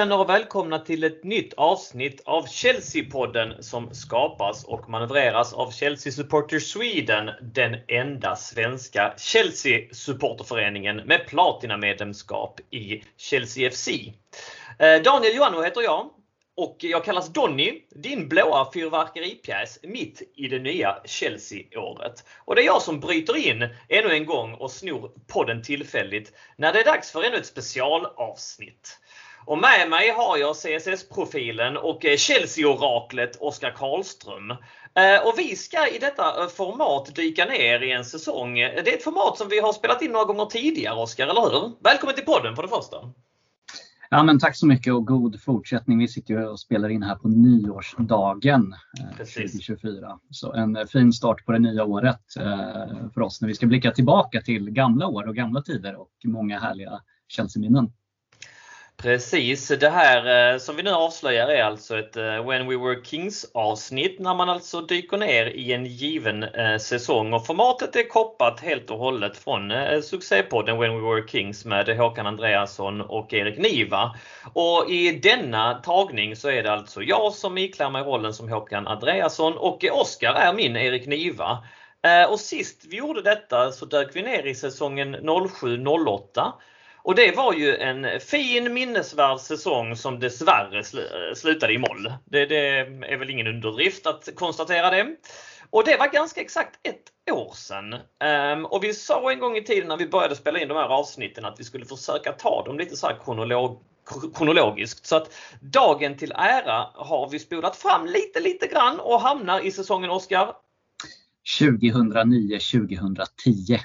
Vänner 0.00 0.18
och 0.18 0.28
välkomna 0.28 0.78
till 0.78 1.04
ett 1.04 1.24
nytt 1.24 1.54
avsnitt 1.54 2.22
av 2.24 2.46
Chelsea-podden 2.46 3.62
som 3.62 3.94
skapas 3.94 4.64
och 4.64 4.88
manövreras 4.88 5.52
av 5.52 5.70
Chelsea 5.70 6.12
Supporters 6.12 6.72
Sweden, 6.72 7.30
den 7.42 7.76
enda 7.88 8.36
svenska 8.36 9.14
Chelsea-supporterföreningen 9.16 10.96
med 10.96 11.26
platinamedlemskap 11.26 12.60
i 12.70 13.02
Chelsea 13.16 13.70
FC. 13.70 13.88
Eh, 14.78 15.02
Daniel 15.02 15.36
Johanno 15.36 15.62
heter 15.62 15.82
jag 15.82 16.10
och 16.56 16.76
jag 16.78 17.04
kallas 17.04 17.28
Donny, 17.28 17.82
din 17.90 18.28
blåa 18.28 18.72
fyrverkeripjäs 18.72 19.78
mitt 19.82 20.22
i 20.36 20.48
det 20.48 20.58
nya 20.58 20.98
Chelsea-året. 21.04 22.24
Och 22.44 22.54
det 22.54 22.62
är 22.62 22.66
jag 22.66 22.82
som 22.82 23.00
bryter 23.00 23.36
in 23.36 23.68
ännu 23.88 24.12
en 24.12 24.26
gång 24.26 24.54
och 24.54 24.70
snor 24.70 25.10
podden 25.26 25.62
tillfälligt 25.62 26.32
när 26.56 26.72
det 26.72 26.80
är 26.80 26.84
dags 26.84 27.10
för 27.10 27.22
ännu 27.22 27.36
ett 27.36 27.46
specialavsnitt. 27.46 28.98
Och 29.50 29.58
med 29.58 29.90
mig 29.90 30.10
har 30.10 30.36
jag 30.36 30.56
CSS-profilen 30.56 31.76
och 31.76 32.00
Chelsea-oraklet 32.18 33.36
Oskar 33.40 33.70
Karlström. 33.70 34.50
Eh, 34.50 35.26
och 35.26 35.34
vi 35.36 35.56
ska 35.56 35.88
i 35.88 35.98
detta 35.98 36.48
format 36.56 37.14
dyka 37.14 37.44
ner 37.44 37.82
i 37.82 37.92
en 37.92 38.04
säsong. 38.04 38.54
Det 38.54 38.92
är 38.92 38.96
ett 38.96 39.04
format 39.04 39.38
som 39.38 39.48
vi 39.48 39.60
har 39.60 39.72
spelat 39.72 40.02
in 40.02 40.12
några 40.12 40.24
gånger 40.24 40.44
tidigare 40.44 40.94
Oskar, 40.94 41.26
eller 41.26 41.40
hur? 41.40 41.72
Välkommen 41.84 42.14
till 42.14 42.24
podden 42.24 42.56
för 42.56 42.62
det 42.62 42.68
första! 42.68 42.96
Ja, 44.10 44.22
men 44.22 44.38
tack 44.38 44.56
så 44.56 44.66
mycket 44.66 44.92
och 44.92 45.06
god 45.06 45.42
fortsättning. 45.42 45.98
Vi 45.98 46.08
sitter 46.08 46.34
ju 46.34 46.46
och 46.46 46.60
spelar 46.60 46.88
in 46.88 47.02
här 47.02 47.16
på 47.16 47.28
nyårsdagen 47.28 48.74
eh, 49.00 49.16
Precis. 49.16 49.52
2024. 49.52 50.18
Så 50.30 50.52
en 50.52 50.86
fin 50.88 51.12
start 51.12 51.44
på 51.46 51.52
det 51.52 51.58
nya 51.58 51.84
året 51.84 52.36
eh, 52.40 53.10
för 53.14 53.20
oss 53.20 53.40
när 53.40 53.48
vi 53.48 53.54
ska 53.54 53.66
blicka 53.66 53.90
tillbaka 53.90 54.40
till 54.40 54.70
gamla 54.70 55.06
år 55.06 55.28
och 55.28 55.36
gamla 55.36 55.62
tider 55.62 56.00
och 56.00 56.10
många 56.24 56.58
härliga 56.58 57.00
Chelsea-minnen. 57.28 57.92
Precis, 59.02 59.68
det 59.68 59.88
här 59.88 60.52
eh, 60.52 60.58
som 60.58 60.76
vi 60.76 60.82
nu 60.82 60.90
avslöjar 60.90 61.48
är 61.48 61.62
alltså 61.62 61.98
ett 61.98 62.16
eh, 62.16 62.46
When 62.46 62.68
We 62.68 62.76
Were 62.76 63.04
Kings 63.04 63.50
avsnitt 63.54 64.18
när 64.18 64.34
man 64.34 64.48
alltså 64.48 64.80
dyker 64.80 65.16
ner 65.16 65.46
i 65.46 65.72
en 65.72 65.86
given 65.86 66.42
eh, 66.42 66.78
säsong 66.78 67.32
och 67.32 67.46
formatet 67.46 67.96
är 67.96 68.08
koppat 68.08 68.60
helt 68.60 68.90
och 68.90 68.98
hållet 68.98 69.36
från 69.36 69.72
succépodden 70.02 70.78
When 70.78 71.02
We 71.02 71.14
Were 71.14 71.28
Kings 71.28 71.64
med 71.64 71.88
Håkan 71.88 72.26
Andreasson 72.26 73.00
och 73.00 73.34
Erik 73.34 73.58
Niva. 73.58 74.16
Och 74.52 74.90
i 74.90 75.12
denna 75.12 75.74
tagning 75.74 76.36
så 76.36 76.50
är 76.50 76.62
det 76.62 76.72
alltså 76.72 77.02
jag 77.02 77.32
som 77.32 77.58
iklär 77.58 77.90
mig 77.90 78.02
rollen 78.02 78.34
som 78.34 78.48
Håkan 78.48 78.86
Andreasson 78.86 79.56
och 79.56 79.84
Oskar 79.92 80.34
är 80.34 80.52
min 80.52 80.76
Erik 80.76 81.06
Niva. 81.06 81.58
Och 82.28 82.40
sist 82.40 82.84
vi 82.88 82.96
gjorde 82.96 83.22
detta 83.22 83.72
så 83.72 83.84
dök 83.84 84.16
vi 84.16 84.22
ner 84.22 84.46
i 84.46 84.54
säsongen 84.54 85.16
07-08 85.16 86.52
och 87.02 87.14
det 87.14 87.36
var 87.36 87.52
ju 87.52 87.76
en 87.76 88.20
fin 88.20 88.74
minnesvärd 88.74 89.40
säsong 89.40 89.96
som 89.96 90.20
dessvärre 90.20 90.84
slutade 91.34 91.72
i 91.72 91.78
moll. 91.78 92.12
Det, 92.24 92.46
det, 92.46 92.78
är 93.12 93.16
väl 93.16 93.30
ingen 93.30 93.46
underdrift 93.46 94.06
att 94.06 94.28
konstatera 94.34 94.90
det. 94.90 95.16
Och 95.70 95.84
det 95.84 95.96
var 95.96 96.12
ganska 96.12 96.40
exakt 96.40 96.78
ett 96.82 97.32
år 97.32 97.52
sedan. 97.54 97.94
Um, 98.54 98.66
och 98.66 98.84
vi 98.84 98.94
sa 98.94 99.32
en 99.32 99.38
gång 99.38 99.56
i 99.56 99.64
tiden 99.64 99.88
när 99.88 99.96
vi 99.96 100.08
började 100.08 100.36
spela 100.36 100.58
in 100.58 100.68
de 100.68 100.76
här 100.76 100.88
avsnitten 100.88 101.44
att 101.44 101.60
vi 101.60 101.64
skulle 101.64 101.84
försöka 101.84 102.32
ta 102.32 102.64
dem 102.64 102.78
lite 102.78 102.96
så 102.96 103.06
här 103.06 103.18
kronolog 103.24 103.80
kronologiskt. 104.34 105.06
Så 105.06 105.16
att 105.16 105.34
dagen 105.60 106.16
till 106.16 106.32
ära 106.32 106.86
har 106.94 107.30
vi 107.30 107.38
spolat 107.38 107.76
fram 107.76 108.06
lite, 108.06 108.40
lite 108.40 108.66
grann 108.66 109.00
och 109.00 109.20
hamnar 109.20 109.66
i 109.66 109.70
säsongen 109.70 110.10
Oskar? 110.10 110.54
2009-2010. 111.60 113.78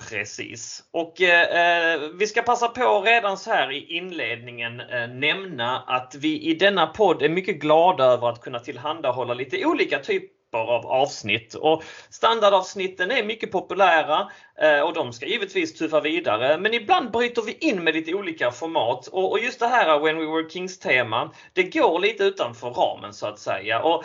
Precis. 0.00 0.82
Och 0.92 1.22
eh, 1.22 1.94
eh, 1.94 2.00
vi 2.18 2.26
ska 2.26 2.42
passa 2.42 2.68
på 2.68 3.00
redan 3.00 3.38
så 3.38 3.50
här 3.50 3.72
i 3.72 3.96
inledningen 3.96 4.80
eh, 4.80 5.08
nämna 5.08 5.78
att 5.86 6.14
vi 6.14 6.42
i 6.42 6.54
denna 6.54 6.86
podd 6.86 7.22
är 7.22 7.28
mycket 7.28 7.56
glada 7.60 8.04
över 8.04 8.28
att 8.28 8.40
kunna 8.40 8.58
tillhandahålla 8.58 9.34
lite 9.34 9.64
olika 9.64 9.98
typer 9.98 10.36
av 10.52 10.86
avsnitt. 10.86 11.54
Och 11.54 11.82
standardavsnitten 12.10 13.10
är 13.10 13.24
mycket 13.24 13.52
populära 13.52 14.30
eh, 14.62 14.80
och 14.80 14.94
de 14.94 15.12
ska 15.12 15.26
givetvis 15.26 15.78
tuffa 15.78 16.00
vidare. 16.00 16.58
Men 16.58 16.74
ibland 16.74 17.10
bryter 17.10 17.42
vi 17.42 17.52
in 17.52 17.84
med 17.84 17.94
lite 17.94 18.14
olika 18.14 18.50
format 18.50 19.06
och, 19.06 19.30
och 19.30 19.38
just 19.38 19.60
det 19.60 19.66
här 19.68 19.88
eh, 19.94 20.02
When 20.02 20.18
We 20.18 20.26
Were 20.26 20.50
Kings 20.50 20.78
tema, 20.78 21.32
det 21.52 21.62
går 21.62 21.98
lite 21.98 22.24
utanför 22.24 22.70
ramen 22.70 23.14
så 23.14 23.26
att 23.26 23.38
säga. 23.38 23.82
Och 23.82 24.04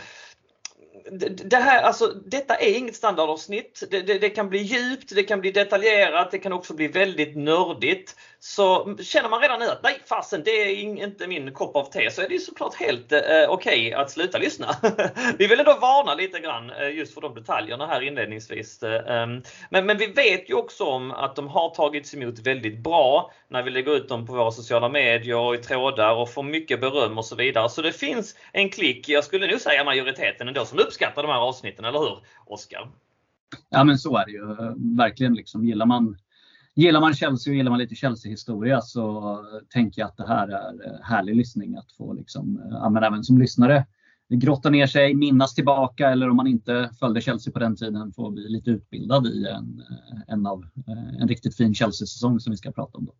det 1.45 1.57
här, 1.57 1.81
alltså, 1.83 2.07
detta 2.25 2.55
är 2.55 2.77
inget 2.77 2.95
standardavsnitt. 2.95 3.83
Det, 3.91 4.01
det, 4.01 4.19
det, 4.19 4.29
kan 4.29 4.49
bli 4.49 4.59
djupt, 4.59 5.15
det 5.15 5.23
kan 5.23 5.41
bli 5.41 5.51
detaljerat, 5.51 6.31
det 6.31 6.39
kan 6.39 6.53
också 6.53 6.73
bli 6.73 6.87
väldigt 6.87 7.37
nördigt. 7.37 8.15
Så 8.43 8.95
känner 8.99 9.29
man 9.29 9.41
redan 9.41 9.59
nu 9.59 9.65
att 9.65 9.83
nej 9.83 10.01
fasen 10.05 10.41
det 10.45 10.51
är 10.51 10.75
inte 10.75 11.27
min 11.27 11.53
kopp 11.53 11.75
av 11.75 11.91
te 11.91 12.11
så 12.11 12.21
är 12.21 12.29
det 12.29 12.39
såklart 12.39 12.75
helt 12.75 13.11
eh, 13.11 13.19
okej 13.19 13.47
okay 13.49 13.93
att 13.93 14.11
sluta 14.11 14.37
lyssna. 14.37 14.67
vi 15.37 15.47
vill 15.47 15.59
ändå 15.59 15.77
varna 15.81 16.15
lite 16.15 16.39
grann 16.39 16.69
eh, 16.69 16.89
just 16.89 17.13
för 17.13 17.21
de 17.21 17.35
detaljerna 17.35 17.87
här 17.87 18.01
inledningsvis. 18.01 18.83
Eh, 18.83 19.21
ehm, 19.21 19.41
men, 19.69 19.85
men 19.85 19.97
vi 19.97 20.07
vet 20.07 20.49
ju 20.49 20.53
också 20.53 20.83
om 20.83 21.11
att 21.11 21.35
de 21.35 21.47
har 21.47 21.69
tagits 21.69 22.13
emot 22.13 22.39
väldigt 22.39 22.83
bra 22.83 23.31
när 23.47 23.63
vi 23.63 23.71
lägger 23.71 23.95
ut 23.95 24.09
dem 24.09 24.27
på 24.27 24.33
våra 24.33 24.51
sociala 24.51 24.89
medier 24.89 25.37
och 25.37 25.55
i 25.55 25.57
trådar 25.57 26.15
och 26.15 26.33
får 26.33 26.43
mycket 26.43 26.81
beröm 26.81 27.17
och 27.17 27.25
så 27.25 27.35
vidare. 27.35 27.69
Så 27.69 27.81
det 27.81 27.91
finns 27.91 28.35
en 28.51 28.69
klick, 28.69 29.09
jag 29.09 29.23
skulle 29.23 29.47
nog 29.47 29.61
säga 29.61 29.83
majoriteten 29.83 30.47
ändå, 30.47 30.65
som 30.65 30.79
uppskattar 30.79 31.21
de 31.21 31.31
här 31.31 31.39
avsnitten, 31.39 31.85
eller 31.85 31.99
hur 31.99 32.19
Oskar? 32.45 32.91
Ja 33.69 33.83
men 33.83 33.97
så 33.97 34.17
är 34.17 34.25
det 34.25 34.31
ju. 34.31 34.51
Eh, 34.51 34.73
verkligen 34.97 35.33
liksom 35.33 35.65
gillar 35.65 35.85
man 35.85 36.17
Gillar 36.75 37.01
man 37.01 37.13
Chelsea 37.13 37.51
och 37.51 37.55
gillar 37.55 37.69
man 37.69 37.79
lite 37.79 37.95
Chelsea-historia 37.95 38.81
så 38.81 39.37
tänker 39.69 40.01
jag 40.01 40.07
att 40.07 40.17
det 40.17 40.27
här 40.27 40.47
är 40.47 40.87
eh, 40.87 41.01
härlig 41.03 41.35
lyssning 41.35 41.75
att 41.75 41.91
få 41.91 42.13
liksom, 42.13 42.57
eh, 42.57 42.77
ja, 42.81 42.89
men 42.89 43.03
även 43.03 43.23
som 43.23 43.37
lyssnare 43.37 43.85
grotta 44.29 44.69
ner 44.69 44.87
sig, 44.87 45.13
minnas 45.13 45.55
tillbaka 45.55 46.09
eller 46.09 46.29
om 46.29 46.35
man 46.35 46.47
inte 46.47 46.89
följde 46.99 47.21
Chelsea 47.21 47.53
på 47.53 47.59
den 47.59 47.75
tiden 47.75 48.13
få 48.13 48.29
bli 48.29 48.49
lite 48.49 48.69
utbildad 48.69 49.27
i 49.27 49.47
en, 49.47 49.83
eh, 49.89 50.33
en, 50.33 50.45
av, 50.45 50.65
en 51.19 51.27
riktigt 51.27 51.57
fin 51.57 51.73
Chelsea-säsong 51.73 52.39
som 52.39 52.51
vi 52.51 52.57
ska 52.57 52.71
prata 52.71 52.97
om. 52.97 53.05
Då. 53.05 53.13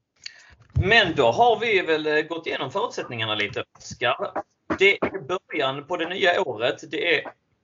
Men 0.74 1.16
då 1.16 1.32
har 1.32 1.60
vi 1.60 1.82
väl 1.82 2.28
gått 2.28 2.48
igenom 2.48 2.72
förutsättningarna 2.72 3.36
lite 3.36 3.64
Oskar. 3.78 4.16
Det 4.80 4.98
är 4.98 5.28
början 5.28 5.88
på 5.88 5.98
det 5.98 6.10
nya 6.10 6.42
året. 6.42 6.92
Det 6.92 7.16
är 7.16 7.22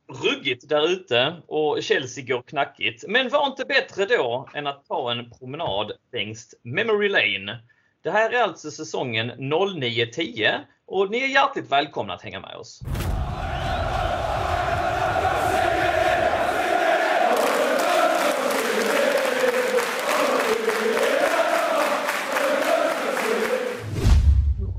ruggigt 0.07 0.69
där 0.69 0.89
ute 0.89 1.35
och 1.47 1.83
Chelsea 1.83 2.23
går 2.25 2.41
knackigt. 2.41 3.03
Men 3.07 3.29
var 3.29 3.47
inte 3.47 3.65
bättre 3.65 4.05
då 4.05 4.49
än 4.53 4.67
att 4.67 4.85
ta 4.85 5.11
en 5.11 5.29
promenad 5.29 5.91
längs 6.13 6.55
Memory 6.63 7.09
Lane. 7.09 7.59
Det 8.03 8.11
här 8.11 8.29
är 8.29 8.41
alltså 8.41 8.71
säsongen 8.71 9.31
09-10 9.31 10.59
och 10.85 11.11
ni 11.11 11.17
är 11.17 11.27
hjärtligt 11.27 11.71
välkomna 11.71 12.13
att 12.13 12.21
hänga 12.21 12.39
med 12.39 12.55
oss. 12.55 12.81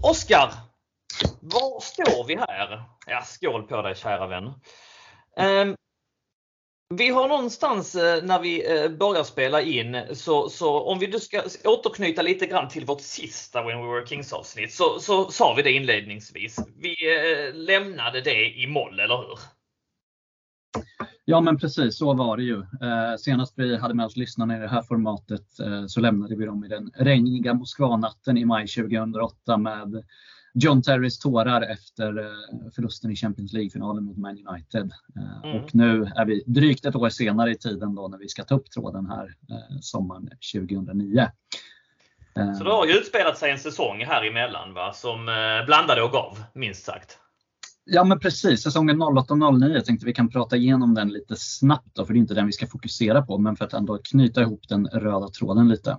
Oskar! 0.03 0.53
Var 1.41 1.81
står 1.81 2.26
vi 2.26 2.37
här? 2.37 2.82
Ja, 3.06 3.23
skål 3.25 3.62
på 3.62 3.82
dig 3.82 3.94
kära 3.94 4.26
vän. 4.26 4.52
Ehm, 5.38 5.75
vi 6.94 7.08
har 7.08 7.29
någonstans 7.29 7.94
eh, 7.94 8.25
när 8.25 8.40
vi 8.40 8.82
eh, 8.82 8.90
börjar 8.90 9.25
spela 9.25 9.62
in, 9.62 9.96
så, 10.12 10.49
så 10.49 10.81
om 10.81 10.99
vi 10.99 11.20
ska 11.20 11.43
återknyta 11.64 12.23
lite 12.23 12.46
grann 12.46 12.69
till 12.69 12.85
vårt 12.85 13.00
sista 13.00 13.62
When 13.62 13.82
We 13.82 13.87
Were 13.87 14.06
Kings 14.06 14.32
avsnitt, 14.32 14.73
så, 14.73 14.99
så 15.00 15.31
sa 15.31 15.55
vi 15.55 15.62
det 15.62 15.73
inledningsvis. 15.73 16.58
Vi 16.79 16.96
eh, 17.17 17.55
lämnade 17.55 18.20
det 18.20 18.58
i 18.58 18.67
moll, 18.67 19.00
eller 19.00 19.17
hur? 19.17 19.38
Ja 21.25 21.40
men 21.40 21.58
precis, 21.58 21.99
så 21.99 22.14
var 22.14 22.37
det 22.37 22.43
ju. 22.43 22.62
senast 23.19 23.55
vi 23.56 23.76
hade 23.76 23.94
med 23.94 24.06
oss 24.06 24.17
lyssnarna 24.17 24.56
i 24.56 24.61
det 24.61 24.69
här 24.69 24.82
formatet 24.82 25.46
så 25.88 26.00
lämnade 26.00 26.37
vi 26.37 26.44
dem 26.44 26.64
i 26.64 26.69
den 26.69 26.90
regniga 26.94 27.55
Moskvanatten 27.55 28.38
i 28.38 28.44
maj 28.44 28.67
2008 28.67 29.56
med 29.56 30.05
John 30.55 30.83
Terrys 30.83 31.19
tårar 31.19 31.62
efter 31.62 32.19
eh, 32.19 32.71
förlusten 32.75 33.11
i 33.11 33.17
Champions 33.17 33.53
League-finalen 33.53 34.05
mot 34.05 34.17
Man 34.17 34.47
United. 34.49 34.93
Eh, 35.17 35.50
mm. 35.50 35.62
Och 35.62 35.75
nu 35.75 36.12
är 36.17 36.25
vi 36.25 36.45
drygt 36.47 36.85
ett 36.85 36.97
år 36.97 37.09
senare 37.09 37.50
i 37.50 37.59
tiden 37.59 37.95
då 37.95 38.09
när 38.09 38.19
vi 38.19 38.29
ska 38.29 38.45
ta 38.45 38.55
upp 38.55 38.71
tråden 38.71 39.06
här 39.06 39.25
eh, 39.25 39.79
sommaren 39.81 40.29
2009. 40.55 41.29
Så 42.59 42.65
det 42.65 42.71
har 42.71 42.87
ju 42.87 42.93
utspelat 42.93 43.39
sig 43.39 43.50
en 43.50 43.59
säsong 43.59 44.05
här 44.05 44.25
emellan 44.25 44.75
va? 44.75 44.93
som 44.93 45.27
blandade 45.67 46.03
och 46.03 46.11
gav, 46.11 46.43
minst 46.55 46.85
sagt. 46.85 47.19
Ja 47.85 48.05
men 48.05 48.21
precis, 48.21 48.62
säsongen 48.62 49.03
08-09 49.03 49.75
jag 49.75 49.85
tänkte 49.85 50.06
vi 50.06 50.12
kan 50.12 50.29
prata 50.29 50.56
igenom 50.56 50.95
den 50.95 51.09
lite 51.09 51.37
snabbt 51.37 51.95
då, 51.95 52.06
för 52.06 52.12
det 52.12 52.19
är 52.19 52.21
inte 52.21 52.35
den 52.35 52.47
vi 52.47 52.53
ska 52.53 52.67
fokusera 52.67 53.23
på, 53.23 53.39
men 53.39 53.56
för 53.56 53.65
att 53.65 53.73
ändå 53.73 53.99
knyta 54.05 54.41
ihop 54.41 54.69
den 54.69 54.87
röda 54.87 55.29
tråden 55.29 55.69
lite. 55.69 55.97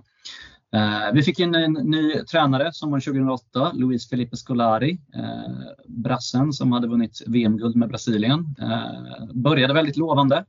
Eh, 0.72 1.12
vi 1.12 1.22
fick 1.22 1.38
in 1.38 1.54
en 1.54 1.72
ny 1.72 2.12
tränare 2.12 2.72
sommaren 2.72 3.00
2008, 3.00 3.72
Luis 3.74 4.08
Felipe 4.08 4.36
Scolari. 4.36 5.00
Eh, 5.14 5.72
brassen 5.86 6.52
som 6.52 6.72
hade 6.72 6.88
vunnit 6.88 7.22
VM-guld 7.26 7.76
med 7.76 7.88
Brasilien. 7.88 8.56
Eh, 8.60 9.24
började 9.34 9.74
väldigt 9.74 9.96
lovande. 9.96 10.44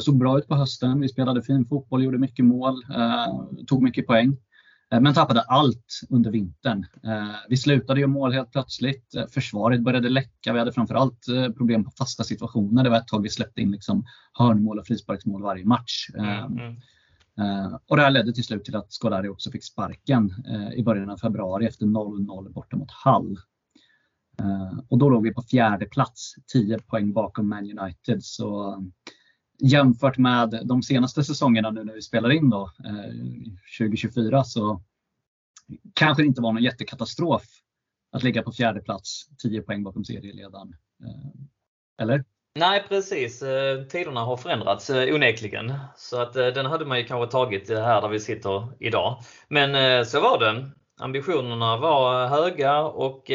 Såg 0.00 0.18
bra 0.18 0.38
ut 0.38 0.48
på 0.48 0.54
hösten. 0.54 1.00
Vi 1.00 1.08
spelade 1.08 1.42
fin 1.42 1.66
fotboll, 1.66 2.04
gjorde 2.04 2.18
mycket 2.18 2.44
mål, 2.44 2.82
tog 3.66 3.82
mycket 3.82 4.06
poäng. 4.06 4.36
men 4.90 5.14
tappade 5.14 5.40
allt 5.40 6.00
under 6.10 6.30
vintern. 6.30 6.86
Vi 7.48 7.56
slutade 7.56 8.00
ju 8.00 8.06
mål 8.06 8.32
helt 8.32 8.52
plötsligt. 8.52 9.14
Försvaret 9.30 9.80
började 9.80 10.08
läcka. 10.08 10.52
Vi 10.52 10.58
hade 10.58 10.72
framförallt 10.72 11.26
problem 11.56 11.84
på 11.84 11.90
fasta 11.90 12.24
situationer. 12.24 12.84
Det 12.84 12.90
var 12.90 12.96
ett 12.96 13.08
tag 13.08 13.22
vi 13.22 13.28
släppte 13.28 13.60
in 13.60 13.70
liksom 13.70 14.04
hörnmål 14.32 14.78
och 14.78 14.86
frisparksmål 14.86 15.42
varje 15.42 15.64
match. 15.64 16.08
Mm, 16.14 16.58
mm. 16.58 16.76
Eh, 17.38 17.78
och 17.86 17.96
det 17.96 18.02
här 18.02 18.10
ledde 18.10 18.32
till 18.32 18.44
slut 18.44 18.64
till 18.64 18.76
att 18.76 18.92
Scolari 18.92 19.28
också 19.28 19.50
fick 19.50 19.64
sparken 19.64 20.34
eh, 20.48 20.72
i 20.72 20.82
början 20.82 21.10
av 21.10 21.16
februari 21.16 21.66
efter 21.66 21.86
0-0 21.86 22.52
borta 22.52 22.76
mot 22.76 22.90
Hull. 23.04 23.38
Eh, 24.38 24.78
och 24.88 24.98
då 24.98 25.08
låg 25.08 25.22
vi 25.22 25.34
på 25.34 25.42
fjärde 25.42 25.86
plats, 25.86 26.34
10 26.52 26.78
poäng 26.78 27.12
bakom 27.12 27.48
Man 27.48 27.78
United. 27.78 28.24
Så 28.24 28.78
jämfört 29.58 30.18
med 30.18 30.60
de 30.64 30.82
senaste 30.82 31.24
säsongerna 31.24 31.70
nu 31.70 31.84
när 31.84 31.94
vi 31.94 32.02
spelar 32.02 32.32
in 32.32 32.50
då, 32.50 32.70
2024 33.78 34.44
så 34.44 34.82
kanske 35.94 36.22
det 36.22 36.26
inte 36.26 36.40
var 36.40 36.52
någon 36.52 36.62
jättekatastrof 36.62 37.44
att 38.12 38.22
ligga 38.22 38.42
på 38.42 38.52
fjärde 38.52 38.80
plats, 38.80 39.26
10 39.38 39.62
poäng 39.62 39.82
bakom 39.82 40.04
serieledaren. 40.04 40.76
Eller? 41.98 42.24
Nej 42.58 42.84
precis, 42.88 43.42
eh, 43.42 43.82
tiderna 43.82 44.20
har 44.20 44.36
förändrats 44.36 44.90
eh, 44.90 45.14
onekligen. 45.14 45.74
Så 45.96 46.20
att 46.20 46.36
eh, 46.36 46.46
den 46.46 46.66
hade 46.66 46.84
man 46.84 46.98
ju 46.98 47.04
kanske 47.04 47.32
tagit 47.32 47.68
här 47.68 48.00
där 48.00 48.08
vi 48.08 48.20
sitter 48.20 48.68
idag. 48.80 49.18
Men 49.48 50.06
så 50.06 50.20
var 50.20 50.38
det. 50.38 50.70
Ambitionerna 51.00 51.76
var 51.76 52.26
höga 52.26 52.80
och 52.80 53.30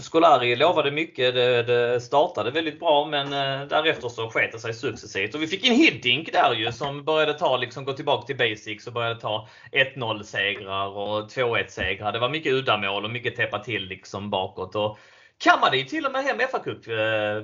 Scolari 0.00 0.56
lovade 0.56 0.90
mycket. 0.90 1.34
Det, 1.34 1.62
det, 1.62 2.00
startade 2.00 2.50
väldigt 2.50 2.80
bra 2.80 3.06
men 3.06 3.30
därefter 3.68 4.08
så 4.08 4.30
sket 4.30 4.52
det 4.52 4.58
sig 4.58 4.74
successivt. 4.74 5.34
Och 5.34 5.42
vi 5.42 5.46
fick 5.46 5.66
en 5.66 5.74
Hiddink 5.74 6.32
där 6.32 6.54
ju 6.54 6.72
som 6.72 7.04
började 7.04 7.34
ta, 7.34 7.56
liksom, 7.56 7.84
gå 7.84 7.92
tillbaka 7.92 8.26
till 8.26 8.36
basics 8.36 8.86
och 8.86 8.92
började 8.92 9.20
ta 9.20 9.48
1-0 9.72 10.22
segrar 10.22 10.86
och 10.86 11.30
2-1 11.30 11.68
segrar. 11.68 12.12
Det 12.12 12.18
var 12.18 12.28
mycket 12.28 12.52
uddamål 12.52 13.04
och 13.04 13.10
mycket 13.10 13.36
täppa 13.36 13.58
till 13.58 13.84
liksom 13.84 14.30
bakåt. 14.30 14.74
Och 14.74 14.98
kammade 15.40 15.76
ju 15.76 15.84
till 15.84 16.06
och 16.06 16.12
med 16.12 16.22
hem 16.24 16.38
fa 16.50 16.58
Cup 16.58 16.86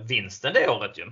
vinsten 0.09 0.53
det 0.55 0.69
året 0.69 0.99
ju. 0.99 1.05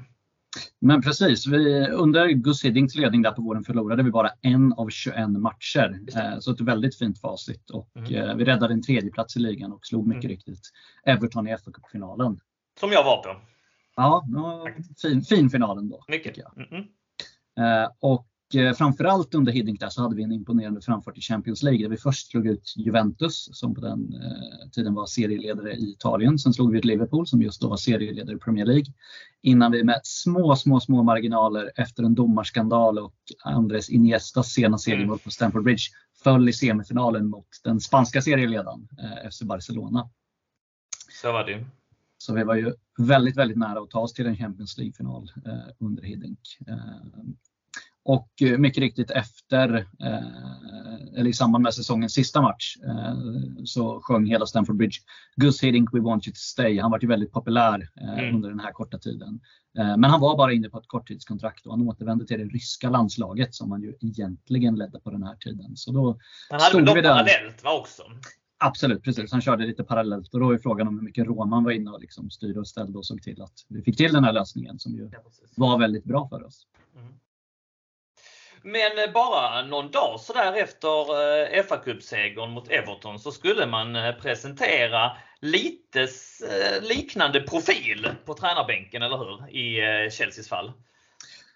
Men 0.80 1.02
precis, 1.02 1.46
vi, 1.46 1.88
under 1.88 2.28
Gus 2.28 2.64
Hiddings 2.64 2.94
ledning 2.94 3.22
där 3.22 3.30
på 3.30 3.42
våren 3.42 3.64
förlorade 3.64 4.02
vi 4.02 4.10
bara 4.10 4.30
en 4.42 4.72
av 4.72 4.88
21 4.88 5.28
matcher. 5.28 6.00
Eh, 6.16 6.38
så 6.38 6.52
ett 6.52 6.60
väldigt 6.60 6.98
fint 6.98 7.20
facit 7.20 7.70
och 7.70 7.90
mm. 7.96 8.14
eh, 8.14 8.34
vi 8.34 8.44
räddade 8.44 8.74
en 8.74 8.82
tredjeplats 8.82 9.36
i 9.36 9.40
ligan 9.40 9.72
och 9.72 9.86
slog 9.86 10.06
mycket 10.06 10.24
mm. 10.24 10.36
riktigt 10.36 10.70
Everton 11.04 11.48
i 11.48 11.56
fa 11.56 11.70
finalen 11.92 12.40
Som 12.80 12.92
jag 12.92 13.04
var 13.04 13.22
på. 13.22 13.36
Ja, 13.96 14.24
fin, 15.02 15.22
fin 15.22 15.50
final 15.50 15.78
ändå. 15.78 16.04
Mycket. 16.08 16.38
Mm 16.56 16.68
-hmm. 16.68 17.88
och 18.00 18.26
framförallt 18.76 19.34
under 19.34 19.52
Hiddink 19.52 19.80
där 19.80 19.88
så 19.88 20.02
hade 20.02 20.16
vi 20.16 20.22
en 20.22 20.32
imponerande 20.32 20.80
framfart 20.80 21.18
i 21.18 21.20
Champions 21.20 21.62
League 21.62 21.82
där 21.82 21.90
vi 21.90 21.96
först 21.96 22.30
slog 22.30 22.46
ut 22.46 22.74
Juventus 22.76 23.48
som 23.52 23.74
på 23.74 23.80
den 23.80 24.14
eh, 24.14 24.70
tiden 24.70 24.94
var 24.94 25.06
serieledare 25.06 25.72
i 25.72 25.90
Italien. 25.90 26.38
Sen 26.38 26.54
slog 26.54 26.72
vi 26.72 26.78
ut 26.78 26.84
Liverpool 26.84 27.26
som 27.26 27.42
just 27.42 27.60
då 27.60 27.68
var 27.68 27.76
serieledare 27.76 28.36
i 28.36 28.38
Premier 28.38 28.66
League. 28.66 28.92
Innan 29.42 29.72
vi 29.72 29.84
med 29.84 30.00
små, 30.02 30.56
små, 30.56 30.80
små 30.80 31.02
marginaler 31.02 31.72
efter 31.76 32.02
en 32.02 32.14
domarskandal 32.14 32.98
och 32.98 33.14
Andres 33.44 33.90
Iniestas 33.90 34.52
sena 34.52 34.78
seriemål 34.78 35.14
mm. 35.14 35.18
på 35.18 35.30
Stamford 35.30 35.64
Bridge 35.64 35.84
föll 36.24 36.48
i 36.48 36.52
semifinalen 36.52 37.26
mot 37.26 37.48
den 37.64 37.80
spanska 37.80 38.22
serieledaren 38.22 38.88
eh, 38.98 39.30
FC 39.30 39.42
Barcelona. 39.42 40.10
Så 41.22 41.32
var 41.32 41.44
det 41.44 41.64
så 42.18 42.34
vi 42.34 42.44
var 42.44 42.54
ju 42.54 42.72
väldigt, 42.98 43.36
väldigt 43.36 43.58
nära 43.58 43.80
att 43.80 43.90
ta 43.90 44.00
oss 44.00 44.12
till 44.12 44.26
en 44.26 44.36
Champions 44.36 44.78
League-final 44.78 45.30
eh, 45.46 45.72
under 45.78 46.02
Hiddink. 46.02 46.38
Och 48.04 48.28
eh, 48.42 48.58
mycket 48.58 48.80
riktigt 48.80 49.10
efter, 49.10 49.74
eh, 49.76 51.18
eller 51.18 51.30
i 51.30 51.32
samband 51.32 51.62
med 51.62 51.74
säsongens 51.74 52.12
sista 52.12 52.42
match, 52.42 52.76
eh, 52.86 53.14
så 53.64 54.00
sjöng 54.02 54.26
hela 54.26 54.46
Stamford 54.46 54.76
Bridge 54.76 54.96
Gus 55.36 55.62
Hiddink 55.62 55.94
We 55.94 56.00
want 56.00 56.26
you 56.26 56.32
to 56.32 56.38
stay. 56.38 56.80
Han 56.80 56.90
var 56.90 56.98
ju 57.00 57.08
väldigt 57.08 57.32
populär 57.32 57.88
mm. 58.00 58.34
under 58.34 58.48
den 58.48 58.60
här 58.60 58.72
korta 58.72 58.98
tiden. 58.98 59.40
Men 59.76 60.04
han 60.04 60.20
var 60.20 60.36
bara 60.36 60.52
inne 60.52 60.68
på 60.68 60.78
ett 60.78 60.88
korttidskontrakt 60.88 61.66
och 61.66 61.72
han 61.72 61.88
återvände 61.88 62.26
till 62.26 62.38
det 62.38 62.44
ryska 62.44 62.90
landslaget 62.90 63.54
som 63.54 63.70
han 63.70 63.82
ju 63.82 63.94
egentligen 64.00 64.74
ledde 64.74 65.00
på 65.00 65.10
den 65.10 65.22
här 65.22 65.36
tiden. 65.36 65.76
Så 65.76 65.92
då 65.92 66.18
han 66.50 66.60
hade 66.60 66.94
väl 66.94 67.02
parallellt 67.02 67.64
va 67.64 67.78
också? 67.80 68.02
Absolut, 68.58 69.02
precis. 69.02 69.32
Han 69.32 69.40
körde 69.40 69.66
lite 69.66 69.84
parallellt 69.84 70.34
och 70.34 70.40
då 70.40 70.50
är 70.50 70.58
frågan 70.58 70.88
om 70.88 70.98
hur 70.98 71.04
mycket 71.04 71.26
Roman 71.26 71.64
var 71.64 71.70
inne 71.70 71.90
och 71.90 72.00
liksom 72.00 72.30
styrde 72.30 72.60
och 72.60 72.68
ställde 72.68 72.98
och 72.98 73.06
såg 73.06 73.22
till 73.22 73.42
att 73.42 73.66
vi 73.68 73.82
fick 73.82 73.96
till 73.96 74.12
den 74.12 74.24
här 74.24 74.32
lösningen 74.32 74.78
som 74.78 74.92
ju 74.92 75.10
var 75.56 75.78
väldigt 75.78 76.04
bra 76.04 76.28
för 76.28 76.44
oss. 76.44 76.66
Mm. 76.96 77.12
Men 78.66 79.12
bara 79.14 79.62
någon 79.62 79.90
dag 79.90 80.20
sådär 80.20 80.52
efter 80.52 80.98
eh, 81.56 81.62
fa 81.62 81.76
Cup-segern 81.76 82.50
mot 82.50 82.68
Everton 82.68 83.18
så 83.18 83.32
skulle 83.32 83.66
man 83.66 83.96
eh, 83.96 84.12
presentera 84.12 85.12
lite 85.40 86.00
eh, 86.00 86.88
liknande 86.88 87.40
profil 87.40 88.08
på 88.24 88.34
tränarbänken, 88.34 89.02
eller 89.02 89.16
hur? 89.16 89.56
I 89.56 90.10
Chelseas 90.10 90.48
fall. 90.48 90.72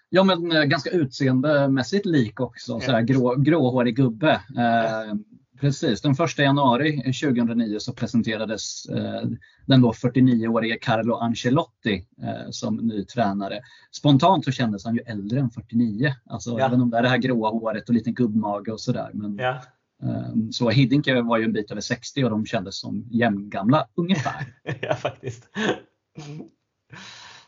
Ja, 0.09 0.23
men 0.23 0.69
ganska 0.69 0.89
utseendemässigt 0.89 2.05
lik 2.05 2.39
också. 2.39 2.79
Så 2.79 2.91
här, 2.91 3.01
grå, 3.01 3.35
gråhårig 3.35 3.95
gubbe. 3.95 4.31
Eh, 4.57 5.13
Precis, 5.59 6.01
den 6.01 6.11
1 6.11 6.37
januari 6.37 6.97
2009 6.97 7.79
så 7.79 7.93
presenterades 7.93 8.85
eh, 8.85 9.23
den 9.65 9.81
då 9.81 9.91
49-årige 9.91 10.77
Carlo 10.81 11.15
Ancelotti 11.15 12.05
eh, 12.23 12.49
som 12.49 12.75
ny 12.75 13.05
tränare. 13.05 13.59
Spontant 13.91 14.45
så 14.45 14.51
kändes 14.51 14.85
han 14.85 14.95
ju 14.95 15.01
äldre 15.01 15.39
än 15.39 15.49
49. 15.49 16.13
Alltså 16.25 16.59
ja. 16.59 16.65
även 16.65 16.81
om 16.81 16.89
det 16.89 16.97
är 16.97 17.01
det 17.01 17.09
här 17.09 17.17
gråa 17.17 17.49
håret 17.49 17.89
och 17.89 17.95
lite 17.95 18.11
gubbmage 18.11 18.69
och 18.69 18.81
sådär. 18.81 19.09
Men, 19.13 19.37
ja. 19.37 19.61
eh, 20.03 20.33
så 20.51 20.69
Hiddink 20.69 21.07
var 21.07 21.37
ju 21.37 21.43
en 21.43 21.53
bit 21.53 21.71
över 21.71 21.81
60 21.81 22.23
och 22.23 22.29
de 22.29 22.45
kändes 22.45 22.79
som 22.79 23.07
jämngamla 23.11 23.87
ungefär. 23.95 24.53
ja, 24.81 24.95
faktiskt. 24.95 25.49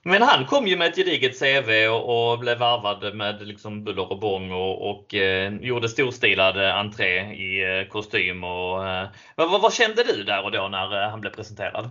Men 0.04 0.22
han 0.22 0.46
kom 0.46 0.68
ju 0.68 0.78
med 0.78 0.88
ett 0.88 0.96
gediget 0.96 1.40
CV 1.40 1.88
och, 1.88 2.32
och 2.32 2.40
blev 2.40 2.58
varvad 2.58 3.16
med 3.16 3.48
liksom 3.48 3.84
buller 3.84 4.12
och 4.12 4.20
bång 4.20 4.52
och, 4.52 4.90
och 4.90 5.16
eh, 5.16 5.56
gjorde 5.56 5.90
storstilad 5.90 6.58
entré 6.58 7.34
i 7.34 7.80
eh, 7.80 7.90
kostym. 7.90 8.44
Och, 8.44 8.88
eh, 8.88 9.10
vad, 9.36 9.62
vad, 9.62 9.74
kände 9.74 10.04
du 10.04 10.24
där 10.24 10.46
och 10.46 10.52
då 10.52 10.68
när 10.68 11.04
eh, 11.04 11.10
han 11.10 11.22
blev 11.22 11.32
presenterad? 11.32 11.86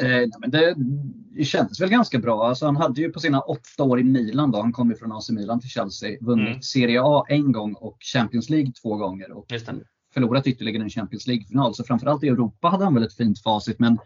Eh, 0.00 0.28
men 0.40 0.50
det, 0.50 0.74
det 1.36 1.44
kändes 1.44 1.80
väl 1.80 1.88
ganska 1.88 2.18
bra. 2.18 2.48
Alltså 2.48 2.66
han 2.66 2.76
hade 2.76 3.00
ju 3.00 3.12
på 3.12 3.20
sina 3.20 3.40
åtta 3.40 3.82
år 3.82 4.00
i 4.00 4.04
Milan, 4.04 4.50
då, 4.50 4.60
han 4.60 4.72
kom 4.72 4.90
ju 4.90 4.96
från 4.96 5.12
AC 5.12 5.30
Milan 5.30 5.60
till 5.60 5.70
Chelsea, 5.70 6.18
vunnit 6.20 6.48
mm. 6.48 6.62
Serie 6.62 7.00
A 7.02 7.24
en 7.28 7.52
gång 7.52 7.74
och 7.74 7.98
Champions 8.00 8.50
League 8.50 8.72
två 8.82 8.96
gånger. 8.96 9.32
Och 9.32 9.46
förlorat 10.14 10.46
ytterligare 10.46 10.82
en 10.82 10.90
Champions 10.90 11.26
League-final. 11.26 11.74
Så 11.74 11.84
framförallt 11.84 12.24
i 12.24 12.28
Europa 12.28 12.68
hade 12.68 12.84
han 12.84 12.94
väl 12.94 13.02
ett 13.02 13.16
fint 13.16 13.42
facit. 13.42 13.78
Men 13.78 13.98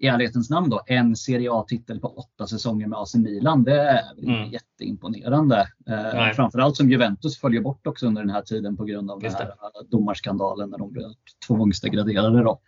i 0.00 0.06
ärlighetens 0.06 0.50
namn 0.50 0.70
då, 0.70 0.80
en 0.86 1.16
Serie 1.16 1.52
A-titel 1.52 2.00
på 2.00 2.08
åtta 2.08 2.46
säsonger 2.46 2.86
med 2.86 2.98
AC 2.98 3.14
Milan. 3.14 3.64
Det 3.64 3.80
är 3.80 4.02
mm. 4.22 4.50
jätteimponerande. 4.50 5.68
Eh, 5.88 6.32
framförallt 6.34 6.76
som 6.76 6.90
Juventus 6.90 7.38
följer 7.38 7.60
bort 7.60 7.86
också 7.86 8.06
under 8.06 8.22
den 8.22 8.30
här 8.30 8.42
tiden 8.42 8.76
på 8.76 8.84
grund 8.84 9.10
av 9.10 9.20
den 9.20 9.32
här 9.32 9.52
domarskandalen 9.90 10.70
när 10.70 10.78
de 10.78 10.92
blev 10.92 11.04
tvångsdegraderade. 11.46 12.42
Då. 12.42 12.60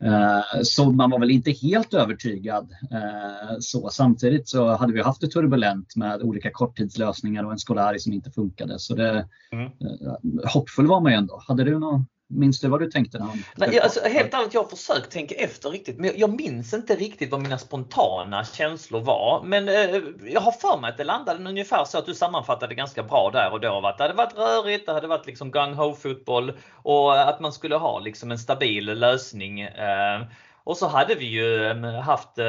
Eh, 0.00 0.62
så 0.62 0.90
man 0.90 1.10
var 1.10 1.18
väl 1.18 1.30
inte 1.30 1.50
helt 1.50 1.94
övertygad. 1.94 2.70
Eh, 2.90 3.56
så 3.60 3.88
Samtidigt 3.88 4.48
så 4.48 4.76
hade 4.76 4.92
vi 4.92 5.02
haft 5.02 5.20
det 5.20 5.28
turbulent 5.28 5.96
med 5.96 6.22
olika 6.22 6.50
korttidslösningar 6.50 7.44
och 7.44 7.52
en 7.52 7.58
Scolari 7.58 7.98
som 7.98 8.12
inte 8.12 8.30
funkade. 8.30 8.78
Så 8.78 8.94
det, 8.94 9.28
mm. 9.52 9.64
eh, 9.64 10.52
hoppfull 10.52 10.86
var 10.86 11.00
man 11.00 11.12
ju 11.12 11.18
ändå. 11.18 11.42
Hade 11.48 11.64
du 11.64 11.78
någon 11.78 12.06
Minns 12.34 12.60
du 12.60 12.68
vad 12.68 12.80
du 12.80 12.90
tänkte? 12.90 13.18
När 13.18 13.68
Nej, 13.68 13.80
alltså, 13.80 14.00
helt 14.08 14.34
ärligt, 14.34 14.54
jag 14.54 14.62
har 14.62 14.68
försökt 14.68 15.10
tänka 15.10 15.34
efter 15.34 15.70
riktigt. 15.70 15.98
Men 15.98 16.10
jag 16.16 16.40
minns 16.40 16.74
inte 16.74 16.94
riktigt 16.96 17.30
vad 17.30 17.40
mina 17.40 17.58
spontana 17.58 18.44
känslor 18.44 19.00
var. 19.00 19.42
Men 19.44 19.68
eh, 19.68 20.02
jag 20.32 20.40
har 20.40 20.52
för 20.52 20.80
mig 20.80 20.90
att 20.90 20.96
det 20.96 21.04
landade 21.04 21.48
ungefär 21.48 21.84
så 21.84 21.98
att 21.98 22.06
du 22.06 22.14
sammanfattade 22.14 22.74
ganska 22.74 23.02
bra 23.02 23.30
där 23.32 23.52
och 23.52 23.60
då. 23.60 23.86
Att 23.86 23.98
det 23.98 24.04
hade 24.04 24.14
varit 24.14 24.36
rörigt, 24.36 24.86
det 24.86 24.92
hade 24.92 25.06
varit 25.06 25.26
liksom 25.26 25.52
gung-ho 25.52 25.94
fotboll 25.94 26.52
och 26.82 27.28
att 27.28 27.40
man 27.40 27.52
skulle 27.52 27.76
ha 27.76 27.98
liksom 27.98 28.30
en 28.30 28.38
stabil 28.38 28.84
lösning. 28.84 29.60
Eh, 29.60 30.22
och 30.64 30.76
så 30.76 30.86
hade 30.86 31.14
vi 31.14 31.24
ju 31.24 31.66
eh, 31.66 32.00
haft 32.00 32.38
eh, 32.38 32.46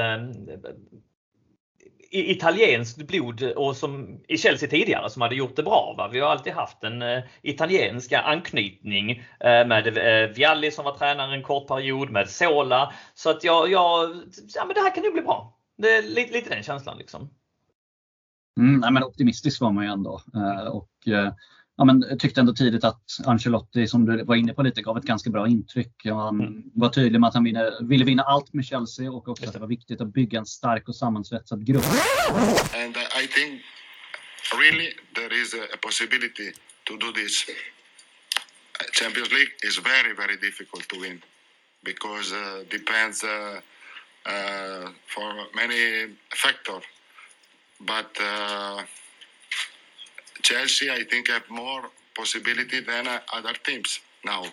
italienskt 2.20 3.08
blod 3.08 3.44
och 3.44 3.76
som 3.76 4.20
i 4.28 4.38
Chelsea 4.38 4.70
tidigare 4.70 5.10
som 5.10 5.22
hade 5.22 5.36
gjort 5.36 5.56
det 5.56 5.64
bra. 5.64 5.96
Va? 5.98 6.10
Vi 6.12 6.20
har 6.20 6.30
alltid 6.30 6.54
haft 6.54 6.84
en 6.84 7.02
eh, 7.02 7.24
italienska 7.42 8.22
anknytning 8.22 9.12
eh, 9.40 9.68
med 9.68 9.88
eh, 9.88 10.30
Vialli 10.30 10.72
som 10.72 10.86
var 10.86 10.98
tränare 10.98 11.36
en 11.36 11.44
kort 11.44 11.68
period, 11.68 12.10
med 12.10 12.30
Sola. 12.30 12.94
Så 13.14 13.30
att 13.30 13.44
jag, 13.44 13.72
jag 13.72 14.10
ja 14.56 14.66
men 14.66 14.74
det 14.74 14.82
här 14.82 14.96
kan 14.96 15.04
ju 15.04 15.12
bli 15.12 15.22
bra. 15.22 15.58
Det 15.78 15.96
är 15.96 16.02
lite, 16.02 16.34
lite 16.34 16.50
den 16.50 16.64
känslan 16.64 16.98
liksom. 16.98 17.30
Mm, 18.60 18.80
nej, 18.80 18.92
men 18.92 19.04
optimistisk 19.04 19.62
var 19.62 19.72
man 19.72 19.84
ju 19.84 19.92
ändå. 19.92 20.22
Eh, 20.36 20.68
och 20.68 21.08
eh, 21.08 21.34
ja, 21.78 21.86
men, 21.86 22.18
tyckte 22.20 22.42
ändå 22.42 22.54
tidigt 22.54 22.84
att 22.84 23.02
Ancelotti, 23.26 23.88
som 23.88 24.06
du 24.06 24.24
var 24.24 24.36
inne 24.36 24.54
på 24.54 24.64
lite, 24.64 24.82
gav 24.82 24.98
ett 24.98 25.04
ganska 25.04 25.30
bra 25.30 25.48
intryck. 25.48 25.94
Han 26.04 26.42
mm. 26.42 26.64
var 26.74 26.90
tydlig 26.90 27.20
med 27.20 27.28
att 27.28 27.34
han 27.34 27.44
ville, 27.44 27.72
ville 27.82 28.06
vinna 28.06 28.24
allt 28.24 28.54
med 28.54 28.66
Chelsea 28.66 29.12
och 29.12 29.28
också 29.28 29.46
att 29.48 29.54
det 29.54 29.60
var 29.60 29.68
viktigt 29.68 30.02
att 30.02 30.14
bygga 30.14 30.40
en 30.40 30.46
stark 30.46 30.88
och 30.88 30.96
sammansvetsad 30.96 31.66
grupp. 31.66 31.86
And 32.76 32.98
I 32.98 33.28
think 33.28 33.62
really 34.54 34.94
there 35.16 35.42
is 35.42 35.54
a 35.54 35.78
possibility 35.82 36.52
to 36.84 36.98
do 36.98 37.12
this. 37.12 37.46
Champions 38.92 39.32
League 39.32 39.54
is 39.68 39.80
very 39.80 40.14
very 40.14 40.38
difficult 40.38 40.88
to 40.88 41.00
win 41.02 41.22
because 41.84 42.34
uh, 42.34 42.64
depends 42.70 43.24
uh, 43.24 43.60
uh, 44.26 44.90
for 45.08 45.30
many 45.56 46.16
factor. 46.44 46.80
But 47.80 48.12
uh, 48.22 48.84
Chelsea, 50.44 50.96
I 51.02 51.04
think, 51.06 51.30
have 51.30 51.46
more 51.50 51.84
possibility 52.16 52.86
than 52.86 53.08
other 53.38 53.54
teams 53.64 54.02
now. 54.24 54.46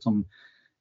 Som 0.00 0.24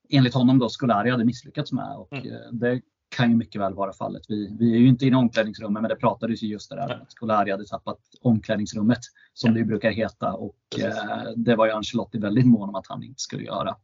enligt 0.09 0.33
honom 0.33 0.59
då 0.59 0.69
Scolari 0.69 1.09
hade 1.09 1.25
misslyckats 1.25 1.71
med 1.71 1.95
och 1.95 2.13
mm. 2.13 2.33
Eh, 2.33 2.51
det 2.51 2.81
kan 3.09 3.29
ju 3.29 3.35
mycket 3.35 3.61
väl 3.61 3.73
vara 3.73 3.93
fallet. 3.93 4.21
Vi, 4.27 4.57
vi 4.59 4.73
är 4.73 4.77
ju 4.77 4.87
inte 4.87 5.05
i 5.05 5.13
omklädningsrummet 5.13 5.81
men 5.81 5.89
det 5.89 5.95
pratades 5.95 6.43
ju 6.43 6.47
just 6.47 6.69
det 6.69 6.75
där 6.75 7.01
att 7.01 7.11
Scolari 7.11 7.51
hade 7.51 7.65
tappat 7.65 7.99
omklädningsrummet 8.21 8.99
som 9.33 9.53
det 9.53 9.63
brukar 9.63 9.91
heta 9.91 10.33
och 10.33 10.55
eh, 10.79 11.31
det 11.35 11.55
var 11.55 11.65
ju 11.65 11.71
Ancelotti 11.71 12.17
väldigt 12.17 12.45
mån 12.45 12.69
om 12.69 12.75
att 12.75 12.87
han 12.87 13.03
inte 13.03 13.21
skulle 13.21 13.43
göra. 13.43 13.75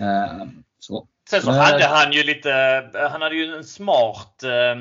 Eh, 0.00 0.46
så. 0.78 1.08
Sen 1.30 1.42
så 1.42 1.50
hade 1.50 1.86
han 1.86 2.12
ju 2.12 2.22
lite, 2.22 2.50
han 3.10 3.22
hade 3.22 3.34
ju 3.34 3.54
en 3.56 3.64
smart 3.64 4.42
eh, 4.42 4.76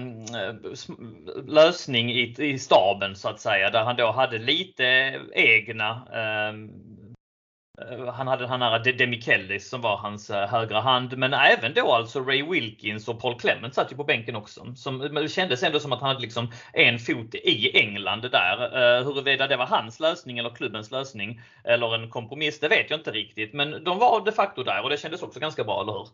lösning 1.47 2.11
i, 2.11 2.35
i 2.37 2.59
staben 2.59 3.15
så 3.15 3.29
att 3.29 3.39
säga 3.39 3.69
där 3.69 3.83
han 3.83 3.95
då 3.95 4.11
hade 4.11 4.37
lite 4.37 4.83
egna 5.33 6.07
eh, 6.13 6.53
Eh, 6.53 7.02
Eh, 7.81 8.13
han 8.13 8.27
hade 8.27 8.47
han 8.47 8.61
här 8.61 8.97
Demichelis 8.97 9.69
som 9.69 9.81
var 9.81 9.97
hans 9.97 10.29
eh, 10.29 10.47
högra 10.47 10.79
hand, 10.79 11.17
men 11.17 11.33
även 11.33 11.73
då 11.73 11.91
alltså 11.93 12.19
Ray 12.19 12.43
Wilkins 12.43 13.07
och 13.07 13.21
Paul 13.21 13.39
Clement 13.39 13.73
satt 13.73 13.91
ju 13.91 13.95
på 13.95 14.03
bänken 14.03 14.35
också. 14.35 14.73
Som, 14.75 14.99
det 14.99 15.29
kändes 15.29 15.63
ändå 15.63 15.79
som 15.79 15.91
att 15.91 15.99
han 15.99 16.07
hade 16.07 16.21
liksom 16.21 16.51
en 16.73 16.99
fot 16.99 17.35
i 17.35 17.77
England 17.77 18.21
där. 18.21 18.63
Eh, 18.63 19.05
huruvida 19.05 19.47
det 19.47 19.57
var 19.57 19.65
hans 19.65 19.99
lösning 19.99 20.37
eller 20.37 20.49
klubbens 20.49 20.91
lösning 20.91 21.41
eller 21.63 21.95
en 21.95 22.09
kompromiss, 22.09 22.59
det 22.59 22.67
vet 22.67 22.89
jag 22.89 22.99
inte 22.99 23.11
riktigt. 23.11 23.53
Men 23.53 23.83
de 23.83 23.99
var 23.99 24.25
de 24.25 24.31
facto 24.31 24.63
där 24.63 24.83
och 24.83 24.89
det 24.89 24.97
kändes 24.97 25.21
också 25.21 25.39
ganska 25.39 25.63
bra, 25.63 25.81
eller 25.81 25.93
hur? 25.93 26.07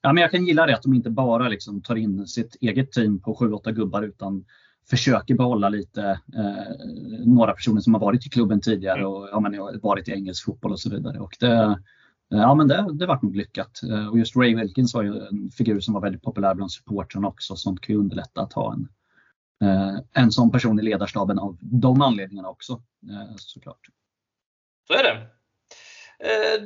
Ja, 0.00 0.12
men 0.12 0.22
jag 0.22 0.30
kan 0.30 0.46
gilla 0.46 0.66
det 0.66 0.74
att 0.74 0.82
de 0.82 0.94
inte 0.94 1.10
bara 1.10 1.48
liksom 1.48 1.82
tar 1.82 1.96
in 1.96 2.26
sitt 2.26 2.56
eget 2.60 2.92
team 2.92 3.20
på 3.20 3.34
7-8 3.34 3.70
gubbar 3.70 4.02
utan 4.02 4.44
försöker 4.90 5.34
behålla 5.34 5.68
lite 5.68 6.20
eh, 6.36 6.86
några 7.26 7.52
personer 7.52 7.80
som 7.80 7.94
har 7.94 8.00
varit 8.00 8.26
i 8.26 8.28
klubben 8.28 8.60
tidigare 8.60 9.06
och 9.06 9.28
ja, 9.32 9.40
men, 9.40 9.80
varit 9.82 10.08
i 10.08 10.12
engelsk 10.12 10.44
fotboll 10.44 10.72
och 10.72 10.80
så 10.80 10.90
vidare. 10.90 11.18
Och 11.18 11.36
det, 11.40 11.76
eh, 12.32 12.40
ja, 12.40 12.54
men 12.54 12.68
det, 12.68 12.86
det 12.92 13.06
vart 13.06 13.22
nog 13.22 13.36
lyckat. 13.36 13.82
Eh, 13.82 14.08
och 14.08 14.18
just 14.18 14.36
Ray 14.36 14.54
Wilkins 14.54 14.94
var 14.94 15.02
ju 15.02 15.26
en 15.26 15.50
figur 15.50 15.80
som 15.80 15.94
var 15.94 16.00
väldigt 16.00 16.22
populär 16.22 16.54
bland 16.54 16.72
supportrarna 16.72 17.28
också. 17.28 17.56
Sånt 17.56 17.80
kan 17.80 17.94
ju 17.94 18.00
underlätta 18.00 18.40
att 18.40 18.52
ha 18.52 18.72
en, 18.72 18.88
eh, 19.68 19.98
en 20.12 20.32
sån 20.32 20.50
person 20.50 20.80
i 20.80 20.82
ledarstaben 20.82 21.38
av 21.38 21.58
de 21.60 22.02
anledningarna 22.02 22.48
också 22.48 22.72
eh, 23.10 23.36
såklart. 23.36 23.88
Så 24.86 24.94
är 24.94 25.02
det. 25.02 25.26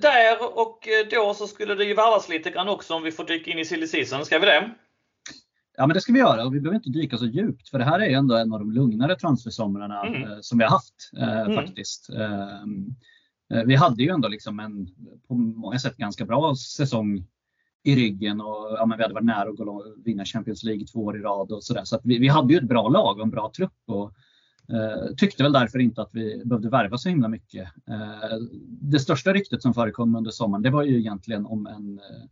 där 0.00 0.58
och 0.58 0.88
då 1.10 1.34
så 1.34 1.46
skulle 1.46 1.74
det 1.74 1.84
ju 1.84 1.94
varvas 1.94 2.28
lite 2.28 2.50
grann 2.50 2.68
också 2.68 2.94
om 2.94 3.02
vi 3.02 3.12
får 3.12 3.24
dyka 3.24 3.50
in 3.50 3.58
i 3.58 3.64
silly 3.64 3.86
season. 3.86 4.24
Ska 4.24 4.38
vi 4.38 4.46
det? 4.46 4.74
Ja, 5.76 5.86
men 5.86 5.94
det 5.94 6.00
ska 6.00 6.12
vi 6.12 6.18
göra 6.18 6.46
och 6.46 6.54
vi 6.54 6.60
behöver 6.60 6.76
inte 6.76 6.90
dyka 6.90 7.18
så 7.18 7.26
djupt 7.26 7.68
för 7.68 7.78
det 7.78 7.84
här 7.84 8.00
är 8.00 8.16
ändå 8.16 8.36
en 8.36 8.52
av 8.52 8.58
de 8.58 8.72
lugnare 8.72 9.16
transfersomrarna 9.16 10.02
mm. 10.02 10.22
eh, 10.22 10.38
som 10.40 10.58
vi 10.58 10.64
har 10.64 10.70
haft 10.70 11.10
eh, 11.16 11.40
mm. 11.40 11.54
faktiskt. 11.54 12.10
Ehm, 12.10 12.86
eh, 13.54 13.62
vi 13.64 13.74
hade 13.74 14.02
ju 14.02 14.08
ändå 14.08 14.28
liksom 14.28 14.60
en 14.60 14.88
på 15.28 15.34
många 15.34 15.78
sätt 15.78 15.96
ganska 15.96 16.24
bra 16.24 16.54
säsong 16.56 17.26
i 17.84 17.96
ryggen 17.96 18.40
och 18.40 18.76
ja, 18.78 18.86
men 18.86 18.98
vi 18.98 19.02
hade 19.02 19.14
varit 19.14 19.24
nära 19.24 19.48
att 19.48 19.56
gå 19.56 19.94
vinna 20.04 20.24
Champions 20.24 20.64
League 20.64 20.86
två 20.86 21.04
år 21.04 21.16
i 21.16 21.20
rad 21.20 21.52
och 21.52 21.64
sådär. 21.64 21.84
Så, 21.84 21.96
så 21.96 22.00
vi, 22.04 22.18
vi, 22.18 22.28
hade 22.28 22.52
ju 22.52 22.58
ett 22.58 22.68
bra 22.68 22.88
lag 22.88 23.16
och 23.16 23.22
en 23.22 23.30
bra 23.30 23.52
trupp 23.56 23.82
och 23.86 24.12
eh, 24.74 25.14
tyckte 25.16 25.42
väl 25.42 25.52
därför 25.52 25.78
inte 25.78 26.02
att 26.02 26.10
vi 26.12 26.42
behövde 26.44 26.68
värva 26.68 26.98
så 26.98 27.08
himla 27.08 27.28
mycket. 27.28 27.68
Eh, 27.88 28.38
det 28.80 28.98
största 28.98 29.32
ryktet 29.32 29.62
som 29.62 29.74
förekom 29.74 30.16
under 30.16 30.30
sommaren 30.30 30.62
det 30.62 30.70
var 30.70 30.82
ju 30.82 30.98
egentligen 30.98 31.46
om 31.46 31.66
en 31.66 31.98
eh, 31.98 32.24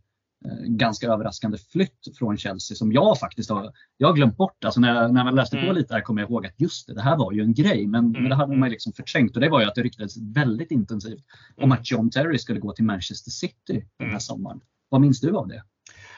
ganska 0.65 1.07
överraskande 1.07 1.57
flytt 1.57 2.17
från 2.17 2.37
Chelsea 2.37 2.75
som 2.75 2.91
jag 2.91 3.19
faktiskt 3.19 3.49
har, 3.49 3.71
jag 3.97 4.07
har 4.07 4.15
glömt 4.15 4.37
bort. 4.37 4.65
Alltså 4.65 4.79
när, 4.79 4.95
jag, 4.95 5.13
när 5.13 5.25
jag 5.25 5.35
läste 5.35 5.57
mm. 5.57 5.69
på 5.69 5.73
lite 5.73 5.93
här 5.93 6.01
kom 6.01 6.17
jag 6.17 6.29
ihåg 6.29 6.45
att 6.45 6.61
just 6.61 6.87
det, 6.87 6.93
det 6.93 7.01
här 7.01 7.17
var 7.17 7.31
ju 7.31 7.41
en 7.41 7.53
grej. 7.53 7.87
Men, 7.87 8.05
mm. 8.05 8.21
men 8.21 8.29
det 8.29 8.35
hade 8.35 8.57
man 8.57 8.69
liksom 8.69 8.93
förträngt 8.93 9.35
och 9.35 9.41
det 9.41 9.49
var 9.49 9.61
ju 9.61 9.67
att 9.67 9.75
det 9.75 9.83
ryktades 9.83 10.17
väldigt 10.17 10.71
intensivt 10.71 11.23
om 11.57 11.63
mm. 11.63 11.71
att 11.71 11.91
John 11.91 12.09
Terry 12.09 12.37
skulle 12.37 12.59
gå 12.59 12.71
till 12.71 12.85
Manchester 12.85 13.31
City 13.31 13.73
den 13.97 14.07
här 14.07 14.07
mm. 14.07 14.19
sommaren. 14.19 14.61
Vad 14.89 15.01
minns 15.01 15.21
du 15.21 15.37
av 15.37 15.47
det? 15.47 15.63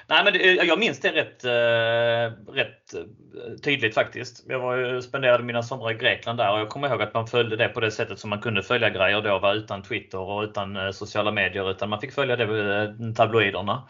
Nej, 0.07 0.23
men 0.23 0.33
det, 0.33 0.53
jag 0.53 0.79
minns 0.79 0.99
det 0.99 1.11
rätt, 1.11 1.43
eh, 1.43 2.53
rätt 2.53 2.93
eh, 2.93 3.55
tydligt 3.63 3.93
faktiskt. 3.93 4.45
Jag 4.47 4.59
var, 4.59 5.01
spenderade 5.01 5.43
mina 5.43 5.63
somrar 5.63 5.91
i 5.91 5.97
Grekland 5.97 6.39
där 6.39 6.51
och 6.51 6.59
jag 6.59 6.69
kommer 6.69 6.89
ihåg 6.89 7.01
att 7.01 7.13
man 7.13 7.27
följde 7.27 7.55
det 7.55 7.67
på 7.67 7.79
det 7.79 7.91
sättet 7.91 8.19
som 8.19 8.29
man 8.29 8.41
kunde 8.41 8.63
följa 8.63 8.89
grejer 8.89 9.21
då, 9.21 9.39
var 9.39 9.53
utan 9.53 9.83
Twitter 9.83 10.19
och 10.19 10.43
utan 10.43 10.75
eh, 10.75 10.91
sociala 10.91 11.31
medier 11.31 11.71
utan 11.71 11.89
man 11.89 12.01
fick 12.01 12.13
följa 12.13 12.35
det 12.35 12.43
äh, 12.43 13.13
tabloiderna. 13.15 13.87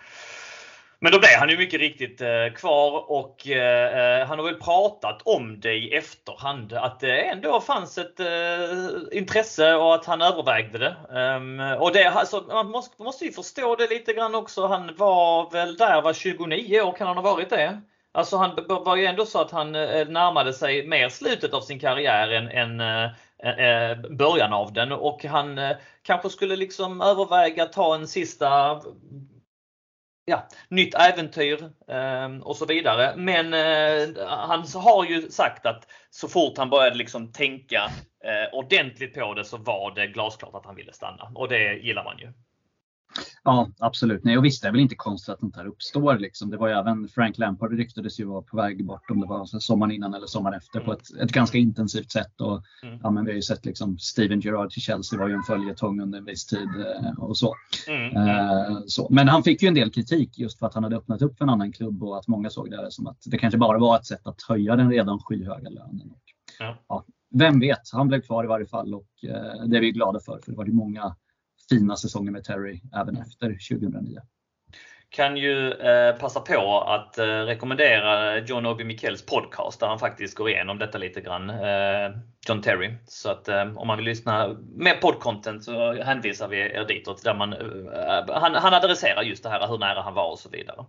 Men 1.06 1.12
då 1.12 1.20
blev 1.20 1.40
han 1.40 1.50
ju 1.50 1.58
mycket 1.58 1.80
riktigt 1.80 2.22
eh, 2.22 2.54
kvar 2.56 3.12
och 3.12 3.48
eh, 3.48 4.20
eh, 4.20 4.28
han 4.28 4.40
har 4.40 4.46
väl 4.46 4.56
pratat 4.56 5.22
om 5.26 5.60
det 5.60 5.74
i 5.74 5.96
efterhand 5.96 6.74
att 6.74 7.00
det 7.00 7.22
ändå 7.22 7.62
fanns 7.62 7.98
ett 7.98 8.20
eh, 8.20 9.18
intresse 9.18 9.76
och 9.76 9.96
att 9.96 10.06
han 10.06 10.22
övervägde 10.22 10.78
det. 10.78 10.96
Um, 11.20 11.60
och 11.60 11.92
det 11.94 12.06
alltså, 12.06 12.44
man 12.48 12.70
måste, 12.70 13.04
måste 13.04 13.26
ju 13.26 13.32
förstå 13.32 13.76
det 13.76 13.88
lite 13.88 14.14
grann 14.14 14.36
också. 14.36 14.68
Han 14.68 14.96
var 14.98 15.52
väl 15.52 15.78
där, 15.78 16.02
var 16.02 16.14
29 16.14 16.82
år 16.82 16.92
kan 16.92 17.08
han 17.08 17.18
ha 17.18 17.24
varit 17.24 17.50
det? 17.50 17.82
Alltså 18.12 18.38
han 18.38 18.52
var 18.68 18.96
ju 18.96 19.06
ändå 19.06 19.26
så 19.26 19.42
att 19.42 19.52
han 19.52 19.76
eh, 19.76 20.08
närmade 20.08 20.54
sig 20.54 20.88
mer 20.88 21.10
slutet 21.10 21.54
av 21.54 21.62
sin 21.62 21.80
karriär 21.80 22.32
än, 22.32 22.48
än 22.50 22.80
äh, 22.80 23.98
början 24.10 24.54
av 24.54 24.74
den 24.74 24.92
och 24.92 25.24
han 25.24 25.60
kanske 26.04 26.30
skulle 26.30 26.56
liksom 26.56 27.02
överväga 27.02 27.64
att 27.64 27.74
ta 27.74 27.96
en 27.96 28.08
sista 28.08 28.82
ja, 30.26 30.48
nytt 30.70 30.96
äventyr 30.96 31.64
eh, 31.88 32.38
och 32.42 32.56
så 32.56 32.66
vidare. 32.66 33.14
Men 33.16 33.54
eh, 33.54 34.28
han 34.28 34.66
har 34.76 35.06
ju 35.06 35.22
sagt 35.22 35.66
att 35.66 35.88
så 36.10 36.28
fort 36.28 36.58
han 36.58 36.70
började 36.70 36.96
liksom 36.96 37.32
tänka 37.32 37.92
eh, 38.24 38.54
ordentligt 38.54 39.14
på 39.14 39.34
det 39.34 39.46
så 39.46 39.58
var 39.58 39.96
det 39.96 40.08
glasklart 40.08 40.56
att 40.56 40.66
han 40.66 40.76
ville 40.76 40.94
stanna 40.94 41.32
och 41.36 41.50
det 41.50 41.74
gillar 41.74 42.04
man 42.04 42.18
ju. 42.18 42.34
Ja, 43.44 43.70
absolut. 43.80 44.24
Nej, 44.24 44.38
och 44.38 44.46
visst, 44.46 44.62
det 44.62 44.68
är 44.68 44.72
väl 44.72 44.82
inte 44.82 44.96
konstigt 44.96 45.34
att 45.34 45.40
sånt 45.40 45.56
här 45.56 45.66
uppstår. 45.66 46.20
Liksom. 46.20 46.50
Det 46.50 46.58
var 46.58 46.68
ju 46.68 46.74
även 46.74 47.08
Frank 47.08 47.38
Lampard 47.38 47.78
ryktades 47.78 48.20
ju 48.20 48.26
vara 48.26 48.42
på 48.42 48.58
väg 48.58 48.86
bort 48.86 49.12
om 49.12 49.22
det 49.22 49.28
var 49.28 49.46
sommaren 49.46 49.92
innan 49.92 50.14
eller 50.14 50.28
sommaren 50.28 50.58
efter 50.58 50.80
mm. 50.80 50.86
på 50.86 50.94
ett, 50.94 51.22
ett 51.22 51.32
ganska 51.32 51.58
intensivt 51.58 52.12
sätt. 52.12 52.42
Och, 52.42 52.64
mm. 52.84 53.00
ja, 53.04 53.12
men 53.12 53.26
vi 53.26 53.32
har 53.32 53.36
ju 53.36 53.42
sett 53.42 53.66
liksom, 53.66 53.98
Steven 53.98 54.40
Gerrard 54.40 54.72
till 54.72 54.82
Chelsea 54.82 55.20
var 55.20 55.28
ju 55.28 55.34
en 55.34 55.44
följetong 55.44 56.02
under 56.02 56.18
en 56.18 56.26
viss 56.26 56.46
tid 56.46 56.70
eh, 57.04 57.20
och 57.20 57.38
så. 57.38 57.56
Mm. 57.88 58.18
Eh, 58.18 58.78
så. 58.88 59.08
Men 59.12 59.28
han 59.28 59.44
fick 59.44 59.62
ju 59.62 59.68
en 59.68 59.74
del 59.74 59.92
kritik 59.92 60.40
just 60.40 60.60
för 60.60 60.68
att 60.68 60.74
han 60.74 60.84
hade 60.84 60.96
öppnat 60.96 61.22
upp 61.22 61.38
för 61.38 61.46
en 61.46 61.50
annan 61.50 61.72
klubb 61.72 62.04
och 62.04 62.18
att 62.18 62.28
många 62.28 62.50
såg 62.50 62.72
det 62.72 62.92
som 62.92 63.08
att 63.08 63.18
det 63.26 63.38
kanske 63.38 63.58
bara 63.58 63.78
var 63.78 63.96
ett 63.96 64.06
sätt 64.06 64.28
att 64.28 64.42
höja 64.42 64.76
den 64.76 64.92
redan 64.92 65.20
skyhöga 65.20 65.70
lönen. 65.70 66.12
Och, 66.12 66.22
ja. 66.60 66.78
Ja, 66.88 67.06
vem 67.34 67.60
vet, 67.60 67.82
han 67.92 68.08
blev 68.08 68.22
kvar 68.22 68.44
i 68.44 68.48
varje 68.48 68.66
fall 68.66 68.94
och 68.94 69.10
eh, 69.24 69.66
det 69.66 69.78
är 69.78 69.82
vi 69.82 69.92
glada 69.92 70.20
för. 70.20 70.40
För 70.44 70.52
det 70.52 70.58
var 70.58 70.66
ju 70.66 70.74
många 70.74 71.16
fina 71.70 71.96
säsonger 71.96 72.32
med 72.32 72.44
Terry 72.44 72.82
även 72.96 73.18
efter 73.18 73.48
2009 73.70 74.22
kan 75.16 75.38
ju 75.38 75.72
eh, 75.72 76.16
passa 76.16 76.40
på 76.40 76.82
att 76.82 77.18
eh, 77.18 77.26
rekommendera 77.26 78.40
John 78.40 78.66
Obi 78.66 78.84
Mikkels 78.84 79.26
podcast 79.26 79.80
där 79.80 79.88
han 79.88 80.00
faktiskt 80.00 80.36
går 80.36 80.50
igenom 80.50 80.80
detta 80.80 80.98
lite 80.98 81.22
grann. 81.22 81.50
Eh, 81.50 82.12
John 82.48 82.62
Terry. 82.62 82.94
Så 83.08 83.30
att 83.30 83.48
eh, 83.48 83.78
om 83.78 83.88
man 83.88 83.98
vill 83.98 84.06
lyssna 84.06 84.56
mer 84.76 84.96
poddcontent 84.96 85.64
så 85.64 86.04
hänvisar 86.04 86.48
vi 86.48 86.60
er 86.60 86.86
ditåt 86.88 87.24
där 87.24 87.34
man, 87.34 87.54
eh, 87.54 88.40
han, 88.42 88.56
han 88.56 88.74
adresserar 88.74 89.22
just 89.22 89.44
det 89.44 89.50
här 89.50 89.68
hur 89.68 89.78
nära 89.78 90.02
han 90.02 90.14
var 90.14 90.32
och 90.32 90.40
så 90.40 90.50
vidare. 90.50 90.86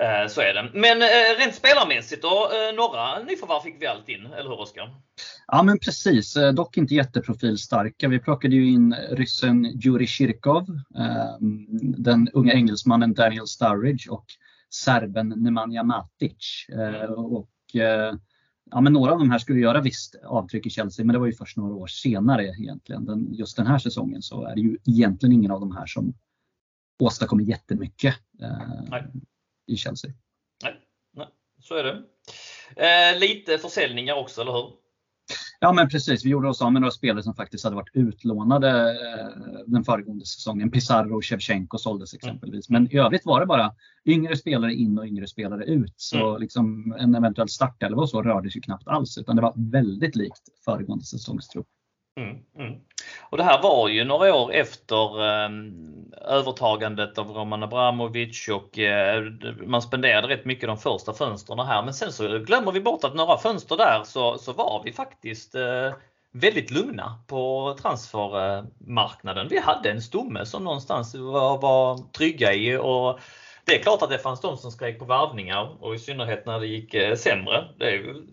Eh, 0.00 0.26
så 0.28 0.40
är 0.40 0.54
det. 0.54 0.70
Men 0.72 1.02
eh, 1.02 1.38
rent 1.38 1.54
spelarmässigt 1.54 2.22
då, 2.22 2.50
eh, 2.52 2.74
några 2.74 3.18
nyförvärv 3.18 3.60
fick 3.60 3.82
vi 3.82 3.86
allt 3.86 4.08
in, 4.08 4.26
eller 4.26 4.50
hur 4.50 4.60
Oskar? 4.60 4.90
Ja 5.54 5.62
men 5.62 5.78
precis, 5.78 6.36
dock 6.54 6.76
inte 6.76 6.94
jätteprofilstarka. 6.94 8.08
Vi 8.08 8.18
plockade 8.18 8.56
ju 8.56 8.70
in 8.70 8.94
ryssen 9.10 9.64
Juri 9.64 10.06
Shirkov, 10.06 10.66
den 11.80 12.28
unga 12.32 12.52
engelsmannen 12.52 13.14
Daniel 13.14 13.46
Sturridge 13.46 14.10
och 14.10 14.24
serben 14.70 15.28
Nemanja 15.36 15.82
Matic. 15.82 16.66
Och, 17.16 17.50
ja, 18.70 18.80
men 18.80 18.92
några 18.92 19.12
av 19.12 19.18
de 19.18 19.30
här 19.30 19.38
skulle 19.38 19.60
göra 19.60 19.80
visst 19.80 20.14
avtryck 20.24 20.66
i 20.66 20.70
Chelsea, 20.70 21.04
men 21.04 21.12
det 21.12 21.18
var 21.18 21.26
ju 21.26 21.32
först 21.32 21.56
några 21.56 21.74
år 21.74 21.86
senare 21.86 22.44
egentligen. 22.44 23.04
Den, 23.04 23.34
just 23.34 23.56
den 23.56 23.66
här 23.66 23.78
säsongen 23.78 24.22
så 24.22 24.46
är 24.46 24.54
det 24.54 24.60
ju 24.60 24.78
egentligen 24.86 25.32
ingen 25.32 25.50
av 25.50 25.60
de 25.60 25.76
här 25.76 25.86
som 25.86 26.14
åstadkommer 26.98 27.44
jättemycket. 27.44 28.14
Nej 28.90 29.04
i 29.66 29.76
Chelsea. 29.76 30.10
Nej, 30.62 30.80
nej 31.16 31.28
så 31.60 31.74
är 31.74 31.84
det. 31.84 32.02
Eh, 32.76 33.20
lite 33.20 33.58
försäljningar 33.58 34.14
också, 34.14 34.40
eller 34.40 34.52
hur? 34.52 34.81
Ja 35.64 35.72
men 35.72 35.88
precis, 35.88 36.24
vi 36.24 36.30
gjorde 36.30 36.48
oss 36.48 36.62
av 36.62 36.72
med 36.72 36.82
några 36.82 36.90
spelare 36.90 37.22
som 37.22 37.34
faktiskt 37.34 37.64
hade 37.64 37.76
varit 37.76 37.90
utlånade 37.92 38.90
eh, 38.90 39.60
den 39.66 39.84
föregående 39.84 40.26
säsongen. 40.26 40.70
Pizarro 40.70 41.16
och 41.16 41.24
Shevchenko 41.24 41.78
såldes 41.78 42.14
exempelvis. 42.14 42.68
Men 42.68 42.92
i 42.92 42.98
övrigt 42.98 43.26
var 43.26 43.40
det 43.40 43.46
bara 43.46 43.74
yngre 44.04 44.36
spelare 44.36 44.74
in 44.74 44.98
och 44.98 45.06
yngre 45.06 45.26
spelare 45.26 45.64
ut. 45.64 45.94
Så 45.96 46.28
mm. 46.28 46.40
liksom 46.40 46.94
en 46.98 47.14
eventuell 47.14 47.48
startelva 47.48 48.02
och 48.02 48.08
så 48.08 48.22
rördes 48.22 48.56
ju 48.56 48.60
knappt 48.60 48.88
alls 48.88 49.18
utan 49.18 49.36
det 49.36 49.42
var 49.42 49.54
väldigt 49.56 50.16
likt 50.16 50.42
föregående 50.64 51.04
säsongstrupp. 51.04 51.66
Mm, 52.16 52.38
mm. 52.58 52.80
Och 53.20 53.36
det 53.36 53.44
här 53.44 53.62
var 53.62 53.88
ju 53.88 54.04
några 54.04 54.34
år 54.34 54.52
efter 54.52 55.20
eh, 55.20 55.50
övertagandet 56.20 57.18
av 57.18 57.30
Roman 57.30 57.62
Abramovic 57.62 58.48
och 58.48 58.78
eh, 58.78 59.24
man 59.66 59.82
spenderade 59.82 60.28
rätt 60.28 60.44
mycket 60.44 60.66
de 60.66 60.78
första 60.78 61.12
fönstren 61.12 61.58
här. 61.58 61.82
Men 61.82 61.94
sen 61.94 62.12
så 62.12 62.38
glömmer 62.38 62.72
vi 62.72 62.80
bort 62.80 63.04
att 63.04 63.14
några 63.14 63.38
fönster 63.38 63.76
där 63.76 64.02
så, 64.04 64.38
så 64.38 64.52
var 64.52 64.82
vi 64.84 64.92
faktiskt 64.92 65.54
eh, 65.54 65.92
väldigt 66.32 66.70
lugna 66.70 67.22
på 67.26 67.76
transfermarknaden. 67.82 69.48
Vi 69.48 69.58
hade 69.58 69.90
en 69.90 70.02
stomme 70.02 70.46
som 70.46 70.64
någonstans 70.64 71.14
var, 71.14 71.58
var 71.58 72.12
trygga 72.12 72.54
i 72.54 72.76
och 72.76 73.20
det 73.64 73.78
är 73.78 73.82
klart 73.82 74.02
att 74.02 74.10
det 74.10 74.18
fanns 74.18 74.40
de 74.40 74.56
som 74.56 74.70
skrek 74.70 74.98
på 74.98 75.04
varvningar 75.04 75.82
och 75.84 75.94
i 75.94 75.98
synnerhet 75.98 76.46
när 76.46 76.60
det 76.60 76.66
gick 76.66 76.94
eh, 76.94 77.16
sämre. 77.16 77.68
Det 77.78 77.84
är 77.84 77.92
ju 77.92 78.26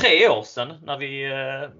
tre 0.00 0.28
år 0.28 0.42
sedan 0.42 0.74
när 0.82 0.98
vi 0.98 1.24
eh, 1.24 1.70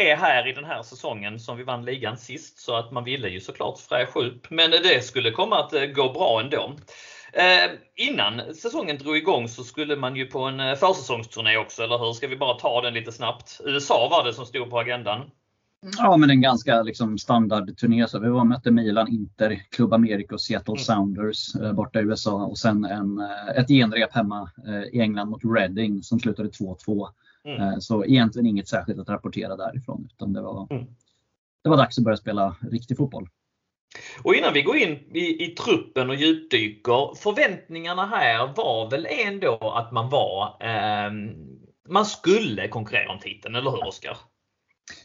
är 0.00 0.16
här 0.16 0.48
i 0.48 0.52
den 0.52 0.64
här 0.64 0.82
säsongen 0.82 1.40
som 1.40 1.56
vi 1.56 1.64
vann 1.64 1.84
ligan 1.84 2.16
sist 2.16 2.58
så 2.58 2.76
att 2.76 2.92
man 2.92 3.04
ville 3.04 3.28
ju 3.28 3.40
såklart 3.40 3.78
fräscha 3.78 4.20
upp. 4.20 4.50
Men 4.50 4.70
det 4.70 5.04
skulle 5.04 5.30
komma 5.30 5.58
att 5.58 5.72
eh, 5.72 5.84
gå 5.84 6.12
bra 6.12 6.40
ändå. 6.40 6.72
Eh, 7.32 7.70
innan 7.96 8.54
säsongen 8.54 8.98
drog 8.98 9.16
igång 9.16 9.48
så 9.48 9.64
skulle 9.64 9.96
man 9.96 10.16
ju 10.16 10.26
på 10.26 10.40
en 10.40 10.76
försäsongsturné 10.76 11.56
också, 11.56 11.82
eller 11.82 11.98
hur? 11.98 12.12
Ska 12.12 12.26
vi 12.26 12.36
bara 12.36 12.54
ta 12.54 12.80
den 12.80 12.94
lite 12.94 13.12
snabbt? 13.12 13.60
USA 13.64 14.08
var 14.10 14.24
det 14.24 14.34
som 14.34 14.46
stod 14.46 14.70
på 14.70 14.78
agendan. 14.78 15.30
Ja, 15.98 16.16
men 16.16 16.30
en 16.30 16.40
ganska 16.40 16.82
liksom, 16.82 17.18
standardturné. 17.18 18.08
Så 18.08 18.18
vi 18.18 18.28
var 18.28 18.44
mötte 18.44 18.70
Milan, 18.70 19.08
Inter, 19.08 19.62
Club 19.70 19.92
America 19.92 20.34
och 20.34 20.40
Seattle 20.40 20.72
mm. 20.72 20.84
Sounders 20.84 21.54
eh, 21.54 21.72
borta 21.72 22.00
i 22.00 22.02
USA 22.02 22.44
och 22.44 22.58
sen 22.58 22.84
en, 22.84 23.18
eh, 23.18 23.58
ett 23.58 23.68
genrep 23.68 24.12
hemma 24.12 24.50
eh, 24.66 24.98
i 24.98 25.00
England 25.00 25.28
mot 25.28 25.44
Reading 25.44 26.02
som 26.02 26.20
slutade 26.20 26.48
2-2. 26.48 27.08
Mm. 27.44 27.62
Eh, 27.62 27.78
så 27.78 28.04
egentligen 28.04 28.46
inget 28.46 28.68
särskilt 28.68 28.98
att 29.00 29.08
rapportera 29.08 29.56
därifrån 29.56 30.08
utan 30.12 30.32
det 30.32 30.42
var, 30.42 30.66
mm. 30.70 30.84
det 31.64 31.70
var 31.70 31.76
dags 31.76 31.98
att 31.98 32.04
börja 32.04 32.16
spela 32.16 32.56
riktig 32.70 32.96
fotboll. 32.96 33.28
Och 34.22 34.34
innan 34.34 34.54
vi 34.54 34.62
går 34.62 34.76
in 34.76 34.90
i, 35.14 35.44
i 35.44 35.48
truppen 35.48 36.10
och 36.10 36.16
djupdyker. 36.16 37.14
Förväntningarna 37.16 38.06
här 38.06 38.52
var 38.56 38.90
väl 38.90 39.06
ändå 39.10 39.58
att 39.76 39.92
man 39.92 40.08
var 40.08 40.56
eh, 40.60 41.10
man 41.88 42.06
skulle 42.06 42.68
konkurrera 42.68 43.12
om 43.12 43.18
titeln, 43.18 43.54
eller 43.54 43.70
hur 43.70 43.86
Oskar? 43.86 44.16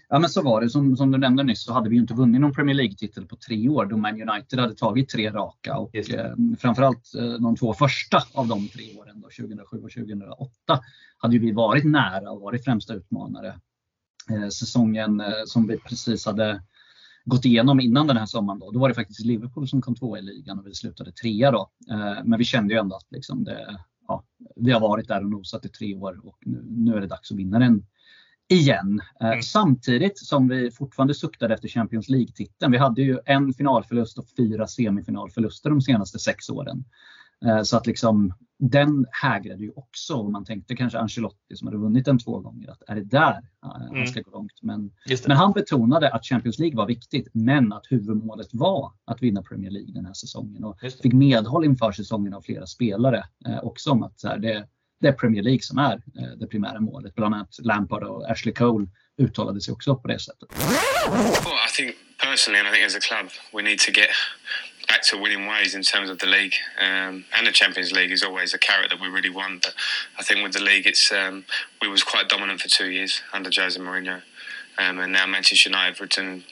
Ja 0.10 0.20
men 0.20 0.30
så 0.30 0.42
var 0.42 0.62
det. 0.62 0.70
Som, 0.70 0.98
som 0.98 1.12
du 1.12 1.18
nämnde 1.18 1.44
nyss 1.44 1.64
så 1.64 1.74
hade 1.74 1.90
vi 1.90 1.96
inte 1.96 2.14
vunnit 2.14 2.42
någon 2.42 2.54
Premier 2.54 2.76
League-titel 2.76 3.26
på 3.26 3.36
tre 3.36 3.70
år 3.70 3.86
då 3.86 3.98
Man 3.98 4.30
United 4.30 4.60
hade 4.60 4.76
tagit 4.76 5.10
tre 5.10 5.32
raka. 5.32 5.78
Och 5.78 5.96
eh, 5.96 6.34
framförallt 6.60 7.16
eh, 7.16 7.34
de 7.34 7.56
två 7.56 7.74
första 7.74 8.24
av 8.34 8.48
de 8.48 8.68
tre 8.68 8.98
åren, 8.98 9.22
då, 9.22 9.30
2007 9.30 9.78
och 9.78 9.92
2008, 9.92 10.50
hade 11.18 11.38
vi 11.38 11.52
varit 11.52 11.86
nära 11.86 12.32
och 12.32 12.42
varit 12.42 12.64
främsta 12.64 12.94
utmanare. 12.94 13.60
Eh, 14.30 14.48
säsongen 14.48 15.20
eh, 15.20 15.28
som 15.46 15.68
vi 15.68 15.78
precis 15.78 16.26
hade 16.26 16.62
gått 17.26 17.46
igenom 17.46 17.80
innan 17.80 18.08
den 18.08 18.18
här 18.18 18.26
sommaren, 18.26 18.60
då, 18.60 18.72
då 18.72 18.80
var 18.80 18.90
det 18.90 18.96
faktiskt 18.96 19.26
Liverpool 19.26 19.68
som 19.68 19.82
kom 19.82 19.96
tvåa 19.96 20.20
i 20.20 20.22
ligan 20.22 20.60
och 20.60 20.68
vi 20.68 20.74
slutade 20.74 21.12
trea. 21.12 21.52
Då. 21.52 21.70
Eh, 21.92 22.24
men 22.24 22.40
vi 22.40 22.46
kände 22.46 22.74
ju 22.74 22.80
ändå 22.80 22.96
att 22.96 23.12
liksom 23.12 23.44
det, 23.44 23.80
ja, 24.08 24.24
vi 24.56 24.72
har 24.72 24.80
varit 24.80 25.08
där 25.08 25.24
och 25.24 25.30
nosat 25.30 25.66
i 25.66 25.70
tre 25.70 25.96
år 25.96 26.28
och 26.28 26.38
nu, 26.42 26.66
nu 26.68 26.96
är 26.96 27.02
det 27.02 27.08
dags 27.08 27.32
att 27.32 27.38
vinna 27.38 27.60
den 27.60 27.86
igen. 28.48 29.02
Eh, 29.22 29.28
mm. 29.28 29.42
Samtidigt 29.42 30.18
som 30.18 30.48
vi 30.48 30.72
fortfarande 30.72 31.14
suktade 31.14 31.54
efter 31.54 31.68
Champions 31.68 32.10
League-titeln. 32.10 32.72
Vi 32.72 32.78
hade 32.78 33.02
ju 33.02 33.20
en 33.26 33.54
finalförlust 33.54 34.18
och 34.18 34.26
fyra 34.38 34.68
semifinalförluster 34.68 35.70
de 35.70 35.82
senaste 35.82 36.20
sex 36.20 36.50
åren. 36.50 36.86
Eh, 37.46 37.62
så 37.62 37.78
att 37.78 37.88
liksom 37.88 38.34
den 38.60 39.06
hägrade 39.12 39.64
ju 39.64 39.72
också 39.76 40.14
och 40.14 40.32
man 40.32 40.46
tänkte 40.46 40.76
kanske 40.76 41.00
Ancelotti 41.00 41.56
som 41.56 41.68
hade 41.68 41.78
vunnit 41.78 42.06
den 42.06 42.20
två 42.20 42.40
gånger 42.40 42.72
att 42.72 42.84
är 42.88 42.96
det 42.96 43.04
där 43.04 43.50
han 43.60 43.82
mm. 43.82 44.08
ska 44.08 44.22
gå 44.22 44.32
långt. 44.32 44.62
Men, 44.62 44.92
men 45.28 45.38
han 45.38 45.52
betonade 45.52 46.14
att 46.14 46.26
Champions 46.26 46.60
League 46.60 46.78
var 46.78 46.88
viktigt 46.88 47.28
men 47.34 47.74
att 47.74 47.86
huvudmålet 47.90 48.48
var 48.52 48.92
att 49.06 49.24
vinna 49.24 49.44
Premier 49.44 49.72
League 49.72 49.94
den 49.94 50.06
här 50.06 50.14
säsongen 50.14 50.64
och 50.64 50.80
fick 51.02 51.14
medhåll 51.14 51.66
inför 51.66 51.92
säsongen 51.92 52.34
av 52.34 52.42
flera 52.42 52.66
spelare 52.66 53.24
eh, 53.46 53.60
också 53.64 53.92
om 53.92 54.04
att 54.04 54.20
så 54.20 54.28
här, 54.28 54.38
det, 54.38 54.68
det 55.02 55.08
är 55.08 55.12
Premier 55.12 55.44
League 55.44 55.62
som 55.62 55.78
är 55.78 55.94
eh, 55.94 56.38
det 56.40 56.48
primära 56.48 56.80
målet. 56.80 57.16
Bland 57.16 57.36
annat 57.36 57.56
Lampard 57.60 58.04
och 58.04 58.32
Ashley 58.32 58.54
Cole 58.54 58.88
uttalade 59.18 59.62
sig 59.62 59.72
också 59.72 59.96
på 59.96 60.08
det 60.08 60.20
sättet. 60.20 60.50
I 60.54 61.72
think 61.76 61.96
personally, 62.18 62.60
and 62.60 62.68
I 62.68 62.72
think 62.72 62.86
as 62.86 62.96
a 62.96 63.00
club, 63.00 63.30
we 63.54 63.62
need 63.62 63.80
to 63.80 63.92
get 63.92 64.10
back 64.88 65.02
to 65.04 65.18
winning 65.18 65.48
ways 65.48 65.76
in 65.76 65.84
terms 65.84 66.10
of 66.10 66.18
the 66.20 66.26
league 66.26 66.54
um, 66.80 67.24
and 67.36 67.48
the 67.48 67.52
Champions 67.52 67.92
League 67.92 68.12
is 68.12 68.24
always 68.24 68.54
a 68.54 68.58
carrot 68.58 68.90
that 68.90 69.00
we 69.00 69.08
really 69.08 69.30
want. 69.30 69.64
But 69.64 69.74
I 70.20 70.24
think 70.24 70.44
with 70.44 70.54
the 70.54 70.64
league, 70.64 70.88
it's 70.88 71.12
um, 71.12 71.46
we 71.82 71.88
was 71.88 72.04
quite 72.04 72.30
dominant 72.30 72.62
for 72.62 72.70
two 72.70 72.90
years 72.92 73.22
under 73.34 73.50
Jose 73.52 73.80
Mourinho, 73.80 74.22
um, 74.78 75.00
and 75.00 75.12
now 75.14 75.26
Manchester 75.26 75.70
United 75.70 76.00
written 76.00 76.44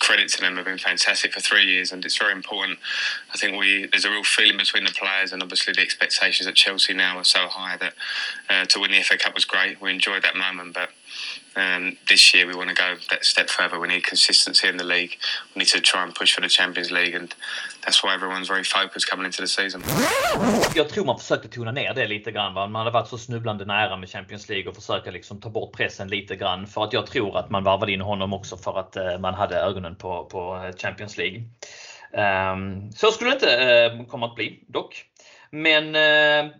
credit 0.00 0.28
to 0.30 0.40
them 0.40 0.56
have 0.56 0.64
been 0.64 0.78
fantastic 0.78 1.32
for 1.32 1.40
three 1.40 1.64
years, 1.64 1.92
and 1.92 2.04
it's 2.04 2.18
very 2.18 2.32
important. 2.32 2.78
I 3.32 3.38
think 3.38 3.58
we 3.58 3.86
there's 3.86 4.04
a 4.04 4.10
real 4.10 4.24
feeling 4.24 4.56
between 4.56 4.84
the 4.84 4.92
players, 4.92 5.32
and 5.32 5.42
obviously 5.42 5.72
the 5.72 5.80
expectations 5.80 6.46
at 6.46 6.54
Chelsea 6.54 6.94
now 6.94 7.18
are 7.18 7.24
so 7.24 7.48
high 7.48 7.76
that 7.76 7.94
uh, 8.48 8.64
to 8.66 8.80
win 8.80 8.90
the 8.90 9.02
FA 9.02 9.16
Cup 9.18 9.34
was 9.34 9.44
great. 9.44 9.80
We 9.80 9.90
enjoyed 9.90 10.22
that 10.22 10.36
moment, 10.36 10.74
but 10.74 10.90
um, 11.56 11.96
this 12.08 12.34
year 12.34 12.46
we 12.46 12.54
want 12.54 12.68
to 12.68 12.74
go 12.74 12.94
that 13.10 13.24
step 13.24 13.50
further. 13.50 13.78
We 13.80 13.88
need 13.88 14.04
consistency 14.04 14.68
in 14.68 14.76
the 14.76 14.84
league. 14.84 15.18
We 15.54 15.58
need 15.58 15.68
to 15.68 15.80
try 15.80 16.02
and 16.02 16.14
push 16.14 16.34
for 16.34 16.40
the 16.40 16.48
Champions 16.48 16.90
League, 16.90 17.14
and 17.14 17.34
that's 17.84 18.02
why 18.02 18.14
everyone's 18.14 18.48
very 18.48 18.64
focused 18.64 19.10
coming 19.10 19.26
into 19.26 19.42
the 19.42 19.48
season. 19.48 19.82
Jag 20.74 20.88
tror 20.88 21.04
man 21.04 21.18
försökte 21.18 21.48
tona 21.48 21.72
ner 21.72 21.94
det 21.94 22.06
lite 22.06 22.30
grann. 22.32 22.54
Va? 22.54 22.66
Man 22.66 22.80
hade 22.80 22.90
varit 22.90 23.08
så 23.08 23.18
snubblande 23.18 23.64
nära 23.64 23.96
med 23.96 24.10
Champions 24.10 24.48
League 24.48 24.68
och 24.68 24.76
försöka 24.76 25.10
liksom 25.10 25.40
ta 25.40 25.50
bort 25.50 25.76
pressen 25.76 26.08
lite 26.08 26.36
grann. 26.36 26.66
För 26.66 26.84
att 26.84 26.92
jag 26.92 27.06
tror 27.06 27.38
att 27.38 27.50
man 27.50 27.64
varvade 27.64 27.92
in 27.92 28.00
honom 28.00 28.32
också 28.32 28.56
för 28.56 28.78
att 28.78 28.96
uh, 28.96 29.18
man 29.18 29.34
hade 29.34 29.56
ögonen 29.56 29.96
på, 29.96 30.24
på 30.24 30.64
eh, 30.64 30.76
Champions 30.76 31.16
League. 31.16 31.42
Um, 32.12 32.92
så 32.92 33.12
skulle 33.12 33.30
det 33.30 33.34
inte 33.34 33.92
uh, 33.98 34.06
komma 34.06 34.26
att 34.26 34.34
bli 34.34 34.64
dock. 34.68 35.04
Men 35.50 35.96
uh, 35.96 36.52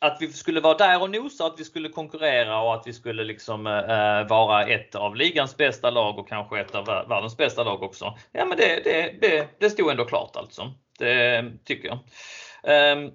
att 0.00 0.16
vi 0.20 0.32
skulle 0.32 0.60
vara 0.60 0.76
där 0.76 1.02
och 1.02 1.10
nosa, 1.10 1.46
att 1.46 1.60
vi 1.60 1.64
skulle 1.64 1.88
konkurrera 1.88 2.62
och 2.62 2.74
att 2.74 2.86
vi 2.86 2.92
skulle 2.92 3.24
liksom 3.24 3.66
eh, 3.66 3.78
eh 3.78 4.28
vara 4.28 4.66
ett 4.66 4.94
av 4.94 5.16
ligans 5.16 5.56
bästa 5.56 5.90
lag 5.90 6.18
och 6.18 6.28
kanske 6.28 6.60
ett 6.60 6.74
av 6.74 6.86
världens 6.86 7.36
bästa 7.36 7.64
lag 7.64 7.82
också. 7.82 8.18
Ja 8.32 8.44
men 8.44 8.58
det, 8.58 8.84
det, 8.84 9.14
det, 9.20 9.48
det 9.58 9.70
stod 9.70 9.90
ändå 9.90 10.04
klart 10.04 10.36
alltså. 10.36 10.72
Det 10.98 11.52
tycker 11.64 11.88
jag. 11.88 11.98
Eh, 12.74 13.10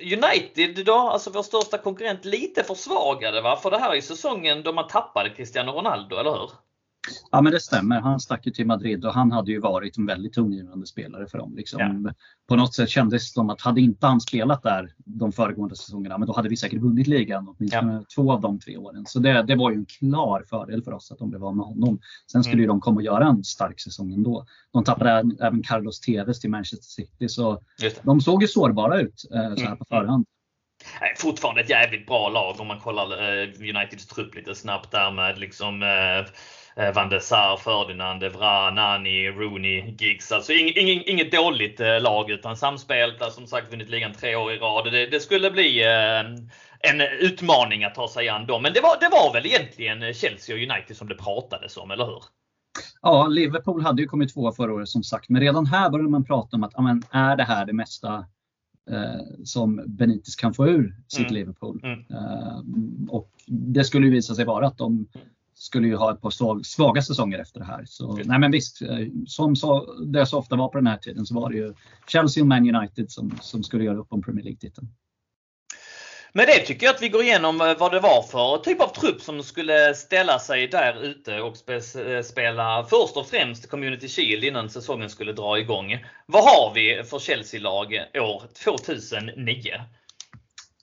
United 0.00 0.84
då, 0.86 0.94
alltså 0.94 1.30
vår 1.30 1.42
största 1.42 1.78
konkurrent, 1.78 2.24
lite 2.24 2.64
försvagade 2.64 3.40
va? 3.40 3.56
För 3.56 3.70
det 3.70 3.78
här 3.78 3.94
är 3.94 4.00
säsongen 4.00 4.62
då 4.62 4.72
man 4.72 4.88
tappade 4.88 5.30
Cristiano 5.30 5.72
Ronaldo, 5.72 6.16
eller 6.16 6.30
hur? 6.30 6.50
Ja 7.30 7.40
men 7.40 7.52
det 7.52 7.60
stämmer. 7.60 8.00
Han 8.00 8.20
stack 8.20 8.46
ju 8.46 8.52
till 8.52 8.66
Madrid 8.66 9.04
och 9.04 9.14
han 9.14 9.32
hade 9.32 9.52
ju 9.52 9.60
varit 9.60 9.98
en 9.98 10.06
väldigt 10.06 10.32
tongivande 10.32 10.86
spelare 10.86 11.26
för 11.26 11.38
dem. 11.38 11.54
Liksom. 11.56 11.80
Ja. 11.80 12.12
På 12.48 12.56
något 12.56 12.74
sätt 12.74 12.88
kändes 12.88 13.22
det 13.22 13.32
som 13.32 13.50
att 13.50 13.60
hade 13.60 13.80
inte 13.80 14.06
han 14.06 14.20
spelat 14.20 14.62
där 14.62 14.92
de 14.96 15.32
föregående 15.32 15.76
säsongerna, 15.76 16.18
men 16.18 16.26
då 16.26 16.34
hade 16.34 16.48
vi 16.48 16.56
säkert 16.56 16.82
vunnit 16.82 17.06
ligan 17.06 17.48
åtminstone 17.48 17.92
ja. 17.92 18.04
två 18.14 18.32
av 18.32 18.40
de 18.40 18.60
tre 18.60 18.76
åren. 18.76 19.06
Så 19.06 19.18
det, 19.18 19.42
det 19.42 19.56
var 19.56 19.70
ju 19.70 19.76
en 19.76 19.86
klar 19.86 20.44
fördel 20.50 20.82
för 20.82 20.92
oss 20.92 21.12
att 21.12 21.18
de 21.18 21.30
blev 21.30 21.44
av 21.44 21.56
med 21.56 21.66
honom. 21.66 22.00
Sen 22.32 22.44
skulle 22.44 22.54
mm. 22.54 22.62
ju 22.62 22.66
de 22.66 22.80
komma 22.80 22.96
och 22.96 23.02
göra 23.02 23.26
en 23.26 23.44
stark 23.44 23.80
säsong 23.80 24.12
ändå. 24.12 24.46
De 24.72 24.84
tappade 24.84 25.10
även 25.40 25.62
Carlos 25.62 26.00
Tevez 26.00 26.40
till 26.40 26.50
Manchester 26.50 27.02
City, 27.02 27.28
så 27.28 27.60
de 28.02 28.20
såg 28.20 28.42
ju 28.42 28.48
sårbara 28.48 29.00
ut 29.00 29.24
eh, 29.34 29.54
så 29.54 29.60
här 29.60 29.66
mm. 29.66 29.78
på 29.78 29.84
förhand. 29.84 30.26
Nej, 31.00 31.14
fortfarande 31.18 31.60
ett 31.60 31.70
jävligt 31.70 32.06
bra 32.06 32.28
lag 32.28 32.60
om 32.60 32.66
man 32.66 32.80
kollar 32.80 33.12
eh, 33.12 33.48
Uniteds 33.60 34.06
trupp 34.06 34.34
lite 34.34 34.54
snabbt 34.54 34.90
där 34.90 35.10
med 35.10 35.38
liksom 35.38 35.82
eh, 35.82 36.18
eh 36.84 36.94
Van 36.94 37.08
der 37.08 37.18
Sar, 37.18 37.56
Ferdinand, 37.56 38.22
Evra, 38.22 38.70
Nani, 38.70 39.28
Rooney, 39.28 39.94
Giggs. 39.98 40.32
Alltså 40.32 40.52
ing, 40.52 41.02
inget 41.06 41.32
dåligt 41.32 41.80
eh, 41.80 42.00
lag 42.00 42.30
utan 42.30 42.56
samspelta, 42.56 43.30
som 43.30 43.46
sagt 43.46 43.72
vunnit 43.72 43.90
ligan 43.90 44.12
tre 44.12 44.36
år 44.36 44.52
i 44.52 44.58
rad. 44.58 44.92
Det, 44.92 45.06
det 45.06 45.20
skulle 45.20 45.50
bli 45.50 45.84
eh, 45.84 46.20
en 46.80 47.00
utmaning 47.20 47.84
att 47.84 47.94
ta 47.94 48.08
sig 48.08 48.28
an 48.28 48.46
dem. 48.46 48.62
Men 48.62 48.72
det 48.72 48.80
var, 48.80 48.96
det 49.00 49.08
var 49.08 49.32
väl 49.32 49.46
egentligen 49.46 50.14
Chelsea 50.14 50.56
och 50.56 50.62
United 50.62 50.96
som 50.96 51.08
det 51.08 51.14
pratades 51.14 51.76
om, 51.76 51.90
eller 51.90 52.04
hur? 52.04 52.22
Ja, 53.02 53.26
Liverpool 53.26 53.82
hade 53.82 54.02
ju 54.02 54.08
kommit 54.08 54.34
tvåa 54.34 54.52
förra 54.52 54.72
året 54.72 54.88
som 54.88 55.02
sagt, 55.02 55.28
men 55.28 55.40
redan 55.40 55.66
här 55.66 55.90
började 55.90 56.10
man 56.10 56.24
prata 56.24 56.56
om 56.56 56.64
att 56.64 56.78
amen, 56.78 57.02
är 57.10 57.36
det 57.36 57.44
här 57.44 57.66
det 57.66 57.72
mesta 57.72 58.24
eh, 58.90 59.44
som 59.44 59.82
Benitez 59.86 60.36
kan 60.36 60.54
få 60.54 60.68
ur 60.68 60.96
sitt 61.08 61.20
mm. 61.20 61.34
Liverpool? 61.34 61.80
Mm. 61.84 61.98
Eh, 61.98 62.58
och 63.08 63.30
det 63.46 63.84
skulle 63.84 64.06
ju 64.06 64.12
visa 64.12 64.34
sig 64.34 64.44
vara 64.44 64.66
att 64.66 64.78
de 64.78 65.08
skulle 65.54 65.88
ju 65.88 65.96
ha 65.96 66.12
ett 66.12 66.20
par 66.20 66.62
svaga 66.62 67.02
säsonger 67.02 67.38
efter 67.38 67.60
det 67.60 67.66
här. 67.66 67.84
Så, 67.86 68.20
nej 68.24 68.38
men 68.38 68.50
visst, 68.50 68.82
eh, 68.82 69.06
som 69.26 69.56
så, 69.56 69.94
det 70.04 70.26
så 70.26 70.38
ofta 70.38 70.56
var 70.56 70.68
på 70.68 70.78
den 70.78 70.86
här 70.86 70.96
tiden 70.96 71.26
så 71.26 71.34
var 71.34 71.50
det 71.50 71.56
ju 71.56 71.74
Chelsea 72.06 72.42
och 72.42 72.48
Man 72.48 72.74
United 72.74 73.10
som, 73.10 73.38
som 73.40 73.62
skulle 73.62 73.84
göra 73.84 73.98
upp 73.98 74.12
om 74.12 74.22
Premier 74.22 74.44
League-titeln. 74.44 74.88
Men 76.32 76.46
det 76.46 76.58
tycker 76.58 76.86
jag 76.86 76.94
att 76.94 77.02
vi 77.02 77.08
går 77.08 77.22
igenom 77.22 77.60
eh, 77.60 77.78
vad 77.78 77.92
det 77.92 78.00
var 78.00 78.22
för 78.22 78.58
typ 78.58 78.80
av 78.80 78.88
trupp 78.88 79.20
som 79.20 79.42
skulle 79.42 79.94
ställa 79.94 80.38
sig 80.38 80.68
där 80.68 81.02
ute 81.02 81.40
och 81.40 81.70
eh, 81.70 82.22
spela 82.22 82.86
först 82.90 83.16
och 83.16 83.26
främst 83.26 83.70
Community 83.70 84.08
Shield 84.08 84.44
innan 84.44 84.70
säsongen 84.70 85.10
skulle 85.10 85.32
dra 85.32 85.58
igång. 85.58 86.04
Vad 86.26 86.42
har 86.42 86.74
vi 86.74 87.02
för 87.04 87.18
Chelsea-lag 87.18 87.92
år 88.14 88.42
2009? 88.64 89.60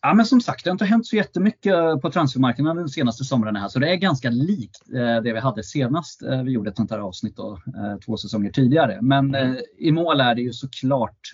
Ja, 0.01 0.13
men 0.13 0.25
som 0.25 0.41
sagt, 0.41 0.63
det 0.63 0.69
har 0.69 0.73
inte 0.73 0.86
hänt 0.86 1.08
så 1.08 1.15
jättemycket 1.15 2.01
på 2.01 2.12
transfermarknaden 2.12 2.77
de 2.77 2.89
senaste 2.89 3.23
somrarna 3.23 3.60
här, 3.60 3.67
så 3.67 3.79
det 3.79 3.91
är 3.91 3.95
ganska 3.95 4.29
likt 4.29 4.93
eh, 4.95 5.21
det 5.21 5.34
vi 5.34 5.39
hade 5.39 5.63
senast 5.63 6.21
vi 6.45 6.51
gjorde 6.51 6.69
ett 6.69 6.77
sånt 6.77 6.91
här 6.91 6.99
avsnitt 6.99 7.36
då, 7.36 7.60
två 8.05 8.17
säsonger 8.17 8.51
tidigare. 8.51 8.99
Men 9.01 9.36
mm. 9.36 9.58
i 9.77 9.91
mål 9.91 10.21
är 10.21 10.36
det 10.36 10.41
ju 10.41 10.53
såklart 10.53 11.31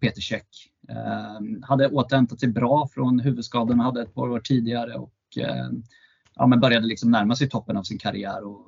Peter 0.00 0.20
Käck. 0.20 0.46
Hade 1.62 1.88
återhämtat 1.88 2.40
sig 2.40 2.48
bra 2.48 2.88
från 2.94 3.20
huvudskadan 3.20 3.80
hade 3.80 4.02
ett 4.02 4.14
par 4.14 4.28
år 4.28 4.40
tidigare 4.40 4.94
och 4.94 5.14
ja, 6.34 6.46
men 6.46 6.60
började 6.60 6.86
liksom 6.86 7.10
närma 7.10 7.36
sig 7.36 7.48
toppen 7.48 7.76
av 7.76 7.82
sin 7.82 7.98
karriär 7.98 8.44
och 8.46 8.66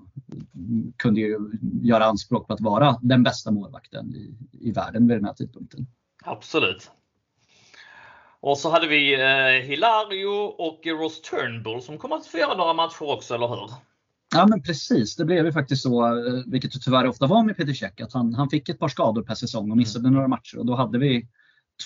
kunde 0.96 1.20
ju 1.20 1.38
göra 1.82 2.04
anspråk 2.04 2.46
på 2.46 2.52
att 2.52 2.60
vara 2.60 2.98
den 3.02 3.22
bästa 3.22 3.50
målvakten 3.50 4.14
i, 4.14 4.36
i 4.52 4.72
världen 4.72 5.08
vid 5.08 5.16
den 5.16 5.24
här 5.24 5.34
tidpunkten. 5.34 5.86
Absolut. 6.24 6.90
Och 8.40 8.58
så 8.58 8.70
hade 8.70 8.86
vi 8.86 9.14
eh, 9.14 9.68
Hilario 9.68 10.54
och 10.58 10.86
Ross 10.86 11.20
Turnbull 11.22 11.82
som 11.82 11.98
kommer 11.98 12.16
att 12.16 12.26
få 12.26 12.38
göra 12.38 12.56
några 12.56 12.72
matcher 12.72 13.10
också, 13.10 13.34
eller 13.34 13.48
hur? 13.48 13.70
Ja 14.34 14.46
men 14.46 14.62
precis, 14.62 15.16
det 15.16 15.24
blev 15.24 15.46
ju 15.46 15.52
faktiskt 15.52 15.82
så, 15.82 16.06
eh, 16.06 16.42
vilket 16.46 16.72
det 16.72 16.78
tyvärr 16.78 17.06
ofta 17.06 17.26
var 17.26 17.42
med 17.42 17.56
Peter 17.56 17.72
Cech, 17.72 18.00
att 18.02 18.12
han, 18.12 18.34
han 18.34 18.50
fick 18.50 18.68
ett 18.68 18.78
par 18.78 18.88
skador 18.88 19.22
per 19.22 19.34
säsong 19.34 19.70
och 19.70 19.76
missade 19.76 20.02
mm. 20.02 20.14
några 20.14 20.28
matcher 20.28 20.58
och 20.58 20.66
då 20.66 20.74
hade 20.74 20.98
vi 20.98 21.28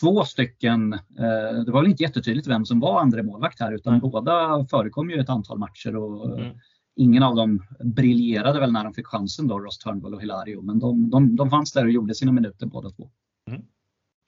två 0.00 0.24
stycken, 0.24 0.92
eh, 0.92 1.64
det 1.66 1.72
var 1.72 1.82
väl 1.82 1.90
inte 1.90 2.02
jättetydligt 2.02 2.48
vem 2.48 2.66
som 2.66 2.80
var 2.80 3.00
andra 3.00 3.22
målvakt 3.22 3.60
här 3.60 3.72
utan 3.72 3.94
mm. 3.94 4.10
båda 4.10 4.66
förekom 4.70 5.10
ju 5.10 5.20
ett 5.20 5.28
antal 5.28 5.58
matcher 5.58 5.96
och 5.96 6.38
mm. 6.38 6.58
ingen 6.96 7.22
av 7.22 7.36
dem 7.36 7.66
briljerade 7.84 8.60
väl 8.60 8.72
när 8.72 8.84
de 8.84 8.94
fick 8.94 9.06
chansen 9.06 9.48
då, 9.48 9.58
Ross 9.58 9.78
Turnbull 9.78 10.14
och 10.14 10.22
Hilario, 10.22 10.62
men 10.62 10.78
de, 10.78 11.10
de, 11.10 11.36
de 11.36 11.50
fanns 11.50 11.72
där 11.72 11.84
och 11.84 11.90
gjorde 11.90 12.14
sina 12.14 12.32
minuter 12.32 12.66
båda 12.66 12.90
två. 12.90 13.10
Mm. 13.48 13.62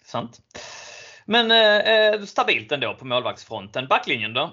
Sant. 0.04 0.40
Men 1.26 1.50
eh, 1.50 1.94
eh, 1.94 2.22
stabilt 2.22 2.72
ändå 2.72 2.94
på 2.94 3.04
målvaktsfronten. 3.04 3.86
Backlinjen 3.88 4.34
då? 4.34 4.52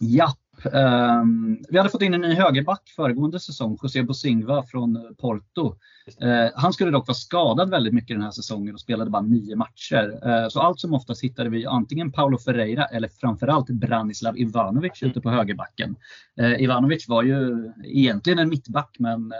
Ja, 0.00 0.34
um, 0.64 1.64
vi 1.68 1.78
hade 1.78 1.90
fått 1.90 2.02
in 2.02 2.14
en 2.14 2.20
ny 2.20 2.34
högerback 2.34 2.82
föregående 2.96 3.40
säsong, 3.40 3.78
José 3.82 4.02
Bosingva 4.02 4.62
från 4.62 5.14
Porto. 5.18 5.66
Uh, 6.22 6.50
han 6.54 6.72
skulle 6.72 6.90
dock 6.90 7.06
vara 7.06 7.14
skadad 7.14 7.70
väldigt 7.70 7.94
mycket 7.94 8.16
den 8.16 8.22
här 8.22 8.30
säsongen 8.30 8.74
och 8.74 8.80
spelade 8.80 9.10
bara 9.10 9.22
nio 9.22 9.56
matcher. 9.56 10.20
Uh, 10.26 10.48
så 10.48 10.60
allt 10.60 10.80
som 10.80 10.94
oftast 10.94 11.24
hittade 11.24 11.50
vi 11.50 11.66
antingen 11.66 12.12
Paulo 12.12 12.38
Ferreira 12.38 12.84
eller 12.84 13.08
framförallt 13.08 13.70
Branislav 13.70 14.38
Ivanovic 14.38 15.02
mm. 15.02 15.10
ute 15.10 15.20
på 15.20 15.30
högerbacken. 15.30 15.96
Uh, 16.40 16.62
Ivanovic 16.62 17.08
var 17.08 17.22
ju 17.22 17.72
egentligen 17.84 18.38
en 18.38 18.48
mittback 18.48 18.96
men 18.98 19.32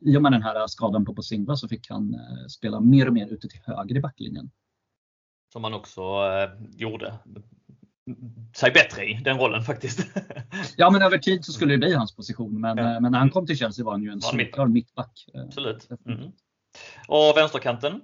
i 0.00 0.16
och 0.16 0.22
med 0.22 0.32
den 0.32 0.42
här 0.42 0.66
skadan 0.66 1.04
på 1.04 1.12
Bosingva 1.12 1.56
så 1.56 1.68
fick 1.68 1.90
han 1.90 2.16
spela 2.48 2.80
mer 2.80 3.06
och 3.06 3.12
mer 3.12 3.32
ute 3.32 3.48
till 3.48 3.60
höger 3.64 3.96
i 3.96 4.00
backlinjen 4.00 4.50
som 5.56 5.64
han 5.64 5.74
också 5.74 6.00
eh, 6.00 6.50
gjorde 6.76 7.14
sig 8.56 8.70
bättre 8.70 9.04
i 9.04 9.20
den 9.24 9.38
rollen 9.38 9.62
faktiskt. 9.62 10.06
ja 10.76 10.90
men 10.90 11.02
över 11.02 11.18
tid 11.18 11.44
så 11.44 11.52
skulle 11.52 11.74
det 11.74 11.78
bli 11.78 11.94
hans 11.94 12.16
position 12.16 12.60
men, 12.60 12.78
ja. 12.78 13.00
Men 13.00 13.12
när 13.12 13.18
han 13.18 13.30
kom 13.30 13.46
till 13.46 13.56
Chelsea 13.56 13.84
var 13.84 13.92
han 13.92 14.02
ju 14.02 14.10
en 14.10 14.20
solklar 14.20 14.66
mittback. 14.66 15.28
Eh, 15.34 15.40
Absolut. 15.40 15.88
Mm. 16.06 16.30
Och 17.08 17.36
vänsterkanten? 17.36 18.00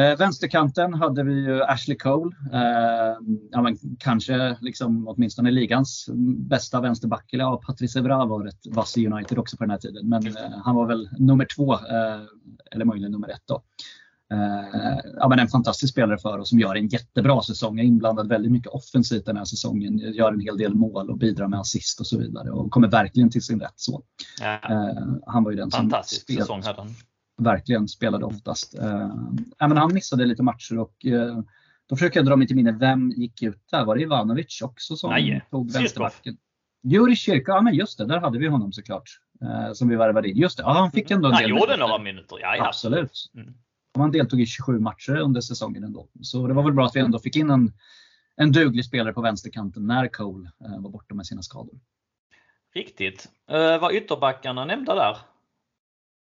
Eh, 0.00 0.16
vänsterkanten 0.16 0.94
hade 0.94 1.22
vi 1.22 1.34
ju 1.34 1.62
Ashley 1.62 1.96
Cole. 1.96 2.36
Eh, 2.52 3.16
ja, 3.50 3.62
men 3.62 3.76
kanske 3.98 4.56
liksom 4.60 5.08
åtminstone 5.08 5.50
ligans 5.50 6.08
bästa 6.48 6.80
vänsterback. 6.80 7.32
Eller 7.32 7.44
ja, 7.44 7.62
Patrice 7.66 7.96
Evra 7.96 8.24
var 8.24 8.46
ett 8.46 8.66
vass 8.66 8.98
i 8.98 9.06
United 9.06 9.38
också 9.38 9.56
på 9.56 9.64
den 9.64 9.70
här 9.70 9.78
tiden. 9.78 10.08
Men 10.08 10.26
eh, 10.26 10.58
han 10.64 10.74
var 10.74 10.86
väl 10.86 11.08
nummer 11.18 11.46
två, 11.56 11.78
eller 12.70 12.84
möjligen 12.84 13.12
nummer 13.12 13.28
ett 13.28 13.42
då. 13.46 13.62
Eh, 14.32 14.98
ja, 15.16 15.28
men 15.28 15.38
en 15.38 15.48
fantastisk 15.48 15.92
spelare 15.92 16.18
för 16.18 16.38
oss 16.38 16.48
som 16.48 16.60
gör 16.60 16.74
en 16.74 16.88
jättebra 16.88 17.42
säsong. 17.42 17.80
Är 17.80 17.84
inblandad 17.84 18.28
väldigt 18.28 18.52
mycket 18.52 18.72
offensivt 18.72 19.26
den 19.26 19.36
här 19.36 19.44
säsongen. 19.44 19.98
Gör 19.98 20.32
en 20.32 20.40
hel 20.40 20.56
del 20.56 20.74
mål 20.74 21.10
och 21.10 21.18
bidrar 21.18 21.48
med 21.48 21.60
assist 21.60 22.00
och 22.00 22.06
så 22.06 22.18
vidare 22.18 22.50
och 22.50 22.70
kommer 22.70 22.88
verkligen 22.88 23.30
till 23.30 23.42
sin 23.42 23.60
rätt. 23.60 23.74
så. 23.76 24.02
Ja. 24.40 24.54
Eh, 24.54 25.06
han 25.26 25.44
var 25.44 25.50
ju 25.50 25.56
den 25.56 25.70
fantastisk 25.70 26.26
som 26.26 26.36
säsong 26.36 26.62
hade 26.62 26.78
han. 26.78 26.94
verkligen 27.38 27.88
spelade 27.88 28.24
oftast. 28.24 28.78
Eh, 28.78 29.10
ja, 29.58 29.68
men 29.68 29.76
han 29.76 29.94
missade 29.94 30.26
lite 30.26 30.42
matcher 30.42 30.78
och 30.78 31.06
eh, 31.06 31.38
då 31.88 31.96
försöker 31.96 32.20
jag 32.20 32.26
dra 32.26 32.36
mig 32.36 32.46
till 32.46 32.56
minne, 32.56 32.72
vem 32.72 33.10
gick 33.10 33.42
ut 33.42 33.62
där? 33.70 33.84
Var 33.84 33.96
det 33.96 34.02
Ivanovic 34.02 34.62
också 34.62 34.96
som 34.96 35.10
Nej. 35.10 35.44
tog 35.50 35.72
vänsterbacken? 35.72 36.36
Juri 36.82 37.16
Kyrka, 37.16 37.52
ja 37.52 37.60
men 37.60 37.74
just 37.74 37.98
det, 37.98 38.06
där 38.06 38.20
hade 38.20 38.38
vi 38.38 38.46
honom 38.46 38.72
såklart. 38.72 39.20
Eh, 39.42 39.72
som 39.72 39.88
vi 39.88 39.96
värvade 39.96 40.30
in. 40.30 40.36
Just 40.36 40.56
det, 40.56 40.62
ja, 40.62 40.72
han 40.72 40.92
fick 40.92 41.10
ändå 41.10 41.28
en 41.28 41.34
del 41.34 41.50
Han 41.50 41.60
gjorde 41.60 41.76
några 41.76 41.98
minuter, 41.98 42.38
ja, 42.40 42.56
ja. 42.56 42.66
Absolut. 42.66 43.30
Mm. 43.34 43.54
Han 43.96 44.12
deltog 44.12 44.40
i 44.40 44.46
27 44.46 44.78
matcher 44.78 45.16
under 45.16 45.40
säsongen 45.40 45.84
ändå. 45.84 46.08
Så 46.22 46.46
det 46.46 46.54
var 46.54 46.62
väl 46.62 46.72
bra 46.72 46.86
att 46.86 46.96
vi 46.96 47.00
ändå 47.00 47.18
fick 47.18 47.36
in 47.36 47.50
en, 47.50 47.72
en 48.36 48.52
duglig 48.52 48.84
spelare 48.84 49.12
på 49.12 49.20
vänsterkanten 49.20 49.86
när 49.86 50.08
Cole 50.08 50.50
eh, 50.64 50.80
var 50.80 50.90
borta 50.90 51.14
med 51.14 51.26
sina 51.26 51.42
skador. 51.42 51.80
Riktigt. 52.74 53.28
Uh, 53.50 53.56
var 53.56 53.92
ytterbackarna 53.92 54.64
nämnda 54.64 54.94
där? 54.94 55.16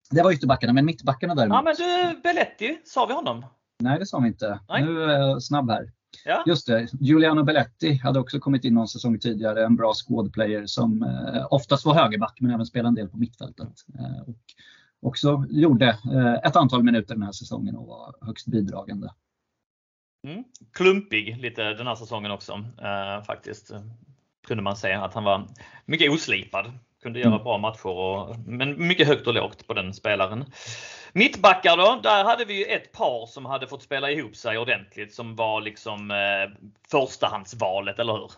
Det 0.10 0.21
var 0.21 0.32
ytterbackarna, 0.32 0.73
men 0.73 0.86
mittbackarna 0.86 1.36
däremot. 1.36 1.56
Ja 1.56 1.62
men 1.62 1.75
du, 1.75 2.21
Belletti, 2.21 2.82
sa 2.86 3.06
vi 3.06 3.13
honom? 3.13 3.45
Nej 3.80 3.99
det 3.99 4.06
sa 4.06 4.19
vi 4.19 4.28
inte. 4.28 4.60
Nej. 4.69 4.86
Nu 4.86 5.04
är 5.04 5.19
jag 5.19 5.43
snabb 5.43 5.69
här. 5.69 5.91
Ja. 6.25 6.43
Just 6.45 6.67
det, 6.67 6.88
Giuliano 6.99 7.43
Belletti 7.43 7.93
hade 7.93 8.19
också 8.19 8.39
kommit 8.39 8.65
in 8.65 8.73
någon 8.73 8.88
säsong 8.88 9.19
tidigare. 9.19 9.65
En 9.65 9.75
bra 9.75 9.93
skådplayer 9.93 10.65
som 10.65 11.04
eh, 11.04 11.47
oftast 11.49 11.86
var 11.86 11.93
högerback 11.93 12.38
men 12.41 12.51
även 12.51 12.65
spelade 12.65 12.88
en 12.88 12.95
del 12.95 13.08
på 13.08 13.17
mittfältet. 13.17 13.67
Eh, 13.99 14.21
och 14.30 14.43
också 15.01 15.45
gjorde 15.49 15.86
eh, 15.88 16.34
ett 16.34 16.55
antal 16.55 16.84
minuter 16.84 17.13
den 17.13 17.23
här 17.23 17.31
säsongen 17.31 17.75
och 17.75 17.88
var 17.88 18.15
högst 18.21 18.47
bidragande. 18.47 19.10
Mm. 20.27 20.43
Klumpig 20.73 21.38
lite 21.38 21.73
den 21.73 21.88
här 21.88 21.95
säsongen 21.95 22.31
också 22.31 22.53
eh, 22.81 23.23
faktiskt. 23.23 23.71
Kunde 24.47 24.63
man 24.63 24.75
säga 24.75 25.03
att 25.03 25.13
han 25.13 25.23
var 25.23 25.47
mycket 25.86 26.12
oslipad. 26.12 26.71
Kunde 27.03 27.19
göra 27.19 27.31
mm. 27.31 27.43
bra 27.43 27.58
matcher 27.58 27.88
och, 27.88 28.36
men 28.39 28.88
mycket 28.88 29.08
högt 29.08 29.27
och 29.27 29.34
lågt 29.34 29.67
på 29.67 29.73
den 29.73 29.93
spelaren. 29.93 30.45
Mittbackar 31.13 31.77
då, 31.77 31.99
där 32.03 32.23
hade 32.23 32.45
vi 32.45 32.73
ett 32.73 32.91
par 32.91 33.25
som 33.25 33.45
hade 33.45 33.67
fått 33.67 33.84
spela 33.84 34.12
ihop 34.12 34.36
sig 34.36 34.58
ordentligt 34.58 35.13
som 35.13 35.36
var 35.36 35.62
liksom 35.62 36.12
eh, 36.12 36.69
förstahandsvalet, 36.91 37.99
eller 37.99 38.13
hur? 38.13 38.31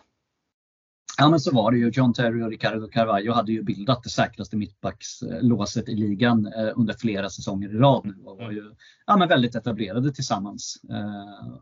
Ja 1.20 1.30
men 1.30 1.40
så 1.40 1.54
var 1.54 1.72
det 1.72 1.78
ju. 1.78 1.90
John 1.90 2.12
Terry 2.12 2.42
och 2.42 2.50
Ricardo 2.50 2.88
Carvalho 2.88 3.32
hade 3.32 3.52
ju 3.52 3.62
bildat 3.62 4.02
det 4.02 4.10
säkraste 4.10 4.56
mittbackslåset 4.56 5.88
i 5.88 5.94
ligan 5.94 6.46
eh, 6.46 6.72
under 6.76 6.94
flera 6.94 7.30
säsonger 7.30 7.68
i 7.68 7.78
rad 7.78 8.06
nu 8.06 8.14
och 8.24 8.38
var 8.38 8.50
ju 8.50 8.74
ja, 9.06 9.16
men 9.16 9.28
väldigt 9.28 9.54
etablerade 9.54 10.12
tillsammans. 10.12 10.76
Eh, 10.90 11.58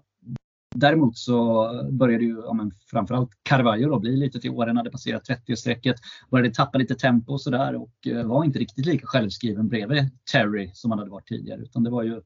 däremot 0.74 1.18
så 1.18 1.70
började 1.92 2.24
ju 2.24 2.42
ja, 2.44 2.52
men 2.52 2.72
framförallt 2.90 3.30
Carvalho 3.42 3.88
då 3.88 3.98
bli 3.98 4.16
lite 4.16 4.40
till 4.40 4.50
åren, 4.50 4.76
hade 4.76 4.90
passerat 4.90 5.28
30-strecket, 5.28 5.96
började 6.30 6.54
tappa 6.54 6.78
lite 6.78 6.94
tempo 6.94 7.32
och 7.32 7.40
sådär 7.40 7.74
och 7.74 8.06
eh, 8.06 8.26
var 8.26 8.44
inte 8.44 8.58
riktigt 8.58 8.86
lika 8.86 9.06
självskriven 9.06 9.68
bredvid 9.68 10.10
Terry 10.32 10.70
som 10.74 10.90
han 10.90 10.98
hade 10.98 11.10
varit 11.10 11.28
tidigare 11.28 11.60
utan 11.60 11.84
det 11.84 11.90
var 11.90 12.02
ju 12.02 12.22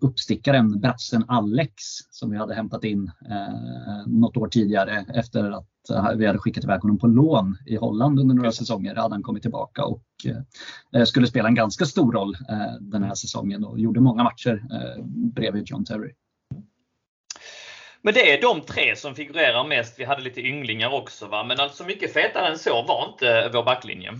uppstickaren 0.00 0.80
brassen 0.80 1.24
Alex 1.28 1.72
som 2.10 2.30
vi 2.30 2.36
hade 2.36 2.54
hämtat 2.54 2.84
in 2.84 3.10
eh, 3.30 4.06
något 4.06 4.36
år 4.36 4.48
tidigare 4.48 5.06
efter 5.14 5.50
att 5.50 5.90
eh, 5.90 6.12
vi 6.16 6.26
hade 6.26 6.38
skickat 6.38 6.64
iväg 6.64 6.80
honom 6.80 6.98
på 6.98 7.06
lån 7.06 7.56
i 7.66 7.76
Holland 7.76 8.20
under 8.20 8.34
några 8.34 8.52
säsonger. 8.52 8.94
hade 8.94 9.14
han 9.14 9.22
kommit 9.22 9.42
tillbaka 9.42 9.84
och 9.84 10.02
eh, 10.94 11.04
skulle 11.04 11.26
spela 11.26 11.48
en 11.48 11.54
ganska 11.54 11.84
stor 11.84 12.12
roll 12.12 12.36
eh, 12.48 12.74
den 12.80 13.02
här 13.02 13.14
säsongen 13.14 13.64
och 13.64 13.80
gjorde 13.80 14.00
många 14.00 14.22
matcher 14.22 14.62
eh, 14.72 15.04
bredvid 15.06 15.64
John 15.66 15.84
Terry. 15.84 16.12
Men 18.02 18.14
det 18.14 18.32
är 18.32 18.42
de 18.42 18.60
tre 18.60 18.96
som 18.96 19.14
figurerar 19.14 19.68
mest. 19.68 19.98
Vi 19.98 20.04
hade 20.04 20.22
lite 20.22 20.40
ynglingar 20.40 20.94
också 20.94 21.26
va? 21.26 21.44
men 21.44 21.60
alltså 21.60 21.84
mycket 21.84 22.12
fetare 22.12 22.48
än 22.48 22.58
så 22.58 22.82
var 22.82 23.08
inte 23.12 23.50
vår 23.52 23.64
backlinje. 23.64 24.12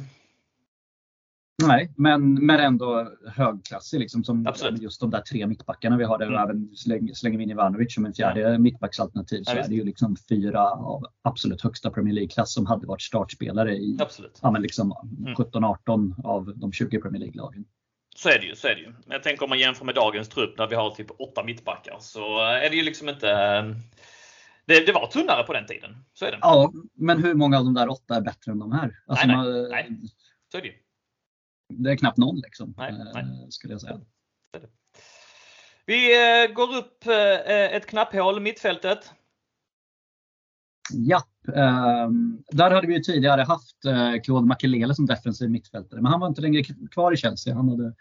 Nej, 1.63 1.93
men, 1.97 2.35
men 2.35 2.61
ändå 2.61 3.13
högklassig. 3.27 4.01
Liksom, 4.01 4.25
som 4.25 4.47
Absolut. 4.47 4.83
just 4.83 5.01
de 5.01 5.11
där 5.11 5.21
tre 5.21 5.47
mittbackarna 5.47 5.97
vi 5.97 6.05
har. 6.05 6.19
Där 6.19 6.27
mm. 6.27 6.43
även 6.43 6.77
släng, 6.77 7.15
slänger 7.15 7.39
vi 7.39 7.45
in 7.45 7.51
Ivanovic 7.51 7.95
som 7.95 8.07
en 8.07 8.15
fjärde 8.15 8.41
ja. 8.41 8.59
mittbacksalternativ 8.59 9.43
så 9.43 9.53
ja, 9.57 9.63
är 9.63 9.69
det 9.69 9.75
ju 9.75 9.85
liksom 9.85 10.17
fyra 10.29 10.71
av 10.71 11.07
absolut 11.23 11.63
högsta 11.63 11.91
Premier 11.91 12.15
League-klass 12.15 12.53
som 12.53 12.67
hade 12.67 12.87
varit 12.87 13.03
startspelare 13.03 13.75
i 13.77 13.99
ja, 14.41 14.51
men 14.51 14.63
liksom 14.63 14.95
mm. 15.19 15.35
17-18 15.35 16.27
av 16.27 16.53
de 16.57 16.73
20 16.73 17.01
Premier 17.01 17.21
League-lagen. 17.21 17.65
Så 18.17 18.29
är 18.29 18.39
det 18.39 18.47
ju. 18.47 18.55
Så 18.55 18.69
är 18.69 18.75
det 18.75 18.81
ju. 18.81 18.93
Jag 19.07 19.23
tänker 19.23 19.45
om 19.45 19.49
man 19.49 19.59
jämför 19.59 19.85
med 19.85 19.95
dagens 19.95 20.29
trupp 20.29 20.59
när 20.59 20.67
vi 20.67 20.75
har 20.75 20.91
typ 20.91 21.11
åtta 21.19 21.45
mittbackar 21.45 21.97
så 22.01 22.41
är 22.41 22.71
det 22.71 22.77
ju 22.77 22.83
liksom 22.83 23.09
inte 23.09 23.27
det, 24.67 24.87
det, 24.87 24.93
var 24.93 25.07
tunnare 25.07 25.43
på 25.43 25.53
den 25.53 25.67
tiden. 25.67 25.97
Så 26.15 26.25
är 26.25 26.31
det. 26.31 26.39
Ja, 26.41 26.73
men 26.95 27.23
hur 27.23 27.35
många 27.35 27.59
av 27.59 27.65
de 27.65 27.75
där 27.75 27.89
åtta 27.89 28.17
är 28.17 28.21
bättre 28.21 28.53
än 28.53 28.59
de 28.59 28.73
här? 28.73 28.99
Alltså 29.07 29.27
nej, 29.27 29.37
nej, 29.37 29.47
man, 29.47 29.69
nej. 29.69 30.01
Så 30.53 30.59
är 30.59 30.63
det 30.63 30.69
ju. 30.69 30.75
Det 31.69 31.91
är 31.91 31.97
knappt 31.97 32.19
någon 32.19 32.37
liksom, 32.37 32.75
nej, 32.77 32.95
nej. 33.15 33.23
Eh, 33.23 33.49
skulle 33.49 33.75
jag 33.75 33.81
säga. 33.81 34.01
Vi 35.87 36.15
eh, 36.45 36.53
går 36.55 36.77
upp 36.77 37.07
eh, 37.07 37.77
ett 37.77 37.87
knapphål, 37.87 38.41
mittfältet. 38.41 39.13
Ja, 40.93 41.23
ehm, 41.55 42.43
där 42.51 42.71
hade 42.71 42.87
vi 42.87 42.95
ju 42.95 43.01
tidigare 43.01 43.43
haft 43.43 43.77
Claude 44.25 44.47
Makelele 44.47 44.95
som 44.95 45.07
defensiv 45.07 45.51
mittfältare, 45.51 46.01
men 46.01 46.13
han 46.13 46.21
var 46.21 46.29
inte 46.29 46.41
längre 46.41 46.63
kvar 46.91 47.13
i 47.13 47.17
Chelsea. 47.17 47.55
Han 47.55 47.69
hade 47.69 47.95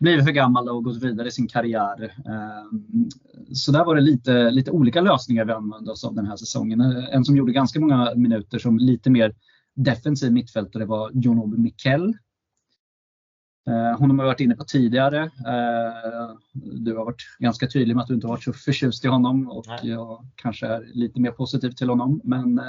blivit 0.00 0.24
för 0.24 0.32
gammal 0.32 0.68
och 0.68 0.84
gått 0.84 1.02
vidare 1.02 1.28
i 1.28 1.30
sin 1.30 1.48
karriär. 1.48 2.02
Eh, 2.04 2.78
så 3.52 3.72
där 3.72 3.84
var 3.84 3.94
det 3.94 4.00
lite, 4.00 4.50
lite 4.50 4.70
olika 4.70 5.00
lösningar 5.00 5.44
vi 5.44 5.52
använde 5.52 5.92
oss 5.92 6.04
av 6.04 6.14
den 6.14 6.26
här 6.26 6.36
säsongen. 6.36 6.80
En 6.80 7.24
som 7.24 7.36
gjorde 7.36 7.52
ganska 7.52 7.80
många 7.80 8.14
minuter 8.14 8.58
som 8.58 8.78
lite 8.78 9.10
mer 9.10 9.34
defensiv 9.74 10.32
mittfältare 10.32 10.84
var 10.84 11.10
Jon-Obi 11.14 11.58
Mikkel. 11.58 12.14
Honom 13.98 14.18
har 14.18 14.24
vi 14.24 14.28
varit 14.28 14.40
inne 14.40 14.56
på 14.56 14.64
tidigare. 14.64 15.30
Du 16.54 16.96
har 16.96 17.04
varit 17.04 17.22
ganska 17.38 17.66
tydlig 17.66 17.96
med 17.96 18.02
att 18.02 18.08
du 18.08 18.14
inte 18.14 18.26
varit 18.26 18.42
så 18.42 18.52
förtjust 18.52 19.04
i 19.04 19.08
honom 19.08 19.50
och 19.50 19.64
Nej. 19.68 19.78
jag 19.82 20.26
kanske 20.34 20.66
är 20.66 20.84
lite 20.94 21.20
mer 21.20 21.30
positiv 21.30 21.70
till 21.70 21.88
honom. 21.88 22.20
Men 22.24 22.60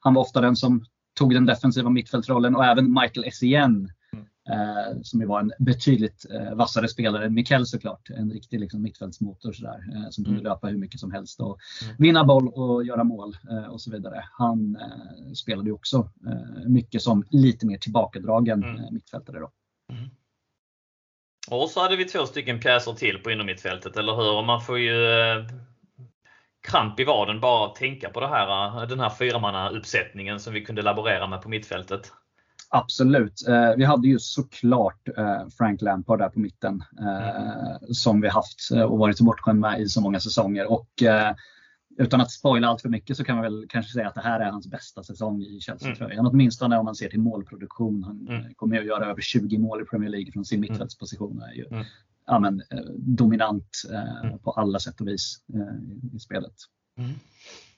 han 0.00 0.14
var 0.14 0.22
ofta 0.22 0.40
den 0.40 0.56
som 0.56 0.84
tog 1.18 1.34
den 1.34 1.46
defensiva 1.46 1.90
mittfältrollen 1.90 2.56
och 2.56 2.64
även 2.64 2.92
Michael 2.92 3.26
Essien 3.26 3.88
Eh, 4.48 5.00
som 5.02 5.28
var 5.28 5.40
en 5.40 5.52
betydligt 5.58 6.26
eh, 6.30 6.54
vassare 6.54 6.88
spelare 6.88 7.26
än 7.26 7.34
Mikkel 7.34 7.66
såklart. 7.66 8.10
En 8.10 8.30
riktig 8.30 8.60
liksom, 8.60 8.82
mittfältsmotor 8.82 9.52
sådär, 9.52 9.84
eh, 9.94 10.10
som 10.10 10.24
kunde 10.24 10.40
mm. 10.40 10.52
löpa 10.52 10.66
hur 10.66 10.78
mycket 10.78 11.00
som 11.00 11.12
helst 11.12 11.40
och 11.40 11.58
mm. 11.84 11.96
vinna 11.98 12.24
boll 12.24 12.48
och 12.48 12.84
göra 12.84 13.04
mål 13.04 13.36
eh, 13.50 13.64
och 13.64 13.80
så 13.80 13.90
vidare. 13.90 14.24
Han 14.32 14.76
eh, 14.76 15.32
spelade 15.32 15.68
ju 15.68 15.72
också 15.72 16.10
eh, 16.26 16.68
mycket 16.68 17.02
som 17.02 17.24
lite 17.30 17.66
mer 17.66 17.78
tillbakadragen 17.78 18.64
mm. 18.64 18.94
mittfältare. 18.94 19.38
Då. 19.38 19.50
Och 21.50 21.70
så 21.70 21.80
hade 21.80 21.96
vi 21.96 22.04
två 22.04 22.26
stycken 22.26 22.60
pjäser 22.60 22.92
till 22.92 23.18
på 23.18 23.30
innermittfältet, 23.30 23.96
eller 23.96 24.16
hur? 24.16 24.36
Och 24.36 24.44
man 24.44 24.60
får 24.60 24.78
ju 24.78 24.96
kramp 26.68 27.00
i 27.00 27.04
vaden 27.04 27.40
bara 27.40 27.66
att 27.66 27.74
tänka 27.74 28.10
på 28.10 28.20
det 28.20 28.28
här, 28.28 28.86
den 28.86 29.00
här 29.00 29.10
fyramannauppsättningen 29.10 30.40
som 30.40 30.52
vi 30.52 30.64
kunde 30.64 30.82
laborera 30.82 31.26
med 31.26 31.42
på 31.42 31.48
mittfältet. 31.48 32.12
Absolut. 32.68 33.48
Eh, 33.48 33.70
vi 33.76 33.84
hade 33.84 34.08
ju 34.08 34.18
såklart 34.18 35.08
eh, 35.16 35.42
Frank 35.58 35.82
Lampard 35.82 36.18
där 36.18 36.28
på 36.28 36.38
mitten 36.38 36.84
mm. 37.00 37.94
som 37.94 38.20
vi 38.20 38.28
haft 38.28 38.70
och 38.88 38.98
varit 38.98 39.18
så 39.18 39.24
bortskämd 39.24 39.60
med 39.60 39.80
i 39.80 39.88
så 39.88 40.00
många 40.00 40.20
säsonger. 40.20 40.72
Och 40.72 41.02
utan 41.98 42.20
att 42.20 42.30
spoila 42.30 42.68
allt 42.68 42.82
för 42.82 42.88
mycket 42.88 43.16
så 43.16 43.24
kan 43.24 43.36
man 43.36 43.42
väl 43.42 43.66
kanske 43.68 43.92
säga 43.92 44.08
att 44.08 44.14
det 44.14 44.20
här 44.20 44.40
är 44.40 44.50
hans 44.50 44.66
bästa 44.66 45.02
säsong 45.02 45.42
i 45.42 45.60
Chelsea-tröjan. 45.60 46.18
Mm. 46.18 46.26
Åtminstone 46.26 46.78
om 46.78 46.84
man 46.84 46.94
ser 46.94 47.08
till 47.08 47.20
målproduktion. 47.20 48.04
Han 48.04 48.28
mm. 48.28 48.54
kommer 48.54 48.78
att 48.78 48.86
göra 48.86 49.06
över 49.06 49.20
20 49.22 49.58
mål 49.58 49.82
i 49.82 49.84
Premier 49.84 50.10
League 50.10 50.32
från 50.32 50.44
sin 50.44 50.58
mm. 50.58 50.70
mittfältsposition. 50.70 51.42
Är 51.42 51.52
ju, 51.52 51.66
mm. 51.66 51.84
ja, 52.26 52.38
men, 52.38 52.62
dominant 52.96 53.82
mm. 54.22 54.38
på 54.38 54.50
alla 54.50 54.78
sätt 54.78 55.00
och 55.00 55.08
vis 55.08 55.42
i 56.12 56.18
spelet. 56.18 56.54
Mm. 56.98 57.10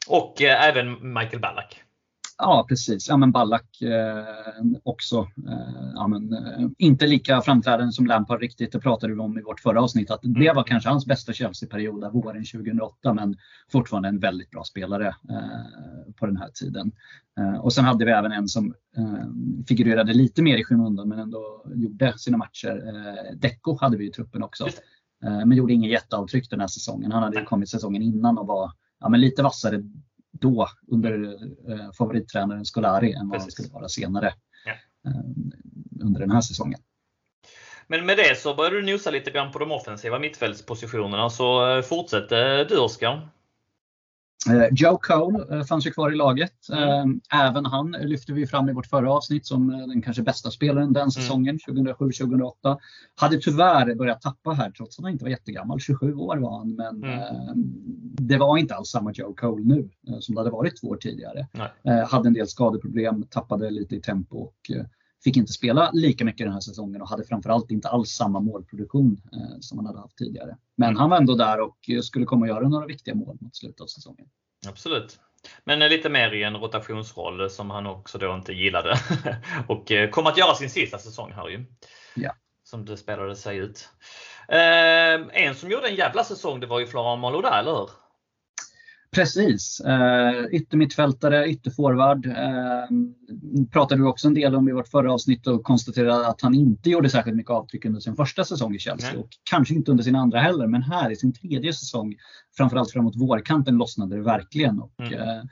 Och 0.09 0.43
även 0.43 1.13
Michael 1.13 1.41
Ballack. 1.41 1.83
Ja 2.41 2.67
precis, 2.69 3.09
ja, 3.09 3.17
men 3.17 3.33
Ballack 3.33 3.83
eh, 3.83 4.25
också. 4.83 5.29
Eh, 5.49 5.91
ja, 5.95 6.09
men, 6.09 6.33
eh, 6.33 6.69
inte 6.79 7.07
lika 7.07 7.41
framträdande 7.41 7.93
som 7.93 8.07
Lampard 8.07 8.41
riktigt, 8.41 8.73
det 8.73 8.81
pratade 8.81 9.15
vi 9.15 9.21
om 9.21 9.39
i 9.39 9.43
vårt 9.43 9.61
förra 9.61 9.83
avsnitt. 9.83 10.11
Att 10.11 10.21
det 10.23 10.53
var 10.53 10.63
kanske 10.65 10.89
hans 10.89 11.07
bästa 11.07 11.33
Chelsea-period 11.33 12.13
våren 12.13 12.45
2008 12.45 13.15
men 13.15 13.37
fortfarande 13.73 14.09
en 14.09 14.19
väldigt 14.19 14.51
bra 14.51 14.65
spelare 14.65 15.07
eh, 15.07 16.13
på 16.17 16.27
den 16.27 16.37
här 16.37 16.49
tiden. 16.49 16.93
Eh, 17.41 17.57
och 17.61 17.73
sen 17.73 17.85
hade 17.85 18.05
vi 18.05 18.11
även 18.11 18.33
en 18.33 18.49
som 18.49 18.75
eh, 18.97 19.65
figurerade 19.69 20.13
lite 20.13 20.43
mer 20.43 20.57
i 20.57 20.65
skymundan 20.65 21.09
men 21.09 21.19
ändå 21.19 21.65
gjorde 21.75 22.19
sina 22.19 22.37
matcher. 22.37 22.83
Eh, 22.87 23.37
Deco 23.37 23.79
hade 23.81 23.97
vi 23.97 24.09
i 24.09 24.11
truppen 24.11 24.43
också. 24.43 24.69
men 25.21 25.53
gjorde 25.53 25.73
ingen 25.73 25.91
jätteavtryck 25.91 26.51
den 26.51 26.61
här 26.61 26.67
säsongen. 26.67 27.13
Han 27.13 27.23
hade 27.23 27.45
kommit 27.45 27.69
säsongen 27.69 28.03
innan 28.03 28.39
och 28.39 28.47
var 28.47 28.73
ja, 29.01 29.09
men 29.09 29.21
lite 29.21 29.43
vassare 29.43 29.83
då 30.33 30.69
under 30.89 31.13
eh, 31.71 31.93
favorittränaren 31.99 32.65
Scolari 32.65 33.13
än 33.13 33.29
vad 33.29 33.41
han 33.41 33.51
skulle 33.51 33.69
vara 33.69 33.89
senare 33.89 34.35
ja. 34.65 34.73
eh, 35.11 35.21
under 36.05 36.21
den 36.21 36.31
här 36.31 36.41
säsongen. 36.41 36.81
Men 37.87 38.07
med 38.07 38.17
det 38.17 38.39
så 38.39 38.55
börjar 38.55 38.71
du 38.71 38.83
nosa 38.83 39.11
lite 39.11 39.31
grann 39.31 39.53
på 39.53 39.59
de 39.59 39.73
offensiva 39.73 40.19
mittfältspositionerna 40.19 41.31
så 41.31 41.77
eh, 41.77 41.83
fortsätt 41.83 42.33
eh, 42.33 42.59
du 42.69 42.79
Oskar. 42.79 43.29
Eh, 44.47 44.67
Joe 44.73 44.99
Cole 45.03 45.59
eh, 45.59 45.65
fanns 45.65 45.87
ju 45.87 45.91
kvar 45.91 46.13
i 46.13 46.17
laget. 46.17 46.69
Mm. 46.73 47.21
Eh, 47.33 47.41
även 47.41 47.67
han 47.67 47.91
lyfte 47.91 48.33
vi 48.33 48.47
fram 48.47 48.69
i 48.69 48.73
vårt 48.73 48.87
förra 48.87 49.13
avsnitt 49.13 49.47
som 49.47 49.69
den 49.69 50.03
kanske 50.03 50.23
bästa 50.23 50.51
spelaren 50.51 50.93
den 50.93 51.03
mm. 51.03 51.11
säsongen, 51.11 51.59
mm. 51.69 51.87
2007-2008. 51.87 52.53
Hade 53.15 53.39
tyvärr 53.39 53.95
börjat 53.95 54.23
tappa 54.23 54.53
här 54.53 54.71
trots 54.71 54.99
att 54.99 55.05
han 55.05 55.13
inte 55.13 55.25
var 55.25 55.31
jättegammal, 55.31 55.81
27 55.81 56.15
år 56.15 56.37
var 56.37 56.59
han. 56.59 56.75
Men 56.75 57.05
mm. 57.05 57.21
det 58.19 58.37
var 58.37 58.59
inte 58.59 58.75
alls 58.75 58.91
samma 58.91 59.13
Joe 59.13 59.35
Cole 59.35 59.65
nu 59.65 59.89
som 60.21 60.35
det 60.35 60.41
hade 60.41 60.51
varit 60.51 60.81
två 60.81 60.89
år 60.89 60.97
tidigare. 60.97 61.47
Nej. 61.53 62.05
Hade 62.07 62.29
en 62.29 62.35
del 62.35 62.49
skadeproblem, 62.49 63.23
tappade 63.23 63.71
lite 63.71 63.97
i 63.97 64.01
tempo 64.01 64.39
och 64.39 64.71
fick 65.25 65.37
inte 65.37 65.53
spela 65.53 65.91
lika 65.93 66.25
mycket 66.25 66.47
den 66.47 66.53
här 66.53 66.61
säsongen 66.61 67.03
och 67.03 67.09
hade 67.09 67.25
framförallt 67.25 67.71
inte 67.71 67.89
alls 67.89 68.11
samma 68.11 68.41
målproduktion 68.41 69.21
eh, 69.33 69.59
som 69.61 69.79
han 69.79 69.87
hade 69.87 69.99
haft 69.99 70.19
tidigare. 70.19 70.57
Men 70.77 70.97
han 70.97 71.11
var 71.11 71.17
ändå 71.17 71.35
där 71.35 71.61
och 71.61 71.91
skulle 72.03 72.25
komma 72.25 72.45
att 72.45 72.51
göra 72.51 72.69
några 72.69 72.87
viktiga 72.87 73.15
mål 73.15 73.37
mot 73.41 73.57
slutet 73.57 73.81
av 73.81 73.87
säsongen. 73.87 74.27
Absolut. 74.69 75.21
Men 75.65 75.79
lite 75.79 76.09
mer 76.09 76.33
i 76.33 76.43
en 76.43 76.57
rotationsroll 76.57 77.51
som 77.51 77.71
han 77.71 77.87
också 77.87 78.19
då 78.19 78.35
inte 78.35 78.53
gillade. 78.53 78.95
och 79.69 79.93
eh, 79.93 80.11
kom 80.11 80.27
att 80.27 80.39
göra 80.39 80.55
sin 80.55 80.71
sista 80.71 80.99
säsong 80.99 81.33
här 81.33 81.49
ju. 81.49 81.65
Ja. 82.15 82.35
Som 82.65 82.85
det 82.85 82.97
spelade 82.97 83.37
sig 83.37 83.57
ut. 83.57 83.89
Eh, 84.49 85.45
en 85.45 85.55
som 85.55 85.71
gjorde 85.71 85.89
en 85.89 85.95
jävla 85.95 86.25
säsong 86.25 86.61
det 86.61 86.67
var 86.67 86.81
ju 86.81 86.87
Florent 86.87 87.21
Malodä, 87.21 87.49
eller 87.49 87.73
hur? 87.73 87.91
Precis. 89.11 89.81
Eh, 89.81 90.45
yttermittfältare, 90.53 91.49
ytterforward. 91.49 92.27
Eh, 92.27 93.67
pratade 93.73 94.03
vi 94.03 94.09
också 94.09 94.29
en 94.29 94.35
del 94.35 94.55
om 94.55 94.69
i 94.69 94.73
vårt 94.73 94.89
förra 94.89 95.13
avsnitt 95.13 95.47
och 95.47 95.65
konstaterade 95.65 96.27
att 96.27 96.43
han 96.43 96.55
inte 96.55 96.91
gjorde 96.91 97.11
särskilt 97.11 97.37
mycket 97.37 97.51
avtryck 97.51 97.85
under 97.85 98.01
sin 98.01 98.17
första 98.17 98.45
säsong 98.45 98.75
i 98.75 98.79
Chelsea. 98.79 99.11
Nej. 99.13 99.21
Och 99.21 99.29
kanske 99.51 99.75
inte 99.75 99.91
under 99.91 100.05
sin 100.05 100.17
andra 100.17 100.41
heller, 100.41 100.67
men 100.67 100.83
här 100.83 101.11
i 101.11 101.17
sin 101.17 101.33
tredje 101.33 101.73
säsong, 101.73 102.15
framförallt 102.57 102.91
framåt 102.91 103.17
vårkanten, 103.17 103.77
lossnade 103.77 104.17
det 104.17 104.23
verkligen. 104.23 104.79
Och, 104.79 105.01
mm. 105.01 105.13
eh, 105.13 105.43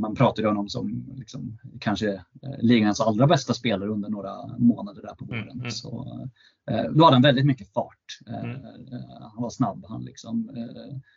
man 0.00 0.14
pratade 0.14 0.48
om 0.48 0.56
honom 0.56 0.68
som 0.68 1.14
liksom, 1.16 1.58
kanske 1.80 2.12
eh, 2.12 2.58
ligans 2.58 3.00
allra 3.00 3.26
bästa 3.26 3.54
spelare 3.54 3.88
under 3.88 4.08
några 4.08 4.56
månader 4.58 5.02
där 5.02 5.14
på 5.14 5.24
våren. 5.24 5.42
Mm. 5.42 5.58
Mm. 5.58 5.70
Så, 5.70 6.20
Eh, 6.70 6.84
då 6.90 7.04
hade 7.04 7.16
han 7.16 7.22
väldigt 7.22 7.46
mycket 7.46 7.72
fart. 7.72 8.18
Eh, 8.26 8.44
mm. 8.44 8.56
Eh, 8.92 9.30
han 9.34 9.42
var 9.42 9.50
snabb. 9.50 9.84
Han 9.88 10.04
liksom, 10.04 10.50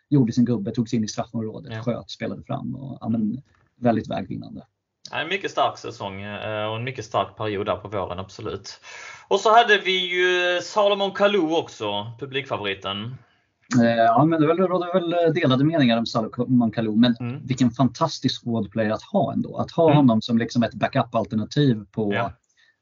gjorde 0.10 0.32
sin 0.32 0.46
gubbe, 0.46 0.72
tog 0.72 0.90
sig 0.90 0.98
in 0.98 1.04
i 1.04 1.08
straffområdet, 1.08 1.74
ja. 1.74 1.84
sköt, 1.84 2.10
spelade 2.10 2.44
fram. 2.44 2.76
Och, 2.76 2.98
ja, 3.02 3.10
men, 3.10 3.42
väldigt 3.76 4.10
vägvinnande. 4.10 4.66
En 5.12 5.28
mycket 5.28 5.52
stark 5.52 5.78
säsong 5.78 6.26
och 6.70 6.76
en 6.76 6.84
mycket 6.84 7.06
stark 7.06 7.38
period 7.38 7.66
där 7.66 7.76
på 7.76 7.88
våren, 7.88 8.20
absolut. 8.20 8.80
Och 9.28 9.40
så 9.40 9.56
hade 9.56 9.78
vi 9.78 10.16
ju 10.16 10.62
Salomon 10.62 11.12
Kalou 11.12 11.56
också, 11.56 12.12
publikfavoriten. 12.20 13.16
Ja, 13.78 14.26
men 14.26 14.42
det 14.42 14.48
råder 14.48 14.94
väl 14.94 15.34
delade 15.34 15.64
meningar 15.64 15.98
om 15.98 16.06
Salomon 16.06 16.72
Kalou, 16.72 16.96
men 16.96 17.16
mm. 17.20 17.46
vilken 17.46 17.72
fantastisk 17.72 18.42
squadplayer 18.42 18.92
att 18.92 19.04
ha 19.04 19.34
ändå. 19.34 19.58
Att 19.58 19.72
ha 19.72 19.86
mm. 19.86 19.98
honom 19.98 20.22
som 20.22 20.38
liksom 20.38 20.64
ett 20.64 20.74
backup-alternativ 20.74 21.86
på 21.92 22.14
ja 22.14 22.32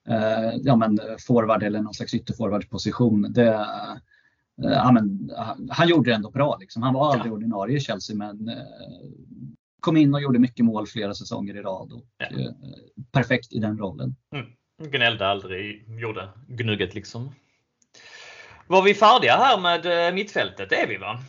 eh, 0.07 0.55
ja, 0.63 0.75
men 0.75 0.99
forward 1.27 1.63
eller 1.63 1.81
någon 1.81 1.93
slags 1.93 2.13
ytterforwardposition. 2.13 3.33
Det, 3.33 3.47
eh, 3.47 3.95
ja, 4.57 4.91
men, 4.91 5.31
han 5.69 5.87
gjorde 5.87 6.11
det 6.11 6.15
ändå 6.15 6.31
bra. 6.31 6.57
Liksom. 6.59 6.83
Han 6.83 6.93
var 6.93 7.11
aldrig 7.11 7.31
ja. 7.31 7.35
ordinarie 7.35 7.77
i 7.77 7.79
Chelsea 7.79 8.15
men 8.15 8.49
eh, 8.49 8.55
kom 9.79 9.97
in 9.97 10.13
och 10.13 10.21
gjorde 10.21 10.39
mycket 10.39 10.65
mål 10.65 10.87
flera 10.87 11.13
säsonger 11.13 11.55
i 11.57 11.61
rad. 11.61 11.93
Och, 11.93 12.05
ja. 12.17 12.25
eh, 12.25 12.51
perfekt 13.11 13.53
i 13.53 13.59
den 13.59 13.77
rollen. 13.77 14.15
Mm. 14.35 14.91
Gnällde 14.91 15.27
aldrig, 15.27 15.85
gjorde 15.99 16.29
gnugget 16.47 16.95
liksom. 16.95 17.31
Var 18.71 18.81
vi 18.81 18.93
färdiga 18.93 19.35
här 19.35 19.57
med 19.57 20.07
eh, 20.07 20.13
mittfältet? 20.13 20.69
Det 20.69 20.75
är 20.75 20.87
vi 20.87 20.97
va? 20.97 21.19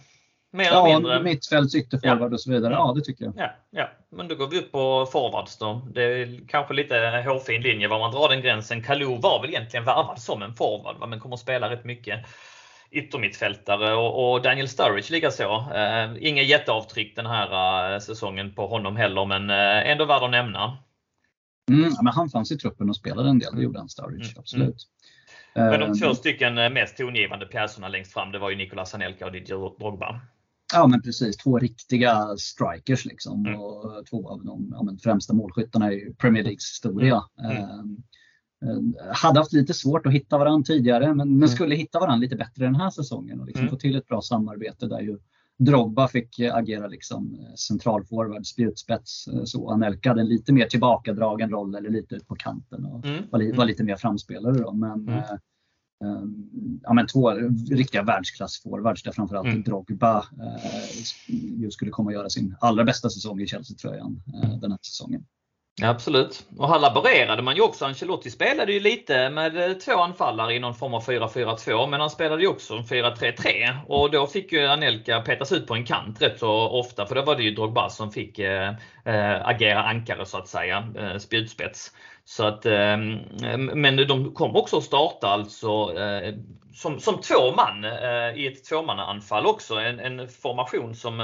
Mer 0.53 0.65
ja, 0.65 0.87
eller 0.87 0.95
mindre. 0.95 1.23
mittfälts, 1.23 1.75
ytterforward 1.75 2.33
ja. 2.33 2.35
och 2.35 2.41
så 2.41 2.51
vidare. 2.51 2.73
Ja, 2.73 2.93
det 2.97 3.05
tycker 3.05 3.25
jag. 3.25 3.35
Ja, 3.37 3.51
ja, 3.71 3.91
men 4.11 4.29
då 4.29 4.35
går 4.35 4.49
vi 4.49 4.59
upp 4.59 4.73
på 4.73 5.07
forwards 5.13 5.59
då. 5.59 5.89
Det 5.95 6.03
är 6.03 6.49
kanske 6.49 6.75
lite 6.75 7.25
hårfin 7.27 7.63
linje 7.63 7.89
var 7.89 7.99
man 7.99 8.13
drar 8.13 8.29
den 8.29 8.41
gränsen. 8.41 8.83
Kalou 8.83 9.21
var 9.21 9.41
väl 9.41 9.51
egentligen 9.51 9.85
värvad 9.85 10.21
som 10.21 10.43
en 10.43 10.55
forward, 10.55 11.09
men 11.09 11.21
kommer 11.21 11.35
att 11.35 11.41
spela 11.41 11.71
rätt 11.71 11.85
mycket 11.85 12.27
yttermittfältare 12.91 13.95
och, 13.95 14.33
och 14.33 14.43
Daniel 14.43 14.69
Sturridge 14.69 15.13
likaså. 15.13 15.67
Eh, 15.75 16.11
inget 16.21 16.47
jätteavtryck 16.47 17.17
den 17.17 17.27
här 17.27 17.93
eh, 17.93 17.99
säsongen 17.99 18.55
på 18.55 18.67
honom 18.67 18.97
heller, 18.97 19.25
men 19.25 19.51
eh, 19.51 19.91
ändå 19.91 20.05
värd 20.05 20.23
att 20.23 20.31
nämna. 20.31 20.79
Mm, 21.71 21.93
men 22.03 22.13
han 22.13 22.29
fanns 22.29 22.53
i 22.53 22.59
truppen 22.59 22.89
och 22.89 22.97
spelade 22.97 23.29
en 23.29 23.39
del, 23.39 23.57
det 23.57 23.63
gjorde 23.63 23.79
han 23.79 23.89
Sturridge, 23.89 24.31
mm. 24.31 24.39
absolut. 24.39 24.87
Mm. 25.55 25.71
Men 25.71 25.81
de 25.81 25.99
två 25.99 26.07
ehm. 26.07 26.15
stycken 26.15 26.59
eh, 26.59 26.71
mest 26.71 26.97
tongivande 26.97 27.47
pjäserna 27.47 27.88
längst 27.88 28.12
fram, 28.12 28.33
det 28.33 28.38
var 28.38 28.51
ju 28.51 28.57
Nicolas 28.57 28.95
Anelka 28.95 29.27
och 29.27 29.33
Didier 29.33 29.79
Drogba. 29.79 30.21
Ja 30.75 30.87
men 30.87 31.03
precis, 31.03 31.37
två 31.37 31.59
riktiga 31.59 32.37
strikers 32.37 33.05
liksom. 33.05 33.47
Mm. 33.47 33.61
Och 33.61 34.07
två 34.11 34.29
av 34.29 34.45
de 34.45 34.69
ja, 34.71 34.97
främsta 35.03 35.35
målskyttarna 35.35 35.93
i 35.93 36.15
Premier 36.19 36.43
Leagues 36.43 36.71
historia. 36.71 37.23
Mm. 37.45 37.57
Eh, 38.65 39.15
hade 39.15 39.41
haft 39.41 39.53
lite 39.53 39.75
svårt 39.75 40.07
att 40.07 40.12
hitta 40.12 40.38
varandra 40.38 40.65
tidigare 40.65 41.07
men, 41.07 41.17
men 41.17 41.37
mm. 41.37 41.49
skulle 41.49 41.75
hitta 41.75 42.01
varandra 42.01 42.23
lite 42.23 42.37
bättre 42.37 42.65
den 42.65 42.75
här 42.75 42.91
säsongen 42.91 43.41
och 43.41 43.47
liksom 43.47 43.62
mm. 43.62 43.71
få 43.71 43.77
till 43.77 43.97
ett 43.97 44.07
bra 44.07 44.21
samarbete 44.21 44.87
där 44.87 45.01
ju 45.01 45.19
Drogba 45.64 46.09
fick 46.09 46.40
agera 46.40 46.87
liksom 46.87 47.35
eh, 47.35 47.55
centralforward, 47.55 48.46
spjutspets. 48.46 49.29
Eh, 49.29 49.44
så 49.44 49.70
Anelka 49.70 50.09
hade 50.09 50.20
en 50.20 50.29
lite 50.29 50.53
mer 50.53 50.66
tillbakadragen 50.66 51.51
roll 51.51 51.75
eller 51.75 51.90
lite 51.90 52.14
ut 52.14 52.27
på 52.27 52.35
kanten 52.35 52.85
och 52.85 53.07
mm. 53.07 53.25
var, 53.31 53.57
var, 53.57 53.64
lite 53.64 53.85
mer 53.85 53.96
framspelare. 53.96 54.59
Då. 54.59 54.72
Men, 54.72 55.09
mm. 55.09 55.22
ja, 56.83 56.92
men 56.92 57.07
två 57.07 57.31
riktiga 57.70 58.03
världsklassforwards 58.03 59.03
där 59.03 59.12
framförallt 59.12 59.48
mm. 59.48 59.62
Drogba 59.62 60.16
eh, 60.18 61.68
skulle 61.70 61.90
komma 61.90 62.11
att 62.11 62.14
göra 62.14 62.31
sin 62.31 62.57
allra 62.61 62.85
bästa 62.85 63.11
säsong 63.11 63.40
i 63.40 63.46
Chelsea-tröjan 63.46 64.22
eh, 64.35 64.59
den 64.59 64.70
här 64.70 64.79
säsongen. 64.83 65.25
Absolut. 65.81 66.47
Och 66.59 66.69
här 66.69 66.79
laborerade 66.79 67.43
man 67.43 67.57
ju 67.57 67.63
också. 67.63 67.85
Ancelotti 67.85 68.31
spelade 68.31 68.73
ju 68.73 68.81
lite 68.81 69.31
med 69.31 69.71
eh, 69.71 69.77
två 69.77 69.93
anfallare 69.93 70.55
i 70.55 70.59
någon 70.59 70.75
form 70.75 70.95
av 70.95 71.05
4-4-2 71.05 71.87
men 71.87 72.01
han 72.01 72.11
spelade 72.11 72.43
ju 72.43 72.49
också 72.49 72.77
4-3-3 72.77 73.77
och 73.89 74.11
då 74.11 74.27
fick 74.27 74.53
ju 74.53 74.67
Anelka 74.67 75.21
petas 75.21 75.53
ut 75.53 75.67
på 75.67 75.75
en 75.75 75.85
kant 75.85 76.23
rätt 76.23 76.39
så 76.39 76.51
ofta 76.69 77.07
för 77.07 77.15
då 77.15 77.23
var 77.23 77.37
det 77.37 77.43
ju 77.43 77.51
Drogba 77.51 77.91
som 77.91 78.13
fick 78.13 78.39
äh, 78.39 78.75
agera 79.43 79.83
ankare 79.83 80.27
så 80.27 80.39
att 80.39 80.49
säga, 80.49 80.89
äh, 80.99 81.19
spjutspets. 81.19 81.93
Så 82.25 82.45
att, 82.45 82.67
äh, 82.67 82.97
men 83.57 83.97
de 84.09 84.35
kom 84.35 84.57
också 84.57 84.77
att 84.77 84.85
starta 84.85 85.29
alltså 85.29 85.91
som, 86.75 87.01
som 87.01 87.21
två 87.21 87.55
man 87.57 87.85
i 88.37 88.47
ett 88.47 88.65
tvåmannaanfall 88.65 89.47
också. 89.47 89.75
En, 89.75 90.01
en 90.01 90.29
formation 90.29 90.95
som 90.95 91.17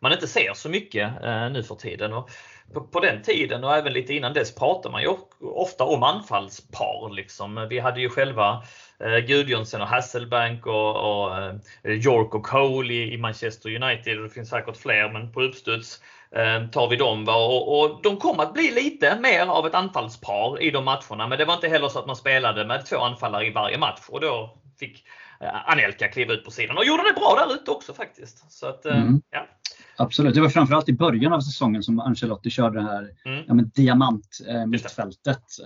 man 0.00 0.12
inte 0.12 0.26
ser 0.26 0.54
så 0.54 0.68
mycket 0.68 1.12
nu 1.52 1.62
för 1.62 1.74
tiden. 1.74 2.12
Och, 2.12 2.30
på, 2.74 2.80
på, 2.80 3.00
den 3.00 3.22
tiden 3.22 3.64
och 3.64 3.76
även 3.76 3.92
lite 3.92 4.14
innan 4.14 4.32
dess 4.32 4.54
pratade 4.54 4.92
man 4.92 5.02
ju 5.02 5.08
ofta 5.40 5.84
om 5.84 6.02
anfallspar. 6.02 7.14
Liksom. 7.14 7.66
Vi 7.70 7.78
hade 7.78 8.00
ju 8.00 8.08
själva 8.08 8.62
eh, 9.00 9.18
Gudjonsen 9.18 9.82
och 9.82 9.88
Hasselbank 9.88 10.66
och, 10.66 10.96
och 10.96 11.36
eh, 11.36 11.54
York 11.84 12.34
och 12.34 12.46
Cole 12.46 12.94
i, 12.94 13.12
i, 13.14 13.18
Manchester 13.18 13.82
United. 13.82 14.22
Det 14.22 14.30
finns 14.30 14.48
säkert 14.48 14.76
fler 14.76 15.12
men 15.12 15.32
på 15.32 15.42
uppstuds 15.42 16.00
eh, 16.30 16.66
tar 16.66 16.88
vi 16.88 16.96
dem. 16.96 17.28
Och, 17.28 17.80
och, 17.80 18.02
de 18.02 18.16
kom 18.16 18.40
att 18.40 18.54
bli 18.54 18.70
lite 18.70 19.18
mer 19.20 19.46
av 19.46 19.66
ett 19.66 19.74
anfallspar 19.74 20.62
i 20.62 20.70
de 20.70 20.84
matcherna. 20.84 21.26
Men 21.26 21.38
det 21.38 21.44
var 21.44 21.54
inte 21.54 21.68
heller 21.68 21.88
så 21.88 21.98
att 21.98 22.06
man 22.06 22.16
spelade 22.16 22.64
med 22.66 22.86
två 22.86 22.96
anfallare 22.96 23.46
i 23.46 23.50
varje 23.50 23.78
match 23.78 24.02
och 24.08 24.20
då 24.20 24.58
fick 24.78 25.04
eh, 25.40 25.70
Anelka 25.70 26.08
kliva 26.08 26.32
ut 26.32 26.44
på 26.44 26.50
sidan 26.50 26.78
och 26.78 26.84
gjorde 26.84 27.02
det 27.02 27.20
bra 27.20 27.34
där 27.38 27.54
ute 27.54 27.70
också 27.70 27.94
faktiskt. 27.94 28.52
Så 28.52 28.66
att, 28.66 28.86
eh, 28.86 28.96
mm. 28.96 29.22
ja. 29.30 29.46
Absolut, 29.98 30.34
det 30.34 30.40
var 30.40 30.48
framförallt 30.48 30.88
i 30.88 30.92
början 30.92 31.32
av 31.32 31.40
säsongen 31.40 31.82
som 31.82 32.00
Ancelotti 32.00 32.50
körde 32.50 32.78
det 32.78 32.86
här 32.86 33.10
mm. 33.24 33.44
ja, 33.46 33.54
men 33.54 33.68
diamant 33.68 34.38
eh, 34.46 34.62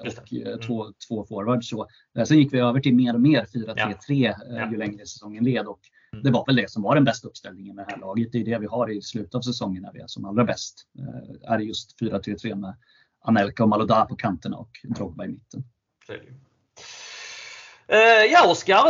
och 0.03 0.33
eh, 0.33 0.47
mm. 0.47 0.61
två, 0.61 0.87
två 1.09 1.27
forwards. 1.27 1.69
Så. 1.69 1.87
Eh, 2.19 2.25
sen 2.25 2.39
gick 2.39 2.53
vi 2.53 2.59
över 2.59 2.81
till 2.81 2.95
mer 2.95 3.15
och 3.15 3.21
mer 3.21 3.45
4-3-3 3.45 3.95
ja. 4.09 4.63
eh, 4.63 4.71
ju 4.71 4.77
längre 4.77 5.07
säsongen 5.07 5.45
led. 5.45 5.67
Och 5.67 5.81
mm. 6.13 6.25
Det 6.25 6.31
var 6.31 6.47
väl 6.47 6.57
det 6.57 6.71
som 6.71 6.83
var 6.83 6.95
den 6.95 7.05
bästa 7.05 7.29
uppställningen 7.29 7.77
med 7.77 7.87
det 7.87 7.93
här 7.93 8.01
laget. 8.01 8.33
Det 8.33 8.41
är 8.41 8.45
det 8.45 8.59
vi 8.59 8.67
har 8.67 8.91
i 8.91 9.03
slutet 9.03 9.35
av 9.35 9.41
säsongen 9.41 9.83
när 9.83 9.93
vi 9.93 10.01
är 10.01 10.07
som 10.07 10.25
allra 10.25 10.45
bäst. 10.45 10.87
Är 11.43 11.59
just 11.59 12.01
4-3-3 12.01 12.55
med 12.55 12.75
Anelka 13.25 13.63
och 13.63 13.69
Maloda 13.69 14.07
på 14.07 14.17
kanterna 14.17 14.57
och 14.57 14.71
Drogba 14.83 15.25
i 15.25 15.29
mitten. 15.29 15.65
Ja 18.31 18.51
Oskar, 18.51 18.83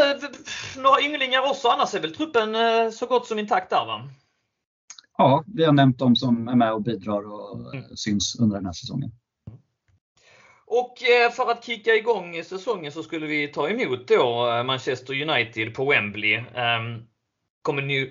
några 0.83 1.00
ynglingar 1.00 1.50
också 1.50 1.68
annars 1.68 1.94
är 1.94 2.00
väl 2.00 2.14
truppen 2.14 2.57
så 2.92 3.07
gott 3.07 3.26
som 3.26 3.38
intakt 3.38 3.70
där 3.70 3.87
va? 3.87 4.09
Ja, 5.20 5.44
vi 5.46 5.64
har 5.64 5.72
nämnt 5.72 5.98
de 5.98 6.16
som 6.16 6.48
är 6.48 6.54
med 6.54 6.72
och 6.72 6.83
bidrar 6.83 7.33
och 7.33 7.74
mm. 7.74 7.96
syns 7.96 8.37
under 8.40 8.56
den 8.56 8.66
här 8.66 8.72
säsongen. 8.72 9.11
Och 10.66 11.02
eh, 11.02 11.30
för 11.30 11.50
att 11.50 11.64
kicka 11.64 11.94
igång 11.94 12.44
säsongen 12.44 12.92
så 12.92 13.02
skulle 13.02 13.26
vi 13.26 13.48
ta 13.48 13.68
emot 13.68 14.09
då 14.09 14.50
eh, 14.50 14.64
Manchester 14.64 15.22
United 15.22 15.74
på 15.74 15.85
Wembley. 15.85 16.35
Ehm, 16.54 17.02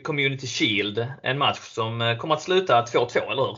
Community 0.03 0.47
Shield, 0.47 1.07
en 1.23 1.37
match 1.37 1.59
som 1.59 2.01
eh, 2.01 2.17
kommer 2.17 2.35
att 2.35 2.41
sluta 2.41 2.85
2-2, 2.85 3.31
eller 3.31 3.41
hur? 3.41 3.57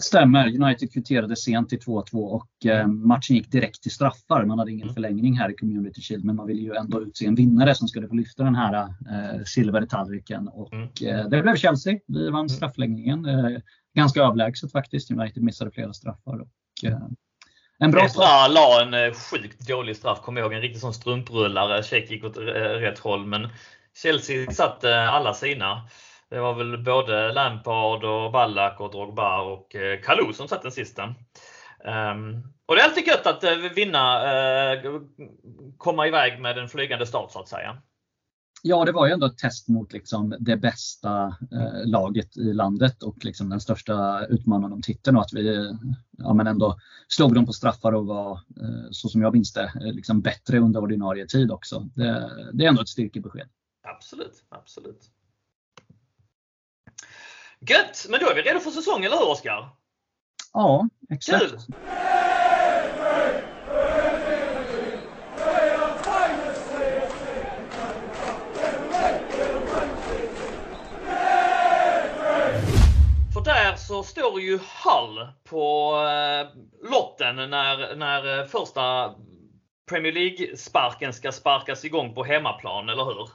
Stämmer. 0.00 0.62
United 0.62 0.92
kvitterade 0.92 1.36
sent 1.36 1.68
till 1.68 1.78
2-2 1.78 2.14
och 2.14 2.66
eh, 2.66 2.86
matchen 2.86 3.36
gick 3.36 3.50
direkt 3.50 3.82
till 3.82 3.90
straffar. 3.90 4.44
Man 4.44 4.58
hade 4.58 4.70
ingen 4.70 4.82
mm. 4.82 4.94
förlängning 4.94 5.38
här 5.38 5.50
i 5.50 5.54
Community 5.54 6.00
Shield 6.00 6.24
men 6.24 6.36
man 6.36 6.46
ville 6.46 6.62
ju 6.62 6.74
ändå 6.74 7.02
utse 7.02 7.26
en 7.26 7.34
vinnare 7.34 7.74
som 7.74 7.88
skulle 7.88 8.08
få 8.08 8.14
lyfta 8.14 8.44
den 8.44 8.54
här 8.54 8.74
eh, 8.74 9.44
silvertallriken. 9.46 10.48
Och 10.48 10.72
mm. 10.72 11.18
eh, 11.18 11.28
det 11.28 11.42
blev 11.42 11.56
Chelsea. 11.56 11.98
Vi 12.06 12.24
vann 12.24 12.34
mm. 12.34 12.48
straffläggningen. 12.48 13.24
Eh, 13.24 13.58
ganska 13.94 14.20
överlägset 14.20 14.72
faktiskt. 14.72 15.10
United 15.10 15.42
missade 15.42 15.70
flera 15.70 15.92
straffar. 15.92 16.40
Och, 16.40 16.84
eh, 16.84 16.98
en 17.78 17.90
bra 17.90 18.02
Petra 18.02 18.48
la 18.48 18.82
en 18.82 18.94
eh, 18.94 19.12
sjukt 19.12 19.68
dålig 19.68 19.96
straff. 19.96 20.20
Kommer 20.20 20.40
ihåg 20.40 20.52
en 20.52 20.60
riktig 20.60 20.80
sån 20.80 20.94
strumprullare. 20.94 21.82
Check 21.82 22.10
gick 22.10 22.24
åt 22.24 22.36
rätt 22.36 22.98
håll 22.98 23.26
men 23.26 23.48
Chelsea 24.02 24.50
satte 24.50 25.00
alla 25.00 25.34
sina. 25.34 25.82
Det 26.34 26.40
var 26.40 26.54
väl 26.54 26.84
både 26.84 27.32
Lampard 27.32 28.04
och 28.04 28.32
Ballack 28.32 28.80
och 28.80 28.90
Drogba 28.90 29.40
och 29.42 29.74
eh, 29.74 30.00
Kalou 30.00 30.32
som 30.32 30.48
satt 30.48 30.62
den 30.62 30.72
sista. 30.72 31.04
Um, 31.04 32.42
och 32.66 32.74
det 32.74 32.80
är 32.80 32.84
alltid 32.84 33.06
gött 33.06 33.26
att 33.26 33.44
uh, 33.44 33.72
vinna, 33.74 34.22
uh, 34.74 35.02
komma 35.76 36.06
iväg 36.06 36.40
med 36.40 36.58
en 36.58 36.68
flygande 36.68 37.06
start 37.06 37.32
så 37.32 37.40
att 37.40 37.48
säga. 37.48 37.82
Ja, 38.62 38.84
det 38.84 38.92
var 38.92 39.06
ju 39.06 39.12
ändå 39.12 39.26
ett 39.26 39.38
test 39.38 39.68
mot 39.68 39.92
liksom 39.92 40.36
det 40.38 40.56
bästa 40.56 41.26
eh, 41.26 41.86
laget 41.86 42.36
i 42.36 42.52
landet 42.52 43.02
och 43.02 43.24
liksom 43.24 43.48
den 43.48 43.60
största 43.60 44.26
utmanaren 44.26 44.72
om 44.72 44.82
titeln 44.82 45.16
och 45.16 45.22
att 45.22 45.32
vi 45.32 45.76
ja, 46.18 46.34
men 46.34 46.46
ändå 46.46 46.76
slog 47.08 47.34
dem 47.34 47.46
på 47.46 47.52
straffar 47.52 47.92
och 47.92 48.06
var, 48.06 48.32
eh, 48.32 48.90
så 48.90 49.08
som 49.08 49.22
jag 49.22 49.32
minns 49.32 49.52
det, 49.52 49.72
liksom 49.80 50.20
bättre 50.20 50.58
under 50.58 50.80
ordinarie 50.80 51.26
tid 51.26 51.50
också. 51.50 51.80
Det, 51.94 52.30
det 52.52 52.64
är 52.64 52.68
ändå 52.68 52.82
ett 52.82 52.88
styrkebesked. 52.88 53.48
Absolut, 53.82 54.44
absolut. 54.48 55.10
Gött! 57.60 58.06
Men 58.08 58.20
då 58.20 58.28
är 58.28 58.34
vi 58.34 58.42
redo 58.42 58.60
för 58.60 58.70
säsong, 58.70 59.04
eller 59.04 59.16
hur 59.16 59.28
Oskar? 59.28 59.68
Ja, 60.52 60.88
exakt. 61.10 61.44
Kul! 61.44 61.58
Där 73.44 73.76
så 73.76 74.02
står 74.02 74.40
ju 74.40 74.58
Hull 74.58 75.28
på 75.44 75.94
eh, 75.96 76.46
lotten 76.90 77.36
när, 77.36 77.96
när 77.96 78.40
eh, 78.40 78.46
första 78.46 79.14
Premier 79.88 80.12
League-sparken 80.12 81.12
ska 81.12 81.32
sparkas 81.32 81.84
igång 81.84 82.14
på 82.14 82.24
hemmaplan, 82.24 82.88
eller 82.88 83.04
hur? 83.04 83.28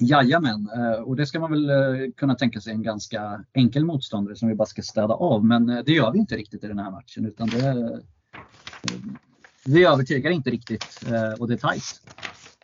Jajamän, 0.00 0.68
eh, 0.76 1.02
och 1.02 1.16
det 1.16 1.26
ska 1.26 1.40
man 1.40 1.50
väl 1.50 1.70
eh, 1.70 2.10
kunna 2.16 2.34
tänka 2.34 2.60
sig 2.60 2.72
en 2.72 2.82
ganska 2.82 3.44
enkel 3.52 3.84
motståndare 3.84 4.36
som 4.36 4.48
vi 4.48 4.54
bara 4.54 4.66
ska 4.66 4.82
städa 4.82 5.14
av. 5.14 5.44
Men 5.44 5.68
eh, 5.68 5.78
det 5.84 5.92
gör 5.92 6.12
vi 6.12 6.18
inte 6.18 6.36
riktigt 6.36 6.64
i 6.64 6.66
den 6.66 6.78
här 6.78 6.90
matchen. 6.90 7.26
Utan 7.26 7.48
det, 7.48 8.00
vi 9.66 9.84
övertygar 9.84 10.30
inte 10.30 10.50
riktigt 10.50 11.00
och 11.38 11.48
det 11.48 11.54
är 11.54 11.58
tajt. 11.58 12.02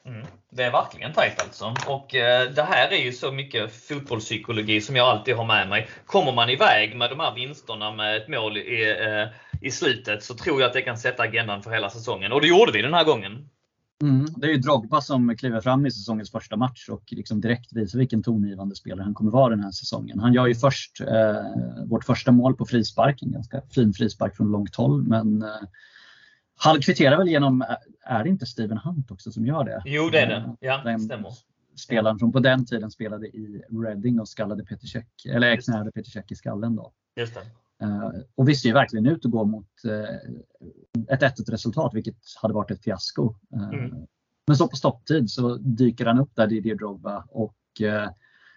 Mm. 0.05 0.27
Det 0.51 0.63
är 0.63 0.73
verkligen 0.73 1.13
tajt 1.13 1.43
alltså. 1.43 1.75
Och 1.87 2.09
det 2.55 2.67
här 2.69 2.89
är 2.93 3.05
ju 3.05 3.13
så 3.13 3.33
mycket 3.33 3.87
fotbollspsykologi 3.89 4.81
som 4.81 4.97
jag 4.97 5.09
alltid 5.09 5.37
har 5.37 5.45
med 5.45 5.69
mig. 5.69 5.89
Kommer 6.07 6.33
man 6.33 6.51
iväg 6.51 6.97
med 6.97 7.11
de 7.11 7.21
här 7.21 7.35
vinsterna 7.35 7.93
med 7.93 8.17
ett 8.17 8.29
mål 8.29 8.57
i, 8.57 8.97
i 9.63 9.71
slutet 9.71 10.23
så 10.23 10.35
tror 10.35 10.61
jag 10.61 10.69
att 10.69 10.75
det 10.75 10.83
kan 10.83 10.99
sätta 10.99 11.23
agendan 11.23 11.63
för 11.63 11.71
hela 11.71 11.91
säsongen. 11.91 12.33
Och 12.33 12.41
det 12.41 12.47
gjorde 12.47 12.73
vi 12.73 12.83
den 12.83 12.95
här 12.95 13.05
gången. 13.05 13.49
Mm, 14.03 14.27
det 14.37 14.47
är 14.47 14.51
ju 14.51 14.59
Drogba 14.59 15.01
som 15.01 15.37
kliver 15.37 15.61
fram 15.61 15.87
i 15.87 15.91
säsongens 15.91 16.31
första 16.31 16.57
match 16.57 16.89
och 16.89 17.03
liksom 17.11 17.41
direkt 17.41 17.73
visar 17.73 17.99
vilken 17.99 18.23
tongivande 18.23 18.77
spelare 18.77 19.05
han 19.05 19.15
kommer 19.15 19.31
vara 19.31 19.51
den 19.51 19.65
här 19.65 19.71
säsongen. 19.71 20.21
Han 20.21 20.33
gör 20.33 20.47
ju 20.47 20.55
först 20.55 21.01
eh, 21.01 21.87
vårt 21.87 22.05
första 22.05 22.33
mål 22.33 22.57
på 22.57 22.67
frispark, 22.67 23.23
en 23.23 23.33
ganska 23.33 23.63
fin 23.75 23.93
frispark 23.93 24.37
från 24.37 24.51
långt 24.51 24.77
håll. 24.77 25.03
Men 25.03 25.43
eh, 25.43 25.49
han 26.57 26.81
kvitterar 26.81 27.19
väl 27.19 27.29
genom, 27.29 27.65
är 28.01 28.25
det 28.25 28.31
inte 28.31 28.47
Steven 28.47 28.79
Hunt 28.79 29.11
också 29.11 29.33
som 29.33 29.47
gör 29.47 29.65
det? 29.65 29.83
Jo 29.85 30.09
det 30.13 30.19
är 30.19 30.27
det, 30.27 30.57
ja 30.61 30.83
det 30.85 30.99
stämmer. 30.99 31.33
Spelaren 31.77 32.19
som 32.19 32.33
på 32.33 32.41
den 32.41 32.67
tiden 32.67 32.91
spelade 32.91 33.27
i 33.27 33.63
Reading 33.85 34.21
och 34.21 34.29
skallade 34.29 34.65
Peter 34.65 34.87
Cech, 34.87 35.07
eller 35.29 35.57
knäade 35.57 35.93
Peter 35.93 36.11
Cech 36.11 36.25
i 36.29 36.35
skallen 36.35 36.77
då. 36.77 36.93
Just 37.17 37.35
det. 37.35 37.41
Uh, 37.83 38.11
och 38.35 38.49
vi 38.49 38.55
ser 38.55 38.69
ju 38.69 38.75
verkligen 38.75 39.07
ut 39.07 39.27
att 39.27 39.31
gå 39.31 39.45
mot 39.45 39.69
uh, 39.87 41.09
ett 41.09 41.23
1 41.23 41.49
resultat, 41.49 41.95
vilket 41.95 42.17
hade 42.43 42.55
varit 42.55 42.71
ett 42.71 42.85
fiasko. 42.85 43.35
Uh, 43.57 43.69
mm. 43.69 44.07
Men 44.47 44.57
så 44.57 44.69
på 44.69 44.77
stopptid 44.77 45.31
så 45.31 45.57
dyker 45.57 46.07
han 46.07 46.19
upp 46.19 46.31
där, 46.35 46.47
Didier 46.47 46.75
Drogba, 46.75 47.25
och 47.29 47.57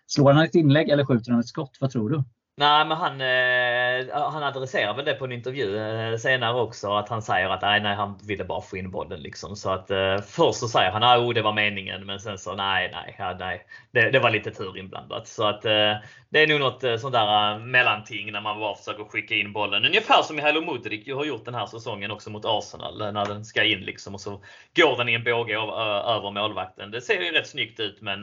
slår 0.07 0.33
han 0.33 0.43
ett 0.43 0.55
inlägg 0.55 0.89
eller 0.89 1.05
skjuter 1.05 1.31
han 1.31 1.39
ett 1.39 1.47
skott? 1.47 1.77
Vad 1.79 1.91
tror 1.91 2.09
du? 2.09 2.23
Nej, 2.59 2.85
men 2.85 2.97
han, 2.97 3.21
eh, 3.21 4.31
han 4.31 4.43
adresserar 4.43 4.93
väl 4.93 5.05
det 5.05 5.13
på 5.13 5.25
en 5.25 5.31
intervju 5.31 5.77
eh, 5.77 6.17
senare 6.17 6.61
också. 6.61 6.91
Att 6.91 7.09
han 7.09 7.21
säger 7.21 7.49
att 7.49 7.61
nej, 7.61 7.81
nej, 7.81 7.95
han 7.95 8.17
ville 8.23 8.43
bara 8.43 8.61
få 8.61 8.77
in 8.77 8.91
bollen. 8.91 9.19
Liksom. 9.19 9.55
Så 9.55 9.69
att 9.69 9.91
eh, 9.91 10.17
först 10.17 10.59
så 10.59 10.67
säger 10.67 10.91
han 10.91 11.03
att 11.03 11.19
oh, 11.19 11.33
det 11.33 11.41
var 11.41 11.53
meningen. 11.53 12.05
Men 12.05 12.19
sen 12.19 12.37
så 12.37 12.55
nej, 12.55 12.89
nej, 12.91 13.15
ja, 13.19 13.35
nej. 13.39 13.65
Det, 13.91 14.11
det, 14.11 14.19
var 14.19 14.29
lite 14.29 14.51
tur 14.51 14.77
inblandat. 14.77 15.27
Så 15.27 15.47
att 15.47 15.65
eh, 15.65 15.95
det 16.29 16.43
är 16.43 16.47
nog 16.47 16.59
något 16.59 16.83
eh, 16.83 16.97
sånt 16.97 17.13
där 17.13 17.53
eh, 17.53 17.59
mellanting 17.59 18.31
när 18.31 18.41
man 18.41 18.59
bara 18.59 18.75
försöker 18.75 19.03
skicka 19.03 19.35
in 19.35 19.53
bollen. 19.53 19.85
Ungefär 19.85 20.21
som 20.23 20.35
Mihailo 20.35 20.61
Mudrik 20.61 21.13
har 21.13 21.25
gjort 21.25 21.45
den 21.45 21.55
här 21.55 21.65
säsongen 21.65 22.11
också 22.11 22.29
mot 22.29 22.45
Arsenal. 22.45 23.01
Eh, 23.01 23.11
när 23.11 23.25
den 23.25 23.45
ska 23.45 23.63
in 23.63 23.79
liksom 23.79 24.13
och 24.13 24.21
så 24.21 24.43
går 24.75 24.97
den 24.97 25.09
i 25.09 25.13
en 25.13 25.23
båge 25.23 25.55
över 25.55 26.31
målvakten. 26.31 26.91
Det 26.91 27.01
ser 27.01 27.21
ju 27.21 27.31
rätt 27.31 27.47
snyggt 27.47 27.79
ut 27.79 28.01
men 28.01 28.21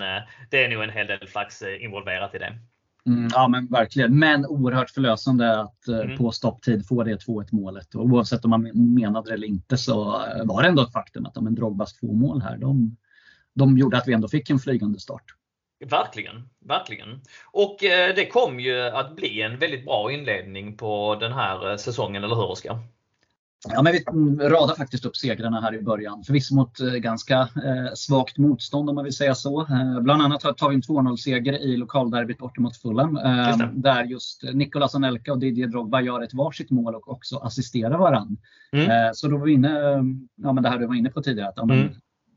det 0.50 0.64
är 0.64 0.68
nog 0.68 0.82
en 0.82 0.90
hel 0.90 1.06
del 1.06 1.28
flax 1.28 1.62
involverat 1.62 2.34
i 2.34 2.38
det. 2.38 2.58
Mm, 3.06 3.28
ja 3.32 3.48
men 3.48 3.66
verkligen. 3.66 4.18
Men 4.18 4.46
oerhört 4.46 4.90
förlösande 4.90 5.60
att 5.60 5.88
eh, 5.88 6.00
mm. 6.00 6.16
på 6.16 6.32
stopptid 6.32 6.86
få 6.86 7.02
det 7.02 7.26
2-1 7.26 7.48
målet. 7.52 7.94
Och 7.94 8.04
oavsett 8.04 8.44
om 8.44 8.50
man 8.50 8.70
menade 8.74 9.30
det 9.30 9.34
eller 9.34 9.46
inte 9.46 9.76
så 9.76 9.94
var 10.44 10.62
det 10.62 10.68
ändå 10.68 10.82
ett 10.82 10.92
faktum 10.92 11.26
att 11.26 11.34
de 11.34 11.54
Drogbas 11.54 11.92
två 11.92 12.12
mål 12.12 12.42
här, 12.42 12.58
de, 12.58 12.96
de 13.54 13.78
gjorde 13.78 13.98
att 13.98 14.08
vi 14.08 14.12
ändå 14.12 14.28
fick 14.28 14.50
en 14.50 14.58
flygande 14.58 15.00
start. 15.00 15.24
Verkligen, 15.84 16.48
verkligen. 16.64 17.20
Och 17.52 17.84
eh, 17.84 18.14
det 18.14 18.26
kom 18.26 18.60
ju 18.60 18.80
att 18.80 19.16
bli 19.16 19.42
en 19.42 19.58
väldigt 19.58 19.84
bra 19.84 20.12
inledning 20.12 20.76
på 20.76 21.16
den 21.20 21.32
här 21.32 21.70
eh, 21.70 21.76
säsongen, 21.76 22.24
eller 22.24 22.34
hur 22.34 22.50
Oskar? 22.50 22.78
Ja, 23.68 23.82
men 23.82 23.92
vi 23.92 24.04
radar 24.48 24.74
faktiskt 24.74 25.04
upp 25.04 25.16
segrarna 25.16 25.60
här 25.60 25.74
i 25.74 25.82
början. 25.82 26.22
Förvisso 26.22 26.54
mot 26.54 26.80
eh, 26.80 26.86
ganska 26.86 27.40
eh, 27.40 27.94
svagt 27.94 28.38
motstånd 28.38 28.88
om 28.88 28.94
man 28.94 29.04
vill 29.04 29.16
säga 29.16 29.34
så. 29.34 29.60
Eh, 29.60 30.00
bland 30.00 30.22
annat 30.22 30.40
tar 30.40 30.68
vi 30.68 30.74
en 30.74 30.82
2-0-seger 30.82 31.52
i 31.52 31.76
lokalderbyt 31.76 32.38
borta 32.38 32.60
mot 32.60 32.76
Fulham. 32.76 33.16
Eh, 33.16 33.70
där 33.72 34.04
just 34.04 34.42
Nicolas 34.52 34.94
Anelka 34.94 35.32
och 35.32 35.38
Didier 35.38 35.66
Drogba 35.66 36.00
gör 36.00 36.22
ett 36.22 36.34
varsitt 36.34 36.70
mål 36.70 36.94
och 36.94 37.08
också 37.08 37.36
assisterar 37.36 37.98
varann. 37.98 38.36
Mm. 38.72 38.90
Eh, 38.90 39.10
så 39.14 39.28
då 39.28 39.38
var 39.38 39.46
vi 39.46 39.52
inne, 39.52 39.70
ja 40.36 40.52
men 40.52 40.62
det 40.62 40.68
här 40.68 40.78
du 40.78 40.86
var 40.86 40.94
inne 40.94 41.10
på 41.10 41.22
tidigare, 41.22 41.48
att 41.48 41.56
ja, 41.56 41.64
men, 41.64 41.80
mm. 41.80 41.92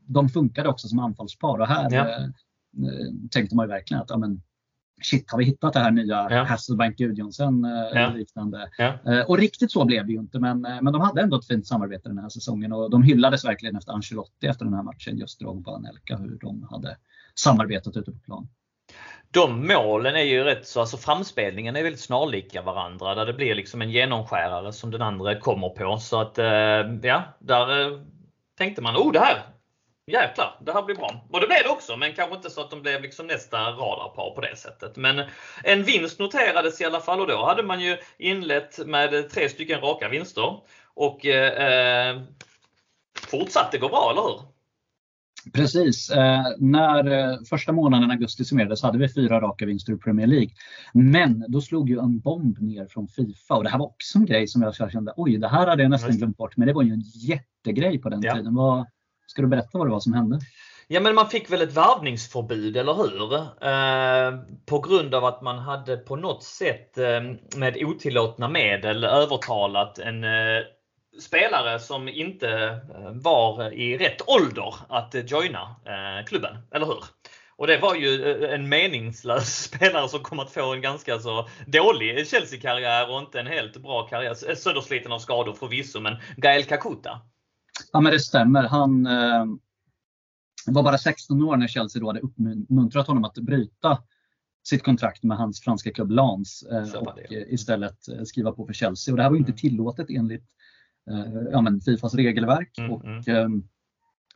de 0.06 0.28
funkade 0.28 0.68
också 0.68 0.88
som 0.88 0.98
anfallspar. 0.98 1.58
Och 1.58 1.66
här 1.66 1.88
ja. 1.90 2.08
Eh, 2.08 2.28
tänkte 3.30 3.56
man 3.56 3.66
ju 3.66 3.68
verkligen 3.68 4.02
att 4.02 4.10
ja, 4.10 4.18
men, 4.18 4.42
shit, 5.02 5.30
har 5.30 5.38
vi 5.38 5.44
hittat 5.44 5.72
det 5.72 5.80
här 5.80 5.90
nya 5.90 6.28
ja. 6.30 6.44
Hasselbank 6.44 6.96
Gudjonsen 6.96 7.64
eh, 7.64 8.00
ja. 8.00 8.10
liknande? 8.10 8.68
Ja. 8.78 8.98
Eh, 9.06 9.20
och 9.20 9.38
riktigt 9.38 9.72
så 9.72 9.84
blev 9.84 10.06
det 10.06 10.12
ju 10.12 10.18
inte, 10.18 10.38
men, 10.38 10.64
eh, 10.64 10.82
men 10.82 10.92
de 10.92 11.02
hade 11.02 11.22
ändå 11.22 11.38
ett 11.38 11.46
fint 11.46 11.66
samarbete 11.66 12.08
den 12.08 12.18
här 12.18 12.28
säsongen 12.28 12.72
och 12.72 12.90
de 12.90 13.02
hyllades 13.02 13.44
verkligen 13.44 13.76
efter 13.76 13.92
Ancelotti 13.92 14.46
efter 14.46 14.64
den 14.64 14.74
här 14.74 14.82
matchen, 14.82 15.18
just 15.18 15.40
Drogba 15.40 15.70
och 15.70 15.76
Anelka, 15.76 16.16
hur 16.16 16.38
de 16.40 16.66
hade 16.70 16.96
samarbetat 17.34 17.96
ute 17.96 18.12
på 18.12 18.18
plan. 18.18 18.48
De 19.32 19.66
målen 19.66 20.14
är 20.14 20.22
ju 20.22 20.44
rätt 20.44 20.66
så, 20.66 20.80
alltså 20.80 20.96
framspelningen 20.96 21.76
är 21.76 21.82
väldigt 21.82 22.00
snarlika 22.00 22.62
varandra 22.62 23.14
där 23.14 23.26
det 23.26 23.32
blir 23.32 23.54
liksom 23.54 23.82
en 23.82 23.90
genomskärare 23.90 24.72
som 24.72 24.90
den 24.90 25.02
andra 25.02 25.38
kommer 25.38 25.68
på. 25.68 25.98
Så 25.98 26.20
att 26.20 26.38
ja, 27.02 27.22
där 27.38 28.00
tänkte 28.58 28.82
man, 28.82 28.96
oh 28.96 29.12
det 29.12 29.20
här, 29.20 29.42
jäklar, 30.10 30.58
det 30.60 30.72
här 30.72 30.82
blir 30.82 30.96
bra. 30.96 31.26
Och 31.30 31.40
det 31.40 31.46
blev 31.46 31.62
det 31.64 31.68
också, 31.68 31.96
men 31.96 32.12
kanske 32.12 32.36
inte 32.36 32.50
så 32.50 32.60
att 32.60 32.70
de 32.70 32.82
blev 32.82 33.02
liksom 33.02 33.26
nästa 33.26 33.58
radarpar 33.58 34.34
på 34.34 34.40
det 34.40 34.56
sättet. 34.56 34.96
Men 34.96 35.22
en 35.64 35.82
vinst 35.82 36.18
noterades 36.18 36.80
i 36.80 36.84
alla 36.84 37.00
fall 37.00 37.20
och 37.20 37.26
då 37.26 37.44
hade 37.44 37.62
man 37.62 37.80
ju 37.80 37.96
inlett 38.18 38.86
med 38.86 39.30
tre 39.30 39.48
stycken 39.48 39.80
raka 39.80 40.08
vinster. 40.08 40.60
Och 40.94 41.26
eh, 41.26 42.20
fortsatte 43.28 43.78
gå 43.78 43.88
bra, 43.88 44.10
eller 44.10 44.22
hur? 44.22 44.40
Precis. 45.52 46.10
Eh, 46.10 46.42
när 46.58 47.10
eh, 47.10 47.38
första 47.48 47.72
månaden 47.72 48.10
augusti 48.10 48.44
summerades 48.44 48.82
hade 48.82 48.98
vi 48.98 49.08
fyra 49.08 49.40
raka 49.40 49.66
vinster 49.66 49.92
i 49.92 49.96
Premier 49.96 50.26
League. 50.26 50.50
Men 50.92 51.44
då 51.48 51.60
slog 51.60 51.90
ju 51.90 51.98
en 51.98 52.20
bomb 52.20 52.58
ner 52.60 52.86
från 52.86 53.08
Fifa 53.08 53.54
och 53.54 53.64
det 53.64 53.70
här 53.70 53.78
var 53.78 53.86
också 53.86 54.18
en 54.18 54.26
grej 54.26 54.46
som 54.48 54.62
jag 54.62 54.92
kände, 54.92 55.12
oj 55.16 55.38
det 55.38 55.48
här 55.48 55.66
hade 55.66 55.82
jag 55.82 55.90
nästan 55.90 56.16
glömt 56.16 56.36
bort. 56.36 56.56
Men 56.56 56.66
det 56.66 56.72
var 56.72 56.82
ju 56.82 56.92
en 56.92 57.02
jättegrej 57.14 57.98
på 57.98 58.08
den 58.08 58.22
ja. 58.22 58.34
tiden. 58.34 58.54
Vad, 58.54 58.86
Ska 59.30 59.42
du 59.42 59.48
berätta 59.48 59.78
vad 59.78 59.86
det 59.86 59.90
var 59.90 60.00
som 60.00 60.12
hände? 60.12 60.40
Ja 60.88 61.00
men 61.00 61.14
man 61.14 61.28
fick 61.28 61.50
väl 61.50 61.62
ett 61.62 61.72
varvningsförbud, 61.72 62.76
eller 62.76 62.94
hur? 62.94 63.34
Eh, 63.34 64.56
på 64.66 64.80
grund 64.80 65.14
av 65.14 65.24
att 65.24 65.42
man 65.42 65.58
hade 65.58 65.96
på 65.96 66.16
något 66.16 66.42
sätt 66.42 66.98
eh, 66.98 67.20
med 67.56 67.76
otillåtna 67.84 68.48
medel 68.48 69.04
övertalat 69.04 69.98
en 69.98 70.24
eh, 70.24 70.62
spelare 71.20 71.78
som 71.78 72.08
inte 72.08 72.48
eh, 72.94 73.10
var 73.12 73.72
i 73.72 73.98
rätt 73.98 74.28
ålder 74.28 74.74
att 74.88 75.14
eh, 75.14 75.24
joina 75.24 75.76
eh, 75.86 76.26
klubben, 76.26 76.56
eller 76.74 76.86
hur? 76.86 77.04
Och 77.56 77.66
det 77.66 77.78
var 77.78 77.94
ju 77.94 78.44
eh, 78.44 78.54
en 78.54 78.68
meningslös 78.68 79.62
spelare 79.74 80.08
som 80.08 80.20
kom 80.20 80.38
att 80.38 80.52
få 80.52 80.74
en 80.74 80.80
ganska 80.80 81.18
så 81.18 81.48
dålig 81.66 82.28
Chelsea-karriär 82.28 83.10
och 83.10 83.18
inte 83.18 83.40
en 83.40 83.46
helt 83.46 83.76
bra 83.76 84.06
karriär. 84.06 84.54
Söndersliten 84.54 85.12
av 85.12 85.18
skador 85.18 85.52
förvisso, 85.52 86.00
men 86.00 86.16
Gael 86.36 86.64
Kakuta. 86.64 87.20
Ja, 87.92 88.00
men 88.00 88.12
det 88.12 88.20
stämmer. 88.20 88.62
Han 88.62 89.06
eh, 89.06 89.44
var 90.66 90.82
bara 90.82 90.98
16 90.98 91.42
år 91.42 91.56
när 91.56 91.66
Chelsea 91.66 92.00
då 92.00 92.06
hade 92.06 92.20
uppmuntrat 92.20 93.06
honom 93.06 93.24
att 93.24 93.34
bryta 93.34 93.98
sitt 94.62 94.82
kontrakt 94.82 95.22
med 95.22 95.36
hans 95.36 95.60
franska 95.60 95.92
klubb 95.92 96.10
Lens 96.10 96.62
eh, 96.62 96.94
och 96.94 97.18
istället 97.30 98.08
eh, 98.08 98.22
skriva 98.22 98.52
på 98.52 98.66
för 98.66 98.72
Chelsea. 98.72 99.12
Och 99.12 99.16
det 99.16 99.22
här 99.22 99.30
var 99.30 99.36
inte 99.36 99.50
mm. 99.50 99.58
tillåtet 99.58 100.06
enligt 100.10 100.44
eh, 101.10 101.42
ja, 101.52 101.60
men 101.60 101.80
Fifas 101.80 102.14
regelverk. 102.14 102.78
Mm, 102.78 102.92
och, 102.92 103.04
mm. 103.04 103.22
Ehm, 103.26 103.62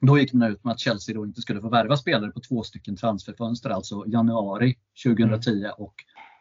då 0.01 0.18
gick 0.18 0.32
man 0.32 0.53
ut 0.53 0.64
med 0.64 0.72
att 0.72 0.80
Chelsea 0.80 1.14
då 1.14 1.26
inte 1.26 1.40
skulle 1.40 1.61
få 1.61 1.68
värva 1.68 1.97
spelare 1.97 2.30
på 2.30 2.40
två 2.40 2.62
stycken 2.62 2.97
transferfönster, 2.97 3.70
alltså 3.70 4.05
januari 4.07 4.78
2010 5.05 5.51
mm. 5.51 5.72
och 5.78 5.95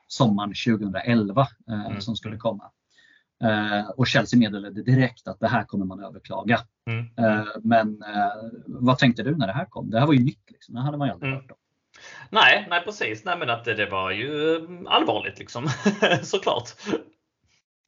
sommaren 0.08 0.54
2011 0.66 1.48
eh, 1.68 1.86
mm. 1.86 2.02
som 2.02 2.16
skulle 2.16 2.34
mm. 2.34 2.40
komma. 2.40 2.72
Eh, 3.44 3.90
och 3.90 4.08
Chelsea 4.08 4.40
meddelade 4.40 4.84
direkt 4.84 5.28
att 5.28 5.40
det 5.40 5.48
här 5.48 5.64
kommer 5.64 5.86
man 5.86 6.04
överklaga. 6.04 6.60
Mm. 6.88 7.06
Eh, 7.18 7.46
men 7.64 8.04
eh, 8.04 8.32
vad 8.66 8.98
tänkte 8.98 9.24
du 9.24 9.36
när 9.36 9.48
det 9.48 9.54
här 9.54 9.66
kom? 9.66 9.90
Det 9.90 10.00
här 10.00 10.08
var 10.08 10.14
ju 10.14 10.24
nytt. 10.24 10.52
Liksom. 10.52 10.76
Det 10.76 10.82
hade 10.82 10.98
man 10.98 11.08
ju 11.08 11.14
aldrig 11.14 11.32
mm. 11.32 11.42
hört 11.42 11.52
om. 11.52 11.58
Nej, 12.30 12.68
nej 12.70 12.82
precis. 12.86 13.26
Nej, 13.26 13.38
men 13.38 13.50
att 13.50 13.66
det, 13.66 13.74
det 13.74 13.86
var 13.86 14.12
ju 14.12 14.60
allvarligt 14.88 15.40
liksom. 15.40 15.70
Såklart. 16.24 16.70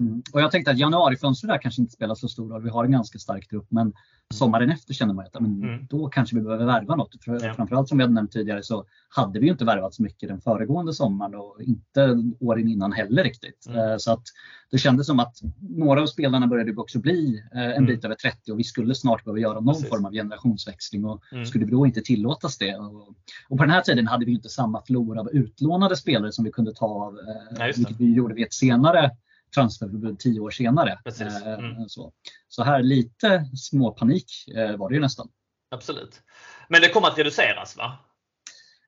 Mm. 0.03 0.23
Och 0.33 0.41
jag 0.41 0.51
tänkte 0.51 0.71
att 0.71 0.77
januarifönstret 0.77 1.49
där 1.49 1.57
kanske 1.57 1.81
inte 1.81 1.93
spelar 1.93 2.15
så 2.15 2.27
stor 2.27 2.49
roll. 2.49 2.63
Vi 2.63 2.69
har 2.69 2.85
en 2.85 2.91
ganska 2.91 3.19
stark 3.19 3.49
trupp. 3.49 3.67
Men 3.69 3.93
sommaren 4.33 4.69
efter 4.69 4.93
känner 4.93 5.13
man 5.13 5.25
att 5.25 5.41
men, 5.41 5.63
mm. 5.63 5.85
då 5.89 6.09
kanske 6.09 6.35
vi 6.35 6.41
behöver 6.41 6.65
värva 6.65 6.95
något. 6.95 7.23
För, 7.25 7.45
ja. 7.45 7.53
Framförallt 7.53 7.89
som 7.89 7.97
vi 7.97 8.03
hade 8.03 8.13
nämnt 8.13 8.31
tidigare 8.31 8.63
så 8.63 8.85
hade 9.09 9.39
vi 9.39 9.47
inte 9.47 9.65
värvat 9.65 9.93
så 9.93 10.03
mycket 10.03 10.29
den 10.29 10.41
föregående 10.41 10.93
sommaren 10.93 11.35
och 11.35 11.61
inte 11.61 12.23
åren 12.39 12.67
innan 12.67 12.91
heller 12.91 13.23
riktigt. 13.23 13.65
Mm. 13.67 13.91
Eh, 13.91 13.97
så 13.97 14.11
att 14.11 14.23
det 14.71 14.77
kändes 14.77 15.07
som 15.07 15.19
att 15.19 15.37
några 15.59 16.01
av 16.01 16.05
spelarna 16.05 16.47
började 16.47 16.75
också 16.75 16.99
bli 16.99 17.43
eh, 17.53 17.61
en 17.61 17.71
mm. 17.71 17.85
bit 17.85 18.05
över 18.05 18.15
30 18.15 18.51
och 18.51 18.59
vi 18.59 18.63
skulle 18.63 18.95
snart 18.95 19.23
behöva 19.23 19.39
göra 19.39 19.59
någon 19.59 19.73
Precis. 19.73 19.89
form 19.89 20.05
av 20.05 20.11
generationsväxling 20.11 21.05
och 21.05 21.23
mm. 21.31 21.45
skulle 21.45 21.65
vi 21.65 21.71
då 21.71 21.85
inte 21.85 22.01
tillåtas 22.01 22.57
det? 22.57 22.75
Och, 22.75 23.07
och, 23.49 23.57
på 23.57 23.63
den 23.63 23.69
här 23.69 23.81
tiden 23.81 24.07
hade 24.07 24.25
vi 24.25 24.31
inte 24.31 24.49
samma 24.49 24.81
flora 24.81 25.19
av 25.19 25.29
utlånade 25.31 25.95
spelare 25.95 26.31
som 26.31 26.45
vi 26.45 26.51
kunde 26.51 26.73
ta 26.73 26.85
av, 26.85 27.19
eh, 27.59 27.65
vilket 27.75 27.99
vi 27.99 28.13
gjorde 28.13 28.33
vid 28.33 28.45
ett 28.45 28.53
senare 28.53 29.11
transferförbud 29.55 30.19
tio 30.19 30.39
år 30.39 30.49
senare. 30.49 30.99
Eh, 31.21 31.47
mm. 31.47 31.89
Så. 31.89 32.13
så 32.47 32.63
här 32.63 32.83
lite 32.83 33.45
småpanik 33.55 34.47
eh, 34.55 34.77
var 34.77 34.89
det 34.89 34.95
ju 34.95 35.01
nästan. 35.01 35.27
Absolut. 35.71 36.21
Men 36.69 36.81
det 36.81 36.89
kommer 36.89 37.07
att 37.07 37.17
reduceras 37.17 37.77
va? 37.77 37.97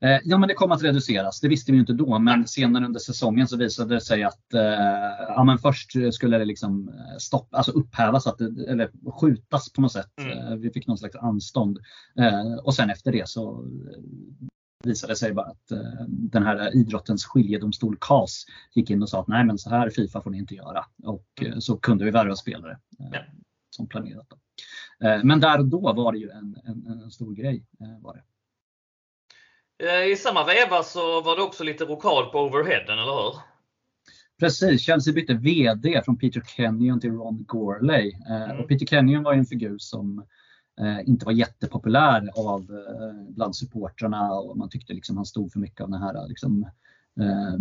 Eh, 0.02 0.20
ja, 0.24 0.38
men 0.38 0.48
det 0.48 0.54
kommer 0.54 0.76
att 0.76 0.84
reduceras. 0.84 1.40
Det 1.40 1.48
visste 1.48 1.72
vi 1.72 1.78
inte 1.78 1.94
då, 1.94 2.20
men 2.20 2.48
senare 2.48 2.86
under 2.86 3.00
säsongen 3.00 3.48
så 3.48 3.58
visade 3.58 3.96
det 3.96 4.02
sig 4.02 4.24
att 4.24 4.46
ja, 5.28 5.44
men 5.44 5.58
först 5.58 5.92
skulle 6.14 6.38
det 6.38 6.46
liksom 6.46 6.92
stopp, 7.20 7.48
alltså 7.52 7.72
upphävas, 7.72 8.28
att 8.28 8.38
det, 8.38 8.72
eller 8.72 9.12
skjutas 9.22 9.74
på 9.74 9.82
något 9.82 9.92
sätt. 9.92 10.12
Mm. 10.22 10.62
Vi 10.62 10.72
fick 10.72 10.88
någon 10.88 10.98
slags 10.98 11.16
anstånd. 11.16 11.80
Och 12.64 12.76
sen 12.76 12.90
efter 12.90 13.12
det 13.12 13.30
så 13.30 13.66
visade 14.84 15.16
sig 15.16 15.34
bara 15.34 15.46
att 15.46 15.72
eh, 15.72 16.06
den 16.08 16.44
här 16.44 16.76
idrottens 16.76 17.26
skiljedomstol 17.26 17.98
CAS 18.02 18.46
gick 18.74 18.90
in 18.90 19.02
och 19.02 19.10
sa 19.10 19.20
att 19.20 19.28
nej 19.28 19.46
men 19.46 19.58
så 19.58 19.70
här 19.70 19.90
Fifa 19.90 20.22
får 20.22 20.30
ni 20.30 20.38
inte 20.38 20.56
göra. 20.56 20.86
Och 21.04 21.28
eh, 21.42 21.58
så 21.60 21.78
kunde 21.78 22.06
vi 22.06 22.12
värva 22.12 22.36
spelare 22.36 22.72
eh, 23.00 23.08
ja. 23.12 23.20
som 23.70 23.88
planerat. 23.88 24.28
Men 25.24 25.40
där 25.40 25.60
och 25.60 25.66
då 25.66 25.94
var 25.94 26.12
det 26.12 26.18
ju 26.18 26.30
en, 26.30 26.58
en, 26.66 27.02
en 27.04 27.12
stor 27.12 27.34
grej. 27.36 27.66
Var 28.02 28.14
det. 28.16 28.24
I 30.06 30.16
samma 30.16 30.46
veva 30.46 30.84
så 30.84 31.22
var 31.22 31.36
det 31.36 31.42
också 31.42 31.64
lite 31.64 31.86
rokad 31.86 32.32
på 32.32 32.40
overheaden, 32.40 33.00
eller 33.00 33.24
hur? 33.24 33.34
Precis, 34.40 34.82
Chelsea 34.82 35.14
bytte 35.14 35.34
VD 35.34 36.02
från 36.06 36.18
Peter 36.18 36.42
Kenyon 36.42 37.00
till 37.00 37.12
Ron 37.12 37.44
Gorley. 37.48 38.12
Mm. 38.30 38.60
Och 38.60 38.68
Peter 38.68 38.86
Kenyon 38.86 39.24
var 39.24 39.34
en 39.34 39.46
figur 39.46 39.78
som 39.78 40.26
inte 41.06 41.26
var 41.26 41.34
jättepopulär 41.34 42.30
av, 42.36 42.62
eh, 42.62 43.30
bland 43.30 43.56
supportrarna 43.56 44.32
och 44.32 44.58
man 44.58 44.70
tyckte 44.70 44.94
liksom 44.94 45.18
han 45.18 45.26
stod 45.26 45.52
för 45.52 45.60
mycket 45.60 45.82
av 45.82 45.90
den 45.90 46.02
här 46.02 46.28
liksom, 46.28 46.64
eh, 47.20 47.56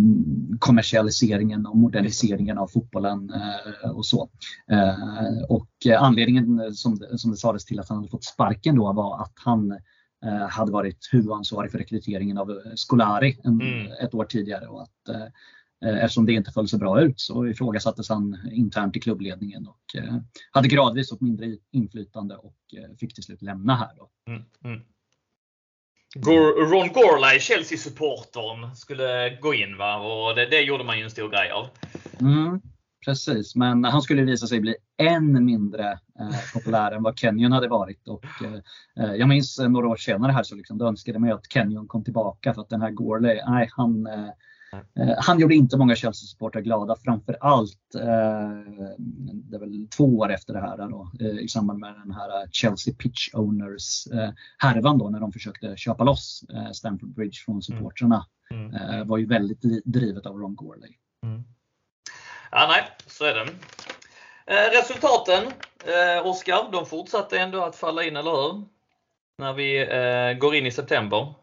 kommersialiseringen 0.59 1.67
och 1.67 1.77
moderniseringen 1.77 2.59
av 2.59 2.69
fotbollen 2.69 3.33
och 3.95 4.07
så. 4.07 4.29
och 5.49 5.69
anledningen 5.99 6.75
som, 6.75 6.99
som 7.17 7.31
det 7.31 7.37
sades 7.37 7.65
till 7.65 7.81
att 7.81 7.89
han 7.89 7.99
hade 7.99 8.09
fått 8.09 8.25
sparken 8.25 8.77
då 8.77 8.93
var 8.93 9.23
att 9.23 9.33
han 9.35 9.79
hade 10.49 10.73
varit 10.73 11.09
huvudansvarig 11.13 11.71
för 11.71 11.79
rekryteringen 11.79 12.39
av 12.39 12.61
Scolari 12.75 13.41
en, 13.45 13.61
mm. 13.61 13.93
ett 14.01 14.15
år 14.15 14.25
tidigare 14.25 14.67
och 14.67 14.83
att 14.83 14.97
Eh, 15.09 15.27
eftersom 15.85 16.27
det 16.27 16.33
inte 16.33 16.51
föll 16.51 16.69
så 16.69 16.79
bra 16.79 17.01
ut 17.01 17.21
så 17.21 17.47
ifrågasattes 17.47 18.09
han 18.09 18.51
internt 18.53 18.97
i 18.97 19.01
klubbledningen 19.01 19.67
och 19.67 19.97
eh, 19.97 20.17
hade 20.51 20.69
gradvis 20.69 21.11
fått 21.11 21.21
mindre 21.21 21.57
inflytande 21.71 22.37
och 22.37 22.57
eh, 22.77 22.97
fick 23.01 23.15
till 23.15 23.25
slut 23.25 23.43
lämna 23.43 23.77
här. 23.77 23.91
Mm, 24.29 24.43
mm. 24.65 24.81
Ron 26.71 26.89
Gorley, 26.93 27.41
Chelsea-supportern, 27.41 28.75
skulle 28.77 29.39
gå 29.41 29.55
in 29.55 29.77
va? 29.77 29.97
och 29.97 30.35
det, 30.35 30.47
det, 30.47 30.61
gjorde 30.61 30.85
man 30.85 30.99
ju 30.99 31.05
en 31.05 31.11
stor 31.11 31.29
grej 31.29 31.51
av. 31.51 31.69
Mm, 32.21 32.61
precis, 33.05 33.57
men 33.57 33.85
han 33.85 34.03
skulle 34.03 34.23
visa 34.23 34.47
sig 34.47 34.61
bli 34.61 34.77
än 34.97 35.45
mindre 35.45 35.93
eh, 35.93 36.53
populär 36.55 36.93
än 36.93 37.03
vad 37.03 37.19
Kenyon 37.19 37.53
hade 37.53 37.69
varit. 37.69 38.09
Och, 38.09 38.25
eh, 38.25 39.15
jag 39.15 39.29
minns 39.29 39.59
några 39.59 39.89
år 39.89 39.97
senare 39.97 40.33
här 40.33 40.43
så 40.43 40.55
liksom, 40.55 40.79
då 40.79 40.87
önskade 40.87 41.19
man 41.19 41.33
att 41.33 41.53
Kenyon 41.53 41.89
kom 41.89 42.05
tillbaka 42.05 42.55
för 42.55 42.63
att 42.63 42.69
den 42.69 42.83
här 42.83 42.91
Gorley, 42.91 43.41
nej, 43.47 43.69
han, 43.73 44.07
eh, 44.07 44.15
Eh, 44.19 44.31
han 45.19 45.41
gjorde 45.41 45.55
inte 45.55 45.77
många 45.77 45.95
Chelsea-supportrar 45.95 46.61
glada, 46.61 46.97
framförallt 47.05 47.95
eh, 47.95 48.51
det 48.99 49.57
är 49.57 49.61
väl 49.61 49.89
två 49.97 50.19
år 50.19 50.33
efter 50.33 50.53
det 50.53 50.61
här 50.61 50.77
då, 50.77 51.11
eh, 51.21 51.39
i 51.39 51.49
samband 51.49 51.79
med 51.79 51.95
den 51.95 52.13
här 52.13 52.49
Chelsea 52.51 52.95
Pitch 52.99 53.35
Owners 53.35 54.07
eh, 54.07 54.31
härvan 54.59 54.99
då 54.99 55.11
när 55.11 55.21
de 55.21 55.33
försökte 55.33 55.77
köpa 55.77 56.05
loss 56.05 56.45
eh, 56.55 56.71
Stamford 56.71 57.15
Bridge 57.15 57.39
från 57.45 57.63
supportrarna. 57.63 58.27
Mm. 58.51 58.75
Eh, 58.75 59.05
var 59.05 59.19
ju 59.19 59.27
väldigt 59.27 59.85
drivet 59.85 60.27
av 60.27 60.39
Ron 60.39 60.57
Gorley. 60.57 60.93
Mm. 61.23 61.43
Ja, 62.51 62.67
nej, 62.69 62.83
så 63.07 63.25
är 63.25 63.35
det. 63.35 63.49
Eh, 64.47 64.71
resultaten, 64.71 65.43
eh, 65.85 66.27
Oskar, 66.27 66.73
de 66.73 66.87
fortsatte 66.87 67.39
ändå 67.39 67.65
att 67.65 67.77
falla 67.77 68.05
in, 68.05 68.17
eller 68.17 68.31
hur? 68.31 68.65
När 69.39 69.53
vi 69.53 69.79
eh, 69.83 70.39
går 70.39 70.55
in 70.55 70.67
i 70.67 70.71
september. 70.71 71.35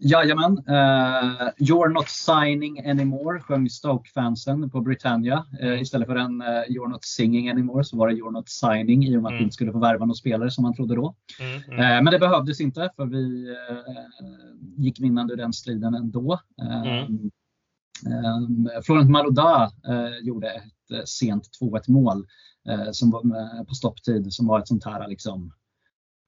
Jajamän. 0.00 0.52
Uh, 0.52 1.50
You're 1.58 1.92
not 1.92 2.08
signing 2.08 2.86
anymore 2.86 3.40
sjöng 3.40 3.70
Stoke-fansen 3.70 4.70
på 4.70 4.80
Britannia. 4.80 5.46
Uh, 5.62 5.82
istället 5.82 6.08
för 6.08 6.16
en 6.16 6.42
uh, 6.42 6.46
You're 6.48 6.88
not 6.88 7.04
singing 7.04 7.50
anymore 7.50 7.84
så 7.84 7.96
var 7.96 8.08
det 8.08 8.14
You're 8.14 8.30
not 8.30 8.48
signing 8.48 9.04
i 9.04 9.16
och 9.16 9.22
med 9.22 9.28
att 9.28 9.32
mm. 9.32 9.38
vi 9.38 9.44
inte 9.44 9.54
skulle 9.54 9.72
få 9.72 9.78
värva 9.78 10.04
några 10.04 10.14
spelare 10.14 10.50
som 10.50 10.62
man 10.62 10.74
trodde 10.74 10.94
då. 10.94 11.14
Mm, 11.40 11.80
mm. 11.80 12.04
men 12.04 12.12
det 12.12 12.18
behövdes 12.18 12.60
inte 12.60 12.90
för 12.96 13.06
vi 13.06 13.56
gick 14.76 15.00
vinnande 15.00 15.32
ur 15.32 15.36
den 15.36 15.52
striden 15.52 15.94
ändå. 15.94 16.40
Mm. 16.62 17.30
Florent 18.82 19.10
Malouda 19.10 19.70
gjorde 20.22 20.48
ett 20.48 21.08
sent 21.08 21.48
2-1 21.62 21.90
mål 21.90 22.26
som 22.92 23.10
var 23.10 23.64
på 23.64 23.74
stopptid 23.74 24.32
som 24.32 24.46
var 24.46 24.58
ett 24.58 24.68
sånt 24.68 24.84
här 24.84 25.08
liksom, 25.08 25.52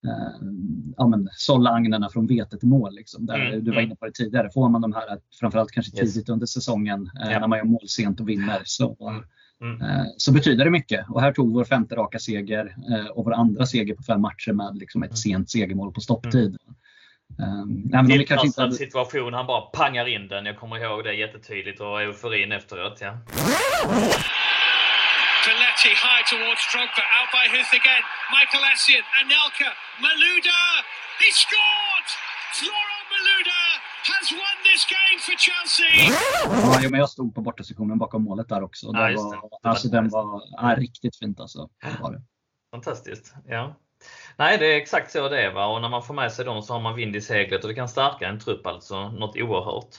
eh, 0.06 0.48
ja, 0.96 1.06
men, 1.06 1.28
sålla 1.32 1.70
agnarna 1.70 2.08
från 2.08 2.26
vete 2.26 2.58
till 2.58 2.68
mål. 2.68 2.94
Liksom, 2.94 3.26
där 3.26 3.46
mm, 3.46 3.64
du 3.64 3.70
var 3.70 3.78
mm. 3.78 3.86
inne 3.86 3.96
på 3.96 4.06
det 4.06 4.12
tidigare. 4.12 4.50
Får 4.50 4.68
man 4.68 4.80
de 4.80 4.92
här, 4.92 5.18
framförallt 5.40 5.70
kanske 5.70 5.92
tidigt 5.92 6.16
yes. 6.16 6.28
under 6.28 6.46
säsongen, 6.46 7.10
eh, 7.20 7.28
yeah. 7.28 7.40
när 7.40 7.48
man 7.48 7.58
gör 7.58 7.64
mål 7.64 7.88
sent 7.88 8.20
och 8.20 8.28
vinner, 8.28 8.62
så, 8.64 9.08
mm. 9.08 9.24
Mm. 9.62 9.82
Eh, 9.82 10.06
så 10.16 10.32
betyder 10.32 10.64
det 10.64 10.70
mycket. 10.70 11.10
Och 11.10 11.20
här 11.20 11.32
tog 11.32 11.52
vår 11.52 11.64
femte 11.64 11.96
raka 11.96 12.18
seger 12.18 12.76
eh, 12.90 13.06
och 13.06 13.24
vår 13.24 13.32
andra 13.32 13.66
seger 13.66 13.94
på 13.94 14.02
fem 14.02 14.20
matcher 14.20 14.52
med 14.52 14.76
liksom 14.76 15.02
ett 15.02 15.10
mm. 15.10 15.16
sent 15.16 15.50
segermål 15.50 15.92
på 15.92 16.00
stopptid. 16.00 16.56
Um, 17.38 17.82
nej, 17.84 18.26
kanske 18.26 18.46
inte... 18.46 18.72
situation, 18.72 19.34
han 19.34 19.46
bara 19.46 19.60
pangar 19.60 20.08
in 20.08 20.28
den. 20.28 20.46
Jag 20.46 20.58
kommer 20.58 20.84
ihåg 20.84 21.04
det 21.04 21.14
jättetydligt 21.14 21.80
och 21.80 22.02
euforin 22.02 22.52
efteråt. 22.52 22.98
Ja. 23.00 23.18
Belletti 25.80 25.94
high 25.96 26.22
towards 26.30 26.60
Drogba, 26.72 27.02
out 27.18 27.30
by 27.32 27.44
Huth 27.56 27.72
again. 27.72 28.02
Michael 28.36 28.64
Essien, 28.72 29.02
Anelka, 29.20 29.70
Maluda, 30.02 30.60
he 31.20 31.30
scored! 31.32 32.08
Florent 32.52 33.06
Maluda 33.12 33.62
has 34.12 34.32
won 34.32 34.56
this 34.68 34.84
game 34.96 35.18
for 35.26 35.34
Chelsea! 35.38 36.12
Ja, 36.82 36.90
men 36.90 37.00
jag 37.00 37.10
stod 37.10 37.34
på 37.34 37.40
bortasektionen 37.40 37.98
bakom 37.98 38.22
målet 38.22 38.48
där 38.48 38.62
också. 38.62 38.86
Ja, 38.92 39.08
det 39.08 39.16
var, 39.16 39.50
alltså, 39.62 39.88
den 39.88 40.08
var 40.08 40.42
ja, 40.50 40.74
riktigt 40.78 41.18
fint 41.18 41.40
alltså. 41.40 41.70
Var 42.00 42.12
det. 42.12 42.22
Fantastiskt. 42.72 43.34
Ja. 43.46 43.76
Nej, 44.36 44.58
det 44.58 44.66
är 44.66 44.76
exakt 44.76 45.10
så 45.12 45.28
det 45.28 45.42
är. 45.42 45.52
Va? 45.52 45.66
Och 45.66 45.80
när 45.80 45.88
man 45.88 46.02
får 46.02 46.14
med 46.14 46.32
sig 46.32 46.44
dem 46.44 46.62
så 46.62 46.72
har 46.72 46.80
man 46.80 46.94
vind 46.94 47.16
i 47.16 47.20
seglet 47.20 47.62
och 47.62 47.68
det 47.68 47.74
kan 47.74 47.88
stärka 47.88 48.28
en 48.28 48.40
trupp 48.40 48.66
alltså 48.66 49.08
något 49.08 49.36
oerhört. 49.36 49.96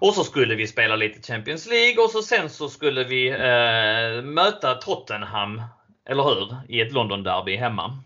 Och 0.00 0.14
så 0.14 0.24
skulle 0.24 0.54
vi 0.54 0.66
spela 0.66 0.96
lite 0.96 1.32
Champions 1.32 1.68
League 1.70 2.04
och 2.04 2.10
så 2.10 2.22
sen 2.22 2.50
så 2.50 2.68
skulle 2.68 3.04
vi 3.04 3.28
eh, 3.28 4.24
möta 4.24 4.74
Tottenham, 4.74 5.62
eller 6.10 6.22
hur? 6.22 6.56
I 6.68 6.80
ett 6.80 6.92
London-derby 6.92 7.56
hemma. 7.56 7.98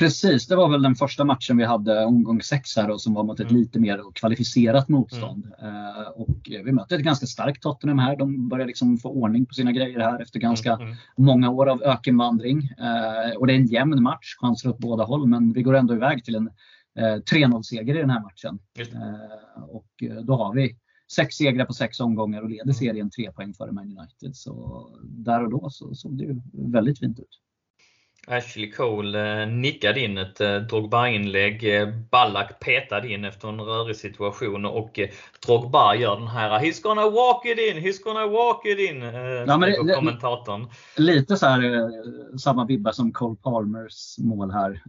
Precis, 0.00 0.46
det 0.46 0.56
var 0.56 0.68
väl 0.68 0.82
den 0.82 0.94
första 0.94 1.24
matchen 1.24 1.56
vi 1.56 1.64
hade 1.64 2.04
omgång 2.04 2.42
6 2.42 2.76
här 2.76 2.90
och 2.90 3.00
som 3.00 3.14
var 3.14 3.24
mot 3.24 3.40
ett 3.40 3.50
mm. 3.50 3.60
lite 3.60 3.80
mer 3.80 4.00
kvalificerat 4.14 4.88
motstånd. 4.88 5.52
Mm. 5.60 5.74
Uh, 5.74 6.08
och 6.08 6.36
vi 6.44 6.72
mötte 6.72 6.94
ett 6.94 7.00
ganska 7.00 7.26
starkt 7.26 7.62
Tottenham 7.62 7.98
här. 7.98 8.16
De 8.16 8.48
börjar 8.48 8.66
liksom 8.66 8.98
få 8.98 9.08
ordning 9.08 9.46
på 9.46 9.54
sina 9.54 9.72
grejer 9.72 10.00
här 10.00 10.22
efter 10.22 10.38
ganska 10.38 10.72
mm. 10.72 10.86
mm. 10.86 10.96
många 11.16 11.50
år 11.50 11.68
av 11.68 11.82
ökenvandring. 11.82 12.58
Uh, 12.58 13.36
och 13.36 13.46
det 13.46 13.52
är 13.52 13.56
en 13.56 13.66
jämn 13.66 14.02
match, 14.02 14.36
chanser 14.40 14.68
åt 14.68 14.78
båda 14.78 15.04
håll, 15.04 15.26
men 15.26 15.52
vi 15.52 15.62
går 15.62 15.76
ändå 15.76 15.94
iväg 15.94 16.24
till 16.24 16.34
en 16.34 16.50
uh, 17.00 17.04
eh, 17.04 17.16
3-0-seger 17.16 17.94
i 17.94 18.00
den 18.00 18.10
här 18.10 18.20
matchen. 18.20 18.58
och 19.68 19.86
då 20.24 20.36
har 20.36 20.54
vi 20.54 20.76
sex 21.14 21.36
segrar 21.36 21.64
på 21.64 21.72
sex 21.72 22.00
omgångar 22.00 22.42
och 22.42 22.50
leder 22.50 22.64
mm. 22.64 22.74
serien 22.74 23.10
tre 23.10 23.32
poäng 23.32 23.54
före 23.54 23.72
Man 23.72 23.98
United. 23.98 24.36
Så 24.36 24.86
där 25.02 25.44
och 25.44 25.50
då 25.50 25.70
så 25.70 25.94
såg 25.94 26.18
det 26.18 26.24
ju 26.24 26.40
väldigt 26.52 26.98
fint 26.98 27.20
ut. 27.20 27.40
Ashley 28.30 28.70
Cole 28.72 29.42
eh, 29.42 29.48
nickade 29.48 30.00
in 30.00 30.18
ett 30.18 30.40
eh, 30.40 30.56
Drogba-inlägg. 30.56 31.80
Eh, 31.80 31.88
Ballack 32.10 32.60
petade 32.60 33.08
in 33.08 33.24
efter 33.24 33.48
en 33.48 33.60
rörig 33.60 33.96
situation 33.96 34.64
och 34.64 35.00
Drogba 35.46 35.94
gör 35.94 36.16
den 36.16 36.28
här 36.28 36.60
“He's 36.60 36.82
gonna 36.82 37.10
walk 37.10 37.46
it 37.46 37.58
in, 37.58 37.82
he's 37.82 38.04
gonna 38.04 38.26
walk 38.26 38.66
it 38.66 38.78
in” 38.78 39.02
ja, 39.46 39.58
men 39.58 39.86
det, 39.86 39.94
kommentatorn. 39.94 40.70
Lite 40.96 41.36
så 41.36 41.46
här, 41.46 41.90
samma 42.38 42.64
vibbar 42.64 42.92
som 42.92 43.12
Cole 43.12 43.36
Palmers 43.42 44.18
mål 44.18 44.50
här. 44.50 44.82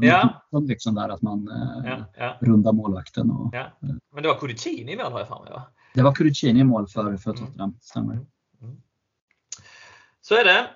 Ja. 0.00 0.42
Liksom 0.68 0.94
där 0.94 1.08
att 1.08 1.22
man 1.22 1.50
ja, 1.84 2.04
ja. 2.16 2.36
rundar 2.40 2.72
målvakten. 2.72 3.30
Och, 3.30 3.54
ja. 3.54 3.66
Men 4.14 4.22
det 4.22 4.28
var 4.28 4.34
Cudicini 4.34 4.92
i 4.92 4.96
mål 4.96 5.12
har 5.12 5.18
jag 5.18 5.28
för 5.28 5.40
mig 5.42 5.52
va? 5.52 5.62
Det 5.94 6.02
var 6.02 6.12
Cudicini 6.12 6.60
i 6.60 6.64
mål 6.64 6.88
för, 6.88 7.16
för 7.16 7.32
Tottenham, 7.32 7.76
stämmer. 7.80 8.12
Mm. 8.12 8.26
Mm. 8.62 8.76
Så 10.20 10.34
är 10.34 10.44
det. 10.44 10.66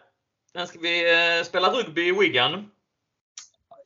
Sen 0.57 0.67
ska 0.67 0.79
vi 0.79 1.13
eh, 1.13 1.45
spela 1.45 1.69
rugby 1.69 2.09
i 2.09 2.13
Wigan. 2.21 2.71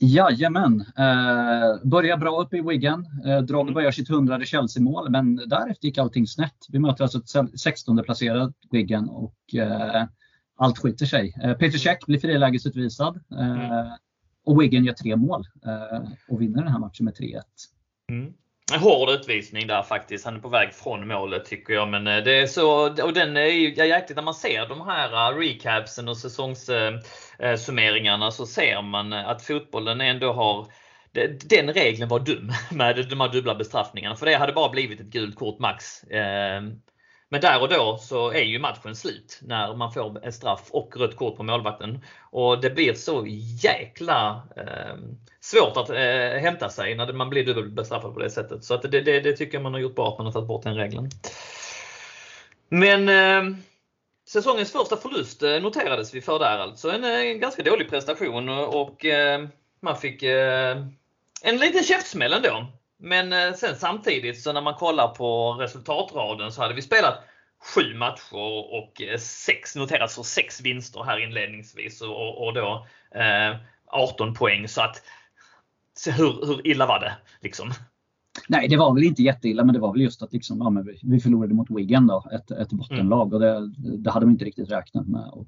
Jajamän. 0.00 0.80
Eh, 0.80 1.88
börjar 1.88 2.16
bra 2.16 2.40
uppe 2.42 2.56
i 2.56 2.60
Wigan. 2.60 3.06
Eh, 3.26 3.38
Drogba 3.38 3.70
mm. 3.70 3.84
gör 3.84 3.90
sitt 3.90 4.08
hundrade 4.08 4.46
Chelsea-mål, 4.46 5.10
men 5.10 5.36
därefter 5.36 5.86
gick 5.86 5.98
allting 5.98 6.26
snett. 6.26 6.66
Vi 6.68 6.78
möter 6.78 7.04
alltså 7.04 7.18
ett 7.18 7.60
16 7.60 8.02
placerat 8.04 8.52
Wigan 8.70 9.08
och 9.08 9.54
eh, 9.54 10.04
allt 10.56 10.78
skiter 10.78 11.06
sig. 11.06 11.34
Eh, 11.42 11.54
Peter 11.54 11.78
Cech 11.78 11.98
blir 12.06 12.18
frilägesutvisad 12.18 13.20
eh, 13.30 13.50
mm. 13.50 13.86
och 14.44 14.62
Wigan 14.62 14.84
gör 14.84 14.94
tre 14.94 15.16
mål 15.16 15.46
eh, 15.66 16.08
och 16.28 16.42
vinner 16.42 16.62
den 16.62 16.72
här 16.72 16.78
matchen 16.78 17.04
med 17.04 17.14
3-1. 17.14 17.42
Mm. 18.10 18.32
En 18.72 18.80
hård 18.80 19.10
utvisning 19.10 19.66
där 19.66 19.82
faktiskt. 19.82 20.24
Han 20.24 20.36
är 20.36 20.40
på 20.40 20.48
väg 20.48 20.74
från 20.74 21.08
målet 21.08 21.44
tycker 21.44 21.74
jag. 21.74 21.88
Men 21.88 22.06
eh, 22.06 22.24
det 22.24 22.40
är 22.40 22.46
så, 22.46 22.84
och 23.04 23.12
den 23.12 23.36
är 23.36 23.46
ju 23.46 23.74
jäkligt, 23.74 24.16
när 24.16 24.22
man 24.22 24.34
ser 24.34 24.68
de 24.68 24.80
här 24.80 25.32
eh, 25.32 25.38
recapsen 25.38 26.08
och 26.08 26.16
säsongssummeringarna 26.16 28.26
eh, 28.26 28.30
så 28.30 28.46
ser 28.46 28.82
man 28.82 29.12
att 29.12 29.42
fotbollen 29.42 30.00
ändå 30.00 30.32
har 30.32 30.66
den 31.44 31.72
regeln 31.72 32.08
var 32.08 32.20
dum 32.20 32.52
med 32.70 33.06
de 33.10 33.20
här 33.20 33.28
dubbla 33.28 33.54
bestraffningarna. 33.54 34.16
För 34.16 34.26
det 34.26 34.34
hade 34.34 34.52
bara 34.52 34.68
blivit 34.68 35.00
ett 35.00 35.06
gult 35.06 35.36
kort 35.36 35.58
max. 35.58 36.04
Men 37.30 37.40
där 37.40 37.62
och 37.62 37.68
då 37.68 37.98
så 38.00 38.30
är 38.30 38.42
ju 38.42 38.58
matchen 38.58 38.96
slut 38.96 39.40
när 39.42 39.74
man 39.74 39.92
får 39.92 40.24
en 40.24 40.32
straff 40.32 40.68
och 40.70 40.96
rött 40.96 41.16
kort 41.16 41.36
på 41.36 41.42
målvakten. 41.42 42.04
Och 42.30 42.60
det 42.60 42.70
blir 42.70 42.94
så 42.94 43.24
jäkla 43.62 44.42
eh, 44.56 44.96
svårt 45.40 45.76
att 45.76 45.90
eh, 45.90 46.40
hämta 46.40 46.68
sig 46.68 46.94
när 46.94 47.12
man 47.12 47.30
blir 47.30 47.44
dubbelbestraffad 47.44 48.14
på 48.14 48.20
det 48.20 48.30
sättet. 48.30 48.64
Så 48.64 48.74
att 48.74 48.82
det, 48.82 49.00
det, 49.00 49.20
det, 49.20 49.32
tycker 49.32 49.54
jag 49.54 49.62
man 49.62 49.72
har 49.72 49.80
gjort 49.80 49.94
bra 49.94 50.08
att 50.08 50.18
man 50.18 50.26
har 50.26 50.32
tagit 50.32 50.48
bort 50.48 50.62
den 50.62 50.76
regeln. 50.76 51.10
Men 52.68 53.08
eh, 53.08 53.56
säsongens 54.28 54.72
första 54.72 54.96
förlust 54.96 55.42
eh, 55.42 55.60
noterades 55.60 56.14
vi 56.14 56.20
för 56.20 56.38
där 56.38 56.58
alltså. 56.58 56.90
En, 56.90 57.04
en 57.04 57.40
ganska 57.40 57.62
dålig 57.62 57.90
prestation 57.90 58.48
och 58.48 59.04
eh, 59.04 59.46
man 59.80 59.96
fick 59.96 60.22
eh, 60.22 60.84
en 61.42 61.56
liten 61.56 61.82
käftsmäll 61.82 62.32
ändå. 62.32 62.66
Men 62.98 63.32
eh, 63.32 63.54
sen 63.54 63.76
samtidigt 63.76 64.42
så 64.42 64.52
när 64.52 64.60
man 64.60 64.74
kollar 64.74 65.08
på 65.08 65.52
resultatraden 65.52 66.52
så 66.52 66.62
hade 66.62 66.74
vi 66.74 66.82
spelat 66.82 67.14
sju 67.74 67.94
matcher 67.94 68.34
och 68.72 69.02
eh, 69.02 69.18
sex 69.18 69.76
noterats 69.76 70.14
för 70.14 70.22
sex 70.22 70.60
vinster 70.60 71.02
här 71.04 71.18
inledningsvis 71.18 72.00
och, 72.02 72.46
och 72.46 72.54
då 72.54 72.86
eh, 73.14 73.56
18 73.86 74.34
poäng. 74.34 74.68
Så 74.68 74.82
att 74.82 75.02
så 75.98 76.10
hur, 76.10 76.46
hur 76.46 76.66
illa 76.66 76.86
var 76.86 77.00
det? 77.00 77.16
Liksom? 77.40 77.72
Nej, 78.48 78.68
det 78.68 78.76
var 78.76 78.94
väl 78.94 79.04
inte 79.04 79.22
jätteilla, 79.22 79.64
men 79.64 79.74
det 79.74 79.80
var 79.80 79.92
väl 79.92 80.02
just 80.02 80.22
att 80.22 80.32
liksom, 80.32 80.58
ja, 80.58 80.82
vi, 80.82 80.98
vi 81.02 81.20
förlorade 81.20 81.54
mot 81.54 81.70
Wigan, 81.70 82.06
då, 82.06 82.24
ett, 82.32 82.50
ett 82.50 82.70
bottenlag, 82.70 83.34
och 83.34 83.40
det, 83.40 83.72
det 83.76 84.10
hade 84.10 84.26
de 84.26 84.30
inte 84.30 84.44
riktigt 84.44 84.70
räknat 84.70 85.08
med. 85.08 85.30
Och, 85.32 85.46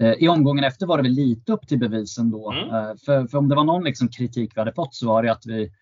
eh, 0.00 0.12
I 0.12 0.28
omgången 0.28 0.64
efter 0.64 0.86
var 0.86 0.96
det 0.96 1.02
väl 1.02 1.12
lite 1.12 1.52
upp 1.52 1.68
till 1.68 1.78
bevisen 1.78 2.30
då. 2.30 2.52
Mm. 2.52 2.68
Eh, 2.68 2.96
för, 3.04 3.26
för 3.26 3.38
om 3.38 3.48
det 3.48 3.54
var 3.54 3.64
någon 3.64 3.84
liksom, 3.84 4.08
kritik 4.08 4.52
vi 4.54 4.60
hade 4.60 4.72
fått 4.72 4.94
så 4.94 5.06
var 5.06 5.22
det 5.22 5.32
att 5.32 5.46
vi 5.46 5.72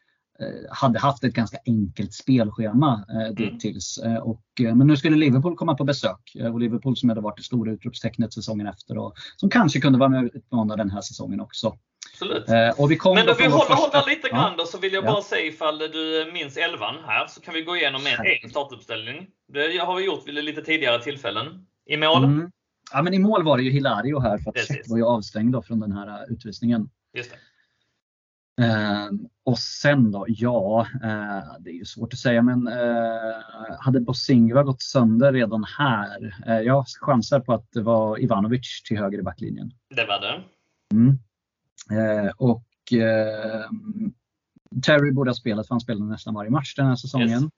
hade 0.71 0.99
haft 0.99 1.25
ett 1.25 1.33
ganska 1.33 1.59
enkelt 1.67 2.15
spelschema 2.15 3.05
eh, 3.11 3.17
mm. 3.17 3.35
dittills. 3.35 3.99
Eh, 3.99 4.17
och, 4.17 4.43
men 4.61 4.87
nu 4.87 4.97
skulle 4.97 5.17
Liverpool 5.17 5.57
komma 5.57 5.75
på 5.75 5.85
besök. 5.85 6.37
Och 6.53 6.61
Liverpool 6.61 6.97
som 6.97 7.09
hade 7.09 7.21
varit 7.21 7.37
det 7.37 7.43
stora 7.43 7.73
utropstecknet 7.73 8.33
säsongen 8.33 8.67
efter 8.67 8.99
och 8.99 9.15
som 9.37 9.51
kanske 9.51 9.81
kunde 9.81 9.99
vara 9.99 10.09
med 10.09 10.25
och 10.25 10.31
utmana 10.35 10.77
den 10.77 10.91
här 10.91 11.01
säsungen 11.01 11.41
också. 11.41 11.77
Absolut. 12.13 12.45
Och 12.77 12.91
vi 12.91 12.99
Men 13.05 13.29
om 13.29 13.35
vi 13.39 13.45
håller, 13.45 13.59
första... 13.59 13.75
håller 13.75 14.09
lite 14.09 14.29
grann 14.29 14.53
ja. 14.53 14.55
då 14.59 14.67
så 14.67 14.79
vill 14.79 14.93
jag 14.93 15.05
bara 15.05 15.15
ja. 15.15 15.23
säga 15.23 15.47
ifall 15.47 15.79
du 15.79 16.31
minns 16.33 16.57
elvan 16.57 16.95
här 17.07 17.27
så 17.27 17.41
kan 17.41 17.55
vi 17.55 17.63
gå 17.63 17.77
igenom 17.77 18.03
en 18.07 18.27
egen 18.27 18.51
startuppställning. 18.51 19.27
Det 19.53 19.79
har 19.79 19.97
vi 19.97 20.05
gjort 20.05 20.29
vid 20.29 20.45
lite 20.45 20.63
tidigare 20.63 21.03
tillfällen. 21.03 21.47
I 21.87 21.97
mål? 21.97 22.25
Mm. 22.25 22.51
Ja, 22.93 23.03
men 23.03 23.15
I 23.15 23.19
mål 23.19 23.45
var 23.45 23.57
det 23.57 23.63
ju 23.63 23.71
Hilario 23.71 24.21
här 24.21 24.39
för 24.39 24.51
att 24.51 24.67
Check 24.67 24.83
var 24.87 24.97
ju 24.97 25.05
avstängd 25.05 25.65
från 25.65 25.81
den 25.81 25.93
här 25.93 26.33
utvisningen. 26.33 26.89
Just 27.17 27.31
det. 27.31 27.37
Eh, 28.61 29.09
och 29.45 29.59
sen 29.59 30.11
då, 30.11 30.27
ja, 30.29 30.87
eh, 31.03 31.61
det 31.61 31.71
är 31.71 31.75
ju 31.75 31.85
svårt 31.85 32.13
att 32.13 32.19
säga 32.19 32.43
men 32.43 32.67
eh, 32.67 33.35
hade 33.81 34.01
Bosingva 34.01 34.63
gått 34.63 34.83
sönder 34.83 35.33
redan 35.33 35.65
här? 35.79 36.35
Eh, 36.47 36.61
jag 36.61 36.85
chansar 37.01 37.41
på 37.41 37.53
att 37.53 37.73
det 37.73 37.83
var 37.83 38.23
Ivanovic 38.23 38.83
till 38.83 38.99
höger 38.99 39.19
i 39.19 39.23
backlinjen. 39.23 39.71
Det 39.97 40.05
var 40.05 40.21
det. 40.21 40.43
Mm. 40.93 41.19
Eh, 41.91 42.33
och 42.37 42.93
eh, 42.93 43.71
Terry 44.83 45.13
borde 45.13 45.31
ha 45.31 45.35
spelat 45.35 45.67
för 45.67 45.75
han 45.75 45.81
spelade 45.81 46.11
nästan 46.11 46.35
varje 46.35 46.51
match 46.51 46.75
den 46.75 46.87
här 46.87 46.97
säsongen. 46.97 47.51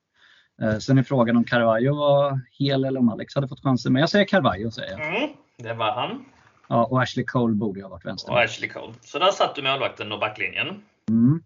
Yes. 0.62 0.84
Sen 0.84 0.98
är 0.98 1.02
frågan 1.02 1.36
om 1.36 1.44
Carvalho 1.44 1.96
var 1.96 2.40
hel 2.58 2.84
eller 2.84 3.00
om 3.00 3.08
Alex 3.08 3.34
hade 3.34 3.48
fått 3.48 3.62
chansen. 3.62 3.92
Men 3.92 4.00
jag 4.00 4.10
säger 4.10 4.24
Carvalho. 4.24 4.70
Säger 4.70 4.90
jag. 4.90 5.16
Mm, 5.16 5.30
det 5.58 5.74
var 5.74 5.92
han. 5.92 6.24
Ja, 6.68 6.84
och 6.84 7.02
Ashley 7.02 7.24
Cole 7.24 7.54
borde 7.54 7.80
ju 7.80 7.84
ha 7.84 7.90
varit 7.90 8.06
vänster. 8.06 8.32
Och 8.32 8.40
Ashley 8.40 8.70
Cole. 8.70 8.92
Så 9.00 9.18
där 9.18 9.30
satt 9.30 9.54
du 9.54 9.62
målvakten 9.62 10.12
och 10.12 10.20
backlinjen. 10.20 10.82
Mm. 11.10 11.42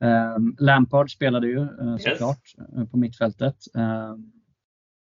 Um, 0.00 0.56
Lampard 0.58 1.10
spelade 1.10 1.46
ju 1.46 1.58
uh, 1.58 1.96
såklart 1.96 2.54
uh, 2.76 2.84
på 2.84 2.96
mittfältet. 2.96 3.56
Um, 3.74 4.32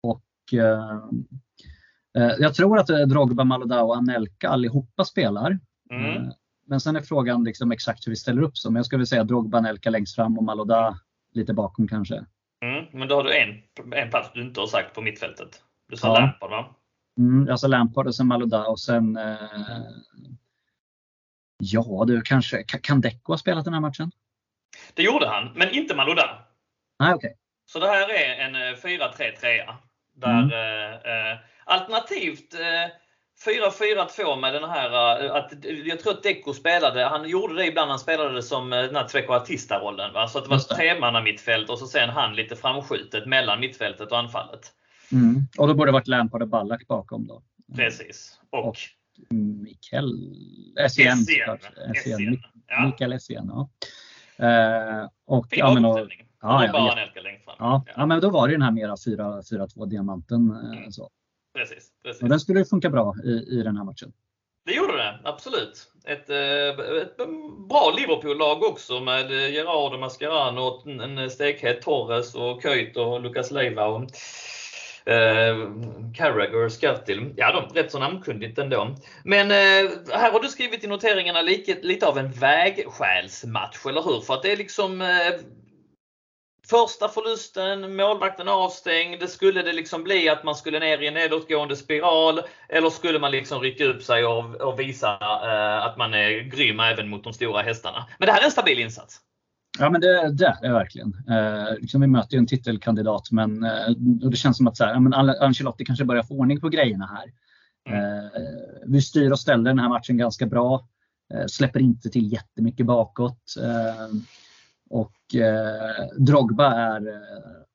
och 0.04 0.24
uh, 0.54 2.34
jag 2.40 2.56
tror 2.56 2.80
att 2.80 2.88
Drogba, 2.88 3.44
Malodao 3.44 3.88
och 3.88 3.96
Anelka 3.98 4.50
allihopa 4.50 5.06
spelar. 5.06 5.60
Mm. 5.92 6.32
men 6.68 6.80
sen 6.80 6.96
är 6.96 7.02
frågan 7.02 7.44
liksom 7.44 7.72
exakt 7.72 8.08
hur 8.08 8.12
vi 8.12 8.16
ställer 8.16 8.42
upp 8.42 8.58
som. 8.58 8.76
Jag 8.76 8.86
skulle 8.86 9.06
säga 9.06 9.24
Drogba, 9.24 9.58
Anelka 9.58 9.90
längst 9.90 10.16
fram 10.16 10.38
och 10.38 10.44
Maloda 10.44 11.00
lite 11.34 11.54
bakom 11.54 11.88
kanske. 11.88 12.26
Mm. 12.66 12.86
Men 12.92 13.08
då 13.08 13.16
har 13.16 13.24
du 13.24 13.38
en, 13.38 13.50
en 13.94 14.10
plats 14.10 14.30
du 14.34 14.42
inte 14.42 14.60
har 14.60 14.68
sagt 14.68 14.96
på 14.96 15.02
mittfältet. 15.02 15.64
Du 15.90 15.98
sa 15.98 16.08
Ja. 16.08 16.20
Lampard 16.20 16.50
va? 16.50 16.76
Mm, 17.20 17.50
alltså 17.52 17.68
Lampard 17.68 18.08
och 18.08 18.16
sen 18.16 18.28
Maloda 18.28 18.66
och 18.66 18.80
sen 18.80 19.20
Ja 21.64 22.04
du, 22.08 22.22
kanske 22.22 22.58
Ka- 22.62 22.80
kan 22.82 23.02
Deco 23.02 23.34
ha 23.34 23.38
spelat 23.38 23.66
den 23.66 23.74
här 23.74 23.82
matchen? 23.82 24.12
Det 24.94 25.04
gjorde 25.04 25.28
han, 25.28 25.52
men 25.56 25.70
inte 25.70 25.96
Malouda. 25.96 26.46
Nej, 27.00 27.14
okej. 27.14 27.36
Så 27.66 27.80
det 27.80 27.88
här 27.88 28.10
är 28.10 28.36
en 28.46 28.56
eh, 28.56 28.76
4-3-3. 28.78 29.76
Där 30.16 30.30
Mm. 30.44 30.52
eh, 30.52 31.32
eh, 31.32 31.38
alternativt 31.66 32.54
eh, 32.54 32.92
4-4-2 33.46 34.36
med 34.40 34.54
den 34.54 34.70
här, 34.70 35.22
eh, 35.26 35.36
att, 35.36 35.52
jag 35.86 36.00
tror 36.00 36.14
att 36.14 36.24
Deco 36.24 36.54
spelade, 36.54 37.06
han 37.06 37.30
gjorde 37.30 37.56
det 37.56 37.66
ibland, 37.66 37.90
han 37.90 38.00
spelade 38.00 38.44
som 38.44 38.74
eh, 38.74 38.82
den 38.84 38.96
här 38.96 39.08
trequartista-rollen. 39.08 40.14
Va? 40.14 40.28
Så 40.28 40.38
att 40.38 40.44
det 40.44 40.50
var 40.50 40.56
Just 40.58 40.70
det. 40.70 40.76
tremanna 40.76 41.22
mittfält 41.22 41.70
och 41.70 41.80
så 41.80 41.86
sen 41.88 42.10
han 42.10 42.36
lite 42.36 42.56
framskjutet 42.56 43.26
mellan 43.26 43.60
mittfältet 43.60 44.12
och 44.12 44.20
anfallet. 44.20 44.72
Mm. 45.12 45.42
Och 45.58 45.68
då 45.68 45.74
borde 45.74 45.88
det 45.88 45.94
varit 45.94 46.08
Lampard 46.08 46.42
och 46.42 46.48
Ballack 46.48 46.88
bakom 46.88 47.28
då. 47.28 47.44
Precis. 47.76 48.40
Och, 48.50 48.68
Och 48.68 48.78
Mikael 49.64 50.36
Essien. 50.80 51.18
Mikael 52.86 53.14
Essien, 53.14 53.52
ja. 53.54 53.70
Eh, 54.46 55.08
och, 55.26 55.48
ja, 55.52 55.74
men, 55.74 55.86
och, 55.86 56.00
ja, 56.00 56.06
ja, 56.66 56.72
bara 56.72 56.82
ja. 56.86 56.92
Anelka 56.92 57.22
längst 57.22 57.46
fram. 57.46 57.56
ja, 57.60 57.84
ja, 57.96 58.06
men 58.06 58.22
då 58.22 58.30
var 58.30 58.48
det 58.48 58.52
ju 58.52 58.58
den 58.58 58.62
här 58.66 58.72
mera 58.72 58.96
4-4-2 58.96 59.86
diamanten. 59.86 60.52
eh, 60.52 60.78
Mm. 60.78 60.92
Så. 60.92 61.10
Precis, 61.58 61.90
precis. 62.04 62.24
Och 62.24 62.30
den 62.30 62.40
skulle 62.40 62.60
ju 62.60 62.66
funka 62.66 62.90
bra 62.90 63.16
i, 63.24 63.30
i 63.30 63.64
den 63.64 63.78
här 63.78 63.84
matchen. 63.84 64.12
Det 64.66 64.74
gjorde 64.74 64.98
det, 64.98 65.20
absolut. 65.24 65.92
Ett, 66.06 66.30
eh, 66.30 66.98
ett 67.02 67.18
bra 67.70 67.94
Liverpool-lag 67.98 68.64
också 68.64 69.00
med 69.00 69.32
Gerard 69.32 69.94
och 69.94 70.00
Mascherano, 70.00 70.84
en 71.04 71.30
stekhet 71.30 71.82
Torres 71.82 72.36
och 72.36 72.62
Köjt 72.64 72.98
och 72.98 73.22
Lucas 73.22 73.52
Leiva 73.52 73.86
och 73.86 74.02
eh, 75.06 75.58
Carragher 76.16 76.66
och 76.66 76.72
Ja, 77.36 77.52
de 77.52 77.76
rätt 77.76 77.92
så 77.92 78.00
namnkunnigt 78.00 78.58
ändå. 78.58 78.96
Men 79.24 79.52
eh, 79.52 79.92
här 80.12 80.32
har 80.32 80.40
du 80.40 80.48
skrivit 80.48 80.84
i 80.84 80.88
noteringarna 80.88 81.42
lite, 81.42 81.78
lite 81.82 82.08
av 82.08 82.18
en 82.18 82.32
vägskälsmatch, 82.32 83.86
eller 83.86 84.02
hur? 84.02 84.22
För 84.22 84.34
att 84.34 84.44
det 84.44 84.52
är 84.52 84.58
liksom 84.58 85.02
eh, 85.02 85.08
Första 86.70 87.08
förlusten, 87.08 87.96
målvakten 87.96 88.48
avstängd. 88.48 89.30
Skulle 89.30 89.62
det 89.62 89.74
liksom 89.74 90.04
bli 90.04 90.30
att 90.30 90.44
man 90.44 90.56
skulle 90.56 90.80
ner 90.80 91.02
i 91.02 91.08
en 91.08 91.14
nedåtgående 91.14 91.76
spiral? 91.76 92.42
Eller 92.70 92.90
skulle 92.90 93.20
man 93.20 93.32
liksom 93.32 93.62
rycka 93.62 93.86
upp 93.86 94.04
sig 94.04 94.26
och, 94.26 94.56
och 94.56 94.80
visa 94.80 95.18
eh, 95.22 95.86
att 95.86 95.98
man 95.98 96.14
är 96.14 96.40
grym 96.40 96.80
även 96.80 97.10
mot 97.10 97.24
de 97.24 97.34
stora 97.34 97.62
hästarna? 97.62 98.06
Men 98.18 98.26
det 98.26 98.32
här 98.32 98.42
är 98.42 98.46
en 98.46 98.52
stabil 98.52 98.80
insats. 98.80 99.22
Ja 99.80 99.90
men 99.90 100.02
det, 100.02 100.32
det 100.32 100.46
är 100.46 100.62
det 100.62 100.74
verkligen. 100.74 101.14
Eh, 101.30 101.76
liksom 101.80 102.02
vi 102.02 102.08
möter 102.08 102.34
ju 102.34 102.40
en 102.40 102.48
titelkandidat 102.48 103.32
men 103.32 103.64
eh, 103.64 103.88
och 104.24 104.32
det 104.32 104.38
känns 104.38 104.58
som 104.58 104.68
att 104.68 104.78
så 104.78 104.86
här, 104.86 104.94
ja, 104.94 105.00
men 105.00 105.14
An- 105.14 105.36
Ancelotti 105.42 105.86
kanske 105.86 106.06
börjar 106.06 106.24
få 106.24 106.34
ordning 106.34 106.62
på 106.62 106.70
grejerna 106.70 107.06
här. 107.06 107.32
Eh, 107.96 108.30
vi 108.86 109.02
styr 109.02 109.32
och 109.32 109.40
ställer 109.40 109.64
den 109.64 109.80
här 109.80 109.90
matchen 109.90 110.18
ganska 110.18 110.46
bra. 110.46 110.88
Eh, 111.34 111.46
släpper 111.48 111.80
inte 111.80 112.10
till 112.10 112.32
jättemycket 112.34 112.86
bakåt. 112.86 113.56
Eh, 113.64 114.16
och 114.90 115.36
eh, 115.36 116.08
Drogba 116.18 116.74
är 116.74 117.08
eh, 117.08 117.24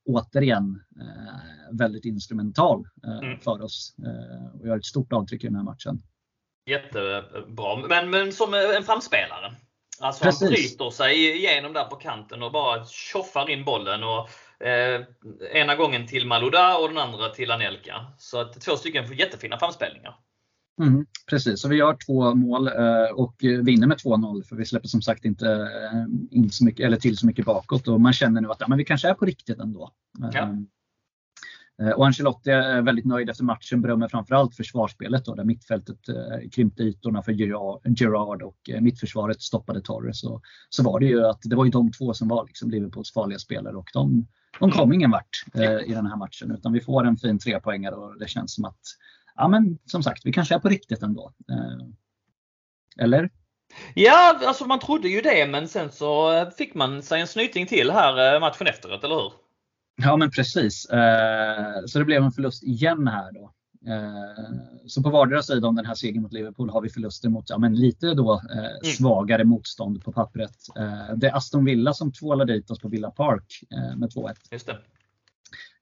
återigen 0.06 0.82
väldigt 1.72 2.04
instrumental 2.04 2.88
Mm. 3.22 3.40
för 3.40 3.62
oss 3.62 3.94
och 4.60 4.66
gör 4.66 4.76
ett 4.76 4.84
stort 4.84 5.12
avtryck 5.12 5.44
i 5.44 5.46
den 5.46 5.56
här 5.56 5.62
matchen. 5.62 6.02
Jättebra. 6.70 7.76
Men, 7.88 8.10
men 8.10 8.32
som 8.32 8.54
en 8.54 8.82
framspelare. 8.82 9.54
Alltså 10.00 10.24
han 10.24 10.32
Precis. 10.32 10.48
bryter 10.50 10.90
sig 10.90 11.36
igenom 11.36 11.72
där 11.72 11.84
på 11.84 11.96
kanten 11.96 12.42
och 12.42 12.52
bara 12.52 12.84
tjoffar 12.84 13.50
in 13.50 13.64
bollen. 13.64 14.00
Och, 14.04 14.28
eh, 14.66 15.02
ena 15.52 15.74
gången 15.74 16.06
till 16.06 16.26
Malouda 16.26 16.76
och 16.78 16.88
den 16.88 16.98
andra 16.98 17.28
till 17.28 17.50
Anelka. 17.50 18.06
Så 18.18 18.40
att 18.40 18.60
två 18.60 18.76
stycken 18.76 19.16
jättefina 19.16 19.58
framspelningar. 19.58 20.16
Mm, 20.82 21.06
precis, 21.30 21.60
så 21.60 21.68
vi 21.68 21.76
gör 21.76 21.96
två 22.06 22.34
mål 22.34 22.68
eh, 22.68 23.14
och 23.14 23.34
vinner 23.40 23.86
med 23.86 23.98
2-0 23.98 24.42
för 24.42 24.56
vi 24.56 24.64
släpper 24.64 24.88
som 24.88 25.02
sagt 25.02 25.24
inte 25.24 25.48
eh, 25.50 26.38
in 26.38 26.50
så 26.50 26.64
mycket, 26.64 26.86
eller 26.86 26.96
till 26.96 27.16
så 27.16 27.26
mycket 27.26 27.44
bakåt 27.44 27.88
och 27.88 28.00
man 28.00 28.12
känner 28.12 28.40
nu 28.40 28.50
att 28.50 28.60
ja, 28.60 28.68
men 28.68 28.78
vi 28.78 28.84
kanske 28.84 29.08
är 29.08 29.14
på 29.14 29.24
riktigt 29.24 29.58
ändå. 29.58 29.90
Ja. 30.32 30.48
Eh, 31.82 31.90
Och 31.90 32.06
Ancelotti 32.06 32.50
är 32.50 32.82
väldigt 32.82 33.04
nöjd 33.04 33.30
efter 33.30 33.44
matchen, 33.44 33.82
berömmer 33.82 34.08
framförallt 34.08 34.56
försvarsspelet 34.56 35.24
då, 35.24 35.34
där 35.34 35.44
mittfältet 35.44 36.08
eh, 36.08 36.50
krympte 36.52 36.82
ytorna 36.82 37.22
för 37.22 37.32
Gerard, 38.02 38.42
och 38.42 38.70
eh, 38.70 38.80
mittförsvaret 38.80 39.42
stoppade 39.42 39.80
Torres. 39.80 40.24
Och 40.24 40.42
så 40.68 40.82
var 40.82 41.00
det 41.00 41.06
ju 41.06 41.26
att 41.26 41.40
det 41.42 41.56
var 41.56 41.64
ju 41.64 41.70
de 41.70 41.92
två 41.92 42.14
som 42.14 42.28
var 42.28 42.46
liksom 42.46 42.70
Liverpools 42.70 43.12
farliga 43.12 43.38
spelare 43.38 43.76
och 43.76 43.88
de, 43.92 44.26
de 44.60 44.70
kom 44.70 44.92
ingen 44.92 45.10
vart 45.10 45.44
eh, 45.54 45.90
i 45.90 45.94
den 45.94 46.06
här 46.06 46.16
matchen 46.16 46.50
utan 46.50 46.72
vi 46.72 46.80
får 46.80 47.04
en 47.04 47.16
fin 47.16 47.38
trepoängare 47.38 47.94
och 47.94 48.18
det 48.18 48.28
känns 48.28 48.54
som 48.54 48.64
att 48.64 48.80
ja 49.36 49.48
men 49.48 49.78
som 49.86 50.02
sagt, 50.02 50.26
vi 50.26 50.32
kanske 50.32 50.54
är 50.54 50.58
på 50.58 50.68
riktigt 50.68 51.02
ändå. 51.02 51.32
Eh, 51.50 53.04
Eller? 53.04 53.30
Ja, 53.94 54.40
alltså 54.46 54.66
man 54.66 54.78
trodde 54.78 55.08
ju 55.08 55.20
det 55.20 55.46
men 55.46 55.68
sen 55.68 55.90
så 55.90 56.44
fick 56.58 56.74
man 56.74 57.02
sig 57.02 57.20
en 57.20 57.26
snyting 57.26 57.66
till 57.66 57.90
här 57.90 58.34
eh, 58.34 58.40
matchen 58.40 58.66
efteråt, 58.66 59.04
eller 59.04 59.14
hur? 59.14 59.32
Ja 59.96 60.16
men 60.16 60.30
precis. 60.30 60.84
Eh, 60.86 61.84
Så 61.86 61.98
det 61.98 62.04
blev 62.04 62.22
en 62.22 62.32
förlust 62.32 62.62
igen 62.62 63.08
här 63.08 63.32
då. 63.32 63.52
Eh, 63.86 64.54
Så 64.86 65.02
på 65.02 65.10
vardera 65.10 65.42
sida 65.42 65.68
om 65.68 65.76
den 65.76 65.86
här 65.86 65.94
segern 65.94 66.22
mot 66.22 66.32
Liverpool 66.32 66.70
har 66.70 66.80
vi 66.80 66.88
förluster 66.88 67.28
mot 67.28 67.50
ja, 67.50 67.58
men 67.58 67.74
lite 67.74 68.14
då 68.14 68.32
eh, 68.34 68.90
svagare 68.96 69.44
motstånd 69.44 70.04
på 70.04 70.12
pappret. 70.12 70.56
Eh, 70.78 71.14
Det 71.16 71.26
är 71.28 71.36
Aston 71.36 71.64
Villa 71.64 71.92
som 71.94 72.12
tvålar 72.12 72.44
dit 72.44 72.70
oss 72.70 72.78
på 72.80 72.88
Villa 72.88 73.10
Park 73.10 73.60
eh, 73.70 73.96
med 73.96 74.10
2-1. 74.10 74.34
Just 74.50 74.66
det. 74.66 74.78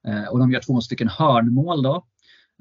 Eh, 0.07 0.25
Och 0.27 0.39
de 0.39 0.51
gör 0.51 0.61
två 0.61 0.81
stycken 0.81 1.07
hörnmål 1.07 1.83
då. 1.83 2.05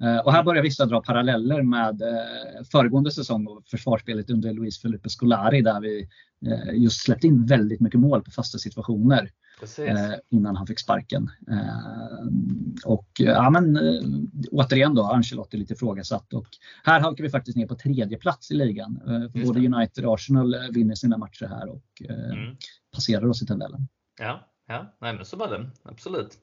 Eh, 0.02 0.18
Och 0.18 0.32
här 0.32 0.42
börjar 0.42 0.62
vissa 0.62 0.86
dra 0.86 1.00
paralleller 1.02 1.62
med 1.62 2.02
eh, 2.02 2.64
föregående 2.72 3.10
säsong 3.10 3.46
och 3.46 3.62
försvarsspelet 3.66 4.30
under 4.30 4.52
Luis 4.52 4.82
Felipe 4.82 5.08
Scolari 5.08 5.60
där 5.62 5.80
vi 5.80 6.08
eh, 6.46 6.74
just 6.82 7.00
släppte 7.04 7.26
in 7.26 7.46
väldigt 7.46 7.80
mycket 7.80 8.00
mål 8.00 8.22
på 8.22 8.30
fasta 8.30 8.58
situationer 8.58 9.30
Precis. 9.60 9.88
innan 10.30 10.56
han 10.56 10.66
fick 10.66 10.78
sparken. 10.78 11.30
Och 12.84 13.08
ja, 13.18 13.50
men, 13.50 13.78
återigen 14.50 14.94
då, 14.94 15.02
Ancelotti 15.02 15.56
lite 15.56 15.72
ifrågasatt. 15.74 16.32
Och 16.34 16.46
här 16.84 17.00
halkar 17.00 17.24
vi 17.24 17.30
faktiskt 17.30 17.56
ner 17.56 17.66
på 17.66 17.74
tredje 17.74 18.18
plats 18.18 18.50
i 18.50 18.54
ligan. 18.54 19.00
Både. 19.44 19.60
United 19.66 20.04
och 20.04 20.14
Arsenal 20.14 20.56
vinner 20.74 20.94
sina 20.94 21.18
matcher 21.18 21.46
här 21.46 21.68
och 21.68 21.82
Mm. 22.08 22.56
passerar 22.94 23.26
oss 23.26 23.42
i 23.42 23.46
tabellen. 23.46 23.88
Ja, 24.20 24.48
ja, 24.68 24.96
nej 25.00 25.14
men 25.14 25.24
så 25.24 25.36
var 25.36 25.48
det. 25.48 25.70
Absolut. 25.82 26.38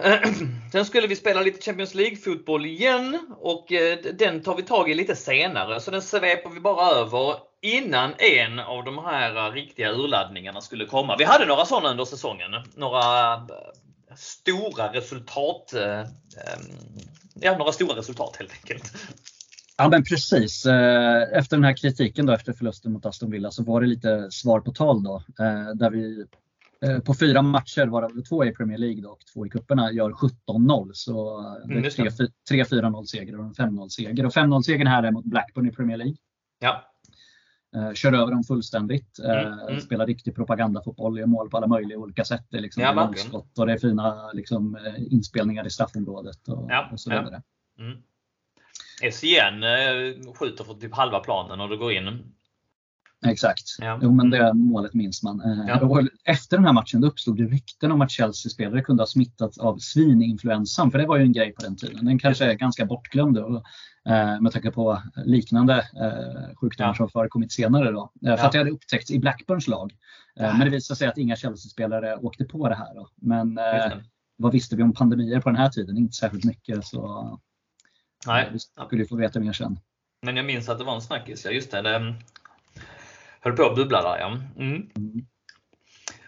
Sen 0.72 0.84
skulle 0.84 1.06
vi 1.06 1.16
spela 1.16 1.40
lite 1.40 1.62
Champions 1.62 1.94
League-fotboll 1.94 2.66
igen 2.66 3.18
och 3.40 3.72
eh, 3.72 3.98
den 4.14 4.42
tar 4.42 4.56
vi 4.56 4.62
tag 4.62 4.90
i 4.90 4.94
lite 4.94 5.16
senare. 5.16 5.80
Så 5.80 5.90
den 5.90 6.02
sveper 6.02 6.50
vi 6.50 6.60
bara 6.60 6.90
över 6.90 7.36
innan 7.62 8.14
en 8.18 8.58
av 8.58 8.84
de 8.84 8.98
här 8.98 9.36
eh, 9.36 9.52
riktiga 9.52 9.92
urladdningarna 9.92 10.60
skulle 10.60 10.86
komma. 10.86 11.16
Vi 11.18 11.24
hade 11.24 11.46
några 11.46 11.64
sådana 11.64 11.90
under 11.90 12.04
säsongen. 12.04 12.50
Några 12.74 13.32
eh, 13.34 13.40
stora 14.16 14.92
resultat. 14.92 15.74
Ja, 17.34 17.58
några 17.58 17.72
stora 17.72 17.96
resultat 17.96 18.36
helt 18.38 18.52
enkelt. 18.52 18.92
Ja 19.76 19.88
men 19.88 20.04
precis. 20.04 20.66
Efter 20.66 21.56
den 21.56 21.64
här 21.64 21.76
kritiken 21.76 22.26
då 22.26 22.32
efter 22.32 22.52
förlusten 22.52 22.92
mot 22.92 23.06
Aston 23.06 23.30
Villa 23.30 23.50
så 23.50 23.62
var 23.62 23.80
det 23.80 23.86
lite 23.86 24.30
svar 24.30 24.60
på 24.60 24.72
tal 24.72 25.02
då. 25.02 25.22
Där 25.74 25.90
vi 25.90 26.26
på 27.04 27.14
fyra 27.14 27.42
matcher, 27.42 27.86
varav 27.86 28.22
två 28.28 28.44
i 28.44 28.52
Premier 28.52 28.78
League 28.78 29.02
då, 29.02 29.08
och 29.10 29.20
två 29.34 29.46
i 29.46 29.50
cuperna, 29.50 29.92
gör 29.92 30.10
17-0. 30.10 30.90
Så 30.94 31.40
det 31.40 31.64
Mm, 31.74 31.78
är 31.78 31.82
det. 31.82 31.90
tre 31.90 32.64
3-4-0 32.64 33.04
seger 33.04 33.38
och 33.38 33.44
en 33.44 33.52
5-0 33.54 33.88
seger. 33.88 34.26
Och 34.26 34.32
5-0 34.32 34.62
segern 34.62 34.86
här 34.86 35.02
är 35.02 35.10
mot 35.10 35.24
Blackburn 35.24 35.68
i 35.68 35.72
Premier 35.72 35.96
League. 35.96 36.16
Ja, 36.58 36.90
Eh, 37.76 37.92
kör 37.92 38.12
över 38.12 38.30
dem 38.32 38.44
fullständigt. 38.44 39.18
Eh, 39.18 39.30
Mm, 39.46 39.58
mm. 39.58 39.80
Spelar 39.80 40.06
riktig 40.06 40.34
propagandafotboll, 40.34 41.18
gör 41.18 41.26
mål 41.26 41.50
på 41.50 41.56
alla 41.56 41.66
möjliga 41.66 41.98
olika 41.98 42.24
sätt. 42.24 42.46
Det 42.50 42.56
är, 42.56 42.60
liksom 42.60 42.82
Ja, 42.82 42.90
är 42.90 42.94
långskott 42.94 43.58
och 43.58 43.66
det 43.66 43.72
är 43.72 43.78
fina 43.78 44.30
liksom, 44.32 44.76
eh, 44.76 45.12
inspelningar 45.12 45.66
i 45.66 45.70
straffområdet 45.70 46.48
och, 46.48 46.66
Ja, 46.70 46.88
och 46.92 47.00
så 47.00 47.10
ja. 47.12 47.18
vidare. 47.22 47.42
Mm. 47.78 47.98
SCN 49.12 49.62
eh, 49.62 50.32
skjuter 50.34 50.64
för 50.64 50.74
typ 50.74 50.94
halva 50.94 51.20
planen 51.20 51.60
och 51.60 51.68
det 51.68 51.76
går 51.76 51.92
in. 51.92 52.34
Exakt. 53.24 53.62
Ja. 53.78 53.98
Jo, 54.02 54.12
men 54.12 54.30
det 54.30 54.54
målet 54.54 54.94
minns 54.94 55.22
man. 55.22 55.40
Eh, 55.40 55.64
Ja. 55.68 55.80
och 55.86 56.02
Efter 56.24 56.56
den 56.56 56.66
här 56.66 56.72
matchen 56.72 57.00
då 57.00 57.06
uppstod 57.08 57.36
det 57.36 57.42
rykten 57.44 57.92
om 57.92 58.00
att 58.00 58.10
Chelsea-spelare 58.10 58.82
kunde 58.82 59.02
ha 59.02 59.06
smittats 59.06 59.58
av 59.58 59.78
svininfluensan. 59.78 60.90
För 60.90 60.98
det 60.98 61.06
var 61.06 61.16
ju 61.16 61.22
en 61.22 61.32
grej 61.32 61.52
på 61.52 61.62
den 61.62 61.76
tiden. 61.76 62.04
Den 62.06 62.18
kanske 62.18 62.44
är 62.44 62.54
ganska 62.54 62.86
bortglömd 62.86 63.34
då, 63.36 63.62
eh, 64.08 64.40
med 64.40 64.52
tanke 64.52 64.70
på 64.70 65.02
liknande 65.24 65.74
eh, 65.74 66.54
sjukdomar 66.60 66.90
Ja. 66.90 66.94
som 66.94 67.08
förekommit 67.08 67.52
senare. 67.52 67.90
Då. 67.90 68.12
Eh, 68.26 68.30
för 68.36 68.42
Ja. 68.42 68.46
att 68.46 68.52
det 68.52 68.58
hade 68.58 68.70
upptäckts 68.70 69.10
i 69.10 69.18
Blackburns 69.18 69.68
lag. 69.68 69.92
Eh. 70.40 70.58
Men 70.58 70.60
det 70.60 70.70
visade 70.70 70.98
sig 70.98 71.08
att 71.08 71.18
inga 71.18 71.36
Chelsea-spelare 71.36 72.16
åkte 72.16 72.44
på 72.44 72.68
det 72.68 72.74
här. 72.74 72.94
Då. 72.94 73.08
Men 73.16 73.58
vad 74.36 74.52
visste 74.52 74.76
vi 74.76 74.82
om 74.82 74.92
pandemier 74.92 75.40
på 75.40 75.48
den 75.48 75.56
här 75.56 75.68
tiden? 75.68 75.96
Inte 75.96 76.12
särskilt 76.16 76.44
mycket. 76.44 76.84
Så 76.84 77.38
Nej. 78.26 78.48
vi 78.52 78.58
skulle 78.58 79.02
ju 79.02 79.08
få 79.08 79.16
veta 79.16 79.40
mer 79.40 79.52
sen. 79.52 79.78
Men 80.22 80.36
jag 80.36 80.46
minns 80.46 80.68
att 80.68 80.78
det 80.78 80.84
var 80.84 80.94
en 80.94 81.00
snackis. 81.00 81.44
Ja, 81.44 81.50
just 81.50 81.70
det 81.70 82.14
höll 83.44 83.56
på 83.56 83.64
att 83.64 83.76
bubbla 83.76 84.02
där 84.02 84.18
ja. 84.18 84.38
Mm. 84.58 84.88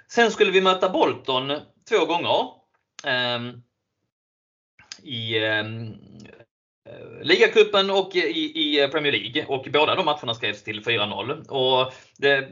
Sen 0.08 0.30
skulle 0.30 0.50
vi 0.50 0.60
möta 0.60 0.88
Bolton 0.88 1.52
två 1.88 2.06
gånger. 2.06 2.50
Ehm, 3.04 3.62
I 5.02 5.38
ehm, 5.38 5.94
ligacupen 7.22 7.90
och 7.90 8.16
i, 8.16 8.80
i 8.80 8.88
Premier 8.88 9.12
League. 9.12 9.46
Och 9.46 9.66
båda 9.72 9.94
de 9.94 10.04
matcherna 10.04 10.34
skrevs 10.34 10.62
till 10.62 10.84
4-0. 10.84 11.48
Och 11.48 11.92
det 12.18 12.48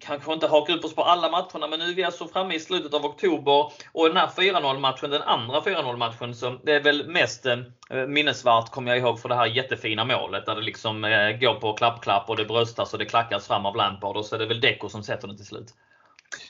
kanske 0.00 0.32
inte 0.32 0.46
hakar 0.46 0.74
upp 0.74 0.84
oss 0.84 0.94
på 0.94 1.02
alla 1.02 1.30
matcherna 1.30 1.66
men 1.70 1.78
nu 1.78 1.84
är 1.84 1.94
vi 1.94 2.04
alltså 2.04 2.26
framme 2.26 2.54
i 2.54 2.60
slutet 2.60 2.94
av 2.94 3.04
oktober 3.04 3.72
och 3.92 4.08
den 4.08 4.16
här 4.16 4.26
4-0 4.26 4.78
matchen, 4.78 5.10
den 5.10 5.22
andra 5.22 5.60
4-0 5.60 5.96
matchen, 5.96 6.34
så 6.34 6.58
det 6.64 6.72
är 6.72 6.82
väl 6.82 7.08
mest 7.08 7.46
eh, 7.46 7.56
minnesvärt 8.08 8.70
kommer 8.70 8.90
jag 8.90 8.98
ihåg 8.98 9.20
för 9.20 9.28
det 9.28 9.34
här 9.34 9.46
jättefina 9.46 10.04
målet 10.04 10.46
där 10.46 10.54
det 10.54 10.62
liksom 10.62 11.04
eh, 11.04 11.30
går 11.30 11.54
på 11.54 11.72
klapp-klapp 11.72 12.28
och 12.28 12.36
det 12.36 12.44
bröstas 12.44 12.92
och 12.92 12.98
det 12.98 13.04
klackas 13.04 13.46
fram 13.46 13.66
av 13.66 13.76
Lampard 13.76 14.16
och 14.16 14.24
så 14.24 14.34
är 14.34 14.38
det 14.38 14.46
väl 14.46 14.60
Deco 14.60 14.88
som 14.88 15.02
sätter 15.02 15.28
den 15.28 15.36
till 15.36 15.46
slut. 15.46 15.74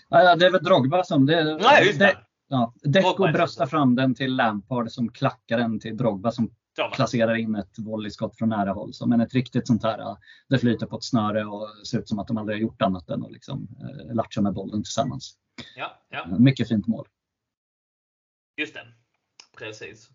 Ja, 0.08 0.36
det 0.36 0.46
är 0.46 0.50
väl 0.50 0.64
Drogba 0.64 1.04
som... 1.04 1.26
Det, 1.26 1.44
Nej, 1.44 1.86
just 1.86 1.98
det. 1.98 2.16
Ja, 2.48 2.74
Deco 2.82 3.32
bröstar 3.32 3.66
fram 3.66 3.94
den 3.94 4.14
till 4.14 4.36
Lampard 4.36 4.90
som 4.90 5.12
klackar 5.12 5.58
den 5.58 5.80
till 5.80 5.96
Drogba 5.96 6.30
som? 6.30 6.50
Placerar 6.92 7.34
in 7.34 7.54
ett 7.54 7.78
volleyskott 7.78 8.38
från 8.38 8.48
nära 8.48 8.72
håll. 8.72 8.94
Så, 8.94 9.06
men 9.06 9.20
ett 9.20 9.34
riktigt 9.34 9.66
sånt 9.66 9.82
här, 9.82 10.16
det 10.48 10.58
flyter 10.58 10.86
på 10.86 10.96
ett 10.96 11.04
snöre 11.04 11.44
och 11.44 11.68
ser 11.86 11.98
ut 11.98 12.08
som 12.08 12.18
att 12.18 12.28
de 12.28 12.36
aldrig 12.36 12.56
har 12.58 12.62
gjort 12.62 12.82
annat 12.82 13.10
än 13.10 13.24
att 13.24 13.32
liksom, 13.32 13.68
eh, 13.80 14.14
latcha 14.14 14.40
med 14.40 14.54
bollen 14.54 14.82
tillsammans. 14.82 15.38
Ja, 15.76 16.02
ja, 16.10 16.26
Mycket 16.38 16.68
fint 16.68 16.86
mål. 16.86 17.06
just 18.56 18.74
det. 18.74 18.86
Precis. 19.58 20.08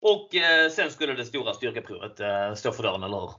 Och 0.00 0.34
eh, 0.34 0.70
sen 0.70 0.90
skulle 0.90 1.12
det 1.14 1.24
stora 1.24 1.52
styrkeprovet 1.54 2.20
eh, 2.20 2.54
stå 2.54 2.72
för 2.72 2.82
dörren, 2.82 3.02
eller 3.02 3.20
hur? 3.20 3.30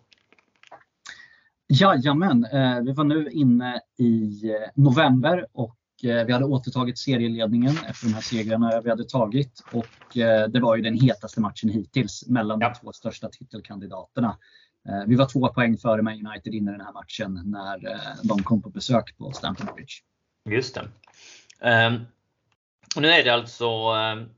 Jajamän, 1.67 2.45
eh, 2.45 2.81
vi 2.81 2.93
var 2.93 3.03
nu 3.03 3.29
inne 3.31 3.81
i 3.97 4.43
eh, 4.49 4.69
november 4.75 5.47
och 5.53 5.75
eh, 5.75 5.82
vi 6.03 6.31
hade 6.31 6.45
återtagit 6.45 6.97
serieledningen 6.97 7.77
efter 7.87 8.07
de 8.07 8.13
här 8.13 8.21
segrarna 8.21 8.81
vi 8.81 8.89
hade 8.89 9.03
tagit. 9.03 9.63
Och 9.71 10.17
eh, 10.17 10.47
det 10.47 10.59
var 10.59 10.75
ju 10.75 10.81
den 10.81 10.99
hetaste 10.99 11.41
matchen 11.41 11.69
hittills 11.69 12.27
mellan 12.27 12.59
de 12.59 12.73
två 12.73 12.91
största 12.91 13.29
titelkandidaterna. 13.29 14.37
Eh, 14.89 15.03
vi 15.07 15.15
var 15.15 15.25
två 15.25 15.47
poäng 15.47 15.77
före 15.77 16.01
Man 16.01 16.27
United 16.27 16.53
in 16.53 16.67
i 16.67 16.71
den 16.71 16.81
här 16.81 16.93
matchen 16.93 17.41
när 17.45 17.91
eh, 17.91 18.15
de 18.23 18.43
kom 18.43 18.61
på 18.61 18.69
besök 18.69 19.17
på 19.17 19.31
Stamford 19.31 19.75
Bridge. 19.75 19.93
Just 20.49 20.75
det. 20.75 20.87
Och 22.95 23.01
nu 23.01 23.07
är 23.07 23.23
det 23.23 23.33
alltså 23.33 23.67
ehm, 23.67 24.29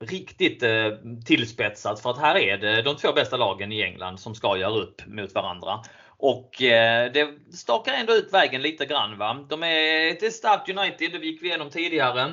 riktigt 0.00 0.62
eh, 0.62 0.88
tillspetsat 1.24 2.00
för 2.00 2.10
att 2.10 2.18
här 2.18 2.36
är 2.36 2.58
det 2.58 2.82
de 2.82 2.96
två 2.96 3.12
bästa 3.12 3.36
lagen 3.36 3.72
i 3.72 3.82
England 3.82 4.20
som 4.20 4.34
ska 4.34 4.56
göra 4.56 4.74
upp 4.74 5.06
mot 5.06 5.34
varandra. 5.34 5.80
Och 6.22 6.62
eh, 6.62 7.12
det 7.12 7.28
stakar 7.52 7.92
ändå 7.92 8.12
ut 8.12 8.32
vägen 8.32 8.62
lite 8.62 8.86
grann. 8.86 9.18
Va? 9.18 9.46
De 9.48 9.62
är 9.62 10.10
ett 10.10 10.32
starkt 10.32 10.68
United, 10.68 11.12
det 11.12 11.26
gick 11.26 11.42
vi 11.42 11.48
igenom 11.48 11.70
tidigare. 11.70 12.32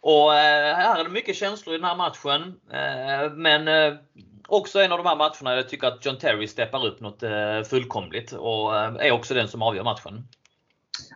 Och 0.00 0.34
eh, 0.34 0.76
här 0.76 1.00
är 1.00 1.04
det 1.04 1.10
mycket 1.10 1.36
känslor 1.36 1.74
i 1.74 1.78
den 1.78 1.88
här 1.88 1.96
matchen. 1.96 2.60
Eh, 2.72 3.32
men 3.32 3.68
eh, 3.68 3.98
också 4.48 4.80
en 4.80 4.92
av 4.92 4.98
de 4.98 5.06
här 5.06 5.16
matcherna 5.16 5.56
jag 5.56 5.68
tycker 5.68 5.86
att 5.86 6.06
John 6.06 6.18
Terry 6.18 6.46
steppar 6.46 6.86
upp 6.86 7.00
något 7.00 7.22
eh, 7.22 7.62
fullkomligt 7.70 8.32
och 8.32 8.76
eh, 8.76 8.94
är 8.98 9.10
också 9.10 9.34
den 9.34 9.48
som 9.48 9.62
avgör 9.62 9.84
matchen. 9.84 10.28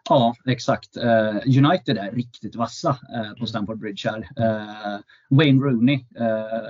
Ja, 0.09 0.35
exakt. 0.47 0.97
Eh, 0.97 1.37
United 1.65 1.99
är 1.99 2.13
riktigt 2.13 2.57
vassa 2.57 2.89
eh, 2.91 3.39
på 3.41 3.47
Stamford 3.47 3.79
Bridge 3.79 4.11
här. 4.11 4.29
Eh, 4.37 5.01
Wayne 5.31 5.63
Rooney 5.63 6.05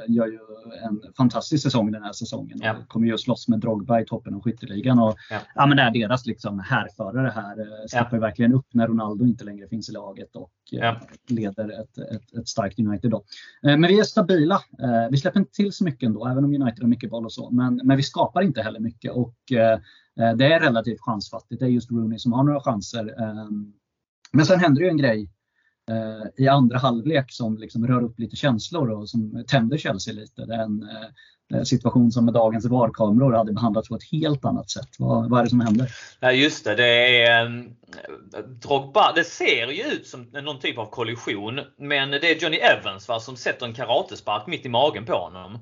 gör 0.09 0.27
ju 0.27 0.39
en 0.85 1.03
fantastisk 1.17 1.63
säsong 1.63 1.93
den 1.93 2.03
här 2.03 2.13
säsongen. 2.13 2.59
Ja. 2.63 2.77
Och 2.77 2.89
kommer 2.89 3.07
ju 3.07 3.19
slåss 3.19 3.49
med 3.49 3.59
Drogba 3.61 4.01
i 4.01 4.05
toppen 4.05 4.35
av 4.35 4.43
skytteligan. 4.43 4.99
Och, 4.99 5.17
Ja. 5.31 5.39
ja. 5.55 5.67
men 5.67 5.77
det 5.77 5.83
är 5.83 5.91
deras 5.91 6.27
liksom 6.27 6.61
härförare 6.61 7.33
här. 7.35 7.87
Steppar 7.89 8.17
ju 8.17 8.21
verkligen 8.21 8.55
upp 8.55 8.67
när 8.73 8.87
Ronaldo 8.87 9.25
inte 9.25 9.45
längre 9.45 9.69
finns 9.69 9.89
i 9.89 9.93
laget 9.93 10.37
och 10.37 10.51
Ja. 10.71 11.01
leder 11.29 11.81
ett, 11.81 11.99
ett, 11.99 12.35
ett 12.39 12.49
starkt 12.49 12.79
United. 12.79 13.11
Då. 13.11 13.25
Men 13.63 13.83
vi 13.83 14.01
är 14.01 14.05
stabila. 14.05 14.61
Vi 15.11 15.17
släpper 15.17 15.41
inte 15.41 15.53
till 15.53 15.73
så 15.73 15.85
mycket 15.85 16.07
ändå, 16.07 16.27
även 16.27 16.45
om 16.45 16.55
United 16.55 16.83
har 16.83 16.89
mycket 16.89 17.11
boll 17.11 17.25
och 17.25 17.33
så. 17.33 17.51
Men, 17.51 17.81
men 17.85 17.97
vi 17.97 18.03
skapar 18.03 18.43
inte 18.43 18.63
heller 18.63 18.81
mycket. 18.81 19.13
Och, 19.13 19.35
Eh, 20.21 20.33
det 20.33 20.45
är 20.45 20.61
relativt 20.61 21.01
chansfattigt. 21.01 21.61
Det 21.61 21.67
är 21.67 21.71
just 21.71 21.91
Rooney 21.91 22.19
som 22.19 22.33
har 22.33 22.45
några 22.45 22.61
chanser. 22.61 23.23
Ehm, 23.23 23.73
men 24.33 24.47
sen 24.47 24.61
händer 24.61 24.83
ju 24.83 24.89
en 24.89 24.97
grej 24.97 25.31
eh, 25.91 26.45
i 26.45 26.49
andra 26.49 26.79
halvlek 26.79 27.33
som 27.33 27.59
liksom 27.59 27.87
rör 27.87 28.03
upp 28.03 28.19
lite 28.19 28.37
känslor 28.37 28.91
och 28.91 29.11
som 29.11 29.45
tänder 29.49 29.79
Chelsea 29.79 30.15
lite. 30.15 30.47
Det 30.47 30.55
är 30.55 30.63
en 30.63 30.83
eh, 30.83 31.63
situation 31.63 32.13
som 32.13 32.25
med 32.25 32.35
dagens 32.35 32.65
VAR-kameror 32.65 33.33
hade 33.33 33.53
behandlats 33.53 33.89
på 33.89 33.95
ett 33.95 34.11
helt 34.13 34.45
annat 34.45 34.71
sätt. 34.71 34.89
Vad, 34.99 35.31
vad 35.31 35.41
är 35.41 35.45
det 35.45 35.51
som 35.51 35.61
händer? 35.61 35.91
Ja 36.21 36.33
just 36.33 36.65
det, 36.65 36.75
det 36.75 37.23
är 37.23 37.47
ehm, 37.47 37.71
Drogba. 38.63 39.13
Det 39.13 39.25
ser 39.25 39.67
ju 39.67 39.83
ut 39.83 40.07
som 40.07 40.23
någon 40.23 40.59
typ 40.59 40.79
av 40.79 40.87
kollision. 40.87 41.61
Men 41.79 42.11
det 42.11 42.31
är 42.31 42.43
Johnny 42.43 42.57
Evans 42.57 43.09
va, 43.09 43.21
som 43.21 43.37
sätter 43.37 43.67
en 43.67 43.75
karatespark 43.75 44.47
mitt 44.47 44.67
i 44.67 44.69
magen 44.69 45.05
på 45.05 45.13
honom. 45.13 45.59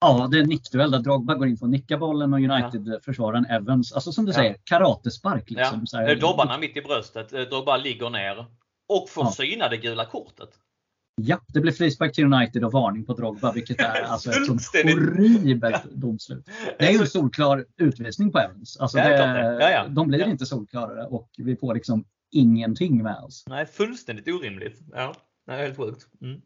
Ja, 0.00 0.28
det 0.30 0.38
är 0.38 0.42
en 0.42 0.48
nickduell 0.48 0.90
där 0.90 0.98
Drogba 0.98 1.34
går 1.34 1.46
in 1.48 1.56
för 1.56 1.66
att 1.66 1.70
nicka 1.70 1.96
bollen 1.98 2.32
och 2.32 2.38
United-försvararen 2.40 3.46
Evans, 3.46 3.92
alltså 3.92 4.12
som 4.12 4.24
du 4.24 4.30
Ja. 4.30 4.34
säger, 4.34 4.56
karatespark. 4.64 5.44
Ja. 5.46 5.58
Liksom, 5.60 5.86
så 5.86 5.96
här. 5.96 6.08
Ja. 6.08 6.14
Dobbarna 6.14 6.58
mitt 6.58 6.76
i 6.76 6.80
bröstet. 6.82 7.32
Eh, 7.32 7.40
Drogba 7.40 7.76
ligger 7.76 8.10
ner. 8.10 8.46
Och 8.88 9.08
får 9.10 9.24
Ja. 9.24 9.30
syna 9.30 9.68
det 9.68 9.76
gula 9.76 10.04
kortet. 10.04 10.48
Ja, 11.22 11.40
det 11.48 11.60
blir 11.60 11.72
frispark 11.72 12.12
till 12.14 12.24
United 12.32 12.64
och 12.64 12.72
varning 12.72 13.04
på 13.06 13.12
Drogba, 13.14 13.52
vilket 13.52 13.80
är 13.80 13.84
alltså 14.04 14.30
ett 14.30 14.46
sånt 14.46 14.62
horribelt 14.84 15.84
domslut. 15.84 16.48
Det 16.78 16.86
är 16.88 16.92
ju 16.92 16.98
en 16.98 17.06
solklar 17.06 17.64
utvisning 17.76 18.32
på 18.32 18.38
Evans. 18.38 18.76
Alltså 18.80 18.98
Ja, 18.98 19.08
det, 19.08 19.16
det. 19.16 19.58
Ja, 19.60 19.70
ja. 19.70 19.88
De 19.88 20.08
blir 20.08 20.18
Ja. 20.18 20.26
inte 20.26 20.46
solklarare 20.46 21.06
och 21.06 21.30
vi 21.38 21.56
får 21.56 21.74
liksom 21.74 22.04
ingenting 22.30 23.02
med 23.02 23.16
oss. 23.16 23.44
Nej, 23.48 23.66
fullständigt 23.66 24.28
orimligt. 24.28 24.80
Ja, 24.92 25.14
nej, 25.46 25.62
helt 25.62 25.76
sjukt. 25.76 26.06
Mm. 26.22 26.40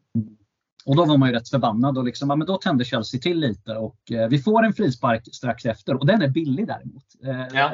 Och 0.85 0.95
då 0.95 1.05
var 1.05 1.17
man 1.17 1.29
ju 1.29 1.35
rätt 1.35 1.49
förbannad 1.49 1.97
och 1.97 2.03
liksom, 2.03 2.29
ja, 2.29 2.35
men 2.35 2.47
då 2.47 2.57
tände 2.57 2.85
Chelsea 2.85 3.19
till 3.21 3.39
lite 3.39 3.75
och 3.75 4.11
eh, 4.11 4.27
vi 4.27 4.37
får 4.39 4.63
en 4.65 4.73
frispark 4.73 5.35
strax 5.35 5.65
efter 5.65 5.95
och 5.95 6.05
den 6.05 6.21
är 6.21 6.27
billig 6.27 6.67
däremot. 6.67 7.03
Eh, 7.23 7.47
Ja. 7.57 7.71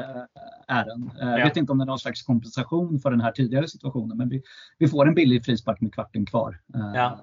Är 0.68 0.86
den. 0.86 1.04
Eh, 1.04 1.12
Ja. 1.20 1.38
Jag 1.40 1.46
vet 1.46 1.58
inte 1.58 1.72
om 1.72 1.78
det 1.78 1.84
är 1.84 1.86
någon 1.86 2.00
slags 2.00 2.24
kompensation 2.24 3.00
för 3.00 3.12
den 3.12 3.22
här 3.22 3.32
tidigare 3.32 3.68
situationen 3.68 4.18
men 4.18 4.30
vi, 4.30 4.42
vi 4.78 4.88
får 4.88 5.08
en 5.08 5.14
billig 5.16 5.46
frispark 5.46 5.82
med 5.82 5.94
kvarten 5.94 6.26
kvar. 6.26 6.60
Eh, 6.76 6.92
Ja. 6.96 7.22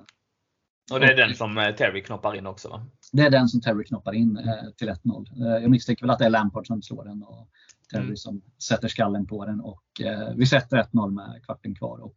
Och 0.92 1.00
det 1.00 1.06
är 1.12 1.16
den 1.16 1.34
som 1.34 1.58
eh, 1.58 1.74
Terry 1.74 2.02
knoppar 2.02 2.34
in 2.36 2.46
också 2.46 2.68
va? 2.68 2.86
Det 3.12 3.22
är 3.22 3.30
den 3.30 3.48
som 3.48 3.60
Terry 3.60 3.84
knoppar 3.84 4.12
in 4.14 4.36
eh, 4.36 4.70
till 4.76 4.88
1-0. 4.90 4.96
Eh, 5.46 5.62
jag 5.62 5.70
misstänker 5.70 6.02
väl 6.02 6.10
att 6.10 6.18
det 6.18 6.24
är 6.24 6.30
Lampard 6.30 6.66
som 6.66 6.82
slår 6.82 7.04
den 7.04 7.22
och 7.22 7.48
Terry 7.92 8.04
Mm. 8.04 8.16
som 8.16 8.42
sätter 8.62 8.88
skallen 8.88 9.26
på 9.26 9.44
den. 9.46 9.60
Och, 9.60 9.82
vi 10.36 10.46
sätter 10.46 10.76
1-0 10.76 11.10
med 11.10 11.42
kvarten 11.44 11.74
kvar. 11.74 11.98
Och 11.98 12.14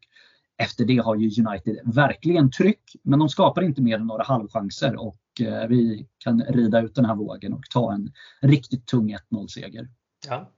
efter 0.57 0.85
det 0.85 0.97
har 0.97 1.15
ju 1.15 1.43
United 1.43 1.79
verkligen 1.85 2.51
tryck, 2.51 2.95
men 3.03 3.19
de 3.19 3.29
skapar 3.29 3.61
inte 3.61 3.81
mer 3.81 3.95
än 3.95 4.07
några 4.07 4.23
halvchanser. 4.23 5.01
Och 5.01 5.41
eh, 5.41 5.67
vi 5.67 6.07
kan 6.17 6.43
rida 6.43 6.81
ut 6.81 6.95
den 6.95 7.05
här 7.05 7.15
vågen 7.15 7.53
och 7.53 7.63
ta 7.73 7.93
en 7.93 8.11
riktigt 8.41 8.85
tung 8.85 9.15
1-0-seger. 9.15 9.87
Ja. 10.27 10.51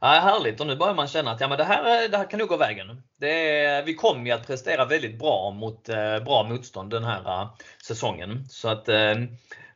Ja, 0.00 0.06
härligt 0.06 0.60
och 0.60 0.66
nu 0.66 0.76
börjar 0.76 0.94
man 0.94 1.06
känna 1.06 1.30
att 1.30 1.40
ja, 1.40 1.48
men 1.48 1.58
det, 1.58 1.64
här, 1.64 2.08
det 2.08 2.16
här 2.16 2.30
kan 2.30 2.38
nog 2.38 2.48
gå 2.48 2.56
vägen. 2.56 3.02
Det 3.20 3.64
är, 3.64 3.84
vi 3.84 3.94
kommer 3.94 4.26
ju 4.26 4.32
att 4.32 4.46
prestera 4.46 4.84
väldigt 4.84 5.18
bra 5.18 5.50
mot 5.50 5.88
eh, 5.88 6.24
bra 6.24 6.48
motstånd 6.48 6.90
den 6.90 7.04
här 7.04 7.42
uh, 7.42 7.54
säsongen. 7.86 8.44
Så 8.48 8.68
att 8.68 8.88
eh, 8.88 9.14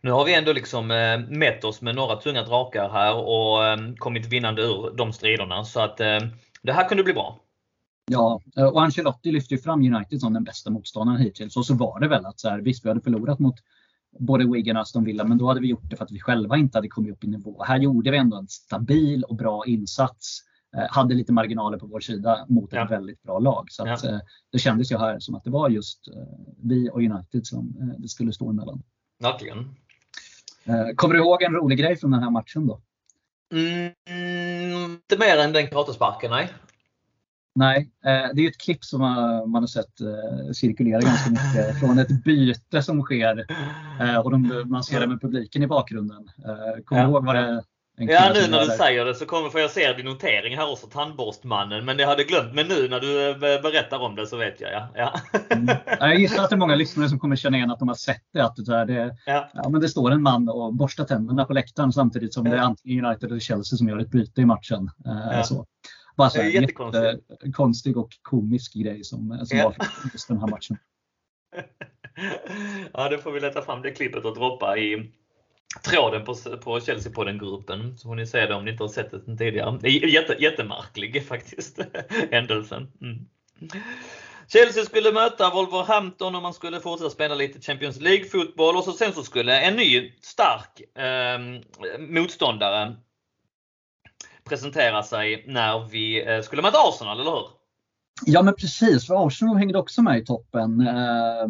nu 0.02 0.10
har 0.10 0.24
vi 0.24 0.34
ändå 0.34 0.52
liksom 0.52 0.90
eh, 0.90 1.18
mätt 1.18 1.64
oss 1.64 1.82
med 1.82 1.94
några 1.94 2.16
tunga 2.16 2.42
drakar 2.42 2.88
här 2.88 3.14
och 3.14 3.64
eh, 3.64 3.78
kommit 3.98 4.26
vinnande 4.26 4.62
ur 4.62 4.96
de 4.96 5.12
striderna. 5.12 5.64
Så 5.64 5.80
att 5.80 6.00
eh, 6.00 6.18
det 6.62 6.72
här 6.72 6.88
kunde 6.88 7.04
bli 7.04 7.12
bra. 7.12 7.40
Ja, 8.12 8.42
eh, 8.56 8.64
och 8.64 8.82
Ancelotti 8.82 9.32
lyfte 9.32 9.54
ju 9.54 9.60
fram 9.60 9.94
United 9.94 10.20
som 10.20 10.32
den 10.32 10.44
bästa 10.44 10.70
motståndaren 10.70 11.20
hittills. 11.20 11.56
Och 11.56 11.66
så 11.66 11.74
var 11.74 12.00
det 12.00 12.08
väl 12.08 12.26
att 12.26 12.40
så 12.40 12.48
här, 12.48 12.58
visst, 12.58 12.84
vi 12.84 12.88
hade 12.88 13.00
förlorat 13.00 13.38
mot 13.38 13.54
både 14.18 14.46
Wigan 14.46 14.76
och 14.76 14.82
Aston 14.82 15.04
Villa, 15.04 15.24
men 15.24 15.38
då 15.38 15.48
hade 15.48 15.60
vi 15.60 15.68
gjort 15.68 15.90
det 15.90 15.96
för 15.96 16.04
att 16.04 16.10
vi 16.10 16.20
själva 16.20 16.56
inte 16.56 16.78
hade 16.78 16.88
kommit 16.88 17.12
upp 17.12 17.24
i 17.24 17.26
nivå. 17.26 17.62
Här 17.62 17.78
gjorde 17.78 18.10
vi 18.10 18.16
ändå 18.16 18.36
en 18.36 18.48
stabil 18.48 19.24
och 19.24 19.36
bra 19.36 19.64
insats. 19.66 20.40
Eh, 20.76 20.86
hade 20.90 21.14
lite 21.14 21.32
marginaler 21.32 21.78
på 21.78 21.86
vår 21.86 22.00
sida 22.00 22.46
mot 22.48 22.72
ja. 22.72 22.84
ett 22.84 22.90
väldigt 22.90 23.22
bra 23.22 23.38
lag. 23.38 23.66
Så 23.70 23.88
att, 23.88 24.04
ja. 24.04 24.10
Eh, 24.10 24.20
det 24.52 24.58
kändes 24.58 24.92
ju 24.92 24.98
här 24.98 25.18
som 25.18 25.34
att 25.34 25.44
det 25.44 25.50
var 25.50 25.68
just 25.68 26.08
eh, 26.08 26.22
vi 26.62 26.90
och 26.90 26.98
United 26.98 27.46
som 27.46 27.94
det 27.98 28.08
skulle 28.08 28.32
stå 28.32 28.50
emellan. 28.50 28.82
Verkligen. 29.18 29.74
Kommer 30.96 31.14
du 31.14 31.20
ihåg 31.20 31.42
en 31.42 31.54
rolig 31.54 31.78
grej 31.78 31.96
från 31.96 32.10
den 32.10 32.22
här 32.22 32.30
matchen 32.30 32.66
då? 32.66 32.80
Mm, 33.52 34.92
inte 34.92 35.18
mer 35.18 35.38
än 35.38 35.52
den 35.52 35.66
karatesparken, 35.66 36.30
nej. 36.30 36.50
Nej, 37.54 37.90
det 38.34 38.44
är 38.44 38.48
ett 38.48 38.60
klipp 38.60 38.84
som 38.84 39.00
man 39.46 39.62
har 39.62 39.66
sett 39.66 39.94
cirkulera 40.56 41.00
ganska 41.00 41.30
mycket 41.30 41.80
från 41.80 41.98
ett 41.98 42.24
byte 42.24 42.82
som 42.82 43.02
sker. 43.02 43.46
Och 44.24 44.40
man 44.66 44.84
ser 44.84 45.00
det 45.00 45.06
med 45.06 45.20
publiken 45.20 45.62
i 45.62 45.66
bakgrunden. 45.66 46.30
Kommer 46.84 47.02
du 47.02 47.10
ihåg 47.10 47.26
vad 47.26 47.34
det, 47.36 47.62
Ja, 48.08 48.32
nu 48.34 48.50
när 48.50 48.60
du 48.60 48.66
säger 48.66 49.04
det 49.04 49.14
så 49.14 49.26
kommer, 49.26 49.50
för 49.50 49.58
jag 49.58 49.70
ser 49.70 49.94
din 49.94 50.06
notering 50.06 50.56
här 50.56 50.72
också, 50.72 50.86
tandborstmannen. 50.86 51.84
Men 51.84 51.96
det 51.96 52.04
hade 52.04 52.24
glömt. 52.24 52.54
Men 52.54 52.68
nu 52.68 52.88
när 52.88 53.00
du 53.00 53.30
eh, 53.30 53.62
berättar 53.62 53.98
om 53.98 54.14
det 54.16 54.26
så 54.26 54.36
vet 54.36 54.60
jag. 54.60 54.72
Ja. 54.72 54.88
Ja. 54.94 55.12
Mm. 55.50 55.76
Jag 56.00 56.18
gissar 56.18 56.44
att 56.44 56.50
det 56.50 56.56
är 56.56 56.58
många 56.58 56.74
lyssnare 56.74 57.08
som 57.08 57.18
kommer 57.18 57.36
känna 57.36 57.56
igen 57.56 57.70
att 57.70 57.78
de 57.78 57.88
har 57.88 57.94
sett 57.94 58.22
det. 58.32 58.44
Att 58.44 58.56
det, 58.56 58.84
det, 58.84 59.16
ja. 59.26 59.50
ja. 59.54 59.68
men 59.68 59.80
det 59.80 59.88
står 59.88 60.10
en 60.10 60.22
man 60.22 60.48
och 60.48 60.74
borstar 60.74 61.04
tänderna 61.04 61.44
på 61.44 61.52
läktaren 61.52 61.92
samtidigt 61.92 62.34
som 62.34 62.44
det 62.44 62.56
är 62.56 62.60
antingen 62.60 63.04
United 63.04 63.30
eller 63.30 63.40
Chelsea 63.40 63.76
som 63.76 63.88
gör 63.88 63.98
ett 63.98 64.10
byte 64.10 64.40
i 64.40 64.44
matchen. 64.44 64.90
Eh, 65.06 65.36
ja. 65.36 65.42
Så. 65.42 65.66
Bara 66.20 66.30
så 66.30 66.42
här, 66.42 66.48
jättekonstig 66.48 67.96
och 67.96 68.10
komisk 68.22 68.74
grej 68.74 69.04
som, 69.04 69.46
som 69.46 69.58
var 69.58 69.74
just 70.12 70.28
den 70.28 70.38
här 70.38 70.46
matchen. 70.46 70.76
ja, 72.92 73.08
det 73.08 73.18
får 73.18 73.32
vi 73.32 73.40
leta 73.40 73.62
fram 73.62 73.82
det 73.82 73.90
klippet 73.90 74.24
och 74.24 74.34
droppa 74.34 74.78
i 74.78 75.12
tråden 75.84 76.24
på, 76.24 76.34
på 76.64 76.80
Chelsea-podden-gruppen. 76.80 77.96
Så 77.96 78.08
får 78.08 78.14
ni 78.14 78.26
se 78.26 78.46
det 78.46 78.54
om 78.54 78.64
ni 78.64 78.70
inte 78.70 78.82
har 78.82 78.88
sett 78.88 79.10
det 79.10 79.36
tidigare. 79.36 79.78
Det 79.82 79.88
är 79.88 80.06
jätte, 80.06 80.36
jättemärklig 80.38 81.26
faktiskt, 81.26 81.80
händelsen. 82.30 82.92
Mm. 83.00 83.26
Chelsea 84.48 84.84
skulle 84.84 85.12
möta 85.12 85.50
Wolverhampton 85.50 86.34
och 86.34 86.42
man 86.42 86.54
skulle 86.54 86.80
fortsätta 86.80 87.10
spela 87.10 87.34
lite 87.34 87.60
Champions 87.60 88.00
League-fotboll 88.00 88.76
och 88.76 88.84
så 88.84 88.92
sen 88.92 89.12
så 89.12 89.22
skulle 89.22 89.60
en 89.60 89.76
ny 89.76 90.12
stark 90.20 90.80
eh, 90.98 91.38
motståndare 91.98 92.96
presentera 94.50 95.02
sig 95.02 95.44
när 95.46 95.88
vi 95.88 96.28
eh, 96.28 96.42
skulle 96.42 96.62
möta 96.62 96.78
Arsenal, 96.78 97.20
eller 97.20 97.30
hur? 97.30 97.46
Ja 98.26 98.42
men 98.42 98.54
precis, 98.54 99.06
för 99.06 99.26
Arsenal 99.26 99.56
hängde 99.56 99.78
också 99.78 100.02
med 100.02 100.18
i 100.18 100.24
toppen. 100.24 100.80
Eh, 100.80 101.46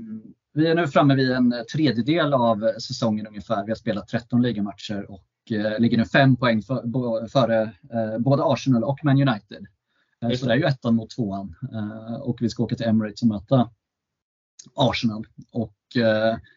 vi 0.54 0.66
är 0.66 0.74
nu 0.74 0.88
framme 0.88 1.14
vid 1.14 1.32
en 1.32 1.54
tredjedel 1.72 2.34
av 2.34 2.72
säsongen 2.78 3.26
ungefär. 3.26 3.64
Vi 3.64 3.70
har 3.70 3.76
spelat 3.76 4.08
13 4.08 4.42
ligamatcher 4.42 5.10
och 5.10 5.52
eh, 5.52 5.78
ligger 5.78 5.98
nu 5.98 6.04
fem 6.04 6.36
poäng 6.36 6.62
för, 6.62 7.28
före 7.28 7.62
eh, 7.62 8.18
både 8.18 8.44
Arsenal 8.44 8.84
och 8.84 8.98
Man 9.02 9.28
United. 9.28 9.66
Så 10.38 10.46
det 10.46 10.52
är 10.52 10.56
ju 10.56 10.64
ettan 10.64 10.94
mot 10.94 11.10
tvåan 11.10 11.54
och 12.20 12.36
vi 12.40 12.48
ska 12.48 12.62
åka 12.62 12.76
till 12.76 12.86
Emirates 12.86 13.22
och 13.22 13.28
möta 13.28 13.70
Arsenal. 14.74 15.26
Och 15.52 15.72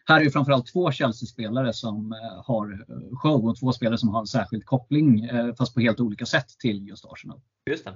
här 0.04 0.20
är 0.20 0.20
ju 0.20 0.30
framförallt 0.30 0.72
två 0.72 0.90
Chelsea-spelare 0.90 1.72
som 1.72 2.14
har 2.44 2.84
show 3.16 3.48
och 3.48 3.58
två 3.60 3.72
spelare 3.72 3.98
som 3.98 4.08
har 4.08 4.20
en 4.20 4.26
särskild 4.26 4.64
koppling 4.64 5.30
fast 5.58 5.74
på 5.74 5.80
helt 5.80 6.00
olika 6.00 6.26
sätt 6.26 6.48
till 6.58 6.88
just 6.88 7.04
Arsenal. 7.04 7.40
Just 7.70 7.84
det. 7.84 7.94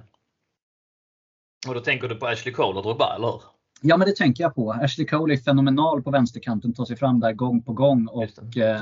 Och 1.67 1.73
då 1.73 1.79
tänker 1.79 2.07
du 2.07 2.15
på 2.15 2.27
Ashley 2.27 2.53
Cole 2.53 2.77
och 2.77 2.83
Drogba, 2.83 3.15
eller 3.15 3.27
hur? 3.27 3.41
Ja, 3.81 3.97
men 3.97 4.07
det 4.07 4.15
tänker 4.15 4.43
jag 4.43 4.55
på. 4.55 4.71
Ashley 4.73 5.07
Cole 5.07 5.33
är 5.33 5.37
fenomenal 5.37 6.03
på 6.03 6.11
vänsterkanten, 6.11 6.73
tar 6.73 6.85
sig 6.85 6.95
fram 6.95 7.19
där 7.19 7.33
gång 7.33 7.63
på 7.63 7.73
gång 7.73 8.07
och 8.07 8.57
eh, 8.57 8.81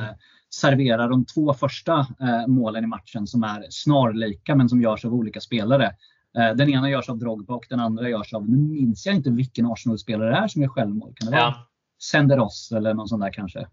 serverar 0.49 1.09
de 1.09 1.25
två 1.25 1.53
första 1.53 1.99
eh, 1.99 2.47
målen 2.47 2.83
i 2.83 2.87
matchen 2.87 3.27
som 3.27 3.43
är 3.43 3.65
snarlika 3.69 4.55
men 4.55 4.69
som 4.69 4.81
görs 4.81 5.05
av 5.05 5.13
olika 5.13 5.41
spelare. 5.41 5.85
Eh, 6.37 6.55
den 6.55 6.69
ena 6.69 6.89
görs 6.89 7.09
av 7.09 7.17
Drogba 7.17 7.53
och 7.53 7.65
den 7.69 7.79
andra 7.79 8.09
görs 8.09 8.33
av, 8.33 8.49
nu 8.49 8.57
minns 8.57 9.05
jag 9.05 9.15
inte 9.15 9.29
vilken 9.29 9.65
Arsenal-spelare 9.65 10.29
det 10.29 10.37
är 10.37 10.47
som 10.47 10.61
gör 10.61 10.69
självmål. 10.69 11.13
Kan 11.15 11.25
det 11.25 11.31
vara 11.31 11.41
ja. 11.41 11.66
Senderos 12.03 12.71
eller 12.71 12.93
någon 12.93 13.07
sån 13.07 13.19
där 13.19 13.33
kanske? 13.33 13.59
Eh, 13.59 13.67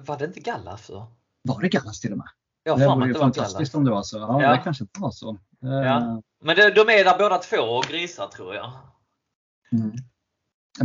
var 0.00 0.18
det 0.18 0.24
inte 0.24 0.40
Gallas 0.40 0.86
då? 0.86 1.12
Var 1.42 1.60
det 1.60 1.68
Gallas 1.68 2.00
till 2.00 2.12
och 2.12 2.18
med? 2.18 2.28
Ja, 2.62 2.76
det 2.76 2.86
vore 2.86 3.08
ju 3.08 3.14
fantastiskt 3.14 3.74
om 3.74 3.84
det 3.84 3.90
var 3.90 4.02
så. 4.02 4.18
Ja, 4.18 4.42
ja. 4.42 4.50
det 4.50 4.58
kanske 4.64 4.84
var 4.98 5.10
så. 5.10 5.38
Ja. 5.60 5.96
Eh, 5.96 6.18
men 6.42 6.56
det, 6.56 6.70
de 6.70 6.80
är 6.80 7.04
där 7.04 7.18
båda 7.18 7.38
två 7.38 7.56
och 7.56 7.84
grisar 7.84 8.26
tror 8.26 8.54
jag. 8.54 8.72
Mm. 9.72 9.92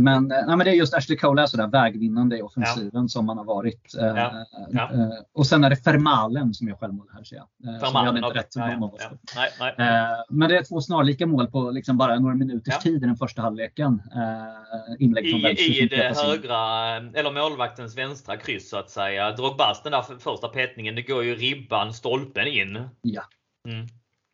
Men, 0.00 0.30
eh, 0.30 0.46
nej, 0.46 0.56
men 0.56 0.58
det 0.58 0.70
är 0.70 0.74
just 0.74 0.94
Ashley 0.94 1.18
Cole 1.18 1.42
är 1.42 1.46
sådär 1.46 1.66
vägvinnande 1.66 2.38
i 2.38 2.42
offensiven 2.42 2.90
ja. 3.02 3.08
som 3.08 3.26
man 3.26 3.38
har 3.38 3.44
varit. 3.44 3.94
Eh, 3.94 4.06
ja. 4.06 4.46
Ja. 4.70 4.92
Eh, 4.92 5.08
och 5.34 5.46
sen 5.46 5.64
är 5.64 5.70
det 5.70 5.76
Fermalen 5.76 6.54
som 6.54 6.68
gör 6.68 6.76
självmål 6.76 7.06
här 7.14 7.24
ser 7.24 7.36
jag. 7.36 7.80
Fermalen, 7.80 8.24
okay. 8.24 8.40
rätt 8.40 8.56
ja, 8.56 8.70
ja. 8.70 9.10
Nej, 9.36 9.74
nej. 9.78 10.24
Men 10.28 10.48
det 10.48 10.58
är 10.58 10.62
två 10.62 10.80
snarlika 10.80 11.26
mål 11.26 11.46
på 11.46 11.70
liksom 11.70 11.96
bara 11.96 12.18
några 12.18 12.34
minuters 12.34 12.78
tid 12.78 13.02
i 13.02 13.06
den 13.06 13.16
första 13.16 13.42
halvleken. 13.42 14.02
Inlägg 14.98 15.30
från 15.30 15.40
I, 15.40 15.82
i 15.82 15.88
det 15.88 16.16
högra, 16.16 16.96
eller 16.96 17.32
målvaktens 17.32 17.98
vänstra 17.98 18.36
kryss 18.36 18.70
så 18.70 18.76
att 18.76 18.90
säga. 18.90 19.32
Drogbas, 19.32 19.82
den 19.82 19.92
där 19.92 20.18
första 20.18 20.48
petningen, 20.48 20.94
det 20.94 21.02
går 21.02 21.24
ju 21.24 21.34
ribban, 21.34 21.94
stolpen 21.94 22.46
in. 22.46 22.88
Ja. 23.02 23.22
Mm. 23.68 23.86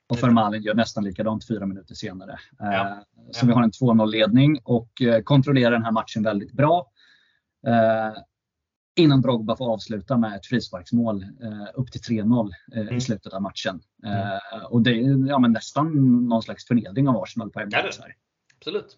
Och 0.08 0.18
Fermalin 0.18 0.62
gör 0.62 0.74
nästan 0.74 1.04
likadant 1.04 1.46
fyra 1.48 1.66
minuter 1.66 1.94
senare. 1.94 2.38
Ja. 2.58 2.88
Eh, 2.88 2.96
så 3.30 3.46
vi 3.46 3.52
har 3.52 3.62
en 3.62 3.70
2-0 3.70 4.06
ledning 4.06 4.60
och 4.64 5.02
eh, 5.02 5.22
kontrollerar 5.22 5.70
den 5.70 5.84
här 5.84 5.92
matchen 5.92 6.22
väldigt 6.22 6.52
bra. 6.52 6.90
Eh, 7.66 8.22
innan 8.96 9.22
Drogba 9.22 9.56
får 9.56 9.72
avsluta 9.72 10.16
med 10.16 10.36
ett 10.36 10.46
frisparksmål 10.46 11.26
upp 11.74 11.92
till 11.92 12.00
3-0 12.00 12.50
mm. 12.74 12.96
i 12.96 13.00
slutet 13.00 13.32
av 13.32 13.42
matchen. 13.42 13.80
Mm. 14.04 14.38
Och 14.70 14.82
det 14.82 14.90
är 14.90 15.28
ja, 15.28 15.38
men 15.38 15.52
nästan 15.52 15.92
någon 16.28 16.42
slags 16.42 16.66
förnedring 16.66 17.08
av 17.08 17.22
Arsenal 17.22 17.50
på 17.50 17.60
Emirates. 17.60 17.98
Ja, 17.98 18.04
Absolut. 18.58 18.96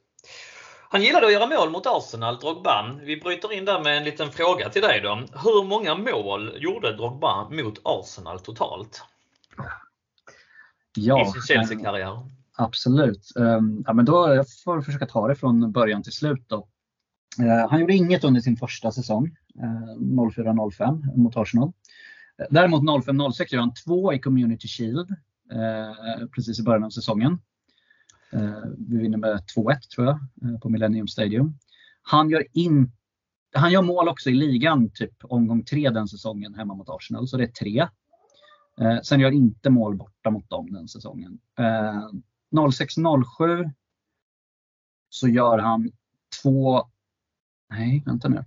Han 0.90 1.02
gillade 1.02 1.26
att 1.26 1.32
göra 1.32 1.46
mål 1.46 1.70
mot 1.70 1.86
Arsenal, 1.86 2.38
Drogba. 2.38 2.98
Vi 3.02 3.16
bryter 3.16 3.52
in 3.52 3.64
där 3.64 3.80
med 3.84 3.96
en 3.96 4.04
liten 4.04 4.30
fråga 4.30 4.68
till 4.68 4.82
dig 4.82 5.00
då. 5.00 5.14
Hur 5.14 5.64
många 5.64 5.94
mål 5.94 6.56
gjorde 6.56 6.96
Drogba 6.96 7.48
mot 7.50 7.80
Arsenal 7.84 8.40
totalt? 8.40 9.02
Ja, 10.96 11.22
i 11.22 11.30
sin 11.30 11.42
Chelsea-karriär? 11.42 12.30
Absolut. 12.56 13.32
Um, 13.36 13.84
ja, 13.86 13.92
men 13.92 14.04
då, 14.04 14.34
jag 14.34 14.46
får 14.64 14.82
försöka 14.82 15.06
ta 15.06 15.28
det 15.28 15.34
från 15.34 15.72
början 15.72 16.02
till 16.02 16.12
slut. 16.12 16.44
Då. 16.46 16.68
Uh, 17.40 17.68
han 17.70 17.80
gjorde 17.80 17.94
inget 17.94 18.24
under 18.24 18.40
sin 18.40 18.56
första 18.56 18.92
säsong, 18.92 19.36
uh, 19.62 19.98
04-05 19.98 21.16
mot 21.16 21.36
Arsenal. 21.36 21.72
Däremot 22.50 22.82
05-06 22.82 23.46
gör 23.48 23.60
han 23.60 23.74
två 23.74 24.12
i 24.12 24.18
Community 24.18 24.68
Shield 24.68 25.08
precis 26.34 26.60
i 26.60 26.62
början 26.62 26.84
av 26.84 26.90
säsongen. 26.90 27.38
vi 28.78 28.98
vinner 28.98 29.18
med 29.18 29.40
2-1 29.56 29.80
tror 29.94 30.06
jag 30.06 30.18
på 30.62 30.68
Millennium 30.68 31.08
Stadium. 31.08 31.58
Han 32.02 32.30
gör, 32.30 32.44
in, 32.52 32.92
han 33.54 33.72
gör 33.72 33.82
mål 33.82 34.08
också 34.08 34.30
i 34.30 34.34
ligan, 34.34 34.90
typ 34.94 35.12
omgång 35.22 35.64
tre 35.64 35.90
den 35.90 36.08
säsongen 36.08 36.54
hemma 36.54 36.74
mot 36.74 36.88
Arsenal, 36.88 37.28
så 37.28 37.36
det 37.36 37.44
är 37.44 37.52
tre. 37.52 37.88
Eh, 38.80 39.00
sen 39.02 39.20
gör 39.20 39.30
inte 39.30 39.70
mål 39.70 39.96
borta 39.96 40.30
mot 40.30 40.50
dem 40.50 40.72
den 40.72 40.88
säsongen. 40.88 41.38
Eh, 41.58 42.08
06-07 42.50 43.70
så 45.08 45.28
gör 45.28 45.58
han 45.58 45.90
två, 46.42 46.82
nej 47.70 48.02
vänta 48.06 48.28
nu. 48.28 48.44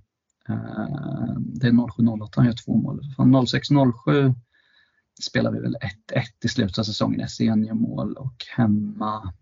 Eh, 0.49 1.35
det 1.37 1.67
är 1.67 1.71
07-08 1.71 2.29
han 2.35 2.45
gör 2.45 2.53
två 2.65 2.75
mål. 2.77 3.01
06-07 3.17 4.35
spelar 5.21 5.51
vi 5.51 5.59
väl 5.59 5.75
1-1 5.75 6.23
i 6.43 6.47
slutet 6.47 6.79
av 6.79 6.83
säsongen. 6.83 7.27
SCN 7.27 7.63
gör 7.63 7.73
mål 7.73 8.13
och 8.13 8.45
hemma 8.55 9.33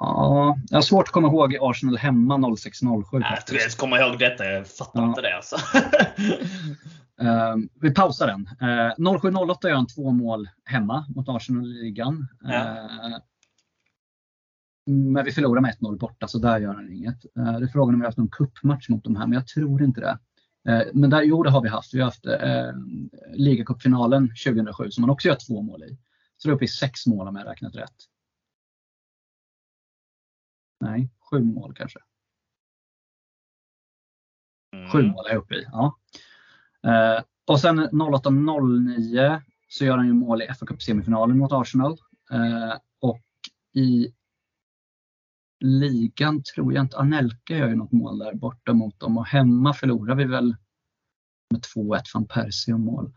Ja, 0.00 0.56
jag 0.70 0.76
har 0.76 0.82
svårt 0.82 1.08
att 1.08 1.12
komma 1.12 1.28
ihåg 1.28 1.56
Arsenal 1.60 1.96
hemma 1.96 2.36
06-07. 2.36 3.06
Jag 3.12 3.46
tror 3.46 3.60
jag 3.60 3.72
kommer 3.72 4.00
ihåg 4.00 4.18
detta. 4.18 4.44
Jag 4.44 4.66
fattar 4.68 5.00
ja. 5.00 5.08
inte 5.08 5.20
det 5.20 5.36
alltså. 5.36 5.56
Uh, 7.20 7.56
vi 7.80 7.94
pausar 7.94 8.26
den. 8.26 8.48
Eh, 8.60 8.94
07-08 8.96 9.68
gör 9.68 9.74
han 9.74 9.86
två 9.86 10.10
mål 10.10 10.48
hemma 10.64 11.06
mot 11.08 11.28
Arsenal 11.28 11.66
i 11.66 11.82
ligan. 11.82 12.28
Ja. 12.40 12.72
Uh, 12.72 13.18
men 14.86 15.24
vi 15.24 15.32
förlorar 15.32 15.60
med 15.60 15.74
1-0 15.74 15.98
borta, 15.98 16.28
så 16.28 16.38
där 16.38 16.60
gör 16.60 16.74
han 16.74 16.92
inget. 16.92 17.24
Uh, 17.38 17.58
det 17.58 17.64
är 17.64 17.72
frågan 17.72 17.94
om 17.94 18.00
vi 18.00 18.04
har 18.04 18.08
haft 18.08 18.18
någon 18.18 18.30
kuppmatch 18.30 18.88
mot 18.88 19.04
de 19.04 19.16
här, 19.16 19.26
men 19.26 19.32
jag 19.32 19.46
tror 19.46 19.82
inte 19.82 20.00
det. 20.00 20.18
men 20.94 21.10
där, 21.10 21.22
jo, 21.22 21.42
det 21.42 21.50
har 21.50 21.62
vi 21.62 21.68
haft. 21.68 21.94
Vi 21.94 21.98
har 21.98 22.04
haft 22.04 22.26
uh, 22.26 22.72
ligacupfinalen 23.34 24.28
2007 24.44 24.90
som 24.90 25.00
man 25.00 25.10
också 25.10 25.28
gör 25.28 25.38
två 25.48 25.62
mål 25.62 25.82
i. 25.82 25.98
Så 26.36 26.48
det 26.48 26.52
är 26.52 26.54
uppe 26.54 26.64
i 26.64 26.68
sex 26.68 27.06
mål 27.06 27.28
om 27.28 27.36
jag 27.36 27.46
räknat 27.46 27.76
rätt. 27.76 27.96
Nej, 30.80 31.10
sju 31.30 31.40
mål 31.40 31.74
kanske. 31.74 31.98
Mm. 34.76 34.88
Sju 34.88 35.02
mål 35.02 35.26
är 35.26 35.30
jag 35.30 35.42
uppe 35.42 35.54
i. 35.54 35.64
Ja. 35.72 35.98
Eh, 36.86 37.22
och 37.46 37.60
sen 37.60 37.80
08-09 37.80 39.42
så 39.68 39.84
gör 39.84 39.96
han 39.96 40.06
ju 40.06 40.12
mål 40.12 40.42
i 40.42 40.46
FA 40.46 40.66
Cup-semifinalen 40.66 41.38
mot 41.38 41.52
Arsenal. 41.52 41.92
Eh, 42.32 42.74
och 43.00 43.20
i 43.74 44.12
ligan 45.60 46.42
tror 46.42 46.74
jag 46.74 46.84
inte, 46.84 46.96
Anelka 46.96 47.56
gör 47.56 47.68
ju 47.68 47.74
något 47.74 47.92
mål 47.92 48.18
där 48.18 48.34
borta 48.34 48.72
mot 48.72 49.00
dem 49.00 49.18
och 49.18 49.26
hemma 49.26 49.74
förlorar 49.74 50.14
vi 50.14 50.24
väl 50.24 50.56
med 51.50 51.60
2-1 51.76 52.02
från 52.04 52.26
Persie 52.26 52.74
och 52.74 52.80
mål. 52.80 53.12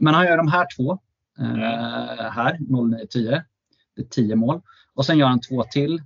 Men 0.00 0.14
han 0.14 0.26
gör 0.26 0.36
de 0.36 0.48
här 0.48 0.66
två 0.76 0.98
mm. 1.38 1.60
här, 2.32 2.58
0-9-10. 2.58 3.42
Det 3.96 4.02
är 4.02 4.06
10 4.06 4.36
mål. 4.36 4.60
Och 4.94 5.06
sen 5.06 5.18
gör 5.18 5.26
han 5.26 5.40
två 5.40 5.64
till 5.64 6.02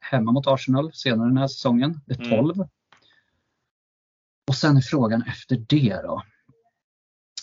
hemma 0.00 0.32
mot 0.32 0.46
Arsenal 0.46 0.92
senare 0.92 1.28
den 1.28 1.36
här 1.36 1.48
säsongen. 1.48 2.00
Det 2.06 2.20
är 2.20 2.30
12. 2.30 2.54
Mm. 2.54 2.68
Och 4.48 4.54
sen 4.54 4.76
är 4.76 4.80
frågan 4.80 5.22
efter 5.22 5.56
det 5.68 6.00
då. 6.02 6.22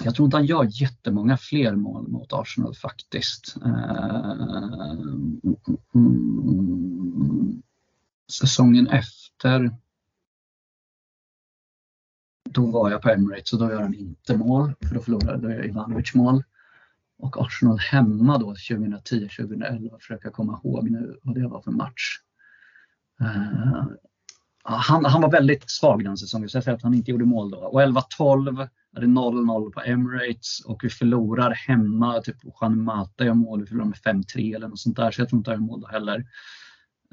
Jag 0.03 0.15
tror 0.15 0.25
inte 0.25 0.37
han 0.37 0.45
gör 0.45 0.67
jättemånga 0.81 1.37
fler 1.37 1.75
mål 1.75 2.07
mot 2.07 2.33
Arsenal 2.33 2.75
faktiskt. 2.75 3.55
Eh, 3.65 4.35
säsongen 8.31 8.87
efter 8.87 9.71
då 12.49 12.65
var 12.65 12.91
jag 12.91 13.01
på 13.01 13.09
Emirates 13.09 13.53
och 13.53 13.59
då 13.59 13.69
gör 13.69 13.81
han 13.81 13.93
inte 13.93 14.37
mål 14.37 14.73
för 14.87 14.95
då 14.95 15.01
förlorade 15.01 15.55
jag 15.55 15.65
Ivanovic 15.65 16.13
mål. 16.13 16.43
Och 17.17 17.41
Arsenal 17.41 17.79
hemma 17.79 18.37
då 18.37 18.53
2010-2011 18.53 19.99
försöker 19.99 20.25
jag 20.25 20.33
komma 20.33 20.59
ihåg 20.63 20.89
nu 20.89 21.19
vad 21.23 21.35
det 21.35 21.47
var 21.47 21.61
för 21.61 21.71
match. 21.71 22.19
Eh, 23.21 23.85
han, 24.63 25.05
han 25.05 25.21
var 25.21 25.31
väldigt 25.31 25.69
svag 25.69 26.03
den 26.03 26.17
säsongen 26.17 26.49
så 26.49 26.57
jag 26.57 26.63
säger 26.63 26.77
att 26.77 26.83
han 26.83 26.93
inte 26.93 27.11
gjorde 27.11 27.25
mål 27.25 27.51
då. 27.51 27.57
Och 27.57 27.81
11-12 27.81 28.69
är 28.95 29.01
det 29.01 29.07
0-0 29.07 29.71
på 29.71 29.81
Emirates 29.81 30.59
och 30.65 30.83
vi 30.83 30.89
förlorar 30.89 31.51
hemma. 31.51 32.21
Typ 32.21 32.37
Juan 32.61 32.83
Mata 32.83 33.25
gör 33.25 33.33
mål, 33.33 33.61
vi 33.61 33.67
förlorar 33.67 33.85
med 33.85 34.25
5-3 34.25 34.55
eller 34.55 34.67
något 34.67 34.79
sånt 34.79 34.95
där. 34.95 35.11
Så 35.11 35.21
jag 35.21 35.29
tror 35.29 35.37
inte 35.37 35.51
han 35.51 35.59
gör 35.59 35.67
mål 35.67 35.81
då 35.81 35.87
heller. 35.87 36.25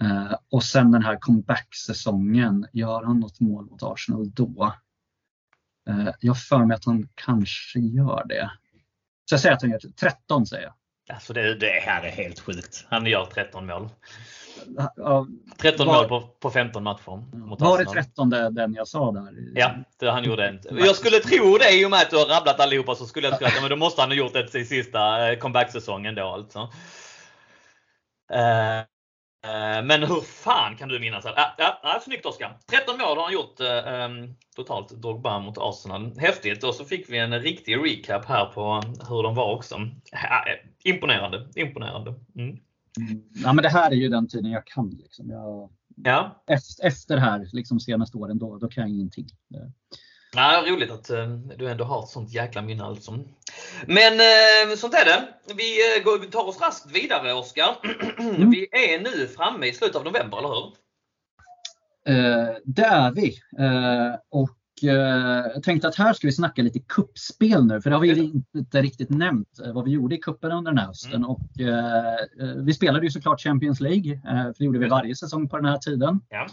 Uh, 0.02 0.34
och 0.50 0.64
sen 0.64 0.90
den 0.90 1.02
här 1.02 1.16
comeback-säsongen, 1.20 2.66
gör 2.72 3.02
han 3.02 3.20
något 3.20 3.40
mål 3.40 3.64
mot 3.70 3.82
Arsenal 3.82 4.30
då? 4.30 4.72
Uh, 5.90 6.10
jag 6.20 6.38
för 6.38 6.64
mig 6.64 6.74
att 6.74 6.84
han 6.84 7.08
kanske 7.14 7.80
gör 7.80 8.24
det. 8.28 8.50
Så 9.24 9.34
jag 9.34 9.40
säger 9.40 9.54
att 9.54 9.62
han 9.62 9.70
gör 9.70 9.78
13 9.78 10.46
säger 10.46 10.62
jag. 10.62 10.74
Alltså 11.14 11.32
det, 11.32 11.54
det 11.54 11.80
här 11.82 12.02
är 12.02 12.10
helt 12.10 12.40
sjukt. 12.40 12.86
Han 12.88 13.06
gör 13.06 13.24
13 13.24 13.66
mål. 13.66 13.88
13 15.56 15.86
var, 15.86 15.94
mål 15.94 16.08
på, 16.08 16.20
på 16.40 16.50
15 16.50 16.82
matcher. 16.82 17.36
Mot 17.36 17.60
var 17.60 17.78
det 17.78 17.84
13 17.84 18.30
den 18.30 18.74
jag 18.74 18.88
sa 18.88 19.12
där? 19.12 19.34
Ja, 19.54 19.74
det 19.98 20.10
han 20.10 20.24
gjorde 20.24 20.48
inte. 20.48 20.68
Jag 20.78 20.96
skulle 20.96 21.18
tro 21.18 21.58
det 21.58 21.80
i 21.80 21.86
och 21.86 21.90
med 21.90 22.02
att 22.02 22.10
du 22.10 22.16
har 22.16 22.26
rabblat 22.26 22.60
allihopa 22.60 22.94
så 22.94 23.06
skulle 23.06 23.28
jag 23.28 23.38
tro 23.38 23.46
att 23.46 23.60
men 23.60 23.70
då 23.70 23.76
måste 23.76 24.00
han 24.00 24.10
ha 24.10 24.16
gjort 24.16 24.32
det 24.32 24.54
i 24.54 24.64
sista 24.64 25.30
eh, 25.30 25.38
comeback-säsongen 25.38 26.14
då 26.14 26.24
alltså. 26.24 26.68
Uh, 29.44 29.84
men 29.84 30.02
hur 30.02 30.20
fan 30.20 30.76
kan 30.76 30.88
du 30.88 30.98
minnas? 31.00 31.24
Ja, 31.24 31.54
ja, 31.58 31.80
ja, 31.82 32.00
snyggt 32.04 32.26
Oskar! 32.26 32.58
13 32.70 32.98
mål 32.98 33.16
har 33.16 33.24
han 33.24 33.32
gjort 33.32 33.60
um, 33.60 34.36
totalt, 34.56 34.90
Drogba 34.90 35.38
mot 35.38 35.58
Arsenal. 35.58 36.18
Häftigt! 36.18 36.64
Och 36.64 36.74
så 36.74 36.84
fick 36.84 37.10
vi 37.10 37.18
en 37.18 37.40
riktig 37.40 37.76
recap 37.76 38.24
här 38.24 38.46
på 38.46 38.82
hur 39.08 39.22
de 39.22 39.34
var 39.34 39.54
också. 39.54 39.76
Imponerande! 40.84 41.48
Imponerande! 41.56 42.14
Mm. 42.36 42.56
Mm. 42.98 43.22
Ja, 43.34 43.52
men 43.52 43.62
det 43.62 43.68
här 43.68 43.90
är 43.90 43.94
ju 43.94 44.08
den 44.08 44.28
tiden 44.28 44.50
jag 44.50 44.66
kan. 44.66 44.90
Liksom. 44.90 45.30
Jag, 45.30 45.70
ja. 46.04 46.44
efter, 46.46 46.86
efter 46.86 47.14
det 47.14 47.20
här 47.20 47.48
liksom, 47.52 47.80
senaste 47.80 48.16
åren, 48.18 48.38
då, 48.38 48.58
då 48.58 48.68
kan 48.68 48.82
jag 48.82 48.90
ingenting. 48.90 49.26
Ja, 50.34 50.64
roligt 50.68 50.90
att 50.90 51.10
uh, 51.10 51.36
du 51.36 51.70
ändå 51.70 51.84
har 51.84 52.02
ett 52.02 52.08
sånt 52.08 52.32
jäkla 52.32 52.62
minne 52.62 52.84
alltså. 52.84 53.12
Men 53.86 54.12
uh, 54.12 54.76
sånt 54.76 54.94
är 54.94 55.04
det. 55.04 55.28
Vi 55.54 56.22
uh, 56.24 56.30
tar 56.30 56.48
oss 56.48 56.60
raskt 56.60 56.96
vidare 56.96 57.32
Oskar. 57.32 57.76
Mm. 58.20 58.50
vi 58.50 58.68
är 58.72 59.00
nu 59.00 59.26
framme 59.26 59.66
i 59.66 59.72
slutet 59.72 59.96
av 59.96 60.04
november, 60.04 60.38
eller 60.38 60.48
hur? 60.48 60.74
det 62.64 62.84
är 62.84 63.12
vi. 63.12 63.38
och 64.30 64.59
Eh, 64.82 65.50
jag 65.54 65.62
tänkte 65.62 65.88
att 65.88 65.94
här 65.94 66.12
ska 66.12 66.26
vi 66.26 66.32
snacka 66.32 66.62
lite 66.62 66.78
kuppspel 66.78 67.66
nu, 67.66 67.80
för 67.80 67.90
det 67.90 67.96
har 67.96 68.02
vi 68.02 68.42
inte 68.54 68.82
riktigt 68.82 69.10
nämnt 69.10 69.60
eh, 69.64 69.72
vad 69.72 69.84
vi 69.84 69.90
gjorde 69.90 70.14
i 70.14 70.18
kuppen 70.18 70.52
under 70.52 70.70
den 70.70 70.78
här 70.78 70.86
hösten. 70.86 71.14
Mm. 71.14 71.30
Och, 71.30 71.60
eh, 71.60 72.56
vi 72.56 72.74
spelade 72.74 73.06
ju 73.06 73.10
såklart 73.10 73.40
Champions 73.40 73.80
League, 73.80 74.20
för 74.24 74.54
det 74.58 74.64
gjorde 74.64 74.78
vi 74.78 74.88
varje 74.88 75.16
säsong 75.16 75.48
på 75.48 75.56
den 75.56 75.66
här 75.66 75.78
tiden. 75.78 76.20
Ja. 76.28 76.46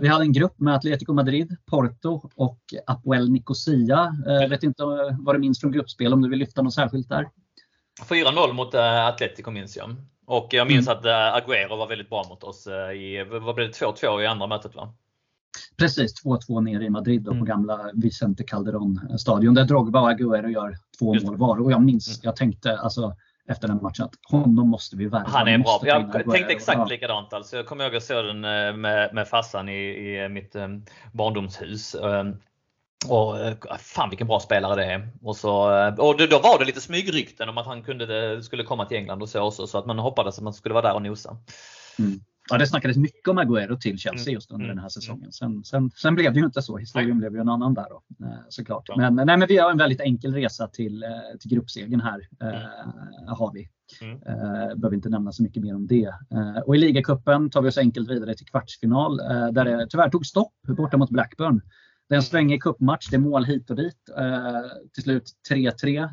Vi 0.00 0.08
hade 0.08 0.24
en 0.24 0.32
grupp 0.32 0.60
med 0.60 0.74
Atletico 0.74 1.12
Madrid, 1.12 1.56
Porto 1.70 2.30
och 2.36 2.60
Apoel 2.86 3.30
Nicosia. 3.30 4.16
Jag 4.26 4.48
vet 4.48 4.62
inte 4.62 4.84
vad 5.18 5.34
du 5.34 5.38
minns 5.38 5.60
från 5.60 5.72
gruppspel, 5.72 6.12
om 6.12 6.22
du 6.22 6.30
vill 6.30 6.38
lyfta 6.38 6.62
något 6.62 6.74
särskilt 6.74 7.08
där? 7.08 7.28
4-0 8.08 8.52
mot 8.52 8.74
Atletico 8.74 9.50
minns 9.50 9.76
jag. 9.76 9.96
Och 10.26 10.48
jag 10.50 10.66
minns 10.68 10.88
mm. 10.88 10.98
att 10.98 11.04
Agüero 11.42 11.76
var 11.76 11.86
väldigt 11.86 12.10
bra 12.10 12.24
mot 12.28 12.44
oss 12.44 12.66
i, 12.96 13.24
vad 13.30 13.54
blev 13.54 13.68
det, 13.68 13.86
2-2 13.86 14.22
i 14.22 14.26
andra 14.26 14.46
mötet 14.46 14.74
va? 14.74 14.94
Precis, 15.76 16.24
2-2 16.24 16.60
nere 16.60 16.84
i 16.84 16.90
Madrid 16.90 17.26
mm. 17.26 17.38
på 17.38 17.44
gamla 17.44 17.90
Vicente 17.94 18.42
Calderón 18.42 19.18
stadion 19.18 19.54
där 19.54 19.64
Drogba 19.64 20.00
och 20.00 20.10
Agüero 20.10 20.48
gör 20.48 20.76
två 20.98 21.14
mål 21.14 21.36
var. 21.36 21.60
Och 21.60 21.72
jag 21.72 21.82
minns, 21.82 22.08
mm. 22.08 22.20
jag 22.22 22.36
tänkte 22.36 22.78
alltså 22.78 23.16
efter 23.48 23.68
den 23.68 23.82
matchen 23.82 24.04
att 24.04 24.14
honom 24.30 24.68
måste 24.68 24.96
vi 24.96 25.06
värva. 25.06 25.28
Han 25.28 25.48
är 25.48 25.58
bra. 25.58 25.80
Jag 25.82 26.12
tänkte 26.12 26.52
exakt 26.52 26.78
ja. 26.78 26.84
likadant. 26.84 27.32
Alltså, 27.32 27.56
jag 27.56 27.66
kommer 27.66 27.84
ihåg 27.84 27.90
att 27.90 27.94
jag 27.94 28.02
såg 28.02 28.24
den 28.24 28.44
eh, 28.44 28.76
med, 28.76 29.14
med 29.14 29.28
farsan 29.28 29.68
i, 29.68 29.72
i 29.72 30.28
mitt 30.28 30.56
um, 30.56 30.84
barndomshus. 31.12 31.94
Um, 31.94 32.36
och 33.08 33.36
fan 33.78 34.10
vilken 34.10 34.26
bra 34.26 34.40
spelare 34.40 34.74
det 34.74 34.92
är. 34.92 35.08
Och, 35.22 35.36
så, 35.36 35.50
och 35.98 36.28
då 36.28 36.38
var 36.38 36.58
det 36.58 36.64
lite 36.64 36.80
smygrykten 36.80 37.48
om 37.48 37.58
att 37.58 37.66
han 37.66 37.82
kunde, 37.82 38.42
skulle 38.42 38.64
komma 38.64 38.84
till 38.84 38.96
England 38.96 39.22
och 39.22 39.28
så 39.28 39.40
också. 39.40 39.66
Så 39.66 39.78
att 39.78 39.86
man 39.86 39.98
hoppades 39.98 40.38
att 40.38 40.44
man 40.44 40.52
skulle 40.52 40.74
vara 40.74 40.88
där 40.88 40.94
och 40.94 41.02
nosa. 41.02 41.36
Mm. 41.98 42.20
Ja, 42.50 42.58
det 42.58 42.66
snackades 42.66 42.96
mycket 42.96 43.28
om 43.28 43.38
Agüero 43.38 43.78
till 43.78 43.98
Chelsea 43.98 44.30
mm. 44.30 44.34
just 44.34 44.50
under 44.50 44.64
mm. 44.64 44.76
den 44.76 44.82
här 44.82 44.88
säsongen. 44.88 45.32
Sen, 45.32 45.64
sen, 45.64 45.90
sen, 45.90 46.14
blev 46.14 46.32
det 46.32 46.38
ju 46.38 46.44
inte 46.44 46.62
så. 46.62 46.76
Historien 46.76 47.18
blev 47.18 47.34
ju 47.34 47.40
en 47.40 47.48
annan 47.48 47.74
där 47.74 47.86
då, 47.90 48.26
eh, 48.26 48.32
såklart. 48.48 48.84
Ja. 48.88 48.96
Men, 48.96 49.26
nej, 49.26 49.36
men 49.36 49.48
vi 49.48 49.58
har 49.58 49.70
en 49.70 49.78
väldigt 49.78 50.00
enkel 50.00 50.34
resa 50.34 50.68
till, 50.68 51.02
eh, 51.02 51.08
till 51.40 51.50
gruppsegern 51.50 52.00
här. 52.00 52.20
Eh, 52.42 53.34
har 53.34 53.52
vi. 53.54 53.68
Mm. 54.02 54.16
Eh, 54.16 54.76
behöver 54.76 54.94
inte 54.94 55.08
nämna 55.08 55.32
så 55.32 55.42
mycket 55.42 55.62
mer 55.62 55.74
om 55.74 55.86
det. 55.86 56.12
Och 56.66 56.76
i 56.76 56.78
ligacupen 56.78 57.50
tar 57.50 57.62
vi 57.62 57.68
oss 57.68 57.78
enkelt 57.78 58.10
vidare 58.10 58.34
till 58.34 58.46
kvartsfinal 58.46 59.16
där 59.52 59.64
det 59.64 59.86
tyvärr 59.90 60.10
tog 60.10 60.26
stopp 60.26 60.52
borta 60.68 60.96
mot 60.96 61.10
Blackburn. 61.10 61.60
Det 62.12 62.14
är 62.14 62.16
en 62.16 62.22
svängig 62.22 62.62
cupmatch, 62.62 63.10
det 63.10 63.16
är 63.16 63.20
mål 63.20 63.44
hit 63.44 63.70
och 63.70 63.76
dit. 63.76 64.10
Eh, 64.18 64.60
till 64.92 65.02
slut 65.02 65.30
3-3 65.50 66.02
eh, 66.02 66.08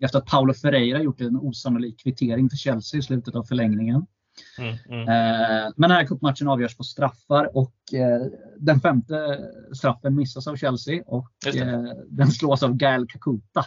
efter 0.00 0.18
att 0.18 0.26
Paulo 0.26 0.54
Ferreira 0.54 1.02
gjort 1.02 1.20
en 1.20 1.36
osannolik 1.36 2.02
kvittering 2.02 2.50
för 2.50 2.56
Chelsea 2.56 2.98
i 2.98 3.02
slutet 3.02 3.34
av 3.34 3.44
förlängningen. 3.44 4.06
Mm, 4.58 4.76
mm. 4.88 5.00
Eh, 5.00 5.72
men 5.76 5.90
den 5.90 5.96
här 5.98 6.06
cupmatchen 6.06 6.48
avgörs 6.48 6.76
på 6.76 6.82
straffar 6.82 7.56
och 7.56 7.74
eh, 7.94 8.26
den 8.58 8.80
femte 8.80 9.38
straffen 9.72 10.14
missas 10.14 10.46
av 10.46 10.56
Chelsea 10.56 11.02
och 11.06 11.30
eh, 11.56 11.82
den 12.08 12.30
slås 12.30 12.62
av 12.62 12.74
Gael 12.74 13.06
Kakuta. 13.06 13.64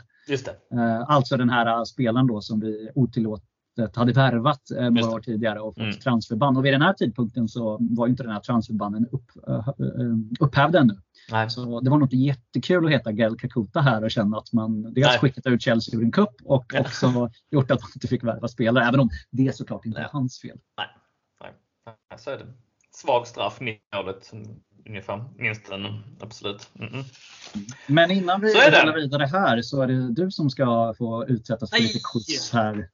Alltså 1.07 1.37
den 1.37 1.49
här 1.49 1.85
spelaren 1.85 2.27
då 2.27 2.41
som 2.41 2.59
vi 2.59 2.89
otillåtet 2.95 3.95
hade 3.95 4.13
värvat 4.13 4.61
några 4.91 5.15
år 5.15 5.21
tidigare 5.21 5.59
och 5.59 5.75
fått 5.75 5.83
mm. 5.83 5.95
transferban. 5.95 6.57
Och 6.57 6.65
vid 6.65 6.73
den 6.73 6.81
här 6.81 6.93
tidpunkten 6.93 7.47
så 7.47 7.77
var 7.79 8.07
inte 8.07 8.23
den 8.23 8.31
här 8.31 8.39
transferbannen 8.39 9.07
upp, 9.11 9.25
upphävd 10.39 10.75
ännu. 10.75 10.97
Nej. 11.29 11.49
Så 11.49 11.79
det 11.79 11.89
var 11.89 11.97
nog 11.97 12.05
inte 12.05 12.15
jättekul 12.15 12.85
att 12.85 12.91
heta 12.91 13.11
Gael 13.11 13.37
Kakuta 13.37 13.81
här 13.81 14.03
och 14.03 14.11
känna 14.11 14.37
att 14.37 14.53
man 14.53 14.93
dels 14.93 15.17
skickat 15.17 15.45
ut 15.45 15.61
Chelsea 15.61 15.99
ur 15.99 16.03
en 16.03 16.11
cup 16.11 16.35
och 16.43 16.73
också 16.79 17.29
gjort 17.51 17.71
att 17.71 17.81
man 17.81 17.89
inte 17.95 18.07
fick 18.07 18.23
värva 18.23 18.47
spelare. 18.47 18.85
Även 18.85 18.99
om 18.99 19.09
det 19.31 19.55
såklart 19.55 19.85
inte 19.85 19.99
är 19.99 20.09
hans 20.11 20.41
fel. 20.41 20.57
Nej, 20.77 20.87
Nej. 21.41 22.19
så 22.19 22.29
är 22.29 22.37
det. 22.37 22.45
Svag 22.93 23.27
straff, 23.27 23.59
målet 23.93 24.31
ungefär. 24.87 25.25
Minst 25.37 25.69
en, 25.69 25.85
absolut. 26.19 26.69
Mm 26.79 26.93
-mm. 26.93 27.03
Men 27.87 28.11
innan 28.11 28.41
vi 28.41 28.47
går 28.47 28.95
vidare 28.95 29.25
här 29.25 29.61
så 29.61 29.81
är 29.81 29.87
det 29.87 30.13
du 30.13 30.31
som 30.31 30.49
ska 30.49 30.93
få 30.97 31.25
utsättas 31.27 31.69
för 31.69 31.79
lite 31.79 31.99
quiz 32.13 32.51
här. 32.53 32.89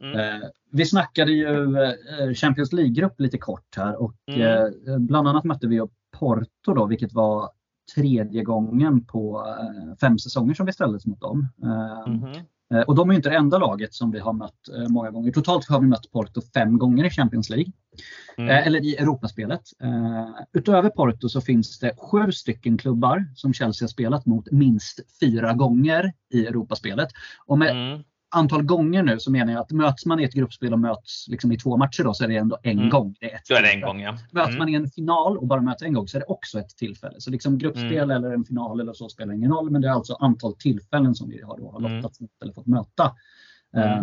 Mm. 0.00 0.18
Eh, 0.18 0.48
vi 0.70 0.86
snackade 0.86 1.32
ju 1.32 1.76
eh, 1.78 2.34
Champions 2.34 2.72
League-grupp 2.72 3.20
lite 3.20 3.38
kort 3.38 3.76
här 3.76 4.02
och 4.02 4.14
mm. 4.26 4.40
eh, 4.40 4.98
bland 4.98 5.28
annat 5.28 5.44
mötte 5.44 5.66
vi 5.66 5.80
upp 5.80 5.92
Porto 6.18 6.74
då, 6.74 6.86
vilket 6.86 7.12
var 7.12 7.50
tredje 7.94 8.42
gången 8.42 9.04
på 9.04 9.46
eh, 9.46 9.96
fem 10.00 10.18
säsonger 10.18 10.54
som 10.54 10.66
vi 10.66 10.72
ställdes 10.72 11.06
mot 11.06 11.20
dem. 11.20 11.48
Mm. 12.06 12.44
Och 12.86 12.94
de 12.94 13.10
är 13.10 13.14
inte 13.14 13.28
det 13.28 13.36
enda 13.36 13.58
laget 13.58 13.94
som 13.94 14.10
vi 14.10 14.18
har 14.18 14.32
mött 14.32 14.68
många 14.88 15.10
gånger. 15.10 15.32
Totalt 15.32 15.68
har 15.68 15.80
vi 15.80 15.86
mött 15.86 16.10
Porto 16.12 16.40
fem 16.54 16.78
gånger 16.78 17.04
i 17.04 17.10
Champions 17.10 17.50
League. 17.50 17.72
Mm. 18.38 18.50
Eller 18.50 18.84
i 18.84 18.96
Europaspelet. 18.96 19.60
Utöver 20.52 20.90
Porto 20.90 21.28
så 21.28 21.40
finns 21.40 21.78
det 21.78 21.92
sju 21.96 22.32
stycken 22.32 22.78
klubbar 22.78 23.26
som 23.34 23.52
Chelsea 23.52 23.84
har 23.84 23.90
spelat 23.90 24.26
mot 24.26 24.50
minst 24.50 25.00
fyra 25.20 25.52
gånger 25.52 26.12
i 26.30 26.46
Europaspelet. 26.46 27.08
Och 27.46 27.58
med 27.58 27.70
mm 27.70 28.02
antal 28.34 28.62
gånger 28.62 29.02
nu 29.02 29.20
så 29.20 29.30
menar 29.30 29.52
jag 29.52 29.60
att 29.60 29.70
möts 29.70 30.06
man 30.06 30.20
i 30.20 30.24
ett 30.24 30.32
gruppspel 30.32 30.72
och 30.72 30.78
möts 30.78 31.28
liksom 31.28 31.52
i 31.52 31.58
två 31.58 31.76
matcher 31.76 32.04
då 32.04 32.14
så 32.14 32.24
är 32.24 32.28
det 32.28 32.36
ändå 32.36 32.58
en 32.62 32.78
mm. 32.78 32.90
gång. 32.90 33.16
Det 33.20 33.32
är 33.32 33.36
ett 33.36 33.50
är 33.50 33.62
det 33.62 33.72
en 33.72 33.80
gång 33.80 34.00
ja. 34.00 34.18
Möts 34.32 34.48
mm. 34.48 34.58
man 34.58 34.68
i 34.68 34.74
en 34.74 34.90
final 34.90 35.38
och 35.38 35.46
bara 35.46 35.60
möts 35.60 35.82
en 35.82 35.92
gång 35.92 36.08
så 36.08 36.16
är 36.16 36.20
det 36.20 36.26
också 36.26 36.58
ett 36.58 36.76
tillfälle. 36.76 37.14
Så 37.18 37.30
liksom 37.30 37.58
gruppspel 37.58 37.92
mm. 37.92 38.10
eller 38.10 38.30
en 38.30 38.44
final 38.44 38.80
eller 38.80 38.92
så 38.92 39.08
spelar 39.08 39.34
ingen 39.34 39.52
roll. 39.52 39.70
Men 39.70 39.82
det 39.82 39.88
är 39.88 39.92
alltså 39.92 40.14
antal 40.14 40.56
tillfällen 40.56 41.14
som 41.14 41.28
vi 41.28 41.42
har, 41.42 41.58
då, 41.58 41.70
har 41.70 41.78
mm. 41.78 41.96
lottats 41.96 42.20
mot 42.20 42.30
eller 42.42 42.52
fått 42.52 42.66
möta 42.66 43.12
eh, 43.76 44.02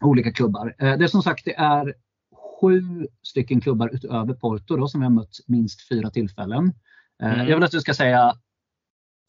olika 0.00 0.32
klubbar. 0.32 0.74
Eh, 0.78 0.98
det 0.98 1.04
är 1.04 1.08
som 1.08 1.22
sagt 1.22 1.44
det 1.44 1.56
är 1.56 1.94
sju 2.60 3.06
stycken 3.22 3.60
klubbar 3.60 3.90
utöver 3.92 4.34
Porto 4.34 4.76
då, 4.76 4.88
som 4.88 5.00
vi 5.00 5.04
har 5.04 5.12
mött 5.12 5.36
minst 5.46 5.88
fyra 5.88 6.10
tillfällen. 6.10 6.72
Eh, 7.22 7.38
jag 7.38 7.56
vill 7.56 7.62
att 7.62 7.70
du 7.70 7.80
ska 7.80 7.94
säga 7.94 8.34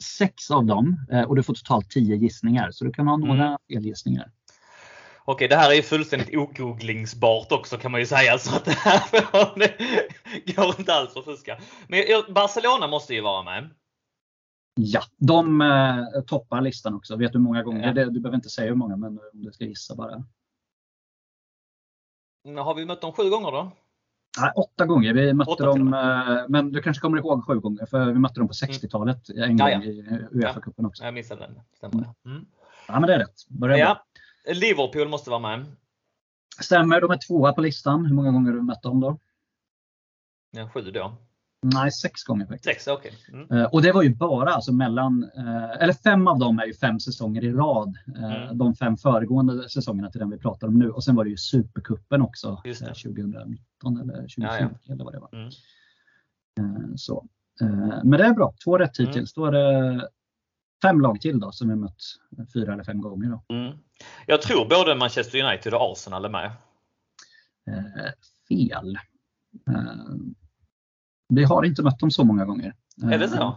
sex 0.02 0.50
av 0.50 0.64
dem 0.64 1.06
eh, 1.12 1.22
och 1.22 1.36
du 1.36 1.42
får 1.42 1.54
totalt 1.54 1.90
tio 1.90 2.16
gissningar. 2.16 2.70
Så 2.70 2.84
du 2.84 2.92
kan 2.92 3.06
ha 3.08 3.16
några 3.16 3.46
Mm. 3.46 3.58
felgissningar. 3.72 4.30
Okej, 5.24 5.48
det 5.48 5.56
här 5.56 5.70
är 5.70 5.74
ju 5.74 5.82
fullständigt 5.82 6.36
ogooglingsbart 6.36 7.52
också 7.52 7.76
kan 7.78 7.90
man 7.92 8.00
ju 8.00 8.06
säga. 8.06 8.38
Så 8.38 8.56
att 8.56 8.64
det 8.64 8.70
här 8.78 9.02
det 9.58 10.52
går 10.56 10.74
inte 10.80 10.94
alls 10.94 11.16
att 11.16 11.24
fuska. 11.24 11.58
Men 11.88 12.04
Barcelona 12.34 12.86
måste 12.86 13.14
ju 13.14 13.20
vara 13.20 13.42
med. 13.42 13.70
Ja, 14.74 15.02
de 15.16 15.60
eh, 15.60 16.22
toppar 16.26 16.60
listan 16.60 16.94
också. 16.94 17.16
Vet 17.16 17.32
du 17.32 17.38
hur 17.38 17.44
många 17.44 17.62
gånger? 17.62 17.86
Ja. 17.86 17.92
Det, 17.92 18.04
du 18.10 18.20
behöver 18.20 18.36
inte 18.36 18.50
säga 18.50 18.68
hur 18.68 18.74
många, 18.76 18.96
men 18.96 19.08
om 19.32 19.42
du 19.44 19.52
ska 19.52 19.64
gissa 19.64 19.94
bara. 19.94 20.24
Har 22.64 22.74
vi 22.74 22.84
mött 22.84 23.00
dem 23.00 23.12
sju 23.12 23.30
gånger 23.30 23.50
då? 23.50 23.72
Nej, 24.38 24.52
åtta 24.56 24.86
gånger. 24.86 25.14
Vi 25.14 25.32
mötte 25.34 25.50
Åtta 25.50 25.64
dem, 25.66 25.94
eh, 25.94 26.44
men 26.48 26.72
du 26.72 26.82
kanske 26.82 27.00
kommer 27.00 27.18
ihåg 27.18 27.46
sju 27.46 27.60
gånger, 27.60 27.86
för 27.86 28.06
vi 28.06 28.18
mötte 28.18 28.40
dem 28.40 28.48
på 28.48 28.54
60-talet 28.54 29.28
en 29.30 29.36
Mm. 29.42 29.56
Ja, 29.56 29.64
gång 29.70 29.82
ja. 29.84 29.90
i 29.90 30.02
Uefa-cupen 30.32 30.86
också. 30.86 31.04
Jag 31.04 31.14
missade 31.14 31.40
den. 31.40 31.60
Stämmer. 31.76 32.08
Mm. 32.24 32.46
Ja, 32.88 33.00
men 33.00 33.02
det 33.02 33.14
är 33.14 33.18
rätt. 33.18 33.48
Börjar 33.48 33.76
bra. 33.76 34.02
Ja. 34.44 34.52
Liverpool 34.54 35.08
måste 35.08 35.30
vara 35.30 35.40
med. 35.40 35.64
Stämmer, 36.60 37.00
de 37.00 37.10
är 37.10 37.16
tvåa 37.28 37.52
på 37.52 37.60
listan. 37.60 38.06
Hur 38.06 38.14
många 38.14 38.30
gånger 38.30 38.50
har 38.50 38.56
du 38.56 38.62
mött 38.62 38.82
dem 38.82 39.00
då? 39.00 39.18
Ja, 40.50 40.68
sju 40.68 40.80
då. 40.80 41.12
Nej, 41.62 41.92
sex 41.92 42.24
gånger 42.24 42.46
faktiskt. 42.46 42.64
Sex, 42.64 42.86
okej. 42.86 43.12
Mm. 43.32 43.50
Eh, 43.58 43.64
Och 43.64 43.82
det 43.82 43.92
var 43.92 44.02
ju 44.02 44.14
bara 44.14 44.50
alltså 44.50 44.72
mellan, 44.72 45.30
eh, 45.36 45.70
eller 45.82 45.92
fem 45.92 46.28
av 46.28 46.38
dem 46.38 46.58
är 46.58 46.64
ju 46.66 46.74
fem 46.74 47.00
säsonger 47.00 47.44
i 47.44 47.52
rad. 47.52 47.98
Eh, 48.16 48.42
Mm. 48.42 48.58
De 48.58 48.74
fem 48.74 48.96
föregående 48.96 49.68
säsongerna 49.68 50.10
till 50.10 50.20
den 50.20 50.30
vi 50.30 50.38
pratar 50.38 50.66
om 50.66 50.78
nu. 50.78 50.90
Och 50.90 51.04
sen 51.04 51.14
var 51.16 51.24
det 51.24 51.30
ju 51.30 51.36
Supercupen 51.36 52.22
också 52.22 52.62
Just 52.64 52.80
det. 52.80 52.86
eh, 52.86 52.92
2019 52.94 54.00
eller 54.00 54.14
2020 54.14 54.44
Ja, 54.86 54.92
eller 54.94 55.04
vad 55.04 55.12
det 55.14 55.20
var. 55.20 55.50
Mm. 56.58 56.96
Så. 56.98 57.26
Men 58.04 58.10
det 58.10 58.24
är 58.24 58.32
bra, 58.34 58.54
två 58.64 58.78
rätt 58.78 58.98
Mm. 58.98 59.08
hittills. 59.08 59.32
Då 59.34 59.44
är 59.46 59.52
det 59.52 60.08
fem 60.82 61.00
lag 61.00 61.20
till 61.20 61.40
då 61.40 61.52
som 61.52 61.68
vi 61.68 61.74
mött 61.76 62.02
fyra 62.54 62.72
eller 62.72 62.84
fem 62.84 63.00
gånger. 63.00 63.30
Då. 63.30 63.54
Mm. 63.54 63.76
Jag 64.26 64.42
tror 64.42 64.68
både 64.68 64.94
Manchester 64.94 65.44
United 65.44 65.74
och 65.74 65.92
Arsenal 65.92 66.24
är 66.24 66.28
med. 66.28 66.50
Fel. 68.48 68.98
Eh, 71.30 71.34
Vi 71.34 71.44
har 71.44 71.64
inte 71.64 71.82
mött 71.82 71.98
dem 71.98 72.10
så 72.10 72.24
många 72.24 72.44
gånger. 72.44 72.74
Är 73.02 73.18
det 73.18 73.24
Eh, 73.24 73.30
så? 73.30 73.56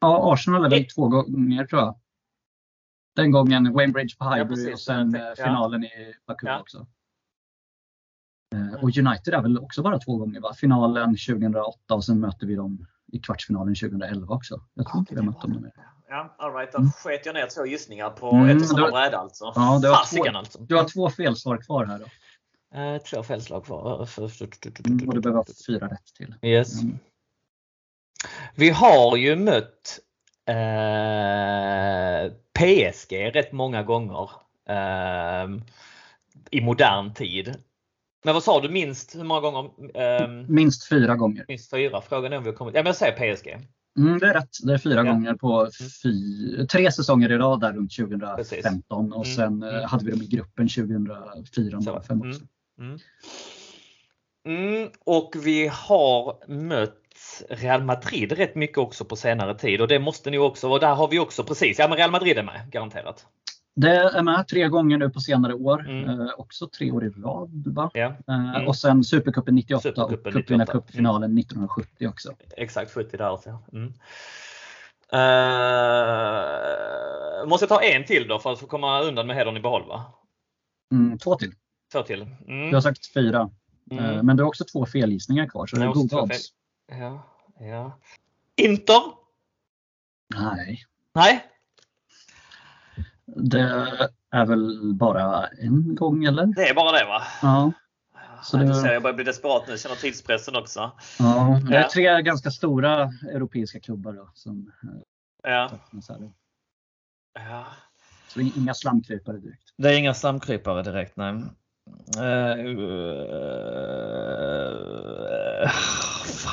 Ja, 0.00 0.32
Arsenal 0.32 0.64
är 0.64 0.70
väl 0.70 0.80
Eh. 0.80 0.86
två 0.86 1.08
gånger 1.08 1.66
tror 1.66 1.80
jag. 1.80 1.98
Den 3.16 3.30
gången 3.30 3.72
Wayne 3.72 3.92
Bridge 3.92 4.16
på 4.18 4.24
Highbury 4.24 4.48
precis. 4.48 4.72
och 4.72 4.80
sen 4.80 5.14
eh, 5.14 5.22
Ja. 5.22 5.34
finalen 5.44 5.84
i 5.84 6.14
Baku 6.26 6.46
Ja. 6.46 6.60
också. 6.60 6.86
Eh, 8.54 8.74
Och 8.82 8.96
United 8.98 9.34
är 9.34 9.42
väl 9.42 9.58
också 9.58 9.82
bara 9.82 9.98
två 9.98 10.16
gånger 10.16 10.40
va? 10.40 10.54
Finalen 10.54 11.16
2008 11.16 11.94
och 11.94 12.04
sen 12.04 12.20
möter 12.20 12.46
vi 12.46 12.54
dem 12.54 12.86
i 13.12 13.18
kvartsfinalen 13.18 13.74
2011 13.74 14.34
också. 14.34 14.60
Jag 14.74 14.86
tror 14.86 14.98
inte 14.98 15.14
vi 15.14 15.20
har 15.20 15.26
mött 15.26 15.40
dem 15.40 15.50
mer. 15.62 15.72
Ja, 16.08 16.34
all 16.38 16.54
right. 16.54 16.72
Då 16.72 16.78
Mm. 16.78 16.90
sket 16.90 17.26
jag 17.26 17.34
ner 17.34 17.46
två 17.46 17.66
gissningar 17.66 18.10
på 18.10 18.30
Mm, 18.30 18.48
ett 18.56 18.62
och 18.62 18.68
samma 18.68 18.90
bräde 18.90 19.18
alltså. 19.18 19.52
Ja, 19.54 19.78
du 19.82 19.88
har 19.88 19.94
Fasiken 19.96 20.32
två- 20.32 20.38
alltså. 20.38 20.58
Du 20.58 20.76
har 20.76 20.84
två 20.88 21.10
felsvar 21.10 21.56
kvar 21.56 21.84
här 21.86 21.98
då. 21.98 22.04
Eh, 22.78 22.98
två 23.02 23.22
felslag 23.22 23.64
kvar. 23.64 24.08
Mm, 24.86 25.08
Och 25.08 25.14
du 25.14 25.20
behöver 25.20 25.44
fyra 25.66 25.88
rätt 25.88 26.06
till. 26.16 26.34
Yes. 26.42 26.82
Mm. 26.82 26.98
Vi 28.54 28.70
har 28.70 29.16
ju 29.16 29.36
mött 29.36 29.98
eh, 30.46 32.32
PSG 32.52 33.12
rätt 33.34 33.52
många 33.52 33.82
gånger 33.82 34.30
eh, 34.68 35.48
i 36.50 36.60
modern 36.60 37.14
tid. 37.14 37.54
Men 38.24 38.34
vad 38.34 38.42
sa 38.42 38.60
du 38.60 38.68
minst 38.68 39.14
hur 39.16 39.24
många 39.24 39.40
gånger? 39.40 39.70
Eh, 39.94 40.28
Minst 40.48 40.88
fyra 40.88 41.16
gånger. 41.16 41.44
minst 41.48 41.70
fyra. 41.70 42.00
Frågan 42.00 42.32
är 42.32 42.36
om 42.36 42.42
vi 42.44 42.50
har 42.50 42.56
kommit. 42.56 42.74
Ja, 42.74 42.80
men 42.80 42.86
jag 42.86 42.96
säger 42.96 43.34
PSG. 43.36 43.58
Mm, 43.98 44.18
det 44.18 44.26
är 44.26 44.34
rätt. 44.34 44.48
Det 44.62 44.72
är 44.74 44.78
fyra 44.78 44.94
Ja. 44.94 45.02
gånger 45.12 45.34
på 45.34 45.68
fy, 46.02 46.66
tre 46.66 46.92
säsonger 46.92 47.32
i 47.32 47.38
rad 47.38 47.60
där 47.60 47.72
runt 47.72 47.96
2015 47.96 49.12
och 49.12 49.24
Mm, 49.26 49.36
sen 49.36 49.62
mm. 49.62 49.84
hade 49.84 50.04
vi 50.04 50.10
dem 50.10 50.22
i 50.22 50.26
gruppen 50.26 50.68
2004 50.68 51.80
Så, 51.80 51.84
2005 51.84 52.16
mm. 52.20 52.30
också. 52.30 52.42
Mm. 52.78 52.98
Mm, 54.46 54.88
och 55.04 55.32
vi 55.44 55.66
har 55.72 56.48
mött 56.48 57.03
Real 57.48 57.82
Madrid 57.82 58.32
rätt 58.32 58.54
mycket 58.54 58.78
också 58.78 59.04
på 59.04 59.16
senare 59.16 59.54
tid 59.58 59.80
och 59.80 59.88
det 59.88 59.98
måste 59.98 60.30
ni 60.30 60.38
också, 60.38 60.68
och 60.70 60.80
där 60.80 60.94
har 60.94 61.08
vi 61.08 61.18
också 61.18 61.44
precis, 61.44 61.78
ja 61.78 61.88
men 61.88 61.98
Real 61.98 62.10
Madrid 62.10 62.38
är 62.38 62.42
med 62.42 62.70
garanterat. 62.70 63.26
Det 63.76 63.90
är 63.90 64.22
med 64.22 64.48
tre 64.48 64.68
gånger 64.68 64.98
nu 64.98 65.10
på 65.10 65.20
senare 65.20 65.54
år. 65.54 65.80
Mm. 65.88 66.20
Eh, 66.20 66.28
också 66.38 66.68
tre 66.68 66.90
år 66.90 67.04
i 67.04 67.08
rad. 67.08 67.66
Va? 67.66 67.90
Eh, 67.94 68.12
Mm. 68.28 68.66
Och 68.68 68.76
sen 68.76 69.04
Supercupen 69.04 69.54
98 69.54 69.82
Supercupen 69.82 70.26
och 70.26 70.32
Cupvinnar 70.32 70.64
98. 70.64 70.72
Cupfinalen 70.86 71.38
1970 71.38 72.08
också. 72.08 72.32
exakt 72.56 72.90
70 72.94 73.16
där 73.16 73.24
alltså. 73.24 73.58
Mm. 73.72 73.92
Uh, 76.24 77.48
måste 77.48 77.62
jag 77.64 77.68
ta 77.68 77.82
en 77.82 78.04
till 78.04 78.28
då 78.28 78.38
för 78.38 78.52
att 78.52 78.58
få 78.60 78.66
komma 78.66 79.00
undan 79.02 79.26
med 79.26 79.36
hedern 79.36 79.56
i 79.56 79.60
behåll 79.60 79.88
va? 79.88 80.04
Mm, 80.92 81.18
två 81.18 81.34
till. 81.34 81.52
Två 81.92 82.02
till. 82.02 82.22
Mm. 82.22 82.68
Du 82.70 82.76
har 82.76 82.80
sagt 82.80 83.12
fyra. 83.12 83.40
Eh, 83.40 83.48
Mm. 83.90 84.26
Men 84.26 84.36
du 84.36 84.42
har 84.42 84.48
också 84.48 84.64
två 84.64 84.86
felgissningar 84.86 85.46
kvar 85.46 85.66
så 85.66 85.76
det 85.76 85.84
är 85.84 85.92
goda 85.92 86.22
odds. 86.22 86.48
Ja, 86.86 87.22
ja. 87.60 87.98
Inter? 88.56 89.02
Nej, 90.34 90.84
Nej, 91.14 91.44
det 93.26 93.60
är 94.30 94.46
väl 94.46 94.94
bara 94.94 95.46
en 95.46 95.94
gång 95.94 96.24
eller? 96.24 96.46
det 96.46 96.68
är 96.68 96.74
bara 96.74 96.92
det 96.98 97.04
va? 97.04 97.22
Ja. 97.42 97.72
Så 98.42 98.56
det... 98.56 98.92
jag 98.92 99.02
börjar 99.02 99.14
bli 99.14 99.24
desperat 99.24 99.68
nu, 99.68 99.78
känner 99.78 99.96
tidspressen 99.96 100.56
också. 100.56 100.92
ja. 101.18 101.60
Det 101.68 101.76
är 101.76 101.82
Ja. 101.82 101.88
tre 101.92 102.22
ganska 102.22 102.50
stora 102.50 103.02
europeiska 103.32 103.80
klubbar 103.80 104.12
då, 104.12 104.30
som 104.34 104.72
eh, 104.82 105.50
Ja. 105.50 105.70
ja. 107.34 107.66
Så 108.28 108.38
det 108.38 108.44
är 108.44 108.58
inga 108.58 108.74
slamkrypare 108.74 109.36
direkt. 109.38 109.72
Det 109.76 109.88
är 109.88 109.98
inga 109.98 110.14
slamkrypare 110.14 110.82
direkt, 110.82 111.16
nej. 111.16 111.42
Uh, 112.18 112.74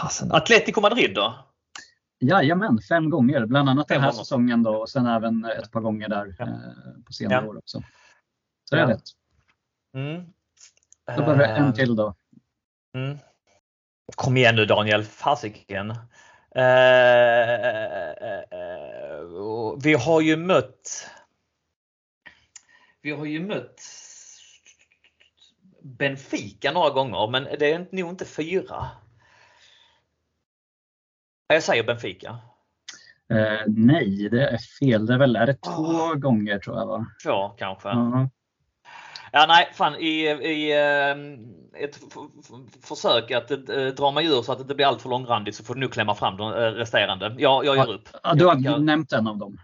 fasen. 0.01 0.31
Atletico 0.31 0.81
Madrid 0.81 1.15
då? 1.15 1.33
Jajamän, 2.19 2.79
fem 2.89 3.09
gånger. 3.09 3.45
Bland 3.45 3.69
annat 3.69 3.87
den 3.87 4.01
här 4.01 4.11
säsongen 4.11 4.63
då 4.63 4.75
och 4.75 4.89
sen 4.89 5.05
även 5.05 5.45
ett 5.45 5.71
par 5.71 5.81
gånger 5.81 6.09
där 6.09 6.35
Ja. 6.39 6.45
eh, 6.45 6.51
på 7.05 7.13
senare 7.13 7.43
Ja. 7.43 7.49
år 7.49 7.57
också. 7.57 7.83
Så 8.69 8.75
det 8.75 8.81
är 8.81 8.87
Ja. 8.87 8.93
rätt. 8.95 9.03
Mm. 9.95 10.25
Då 11.17 11.21
behöver 11.25 11.47
jag 11.49 11.57
en 11.57 11.65
Eh, 11.67 11.73
till 11.73 11.95
då. 11.95 12.15
Mm. 12.95 13.17
Kom 14.15 14.37
igen 14.37 14.55
nu 14.55 14.65
Daniel, 14.65 15.03
fasiken. 15.03 15.89
Eh, 16.55 17.53
eh, 17.55 18.43
vi 19.83 19.93
har 19.93 20.21
ju 20.21 20.37
mött 20.37 21.07
Vi 23.01 23.11
har 23.11 23.25
ju 23.25 23.39
mött 23.47 23.81
Benfica 25.81 26.71
några 26.71 26.89
gånger 26.89 27.27
men 27.27 27.43
det 27.43 27.73
är 27.73 27.87
nog 27.91 28.09
inte 28.09 28.25
fyra. 28.25 28.87
Jag 31.53 31.63
säger 31.63 31.83
Benfica. 31.83 32.37
Eh, 33.33 33.59
nej, 33.67 34.29
det 34.31 34.47
är 34.49 34.57
fel. 34.57 35.05
Det 35.05 35.13
är 35.13 35.17
väl 35.17 35.35
är 35.35 35.45
det 35.45 35.53
två 35.53 35.71
Ah. 35.85 36.13
gånger 36.13 36.59
tror 36.59 36.77
jag 36.77 36.87
va? 36.87 37.05
Två 37.23 37.49
kanske. 37.49 37.89
Ja. 37.89 38.29
Ja, 39.33 39.45
nej, 39.47 39.69
fan 39.73 39.95
i, 39.95 40.21
i 40.29 40.71
eh, 40.71 41.83
ett 41.83 41.99
försök 42.83 43.31
att 43.31 43.51
eh, 43.51 43.85
dra 43.97 44.11
mig 44.11 44.25
ur 44.25 44.41
så 44.41 44.51
att 44.51 44.57
det 44.57 44.61
inte 44.61 44.75
blir 44.75 44.85
allt 44.85 45.01
för 45.01 45.09
långrandigt 45.09 45.55
så 45.55 45.63
får 45.63 45.73
du 45.73 45.79
nu 45.79 45.87
klämma 45.87 46.15
fram 46.15 46.37
de 46.37 46.53
eh, 46.53 46.55
resterande. 46.57 47.35
Jag, 47.37 47.65
jag 47.65 47.75
ger 47.77 47.93
upp. 47.93 48.09
Ja, 48.23 48.33
du 48.33 48.45
har 48.45 48.57
Jag- 48.59 48.81
nämnt 48.83 49.13
en 49.13 49.27
av 49.27 49.37
dem. 49.37 49.57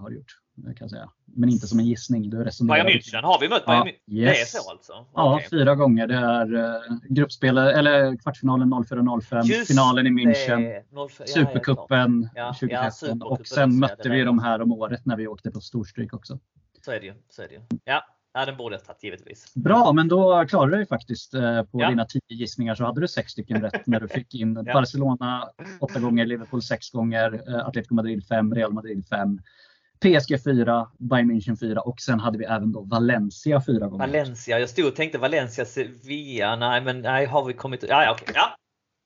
Har 0.00 0.10
du 0.10 0.16
gjort, 0.16 0.32
kan 0.62 0.74
jag 0.80 0.90
säga. 0.90 1.10
Men 1.24 1.48
inte 1.48 1.66
som 1.66 1.78
en 1.78 1.84
gissning. 1.84 2.30
Du. 2.30 2.36
Bayern 2.36 2.86
München, 2.88 3.22
har 3.22 3.40
vi 3.40 3.48
mött 3.48 3.66
Bayern 3.66 3.86
München? 3.86 4.00
Ja, 4.04 4.22
yes. 4.22 4.52
Det 4.52 4.58
är 4.58 4.62
så 4.62 4.70
alltså? 4.70 4.92
Ja, 5.14 5.40
fyra 5.50 5.74
gånger. 5.74 6.06
Det 6.06 6.14
är 6.14 6.54
eh, 6.54 6.96
gruppspelet, 7.08 7.76
eller 7.76 8.16
kvartsfinalen 8.16 8.72
04-05, 8.74 9.42
Just 9.44 9.68
finalen 9.68 10.06
i 10.06 10.10
München, 10.10 10.60
det. 10.60 10.84
04, 10.84 10.84
ja, 10.90 11.00
helt 11.00 11.16
klart. 11.16 11.28
Supercupen 11.28 12.28
Ja, 12.34 12.40
ja, 12.40 12.52
2013 12.52 12.92
Supercupen 12.92 13.22
och 13.22 13.46
sen 13.46 13.78
mötte 13.78 14.08
vi 14.08 14.22
dem 14.24 14.38
här 14.38 14.62
om 14.62 14.72
året 14.72 15.06
när 15.06 15.16
vi 15.16 15.26
åkte 15.26 15.50
på 15.50 15.60
storstryk 15.60 16.14
också. 16.14 16.38
Så 16.84 16.90
är 16.92 17.00
det 17.00 17.06
ju. 17.06 17.14
Så 17.28 17.42
är 17.42 17.48
det 17.48 17.54
ju. 17.54 17.60
Ja, 17.84 18.04
ja 18.34 18.46
den 18.46 18.56
borde 18.56 18.74
jag 18.74 18.84
tagit 18.84 19.04
givetvis. 19.04 19.54
Bra, 19.54 19.92
men 19.92 20.08
då 20.08 20.44
klarade 20.48 20.76
du 20.76 20.86
faktiskt 20.86 21.34
eh, 21.34 21.62
på 21.62 21.80
Ja. 21.80 21.88
dina 21.90 22.04
tio 22.04 22.20
gissningar 22.28 22.74
så 22.74 22.84
hade 22.84 23.00
du 23.00 23.08
sex 23.08 23.32
stycken 23.32 23.62
rätt 23.62 23.86
när 23.86 24.00
du 24.00 24.08
fick 24.08 24.34
in 24.34 24.54
Ja. 24.66 24.72
Barcelona 24.72 25.48
åtta 25.80 26.00
gånger, 26.00 26.26
Liverpool 26.26 26.62
sex 26.62 26.90
gånger, 26.90 27.42
eh, 27.48 27.66
Atletico 27.66 27.94
Madrid 27.94 28.26
fem, 28.28 28.54
Real 28.54 28.72
Madrid 28.72 29.06
fem, 29.08 29.40
PSG 30.00 30.42
fyra, 30.44 30.88
Bayern 30.98 31.30
München 31.30 31.56
fyra 31.56 31.80
och 31.80 32.00
sen 32.00 32.20
hade 32.20 32.38
vi 32.38 32.44
även 32.44 32.72
då 32.72 32.80
Valencia 32.80 33.62
fyra 33.66 33.86
gånger. 33.86 34.06
Valencia, 34.06 34.58
jag 34.58 34.68
stod 34.68 34.86
och 34.86 34.96
tänkte 34.96 35.18
Valencia, 35.18 35.64
Sevilla. 35.64 36.56
Nej, 36.56 36.80
men 36.80 37.00
nej, 37.00 37.26
har 37.26 37.44
vi 37.44 37.52
kommit... 37.52 37.84
Ja, 37.88 38.12
okej. 38.12 38.34
Ja. 38.34 38.56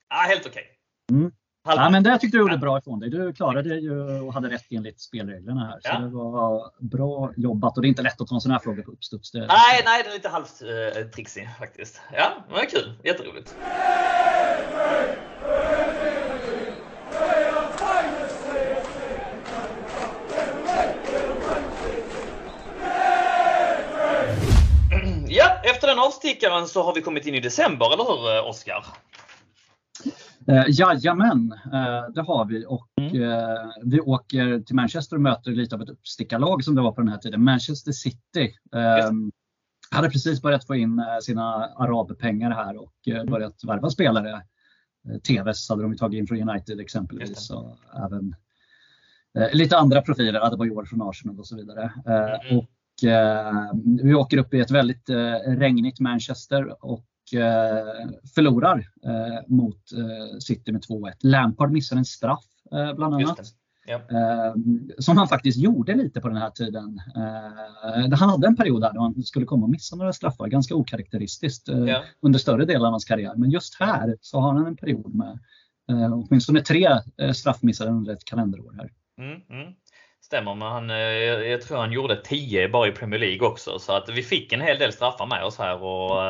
ja, 0.09 0.15
helt 0.29 0.45
okej. 0.47 0.63
Mm. 1.11 1.31
Ja, 1.67 1.89
men 1.89 2.03
det 2.03 2.17
tyckte 2.19 2.37
du 2.37 2.41
gjorde 2.41 2.57
bra 2.57 2.77
ifrån 2.77 2.99
dig. 2.99 3.09
Du 3.09 3.33
klarade 3.33 3.75
ju 3.75 4.19
och 4.21 4.33
hade 4.33 4.49
rätt 4.49 4.65
enligt 4.69 5.01
spelreglerna 5.01 5.65
här. 5.65 5.79
Så 5.79 5.89
Ja. 5.89 5.99
det 5.99 6.07
var 6.07 6.71
bra 6.79 7.31
jobbat 7.37 7.77
och 7.77 7.81
det 7.81 7.87
är 7.87 7.89
inte 7.89 8.01
lätt 8.01 8.21
att 8.21 8.27
ta 8.27 8.35
en 8.35 8.41
sån 8.41 8.51
här 8.51 8.59
fråga 8.59 8.83
på 8.83 8.91
uppstuds. 8.91 9.31
Det... 9.31 9.39
Nej, 9.39 9.81
nej, 9.85 10.03
det 10.03 10.09
är 10.09 10.13
lite 10.13 10.29
halvt 10.29 10.61
eh, 10.61 11.03
trixig 11.03 11.49
faktiskt. 11.59 12.01
Ja, 12.13 12.45
var 12.51 12.65
kul. 12.69 12.93
Jätteroligt. 13.03 13.55
Avstickaren 25.99 26.67
så 26.67 26.83
har 26.83 26.95
vi 26.95 27.01
kommit 27.01 27.25
in 27.25 27.35
i 27.35 27.39
december, 27.39 27.93
eller 27.93 28.03
hur 28.03 28.49
Oskar? 28.49 28.85
Eh, 30.47 30.63
jajamän, 30.67 31.53
eh, 31.73 32.13
det 32.15 32.21
har 32.21 32.45
vi. 32.45 32.65
Och 32.65 32.87
mm. 33.01 33.23
eh, 33.23 33.69
vi 33.83 33.99
åker 33.99 34.59
till 34.59 34.75
Manchester 34.75 35.15
och 35.15 35.21
möter 35.21 35.51
lite 35.51 35.75
av 35.75 35.81
ett 35.81 35.89
uppstickarlag 35.89 36.63
som 36.63 36.75
det 36.75 36.81
var 36.81 36.91
på 36.91 37.01
den 37.01 37.09
här 37.09 37.17
tiden. 37.17 37.43
Manchester 37.43 37.91
City. 37.91 38.55
Eh, 38.75 39.11
hade 39.91 40.09
precis 40.09 40.41
börjat 40.41 40.67
få 40.67 40.75
in 40.75 40.99
eh, 40.99 41.05
sina 41.21 41.65
arabpengar 41.65 42.51
här 42.51 42.77
och 42.77 42.93
eh, 43.07 43.15
mm. 43.15 43.25
börjat 43.25 43.63
värva 43.63 43.89
spelare. 43.89 44.41
Eh, 45.09 45.17
TVs 45.17 45.69
hade 45.69 45.81
de 45.81 45.97
tagit 45.97 46.17
in 46.17 46.27
från 46.27 46.49
United 46.49 46.79
exempelvis. 46.79 47.49
Och 47.49 47.77
även 48.05 48.35
lite 49.53 49.77
andra 49.77 50.01
profiler, 50.01 50.45
Adebayor 50.45 50.85
från 50.85 51.01
Arsenal 51.01 51.39
och 51.39 51.47
så 51.47 51.55
vidare. 51.55 51.93
Mm. 52.05 52.57
Och 52.57 52.65
vi 54.03 54.13
åker 54.13 54.37
upp 54.37 54.53
i 54.53 54.59
ett 54.59 54.71
väldigt 54.71 55.09
regnigt 55.45 55.99
Manchester 55.99 56.85
och 56.85 57.05
förlorar 58.35 58.87
mot 59.47 59.81
City 60.39 60.71
med 60.71 60.81
2-1. 60.81 61.11
Lampard 61.19 61.71
missar 61.71 61.97
en 61.97 62.05
straff 62.05 62.45
bland 62.95 63.13
annat. 63.13 63.39
Ja. 63.87 63.99
som 64.99 65.17
han 65.17 65.27
faktiskt 65.27 65.57
gjorde 65.57 65.95
lite 65.95 66.21
på 66.21 66.27
den 66.27 66.37
här 66.37 66.49
tiden. 66.49 66.99
han 68.13 68.29
hade 68.29 68.47
en 68.47 68.55
period 68.55 68.81
där 68.81 68.93
då 68.93 69.01
han 69.01 69.23
skulle 69.23 69.45
komma 69.45 69.63
och 69.63 69.69
missa 69.69 69.95
några 69.95 70.13
straffar, 70.13 70.47
ganska 70.47 70.75
okaraktäristiskt 70.75 71.67
ja. 71.67 72.03
under 72.21 72.39
större 72.39 72.65
delen 72.65 72.85
av 72.85 72.91
hans 72.91 73.05
karriär. 73.05 73.33
Men 73.35 73.51
just 73.51 73.79
här 73.79 74.17
så 74.21 74.39
har 74.39 74.53
han 74.53 74.67
en 74.67 74.75
period 74.77 75.15
med 75.15 75.39
åtminstone 76.11 76.61
tre 76.61 76.89
straffmissar 77.33 77.87
under 77.87 78.13
ett 78.13 78.25
kalenderår 78.25 78.73
här. 78.77 78.91
Mm, 79.17 79.41
mm. 79.49 79.73
Stämmer, 80.35 80.55
men 80.55 80.67
han, 80.67 80.89
jag 81.49 81.61
tror 81.61 81.77
han 81.77 81.91
gjorde 81.91 82.21
10 82.21 82.69
bara 82.69 82.87
i 82.87 82.91
Premier 82.91 83.19
League 83.19 83.47
också. 83.47 83.79
Så 83.79 83.93
att 83.93 84.09
vi 84.09 84.23
fick 84.23 84.53
en 84.53 84.61
hel 84.61 84.79
del 84.79 84.93
straffar 84.93 85.25
med 85.25 85.43
oss 85.43 85.57
här. 85.57 85.83
Och, 85.83 86.21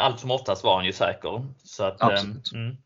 allt 0.00 0.20
som 0.20 0.30
oftast 0.30 0.64
var 0.64 0.76
han 0.76 0.84
ju 0.84 0.92
säker. 0.92 1.46
Så 1.64 1.84
att, 1.84 2.02
Absolut. 2.02 2.52
Mm. 2.52 2.76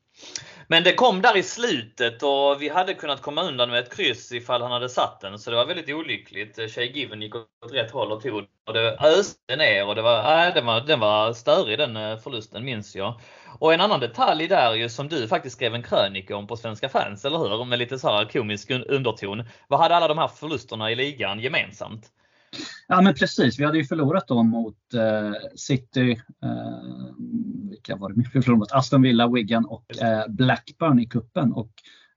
Men 0.71 0.85
det 0.85 0.93
kom 0.93 1.23
där 1.23 1.37
i 1.37 1.43
slutet 1.43 2.23
och 2.23 2.63
vi 2.63 2.69
hade 2.69 2.95
kunnat 2.95 3.23
komma 3.23 3.43
undan 3.43 3.71
med 3.71 3.79
ett 3.79 3.97
kryss 3.97 4.33
ifall 4.33 4.63
han 4.63 4.73
hade 4.73 4.89
satt 4.89 5.21
den. 5.21 5.39
Så 5.39 5.51
det 5.51 5.57
var 5.57 5.67
väldigt 5.67 5.95
olyckligt. 5.95 6.71
Shay 6.71 6.93
Given 6.93 7.23
gick 7.23 7.35
åt 7.35 7.73
rätt 7.73 7.91
håll 7.91 8.13
och 8.13 8.23
tog 8.23 8.45
och 8.67 8.75
det 8.75 8.97
öste 9.01 9.57
ner 9.57 9.87
och 9.87 9.95
det 9.95 10.03
var, 10.03 10.47
äh, 10.47 10.55
den, 10.55 10.67
var, 10.67 10.81
den 10.81 11.01
var 11.01 11.33
störig 11.33 11.79
den 11.79 11.97
eh, 11.97 12.19
förlusten 12.19 12.65
minns 12.65 12.97
jag. 12.97 13.21
Och 13.59 13.75
en 13.75 13.81
annan 13.81 14.01
detalj 14.01 14.49
där 14.49 14.75
ju 14.75 14.89
som 14.89 15.09
du 15.09 15.29
faktiskt 15.29 15.57
skrev 15.57 15.75
en 15.75 15.83
krönika 15.83 16.37
om 16.37 16.47
på 16.47 16.57
Svenska 16.57 16.89
fans, 16.89 17.25
eller 17.25 17.39
hur? 17.39 17.65
Med 17.65 17.79
lite 17.79 17.99
så 17.99 18.09
här 18.09 18.25
komisk 18.25 18.71
underton. 18.71 19.45
Vad 19.69 19.81
hade 19.81 19.97
alla 19.97 20.09
de 20.09 20.19
här 20.19 20.29
förlusterna 20.29 20.91
i 20.91 20.95
ligan 20.95 21.41
gemensamt? 21.41 22.07
Ja 22.89 23.01
men 23.01 23.15
precis, 23.15 23.61
vi 23.61 23.65
hade 23.65 23.79
ju 23.79 23.85
förlorat 23.85 24.29
då 24.29 24.43
mot 24.43 24.95
eh, 24.95 25.33
City, 25.55 26.11
eh, 26.43 27.71
vilka 27.71 27.97
var 27.97 28.09
det 28.09 28.15
vi 28.17 28.25
förlorade 28.25 28.59
mot? 28.59 28.73
Aston 28.73 29.03
Villa, 29.03 29.29
Wigan 29.29 29.65
och 29.65 30.03
eh, 30.03 30.25
Blackburn 30.29 30.99
i 30.99 31.07
kuppen 31.07 31.53
och 31.53 31.73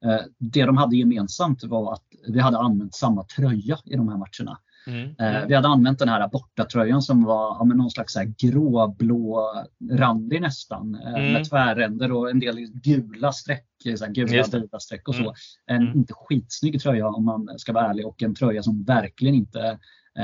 eh, 0.05 0.21
Det 0.37 0.65
de 0.65 0.77
hade 0.77 0.95
gemensamt 0.95 1.63
var 1.63 1.93
att 1.93 2.05
vi 2.27 2.39
hade 2.39 2.57
använt 2.57 2.95
samma 2.95 3.23
tröja 3.23 3.77
i 3.85 3.95
de 3.95 4.09
här 4.09 4.17
matcherna. 4.17 4.57
Mm. 4.87 5.15
Mm. 5.19 5.47
Vi 5.47 5.55
hade 5.55 5.67
använt 5.67 5.99
den 5.99 6.09
här 6.09 6.27
bortatröjan 6.27 7.01
som 7.01 7.23
var 7.23 7.57
ja, 7.59 7.63
någon 7.63 7.91
slags 7.91 8.15
gråblå 8.41 9.53
randig 9.91 10.41
nästan 10.41 10.95
eh, 10.95 11.13
mm. 11.13 11.33
med 11.33 11.49
tvärränder 11.49 12.11
och 12.11 12.29
en 12.29 12.39
del 12.39 12.57
gula 12.73 13.31
streck, 13.31 13.67
så 13.97 14.05
här, 14.05 14.11
gula 14.11 14.43
vida 14.51 14.79
streck 14.79 15.07
och 15.07 15.15
så. 15.15 15.21
Mm. 15.21 15.33
En 15.67 15.81
mm. 15.81 15.97
inte 15.97 16.13
skitsnygg 16.13 16.81
tröja 16.81 17.07
om 17.07 17.25
man 17.25 17.49
ska 17.57 17.73
vara 17.73 17.89
ärlig 17.89 18.07
och 18.07 18.23
en 18.23 18.35
tröja 18.35 18.63
som 18.63 18.83
verkligen 18.83 19.35
inte 19.35 19.79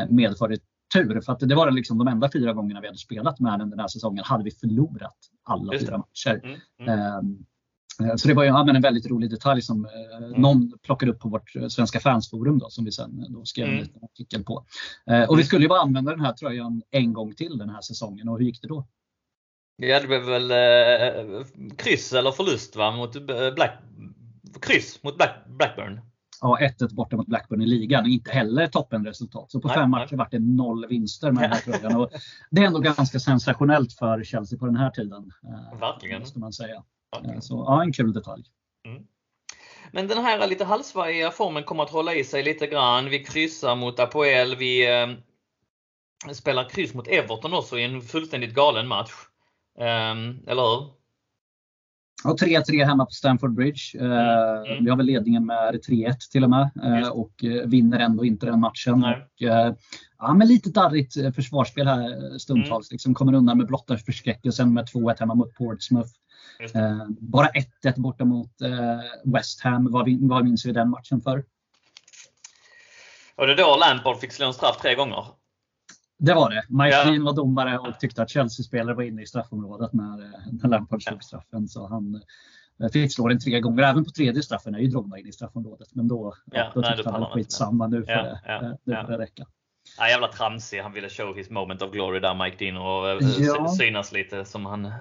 medförde 0.09 0.57
tur. 0.93 1.21
För 1.21 1.33
att 1.33 1.39
det 1.39 1.55
var 1.55 1.71
liksom 1.71 1.97
de 1.97 2.07
enda 2.07 2.29
fyra 2.33 2.53
gångerna 2.53 2.81
vi 2.81 2.87
hade 2.87 2.99
spelat 2.99 3.39
med 3.39 3.59
den 3.59 3.69
den 3.69 3.79
här 3.79 3.87
säsongen 3.87 4.23
hade 4.23 4.43
vi 4.43 4.51
förlorat 4.51 5.17
alla 5.43 5.79
fyra 5.79 5.97
matcher. 5.97 6.41
Mm, 6.43 6.59
mm. 6.79 6.99
Ehm, 6.99 7.45
eh, 8.09 8.15
så 8.15 8.27
det 8.27 8.33
var 8.33 8.43
ju 8.43 8.49
ja, 8.49 8.69
en 8.69 8.81
väldigt 8.81 9.07
rolig 9.07 9.29
detalj 9.29 9.61
som 9.61 9.85
eh, 9.85 10.17
mm. 10.17 10.41
någon 10.41 10.73
plockade 10.83 11.11
upp 11.11 11.19
på 11.19 11.29
vårt 11.29 11.51
svenska 11.69 11.99
fansforum 11.99 12.59
då, 12.59 12.69
som 12.69 12.85
vi 12.85 12.91
sen 12.91 13.25
då 13.29 13.45
skrev 13.45 13.65
mm. 13.65 13.77
en 13.77 13.83
liten 13.83 14.03
artikel 14.03 14.43
på. 14.43 14.53
och 14.53 14.65
vi 15.05 15.23
mm. 15.33 15.43
skulle 15.43 15.61
ju 15.61 15.69
bara 15.69 15.81
använda 15.81 16.11
den 16.11 16.25
här 16.25 16.33
tröjan 16.33 16.81
en 16.91 17.13
gång 17.13 17.35
till 17.35 17.57
den 17.57 17.69
här 17.69 17.81
säsongen 17.81 18.29
och 18.29 18.37
hur 18.37 18.45
gick 18.45 18.61
det 18.61 18.67
då? 18.67 18.87
Ja, 19.77 19.99
det 19.99 20.07
blev 20.07 20.21
väl 20.21 20.51
eh, 20.51 21.45
kryss 21.77 22.13
eller 22.13 22.31
förlust 22.31 22.75
va? 22.75 22.91
mot 22.91 23.25
Black, 23.55 23.79
kryss 24.61 25.03
mot 25.03 25.17
Black, 25.17 25.35
Blackburn 25.47 26.01
ja, 26.41 26.57
1-1 26.79 26.93
borta 26.93 27.17
mot 27.17 27.27
Blackburn 27.27 27.61
i 27.61 27.65
ligan. 27.65 28.05
Inte 28.05 28.31
heller 28.31 28.67
toppenresultat. 28.67 29.51
Så 29.51 29.61
på 29.61 29.67
nej, 29.67 29.77
fem 29.77 29.91
matcher 29.91 30.15
vart 30.15 30.31
det 30.31 30.39
noll 30.39 30.87
vinster 30.87 31.31
med 31.31 31.43
den 31.43 31.51
här 31.51 31.59
tröjan. 31.79 31.95
Och 31.95 32.09
det 32.49 32.61
är 32.61 32.65
ändå 32.65 32.79
ganska 32.79 33.19
sensationellt 33.19 33.93
för 33.93 34.23
Chelsea 34.23 34.59
på 34.59 34.65
den 34.65 34.75
här 34.75 34.89
tiden. 34.89 35.31
Eh, 35.43 35.79
Verkligen. 35.79 36.19
Måste 36.19 36.39
man 36.39 36.53
säga. 36.53 36.83
Verkligen. 37.11 37.41
Så 37.41 37.63
ja, 37.67 37.83
en 37.83 37.93
kul 37.93 38.13
detalj. 38.13 38.43
Mm. 38.85 39.03
Men 39.91 40.07
den 40.07 40.17
här 40.17 40.47
lite 40.47 40.65
halvsvajiga 40.65 41.31
formen 41.31 41.63
kommer 41.63 41.83
att 41.83 41.89
hålla 41.89 42.13
i 42.13 42.23
sig 42.23 42.43
lite 42.43 42.67
grann. 42.67 43.09
Vi 43.09 43.23
kryssar 43.23 43.75
mot 43.75 43.99
Apoel. 43.99 44.55
Vi 44.55 45.01
eh, 45.01 45.07
spelar 46.33 46.69
kryss 46.69 46.93
mot 46.93 47.07
Everton 47.07 47.53
också 47.53 47.77
i 47.77 47.83
en 47.83 48.01
fullständigt 48.01 48.53
galen 48.53 48.87
match. 48.87 49.11
Eh, 49.79 50.11
eller 50.47 50.61
hur? 50.61 50.96
Ja, 52.23 52.35
3-3 52.41 52.85
hemma 52.85 53.05
på 53.05 53.11
Stamford 53.11 53.53
Bridge. 53.53 53.81
Eh, 53.99 54.71
mm. 54.71 54.83
Vi 54.83 54.89
har 54.89 54.97
väl 54.97 55.05
ledningen 55.05 55.45
med 55.45 55.73
3-1 55.89 56.15
till 56.31 56.43
och 56.43 56.49
med 56.49 56.69
eh, 56.83 57.09
och 57.09 57.43
eh, 57.43 57.67
vinner 57.67 57.99
ändå 57.99 58.25
inte 58.25 58.45
den 58.45 58.59
matchen. 58.59 59.03
Och, 59.03 59.41
ja, 60.19 60.33
men 60.33 60.47
lite 60.47 60.69
darrigt 60.69 61.35
försvarsspel 61.35 61.87
här 61.87 62.37
stundtals. 62.37 62.91
Mm. 62.91 62.95
Liksom 62.95 63.13
kommer 63.13 63.33
undan 63.33 63.57
med 63.57 63.67
blotta 63.67 63.97
förskräckelsen 63.97 64.73
med 64.73 64.85
2-1 64.85 65.19
hemma 65.19 65.35
mot 65.35 65.53
Portsmouth. 65.53 66.09
Bara 67.19 67.47
1-1 67.47 68.01
borta 68.01 68.25
mot 68.25 68.51
West 69.23 69.61
Ham. 69.61 69.91
Vad, 69.91 70.09
vad 70.21 70.43
minns 70.43 70.65
vi 70.65 70.71
den 70.71 70.89
matchen 70.89 71.21
för? 71.21 71.43
Och 73.35 73.47
det 73.47 73.55
då 73.55 73.77
Lampard 73.77 74.19
fick 74.19 74.31
slå 74.31 74.47
en 74.47 74.53
straff 74.53 74.77
tre 74.81 74.95
gånger? 74.95 75.25
Det 76.19 76.33
var 76.33 76.49
det. 76.49 76.63
Mike 76.69 77.13
ja. 77.15 77.23
var 77.23 77.33
domare 77.33 77.77
och 77.77 77.99
tyckte 77.99 78.21
att 78.21 78.29
Chelsea-spelare 78.29 78.95
var 78.95 79.03
inne 79.03 79.21
i 79.21 79.25
straffområdet 79.25 79.93
när, 79.93 80.23
eh, 80.23 80.39
när 80.51 80.69
Lampard 80.69 81.03
slog 81.03 81.23
straffen. 81.23 81.67
Så 81.67 81.87
han 81.87 82.21
eh, 82.83 82.89
fick 82.89 83.13
slå 83.13 83.27
den 83.27 83.39
tre 83.39 83.59
gånger. 83.59 83.83
Även 83.83 84.05
på 84.05 84.11
tredje 84.11 84.43
straffen 84.43 84.75
är 84.75 84.79
ju 84.79 84.87
Drogba 84.87 85.17
inne 85.17 85.29
i 85.29 85.31
straffområdet. 85.31 85.87
Men 85.95 86.07
då, 86.07 86.33
ja, 86.45 86.71
då 86.75 86.83
tyckte 86.83 87.09
han 87.09 87.25
skitsamma, 87.25 87.87
nu 87.87 88.05
får, 88.05 88.11
ja, 88.11 88.23
det, 88.23 88.41
ja, 88.45 88.77
nu 88.83 88.95
får 88.95 89.11
det 89.11 89.17
räcka. 89.17 89.45
Ja, 89.97 90.09
jävla 90.09 90.27
tramsig. 90.27 90.79
Han 90.81 90.93
ville 90.93 91.09
show 91.09 91.35
his 91.35 91.49
moment 91.49 91.81
of 91.81 91.91
glory 91.91 92.19
där, 92.19 92.33
Mike 92.43 92.65
Dean, 92.65 92.77
och 92.77 93.09
eh, 93.09 93.17
ja. 93.39 93.67
synas 93.67 94.11
lite 94.11 94.45
som 94.45 94.65
han 94.65 94.91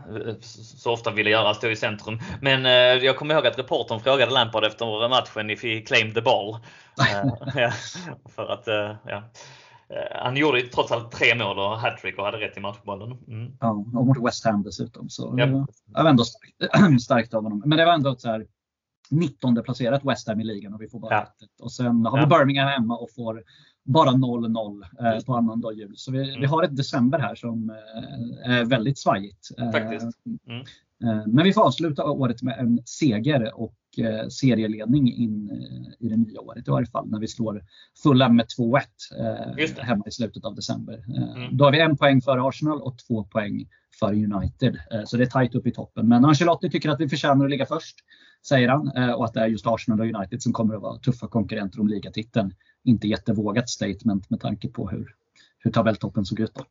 så 0.50 0.92
ofta 0.92 1.10
ville 1.10 1.30
göra, 1.30 1.54
stå 1.54 1.68
i 1.68 1.76
centrum. 1.76 2.18
Men 2.40 2.64
jag 3.02 3.16
kommer 3.16 3.34
ihåg 3.34 3.46
att 3.46 3.58
reportern 3.58 4.00
frågade 4.00 4.32
Lampard 4.32 4.64
efter 4.64 5.08
matchen 5.08 5.50
if 5.50 5.62
he 5.62 5.80
claimed 5.80 6.14
the 6.14 6.22
ball. 6.22 6.58
ja, 7.54 7.72
för 8.34 8.52
att, 8.52 8.66
ja. 9.06 9.22
Eh, 9.88 10.22
han 10.22 10.36
gjorde 10.36 10.62
trots 10.62 10.92
allt 10.92 11.12
tre 11.12 11.34
mål 11.34 11.58
och 11.58 11.78
hattrick 11.78 12.18
och 12.18 12.24
hade 12.24 12.40
rätt 12.40 12.56
i 12.56 12.60
matchbollen. 12.60 13.18
Mm. 13.28 13.52
Ja, 13.60 13.70
och 13.70 14.06
mot 14.06 14.26
West 14.26 14.44
Ham 14.44 14.62
dessutom. 14.62 15.08
Så 15.08 15.38
yep. 15.38 15.48
det 15.48 16.02
var 16.02 16.10
ändå 16.10 16.24
starkt, 16.24 17.00
starkt 17.02 17.34
av 17.34 17.42
honom. 17.42 17.62
Men 17.66 17.78
det 17.78 17.84
var 17.84 17.92
ändå 17.92 18.12
ett 18.12 18.20
så 18.20 18.28
här 18.28 18.46
19 19.10 19.62
placerat 19.62 20.04
West 20.04 20.28
Ham 20.28 20.40
i 20.40 20.44
ligan 20.44 20.74
och 20.74 20.82
vi 20.82 20.88
får 20.88 21.00
bara 21.00 21.14
ja. 21.14 21.22
ett. 21.22 21.60
Och 21.60 21.72
sen 21.72 22.06
har 22.06 22.20
vi 22.20 22.26
Birmingham 22.26 22.68
hemma 22.68 22.96
och 22.96 23.08
får 23.16 23.42
bara 23.84 24.10
0-0 24.10 24.84
eh, 25.00 25.24
på 25.24 25.34
annandag 25.34 25.72
jul. 25.72 25.92
Så 25.96 26.12
vi, 26.12 26.28
mm. 26.28 26.40
vi, 26.40 26.46
har 26.46 26.62
ett 26.62 26.76
december 26.76 27.18
här 27.18 27.34
som 27.34 27.70
eh, 27.70 28.50
är 28.50 28.64
väldigt 28.64 28.98
svajigt. 28.98 29.48
Eh, 29.58 29.70
Faktiskt. 29.70 30.06
Mm. 30.46 30.60
Eh, 31.04 31.26
men 31.26 31.44
vi 31.44 31.52
får 31.52 31.66
avsluta 31.66 32.04
året 32.04 32.42
med 32.42 32.58
en 32.58 32.82
seger 32.84 33.60
och 33.60 33.74
serieledning 34.28 35.12
in 35.12 35.50
eh, 35.50 36.06
i 36.06 36.08
det 36.08 36.16
nya 36.16 36.40
året 36.40 36.68
i 36.68 36.70
varje 36.70 36.86
fall 36.86 37.08
när 37.10 37.20
vi 37.20 37.28
slår 37.28 37.62
Fulham 38.02 38.36
med 38.36 38.46
2-1 38.58 38.80
eh, 39.18 39.84
hemma 39.84 40.04
i 40.06 40.10
slutet 40.10 40.44
av 40.44 40.54
december. 40.54 41.04
Mm. 41.08 41.56
Då 41.56 41.64
har 41.64 41.72
vi 41.72 41.80
en 41.80 41.96
poäng 41.96 42.20
för 42.20 42.48
Arsenal 42.48 42.82
och 42.82 42.98
två 42.98 43.24
poäng 43.24 43.68
för 44.00 44.12
United. 44.12 44.78
Så 45.04 45.16
det 45.16 45.24
är 45.24 45.26
tajt 45.26 45.54
upp 45.54 45.66
i 45.66 45.72
toppen. 45.72 46.08
Men 46.08 46.24
Ancelotti 46.24 46.70
tycker 46.70 46.88
att 46.88 47.00
vi 47.00 47.08
förtjänar 47.08 47.44
att 47.44 47.50
ligga 47.50 47.66
först, 47.66 47.96
säger 48.48 48.68
han. 48.68 49.12
Och 49.14 49.24
att 49.24 49.34
det 49.34 49.40
är 49.40 49.46
just 49.46 49.66
Arsenal 49.66 50.00
och 50.00 50.06
United 50.06 50.42
som 50.42 50.52
kommer 50.52 50.74
att 50.74 50.82
vara 50.82 50.98
tuffa 50.98 51.28
konkurrenter 51.28 51.80
om 51.80 51.88
ligatiteln. 51.88 52.54
Inte 52.84 53.08
jättevågat 53.08 53.70
statement 53.70 54.30
med 54.30 54.40
tanke 54.40 54.68
på 54.68 54.88
hur, 54.88 55.14
hur 55.58 55.70
tabelltoppen 55.70 56.24
såg 56.24 56.40
ut 56.40 56.54
då. 56.54 56.64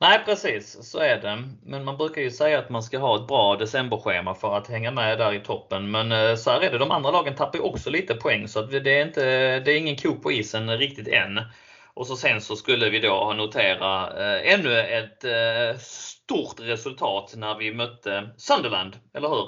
Nej 0.00 0.22
precis, 0.24 0.90
så 0.90 0.98
är 0.98 1.20
det. 1.20 1.44
Men 1.62 1.84
man 1.84 1.96
brukar 1.96 2.22
ju 2.22 2.30
säga 2.30 2.58
att 2.58 2.70
man 2.70 2.82
ska 2.82 2.98
ha 2.98 3.16
ett 3.16 3.26
bra 3.26 3.56
decemberschema 3.56 4.34
för 4.34 4.56
att 4.56 4.68
hänga 4.68 4.90
med 4.90 5.18
där 5.18 5.32
i 5.32 5.40
toppen. 5.40 5.90
Men 5.90 6.12
eh, 6.12 6.36
så 6.36 6.50
här 6.50 6.60
är 6.60 6.70
det, 6.70 6.78
de 6.78 6.90
andra 6.90 7.10
lagen 7.10 7.34
tappar 7.34 7.58
ju 7.58 7.64
också 7.64 7.90
lite 7.90 8.14
poäng 8.14 8.48
så 8.48 8.62
det 8.62 8.98
är, 8.98 9.06
inte, 9.06 9.22
det 9.60 9.72
är 9.72 9.78
ingen 9.78 9.96
ko 9.96 10.16
på 10.16 10.32
isen 10.32 10.78
riktigt 10.78 11.08
än. 11.08 11.40
Och 11.94 12.06
så 12.06 12.16
sen 12.16 12.40
så 12.40 12.56
skulle 12.56 12.90
vi 12.90 13.00
då 13.00 13.32
notera 13.36 14.06
eh, 14.06 14.52
ännu 14.52 14.80
ett 14.80 15.24
eh, 15.24 15.80
stort 15.80 16.60
resultat 16.60 17.34
när 17.36 17.54
vi 17.58 17.74
mötte 17.74 18.28
Sunderland, 18.36 18.96
eller 19.14 19.28
hur? 19.28 19.46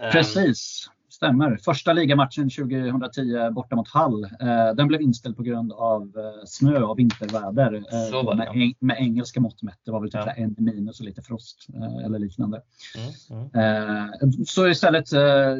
Ehm, 0.00 0.12
precis 0.12 0.90
stämmer. 1.14 1.56
Första 1.64 1.92
ligamatchen 1.92 2.50
2010 2.50 3.50
borta 3.50 3.76
mot 3.76 3.88
Hall. 3.88 4.24
Eh, 4.24 4.74
den 4.76 4.88
blev 4.88 5.02
inställd 5.02 5.36
på 5.36 5.42
grund 5.42 5.72
av 5.72 6.02
eh, 6.02 6.44
snö 6.46 6.82
och 6.82 6.98
vinterväder. 6.98 7.74
Eh, 7.74 8.36
med, 8.36 8.48
eng 8.48 8.74
med, 8.78 8.96
engelska 8.98 9.40
mått 9.40 9.62
mätt. 9.62 9.78
Det 9.84 9.90
var 9.90 10.00
väl 10.00 10.10
typ 10.10 10.20
ja. 10.26 10.32
en 10.32 10.54
minus 10.58 11.00
och 11.00 11.06
lite 11.06 11.22
frost 11.22 11.66
eller 12.04 12.18
liknande. 12.18 12.62
Mm, 12.96 13.48
mm. 13.54 14.32
Så 14.46 14.68
istället 14.68 15.08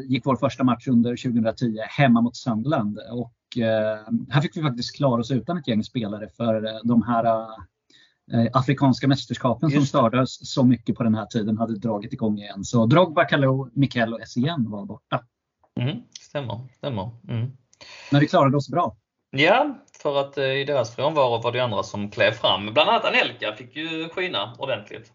gick 0.08 0.26
vår 0.26 0.36
första 0.36 0.64
match 0.64 0.88
under 0.88 1.16
2010 1.16 1.78
hemma 1.88 2.20
mot 2.20 2.36
Sunderland. 2.36 2.98
Och 3.10 3.32
här 4.30 4.40
fick 4.40 4.56
vi 4.56 4.62
faktiskt 4.62 4.96
klara 4.96 5.20
oss 5.20 5.30
utan 5.30 5.58
ett 5.58 5.68
gäng 5.68 5.84
spelare 5.84 6.28
för 6.36 6.80
de 6.88 7.02
här 7.02 7.46
afrikanska 8.52 9.08
mästerskapen 9.08 9.70
som 9.70 9.86
stördes 9.86 10.52
så 10.52 10.64
mycket 10.64 10.96
på 10.96 11.02
den 11.02 11.14
här 11.14 11.26
tiden 11.26 11.58
hade 11.58 11.78
dragit 11.78 12.12
igång 12.12 12.38
igen. 12.38 12.64
Så 12.64 12.86
Drogba, 12.86 13.24
Kalou, 13.24 13.70
Mikel 13.74 14.14
och 14.14 14.20
Essien 14.20 14.70
var 14.70 14.86
borta. 14.86 15.20
Mm, 15.80 16.02
stämmer. 16.20 16.68
stämmer. 16.76 17.10
Mm. 17.28 17.56
Men 18.10 18.20
vi 18.20 18.28
klarade 18.28 18.56
oss 18.56 18.68
bra. 18.68 18.96
Ja, 19.30 19.78
för 20.02 20.20
att 20.20 20.38
eh, 20.38 20.44
i 20.44 20.64
deras 20.64 20.96
frånvaro 20.96 21.42
var 21.42 21.52
det 21.52 21.60
andra 21.60 21.82
som 21.82 22.10
klev 22.10 22.32
fram. 22.32 22.72
Bland 22.74 22.90
annat 22.90 23.04
Anelka 23.04 23.52
fick 23.52 23.76
ju 23.76 24.08
skina 24.08 24.56
ordentligt. 24.58 25.12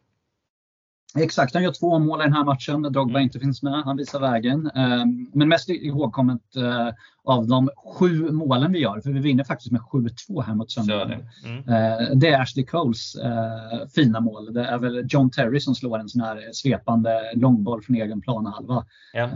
Exakt, 1.17 1.53
han 1.53 1.63
gör 1.63 1.71
två 1.71 1.99
mål 1.99 2.21
i 2.21 2.23
den 2.23 2.33
här 2.33 2.43
matchen 2.43 2.81
Drogba 2.81 3.11
mm. 3.11 3.21
inte 3.21 3.39
finns 3.39 3.63
med. 3.63 3.83
Han 3.83 3.97
visar 3.97 4.19
vägen. 4.19 4.71
Ehm, 4.75 5.29
men 5.33 5.49
mest 5.49 5.69
ihågkommet 5.69 6.55
eh, 6.55 6.89
av 7.23 7.47
de 7.47 7.69
sju 7.95 8.31
målen 8.31 8.71
vi 8.71 8.79
gör, 8.79 9.01
för 9.01 9.09
vi 9.11 9.19
vinner 9.19 9.43
faktiskt 9.43 9.71
med 9.71 9.81
7-2 9.81 10.41
här 10.41 10.55
mot 10.55 10.71
Sunderland. 10.71 11.13
Mm. 11.45 11.57
Eh, 11.57 12.15
det 12.15 12.27
är 12.27 12.41
Ashley 12.41 12.65
Coles 12.65 13.15
eh, 13.15 13.87
fina 13.95 14.19
mål. 14.19 14.53
Det 14.53 14.65
är 14.65 14.77
väl 14.77 15.05
John 15.09 15.31
Terry 15.31 15.59
som 15.59 15.75
slår 15.75 15.99
en 15.99 16.09
sån 16.09 16.21
här 16.21 16.49
svepande 16.53 17.33
långboll 17.35 17.81
från 17.81 17.95
egen 17.95 18.21
planhalva 18.21 18.85
ja. 19.13 19.29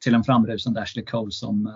till 0.00 0.14
en 0.14 0.24
framrusande 0.24 0.82
Ashley 0.82 1.04
Cole 1.04 1.30
som 1.30 1.70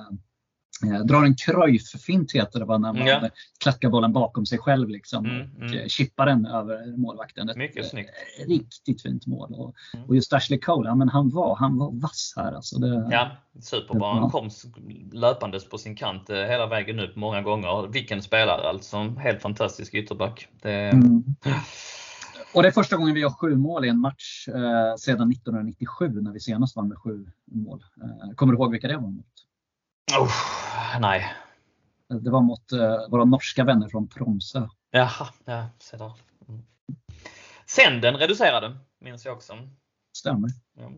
drar 0.80 1.24
en 1.24 1.34
Cruyff-fint 1.36 2.32
heter 2.32 2.60
det, 2.60 2.66
när 2.66 2.92
man 2.92 3.06
ja. 3.06 3.28
klackar 3.58 3.88
bollen 3.88 4.12
bakom 4.12 4.46
sig 4.46 4.58
själv 4.58 4.88
liksom, 4.88 5.24
mm, 5.24 5.50
och 5.56 5.62
mm. 5.62 5.88
chippar 5.88 6.26
den 6.26 6.46
över 6.46 6.96
målvakten. 6.96 7.48
Ett 7.48 7.56
Mycket 7.56 7.88
snyggt. 7.88 8.10
Eh, 8.40 8.48
riktigt 8.48 9.02
fint 9.02 9.26
mål. 9.26 9.54
Och, 9.54 9.74
mm. 9.94 10.06
och 10.06 10.14
just 10.14 10.32
Ashley 10.32 10.58
Cole, 10.58 10.88
ja, 10.88 10.94
men 10.94 11.08
han, 11.08 11.30
var, 11.30 11.56
han 11.56 11.78
var 11.78 11.90
vass 11.92 12.32
här. 12.36 12.52
Alltså 12.52 12.78
det, 12.78 13.08
ja, 13.10 13.30
superbra. 13.60 14.14
Han 14.14 14.30
kom 14.30 14.50
löpandes 15.12 15.68
på 15.68 15.78
sin 15.78 15.96
kant 15.96 16.30
eh, 16.30 16.36
hela 16.36 16.66
vägen 16.66 17.00
upp 17.00 17.16
många 17.16 17.42
gånger. 17.42 17.88
Vilken 17.92 18.22
spelare 18.22 18.68
alltså. 18.68 18.96
Helt 19.18 19.42
fantastisk 19.42 19.94
ytterback. 19.94 20.48
Det... 20.62 20.72
Mm. 20.72 21.24
Och 22.54 22.62
det 22.62 22.68
är 22.68 22.72
första 22.72 22.96
gången 22.96 23.14
vi 23.14 23.20
gör 23.20 23.30
sju 23.30 23.56
mål 23.56 23.84
i 23.84 23.88
en 23.88 23.98
match 23.98 24.48
eh, 24.48 24.96
sedan 24.96 25.30
1997 25.30 26.20
när 26.20 26.32
vi 26.32 26.40
senast 26.40 26.76
vann 26.76 26.88
med 26.88 26.98
sju 26.98 27.26
mål. 27.44 27.84
Eh, 28.02 28.34
kommer 28.34 28.52
du 28.52 28.58
ihåg 28.58 28.70
vilka 28.70 28.88
det 28.88 28.96
var? 28.96 29.14
Oh, 30.12 31.00
nej. 31.00 31.34
Det 32.08 32.30
var 32.30 32.42
mot 32.42 32.72
uh, 32.72 33.10
våra 33.10 33.24
norska 33.24 33.64
vänner 33.64 33.88
från 33.88 34.08
Tromsö. 34.08 34.68
Jaha, 34.90 35.28
ja, 35.44 35.68
se 35.78 35.96
där. 35.96 36.12
Mm. 36.48 36.62
Senden 37.66 38.16
reducerade, 38.16 38.76
minns 39.00 39.24
jag 39.24 39.34
också. 39.34 39.68
Stämmer. 40.16 40.50
Ja. 40.76 40.90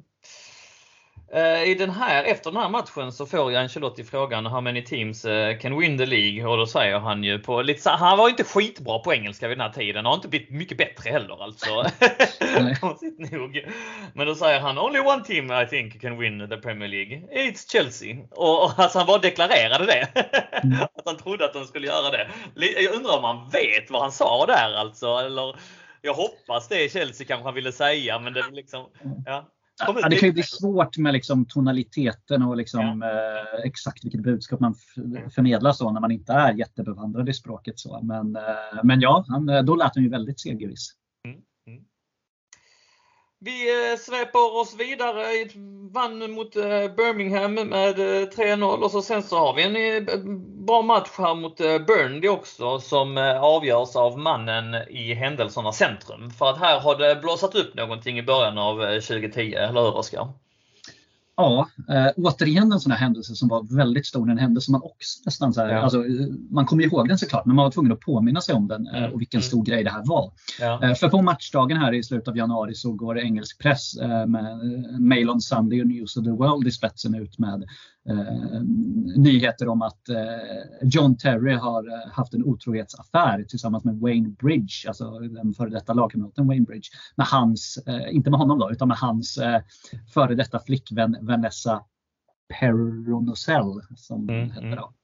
Eh, 1.33 1.63
I 1.63 1.75
den 1.75 1.91
här, 1.91 2.25
efter 2.25 2.51
den 2.51 2.63
här 2.63 2.69
matchen 2.69 3.13
så 3.13 3.27
får 3.27 3.51
ju 3.51 3.57
Ancelotti 3.57 4.05
frågan 4.05 4.47
How 4.47 4.61
many 4.61 4.85
teams 4.85 5.25
eh, 5.25 5.59
can 5.59 5.79
win 5.79 5.99
the 5.99 6.07
League? 6.07 6.47
Och 6.47 6.57
då 6.57 6.67
säger 6.67 6.99
han 6.99 7.25
ju 7.25 7.39
på 7.39 7.63
lite 7.63 7.91
Han 7.91 8.19
var 8.19 8.29
inte 8.29 8.45
skitbra 8.45 8.99
på 8.99 9.15
engelska 9.15 9.49
vid 9.49 9.59
den 9.59 9.67
här 9.67 9.73
tiden. 9.73 9.97
Han 9.97 10.07
har 10.07 10.15
inte 10.15 10.29
blivit 10.29 10.51
mycket 10.51 10.79
bättre 10.79 11.11
heller 11.11 11.43
alltså. 11.43 11.69
Konstigt 12.81 13.33
nog. 13.33 13.65
Men 14.15 14.27
då 14.27 14.35
säger 14.35 14.61
han 14.61 14.79
Only 14.79 15.01
one 15.01 15.25
team 15.25 15.51
I 15.51 15.67
think 15.67 16.01
can 16.01 16.19
win 16.19 16.49
the 16.49 16.57
Premier 16.57 16.89
League. 16.89 17.23
It's 17.33 17.73
Chelsea. 17.73 18.17
Och, 18.31 18.65
och 18.65 18.79
alltså 18.79 18.99
han 18.99 19.07
bara 19.07 19.19
deklarerade 19.19 19.87
det. 19.87 20.09
Mm. 20.63 20.83
att 20.83 21.03
han 21.07 21.17
trodde 21.17 21.45
att 21.45 21.53
de 21.53 21.65
skulle 21.65 21.87
göra 21.87 22.11
det. 22.11 22.29
Jag 22.55 22.95
undrar 22.95 23.19
om 23.19 23.25
han 23.25 23.49
vet 23.51 23.91
vad 23.91 24.03
han 24.03 24.13
sa 24.13 24.47
där 24.47 24.75
alltså. 24.75 25.07
Eller 25.07 25.57
jag 26.03 26.15
hoppas 26.15 26.69
det 26.69 26.93
Chelsea 26.93 27.27
kanske 27.27 27.45
han 27.45 27.55
ville 27.55 27.73
säga 27.73 28.19
men 28.19 28.33
det 28.33 28.45
liksom, 28.51 28.87
ja. 29.27 29.45
Ja, 29.79 30.09
det 30.09 30.17
kan 30.17 30.29
ju 30.29 30.33
bli 30.33 30.43
svårt 30.43 30.99
med 30.99 31.13
liksom 31.13 31.45
tonaliteten 31.45 32.43
och 32.43 32.57
liksom, 32.57 33.03
ja. 33.03 33.11
eh, 33.11 33.65
exakt 33.65 34.05
vilket 34.05 34.23
budskap 34.23 34.61
man 34.61 34.75
förmedlar 35.35 35.73
så 35.73 35.93
när 35.93 36.01
man 36.01 36.11
inte 36.11 36.33
är 36.33 36.53
jättebevandrad 36.53 37.29
i 37.29 37.35
språket. 37.35 37.79
Så. 37.79 38.01
Men, 38.03 38.37
eh, 38.37 38.83
men 38.85 39.01
ja, 39.01 39.25
han, 39.29 39.47
då 39.67 39.77
lät 39.77 39.95
han 39.95 40.05
ju 40.05 40.11
väldigt 40.11 40.41
segerviss. 40.41 40.93
Vi 43.39 43.91
eh, 43.93 43.99
sveper 43.99 44.61
oss 44.61 44.77
vidare, 44.79 45.49
vann 45.93 46.31
mot 46.31 46.57
eh, 46.57 46.95
Birmingham 46.97 47.55
med 47.55 47.99
eh, 47.99 48.29
3-0 48.29 48.83
och 48.83 48.91
så 48.91 49.03
sen 49.03 49.23
så 49.23 49.39
har 49.39 49.55
vi 49.55 49.63
en 49.63 50.67
bra 50.67 50.83
match 50.83 51.11
här 51.19 51.35
mot 51.35 51.57
Burnley 51.59 52.29
också 52.29 52.81
som 52.81 53.17
avgörs 53.41 53.97
av 53.97 54.19
mannen 54.19 54.75
i 54.75 55.15
händelsernas 55.15 55.77
centrum. 55.77 56.31
För 56.31 56.51
att 56.51 56.59
här 56.59 56.81
har 56.81 56.97
det 56.97 57.17
blåsat 57.17 57.55
upp 57.55 57.75
någonting 57.75 58.19
i 58.19 58.23
början 58.23 58.59
av 58.59 58.77
2010, 59.01 59.55
eller 59.55 59.81
hur 59.81 59.97
Oskar? 59.97 60.29
Ja, 61.37 61.69
äh, 61.89 62.07
återigen 62.17 62.73
en 62.73 62.81
sån 62.81 62.93
här 62.93 62.99
händelse 62.99 63.35
som 63.35 63.49
var 63.49 63.77
väldigt 63.77 64.07
stor. 64.07 64.31
En 64.31 64.39
händelse 64.39 64.73
man 64.73 64.83
också 64.83 65.23
nästan 65.25 65.53
så 65.53 65.61
här, 65.61 65.69
ja. 65.69 65.81
alltså, 65.81 66.05
man 66.51 66.67
kommer 66.67 66.85
ihåg 66.85 67.09
den 67.09 67.19
såklart, 67.19 67.47
men 67.47 67.57
man 67.57 67.65
var 67.65 67.71
tvungen 67.71 67.93
att 67.93 68.01
påminna 68.01 68.41
sig 68.41 68.55
om 68.55 68.69
den 68.69 68.87
äh, 68.87 69.05
och 69.05 69.21
vilken 69.21 69.39
mm. 69.39 69.43
stor 69.43 69.65
grej 69.65 69.85
det 69.85 69.91
här 69.91 70.03
var. 70.05 70.33
Ja. 70.61 70.83
Äh, 70.83 70.95
för 70.95 71.09
på 71.09 71.23
matchdagen 71.23 71.77
här 71.77 71.95
i 71.95 72.03
slutet 72.03 72.29
av 72.29 72.37
januari 72.37 72.75
så 72.75 72.93
går 72.93 73.19
engelsk 73.19 73.63
press 73.63 73.97
med 74.27 74.59
Mail 75.01 75.31
on 75.31 75.41
Sunday 75.41 75.81
och 75.81 75.87
News 75.87 76.17
of 76.17 76.25
the 76.25 76.31
World 76.31 76.67
i 76.67 76.71
spetsen 76.71 77.15
ut 77.15 77.39
med 77.39 77.65
eh, 78.09 78.61
nyheter 79.17 79.69
om 79.69 79.83
att 79.83 80.09
eh, 80.09 80.17
John 80.83 81.17
Terry 81.17 81.55
har 81.55 81.89
eh, 81.89 82.13
haft 82.13 82.35
en 82.35 82.45
otrohetsaffär 82.45 83.43
tillsammans 83.43 83.85
med 83.85 84.01
Wayne 84.01 84.29
Bridge, 84.29 84.89
alltså 84.89 85.19
den 85.19 85.55
före 85.55 85.71
detta 85.71 85.93
lagkamraten 85.93 86.47
Wayne 86.47 86.65
Bridge. 86.65 86.89
Med 87.17 87.27
hans, 87.27 87.79
eh, 87.87 88.15
inte 88.15 88.31
med 88.31 88.39
honom 88.39 88.59
då, 88.59 88.71
utan 88.73 88.89
med 88.89 88.97
hans 88.97 89.39
eh, 89.39 89.61
före 90.15 90.35
detta 90.35 90.59
flickvän 90.59 91.17
Vanessa 91.27 91.85
Peronocell 92.49 93.83
som 93.97 94.29
mm, 94.29 94.51
heter 94.51 94.67
mm. 94.67 94.77
då. 94.77 94.95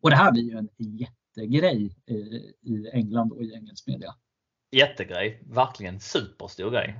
Och 0.00 0.10
det 0.10 0.16
här 0.16 0.32
blir 0.32 0.42
ju 0.42 0.58
en 0.58 0.68
jättegrej 0.76 1.96
i, 2.06 2.14
i 2.60 2.90
England 2.92 3.32
och 3.32 3.42
i 3.42 3.54
engelsk 3.54 3.86
media. 3.86 4.14
Jättegrej, 4.70 5.42
verkligen 5.46 6.00
superstor 6.00 6.70
grej. 6.70 6.98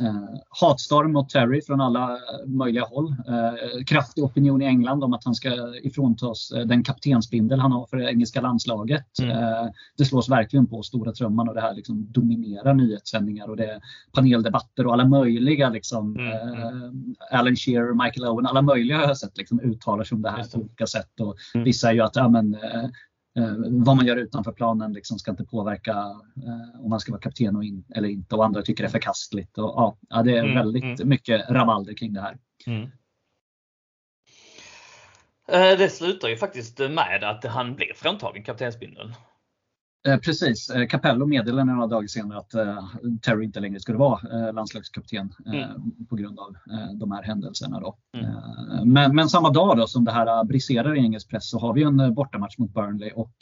Eh, 0.00 0.40
hatstorm 0.48 1.12
mot 1.12 1.28
Terry 1.28 1.62
från 1.62 1.80
alla 1.80 2.18
möjliga 2.46 2.84
håll. 2.84 3.08
Eh, 3.28 3.84
kraftig 3.86 4.24
opinion 4.24 4.62
i 4.62 4.64
England 4.64 5.04
om 5.04 5.12
att 5.12 5.24
han 5.24 5.34
ska 5.34 5.74
ifråntas 5.82 6.50
eh, 6.50 6.66
den 6.66 6.84
kaptensbindel 6.84 7.60
han 7.60 7.72
har 7.72 7.86
för 7.86 7.96
det 7.96 8.10
engelska 8.10 8.40
landslaget. 8.40 9.18
Mm. 9.22 9.30
Eh, 9.30 9.70
det 9.98 10.04
slås 10.04 10.28
verkligen 10.28 10.66
på 10.66 10.82
stora 10.82 11.12
trumman 11.12 11.48
och 11.48 11.54
det 11.54 11.60
här 11.60 11.74
liksom 11.74 12.12
dominerar 12.12 12.74
nyhetssändningar 12.74 13.48
och 13.48 13.56
det 13.56 13.66
är 13.66 13.80
paneldebatter 14.12 14.86
och 14.86 14.92
alla 14.92 15.04
möjliga 15.04 15.68
liksom, 15.68 16.16
mm. 16.16 16.32
Eh, 16.32 17.38
Alan 17.38 17.56
Shearer, 17.56 18.04
Michael 18.04 18.28
Owen, 18.28 18.46
alla 18.46 18.62
möjliga 18.62 18.98
har 18.98 19.06
jag 19.06 19.18
sett 19.18 19.38
liksom, 19.38 19.60
uttalar 19.60 20.04
sig 20.04 20.16
om 20.16 20.22
det 20.22 20.30
här 20.30 20.44
på 20.44 20.58
olika 20.58 20.86
sätt. 20.86 21.20
Och 21.20 21.36
mm. 21.54 21.64
Vissa 21.64 21.88
är 21.88 21.94
ju 21.94 22.00
att 22.00 22.16
ja, 22.16 22.28
men, 22.28 22.56
eh, 23.36 23.54
vad 23.58 23.96
man 23.96 24.06
gör 24.06 24.16
utanför 24.16 24.52
planen 24.52 24.92
liksom 24.92 25.18
ska 25.18 25.30
inte 25.30 25.44
påverka 25.44 25.92
eh, 26.46 26.84
om 26.84 26.90
man 26.90 27.00
ska 27.00 27.12
vara 27.12 27.20
kapten 27.20 27.56
och 27.56 27.64
in, 27.64 27.84
eller 27.94 28.08
inte 28.08 28.34
och 28.34 28.44
andra 28.44 28.62
tycker 28.62 28.82
det 28.82 28.88
är 28.88 28.92
förkastligt. 28.92 29.58
Och, 29.58 29.98
ja, 30.08 30.22
det 30.22 30.36
är 30.36 30.44
mm, 30.44 30.54
väldigt 30.54 31.00
mm. 31.00 31.08
mycket 31.08 31.50
rabalder 31.50 31.94
kring 31.94 32.12
det 32.12 32.20
här. 32.20 32.38
Mm. 32.66 32.90
Eh, 35.48 35.78
det 35.78 35.88
slutar 35.88 36.28
ju 36.28 36.36
faktiskt 36.36 36.78
med 36.78 37.24
att 37.24 37.44
han 37.44 37.74
blir 37.74 37.92
fråntagen 37.94 38.42
kaptensbindeln. 38.42 39.12
Eh, 40.06 40.18
precis. 40.18 40.70
Eh, 40.70 40.86
Capello 40.86 41.26
meddelade 41.26 41.72
några 41.72 41.86
dagar 41.86 42.06
senare 42.06 42.38
att 42.38 42.54
eh, 42.54 42.84
Terry 43.22 43.44
inte 43.44 43.60
längre 43.60 43.80
skulle 43.80 43.98
vara 43.98 44.52
landslagskapten 44.52 45.32
mm. 45.46 45.68
på 46.08 46.16
grund 46.16 46.38
av 46.38 46.56
de 46.94 47.12
här 47.12 47.22
händelserna. 47.22 47.80
Då. 47.80 47.96
Mm. 48.16 48.92
Men, 48.92 49.14
men, 49.14 49.28
samma 49.28 49.50
dag 49.50 49.76
då 49.76 49.86
som 49.86 50.04
det 50.04 50.12
här 50.12 50.44
briserar 50.44 50.96
i 50.96 50.98
engelsk 50.98 51.30
press 51.30 51.50
så 51.50 51.58
har 51.58 51.74
vi 51.74 51.82
en 51.82 52.14
bortamatch 52.14 52.58
mot 52.58 52.74
Burnley 52.74 53.10
och 53.10 53.32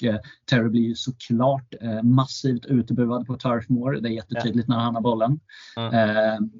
Terry 0.51 0.69
blir 0.69 0.83
ju 0.83 0.95
såklart 0.95 1.75
massivt 2.03 2.67
utbuad 2.67 3.27
på 3.27 3.37
Turf 3.37 3.69
Moor. 3.69 3.93
Det 3.93 4.09
är 4.09 4.13
jättetydligt 4.13 4.69
när 4.69 4.79
han 4.79 4.95
har 4.95 5.03
bollen. 5.03 5.41
Mm. 5.77 5.91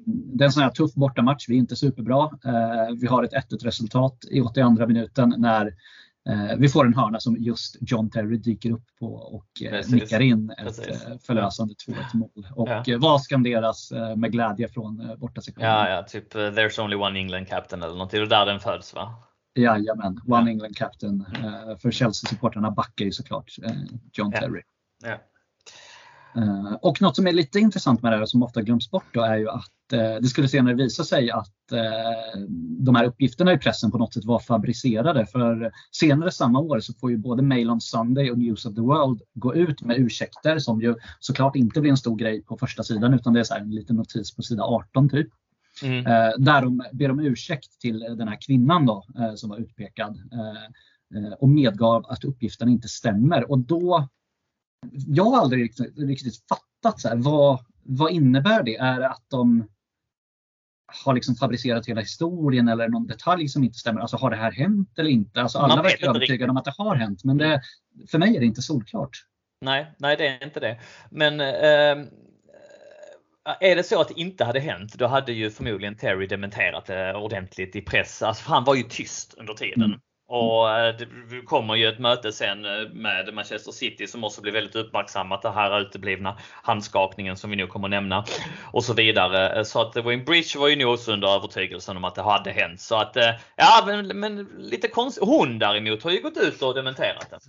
Det 0.07 0.43
är 0.43 0.45
en 0.45 0.51
sån 0.51 0.63
här 0.63 0.69
tuff 0.69 0.93
bortamatch. 0.93 1.49
Vi 1.49 1.55
är 1.55 1.59
inte 1.59 1.75
superbra. 1.75 2.29
Vi 3.01 3.07
har 3.07 3.23
ett 3.23 3.33
1-1 3.33 3.63
resultat 3.63 4.17
i 4.31 4.41
82 4.41 4.87
minuten 4.87 5.35
när 5.37 5.65
Eh, 5.65 5.73
vi 6.57 6.69
får 6.69 6.85
en 6.85 6.93
hörna 6.93 7.19
som 7.19 7.37
just 7.37 7.77
John 7.81 8.09
Terry 8.09 8.37
dyker 8.37 8.71
upp 8.71 8.83
på 8.99 9.13
och 9.15 9.45
eh, 9.61 9.87
nickar 9.89 10.19
in 10.19 10.49
ett 10.49 10.57
Precis. 10.57 11.05
Eh, 11.05 11.17
förlösande 11.17 11.73
2-1 11.87 11.95
mål. 12.13 12.47
Och 12.55 12.69
ja. 12.85 12.97
vad 12.99 13.21
skanderas 13.21 13.91
med 14.15 14.31
glädje 14.31 14.67
från 14.67 15.15
bortasektionen? 15.17 15.69
Ja, 15.69 15.89
ja, 15.89 16.03
typ 16.03 16.33
“There's 16.33 16.81
only 16.81 16.95
one 16.95 17.19
England 17.19 17.45
captain” 17.45 17.83
eller 17.83 17.93
någonting. 17.93 18.19
Det 18.19 18.25
är 18.25 18.29
där 18.29 18.45
den 18.45 18.59
föds 18.59 18.95
va? 18.95 19.15
Jajamän, 19.55 20.21
One 20.27 20.43
ja. 20.43 20.49
England 20.49 20.77
captain. 20.77 21.25
För 21.81 21.91
Chelsea-supportrarna 21.91 22.71
backar 22.71 23.05
ju 23.05 23.11
såklart 23.11 23.51
John 24.13 24.31
Terry. 24.31 24.61
Ja. 25.03 25.17
Eh, 26.37 26.73
och 26.81 27.01
något 27.01 27.15
som 27.15 27.27
är 27.27 27.31
lite 27.31 27.59
intressant 27.59 28.01
med 28.01 28.11
det 28.11 28.17
här 28.17 28.25
som 28.25 28.43
ofta 28.43 28.61
glöms 28.61 28.91
bort 28.91 29.13
då 29.13 29.21
är 29.21 29.37
ju 29.37 29.49
att 29.49 29.93
eh, 29.93 30.15
det 30.21 30.27
skulle 30.27 30.47
senare 30.47 30.73
visa 30.73 31.03
sig 31.03 31.31
att 31.31 31.71
eh, 31.71 32.39
de 32.79 32.95
här 32.95 33.05
uppgifterna 33.05 33.53
i 33.53 33.57
pressen 33.57 33.91
på 33.91 33.97
något 33.97 34.13
sätt 34.13 34.25
var 34.25 34.39
fabricerade. 34.39 35.25
För 35.25 35.71
senare 35.91 36.31
samma 36.31 36.59
år 36.59 36.79
så 36.79 36.93
får 36.93 37.11
ju 37.11 37.17
både 37.17 37.43
Mail 37.43 37.69
on 37.69 37.81
Sunday 37.81 38.31
och 38.31 38.37
News 38.37 38.65
of 38.65 38.75
the 38.75 38.81
World 38.81 39.21
gå 39.33 39.55
ut 39.55 39.81
med 39.81 39.97
ursäkter 39.97 40.59
som 40.59 40.81
ju 40.81 40.95
såklart 41.19 41.55
inte 41.55 41.81
blir 41.81 41.91
en 41.91 41.97
stor 41.97 42.15
grej 42.15 42.43
på 42.43 42.57
första 42.57 42.83
sidan 42.83 43.13
utan 43.13 43.33
det 43.33 43.39
är 43.39 43.43
så 43.43 43.55
en 43.55 43.71
liten 43.71 43.95
notis 43.95 44.35
på 44.35 44.41
sida 44.41 44.63
18 44.63 45.09
typ. 45.09 45.27
Mm. 45.83 46.03
Där 46.37 46.61
de 46.61 46.83
ber 46.91 47.11
om 47.11 47.19
ursäkt 47.19 47.79
till 47.79 47.99
den 47.99 48.27
här 48.27 48.37
kvinnan 48.41 48.85
då, 48.85 49.05
som 49.35 49.49
var 49.49 49.57
utpekad 49.57 50.17
och 51.39 51.49
medgav 51.49 52.05
att 52.09 52.23
uppgifterna 52.23 52.71
inte 52.71 52.87
stämmer. 52.87 53.51
Och 53.51 53.59
då 53.59 54.07
jag 54.91 55.23
har 55.23 55.41
aldrig 55.41 55.63
riktigt, 55.63 55.97
riktigt 55.97 56.35
fattat 56.49 56.99
så 56.99 57.07
här, 57.07 57.15
vad, 57.15 57.65
vad 57.83 58.11
innebär 58.11 58.63
det? 58.63 58.75
Är 58.75 58.99
det 58.99 59.09
att 59.09 59.25
de 59.27 59.67
har 61.03 61.13
liksom 61.13 61.35
fabricerat 61.35 61.85
hela 61.85 62.01
historien 62.01 62.67
eller 62.67 62.87
någon 62.87 63.07
detalj 63.07 63.47
som 63.47 63.63
inte 63.63 63.77
stämmer? 63.77 64.01
Alltså 64.01 64.17
har 64.17 64.29
det 64.29 64.35
här 64.35 64.51
hänt 64.51 64.99
eller 64.99 65.09
inte? 65.09 65.41
Alltså 65.41 65.57
alla 65.57 65.81
verkar 65.81 66.09
övertygade 66.09 66.51
om 66.51 66.57
att 66.57 66.65
det 66.65 66.73
har 66.77 66.95
hänt 66.95 67.23
men 67.23 67.37
det, 67.37 67.61
för 68.11 68.17
mig 68.17 68.35
är 68.35 68.39
det 68.39 68.45
inte 68.45 68.61
solklart. 68.61 69.25
Nej, 69.61 69.95
nej 69.97 70.17
det 70.17 70.27
är 70.27 70.43
inte 70.43 70.59
det. 70.59 70.79
Men 71.09 71.39
eh, 71.39 72.07
är 73.59 73.75
det 73.75 73.83
så 73.83 74.01
att 74.01 74.07
det 74.07 74.19
inte 74.19 74.45
hade 74.45 74.59
hänt, 74.59 74.93
då 74.93 75.07
hade 75.07 75.33
ju 75.33 75.51
förmodligen 75.51 75.95
Terry 75.95 76.27
dementerat 76.27 76.85
det 76.85 77.13
ordentligt 77.13 77.75
i 77.75 77.81
press. 77.81 78.21
Alltså, 78.21 78.49
han 78.49 78.63
var 78.63 78.75
ju 78.75 78.83
tyst 78.83 79.33
under 79.33 79.53
tiden. 79.53 79.83
Mm. 79.83 79.99
Och 80.27 80.71
eh, 80.71 80.95
det 81.29 81.41
kommer 81.45 81.75
ju 81.75 81.87
ett 81.87 81.99
möte 81.99 82.31
sen 82.31 82.65
eh, 82.65 82.89
med 82.93 83.33
Manchester 83.33 83.71
City 83.71 84.07
som 84.07 84.23
också 84.23 84.41
blir 84.41 84.51
väldigt 84.51 84.75
uppmärksammat. 84.75 85.41
Det 85.41 85.51
här 85.51 85.81
uteblivna 85.81 86.37
handskakningen 86.63 87.37
som 87.37 87.49
vi 87.49 87.55
nu 87.55 87.67
kommer 87.67 87.87
att 87.87 87.91
nämna 87.91 88.25
och 88.71 88.83
så 88.83 88.93
vidare. 88.93 89.57
Eh, 89.57 89.63
så 89.63 89.81
att 89.81 89.95
Wayne 89.95 90.23
Bridge 90.23 90.59
var 90.59 90.67
ju 90.67 90.75
nog 90.75 90.93
också 90.93 91.13
under 91.13 91.27
övertygelsen 91.35 91.97
om 91.97 92.03
att 92.03 92.15
det 92.15 92.21
hade 92.21 92.51
hänt. 92.51 92.81
Så 92.81 92.95
att 92.95 93.15
ja, 93.55 93.83
men, 93.85 94.07
men 94.07 94.49
lite 94.57 94.87
konstigt. 94.87 95.23
Hon 95.23 95.59
däremot 95.59 96.03
har 96.03 96.11
ju 96.11 96.21
gått 96.21 96.37
ut 96.37 96.61
och 96.61 96.73
dementerat 96.73 97.29
det. 97.29 97.39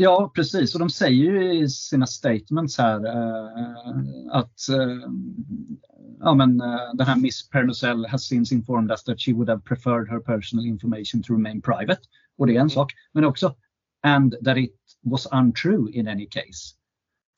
Ja 0.00 0.32
precis 0.34 0.74
och 0.74 0.80
de 0.80 0.90
säger 0.90 1.24
ju 1.24 1.52
i 1.54 1.68
sina 1.68 2.06
statements 2.06 2.78
här 2.78 3.06
eh, 3.06 4.02
att 4.30 4.68
eh, 4.68 5.10
ja, 6.20 6.34
men, 6.34 6.60
uh, 6.60 6.94
den 6.94 7.06
här 7.06 7.16
Miss 7.16 7.50
Pernocell 7.50 8.06
has 8.06 8.24
since 8.24 8.54
informed 8.54 8.90
us 8.90 9.04
that 9.04 9.20
she 9.20 9.32
would 9.32 9.48
have 9.48 9.62
preferred 9.62 10.08
her 10.08 10.20
personal 10.20 10.66
information 10.66 11.22
to 11.22 11.32
remain 11.32 11.62
private. 11.62 12.00
Och 12.38 12.46
det 12.46 12.52
är 12.52 12.54
en 12.54 12.60
mm. 12.60 12.70
sak. 12.70 12.92
Men 13.12 13.24
också 13.24 13.54
and 14.02 14.34
that 14.44 14.56
it 14.56 14.76
was 15.02 15.26
untrue 15.32 15.92
in 15.92 16.08
any 16.08 16.26
case. 16.26 16.74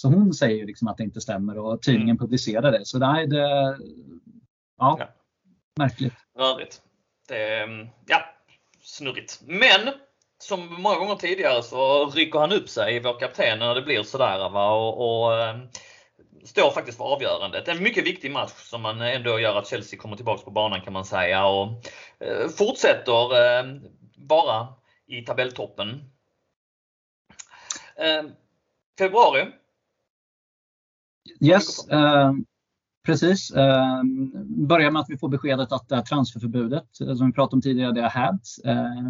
Så 0.02 0.08
hon 0.08 0.34
säger 0.34 0.56
ju 0.56 0.66
liksom 0.66 0.88
att 0.88 0.96
det 0.96 1.04
inte 1.04 1.20
stämmer 1.20 1.58
och 1.58 1.82
tidningen 1.82 2.16
mm. 2.16 2.18
publicerar 2.18 2.72
det. 2.72 2.86
Så 2.86 2.98
nej, 2.98 3.26
det 3.26 3.38
ja, 4.78 4.96
ja. 4.98 5.08
märkligt. 5.78 6.14
Rörigt. 6.38 6.82
Det, 7.28 7.62
mm, 7.62 7.88
ja, 8.06 8.24
snurrigt. 8.82 9.42
Men 9.46 9.92
som 10.42 10.82
många 10.82 10.98
gånger 10.98 11.14
tidigare 11.14 11.62
så 11.62 12.10
rycker 12.10 12.38
han 12.38 12.52
upp 12.52 12.68
sig, 12.68 13.00
vår 13.00 13.18
kapten, 13.18 13.58
när 13.58 13.74
det 13.74 13.82
blir 13.82 14.02
sådär. 14.02 14.50
Va? 14.50 14.72
Och, 14.72 15.24
och 15.24 15.38
eh, 15.38 15.56
står 16.44 16.70
faktiskt 16.70 16.98
för 16.98 17.04
avgörandet. 17.04 17.68
En 17.68 17.82
mycket 17.82 18.06
viktig 18.06 18.30
match 18.30 18.52
som 18.56 18.82
man 18.82 19.00
ändå 19.00 19.38
gör 19.40 19.56
att 19.56 19.68
Chelsea 19.68 19.98
kommer 19.98 20.16
tillbaks 20.16 20.44
på 20.44 20.50
banan 20.50 20.80
kan 20.80 20.92
man 20.92 21.04
säga 21.04 21.46
och 21.46 21.66
eh, 22.20 22.48
fortsätter 22.48 23.36
eh, 23.36 23.64
vara 24.16 24.68
i 25.06 25.22
tabelltoppen. 25.22 26.10
Eh, 27.96 28.22
februari. 28.98 29.46
Yes, 31.40 31.88
precis. 33.10 33.52
börjar 34.68 34.90
med 34.90 35.00
att 35.00 35.10
vi 35.10 35.18
får 35.18 35.28
beskedet 35.28 35.72
att 35.72 35.88
det 35.88 35.94
här 35.94 36.02
transferförbudet 36.02 36.84
som 36.92 37.26
vi 37.26 37.32
pratade 37.32 37.56
om 37.56 37.62
tidigare, 37.62 37.92
det 37.92 38.02
har 38.02 38.08
hävts. 38.08 38.60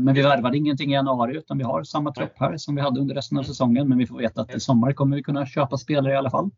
men 0.01 0.14
vi 0.14 0.22
värvade 0.22 0.56
ingenting 0.56 0.90
i 0.90 0.94
januari 0.94 1.36
utan 1.36 1.59
vi 1.59 1.64
har 1.64 1.85
samma 1.85 2.12
trupp 2.12 2.32
här 2.36 2.56
som 2.56 2.74
vi 2.74 2.81
hade 2.81 3.01
under 3.01 3.14
resten 3.14 3.39
av 3.39 3.43
mm. 3.44 3.48
säsongen. 3.48 3.89
Men 3.89 3.98
vi 3.98 4.06
får 4.06 4.18
veta 4.18 4.40
att 4.40 4.55
i 4.55 4.60
sommar 4.60 4.93
kommer 4.93 5.16
vi 5.16 5.22
kunna 5.22 5.47
köpa 5.47 5.77
spelare 5.77 6.12
i 6.12 6.16
alla 6.16 6.31
fall. 6.31 6.51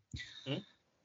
Mm. 0.46 0.62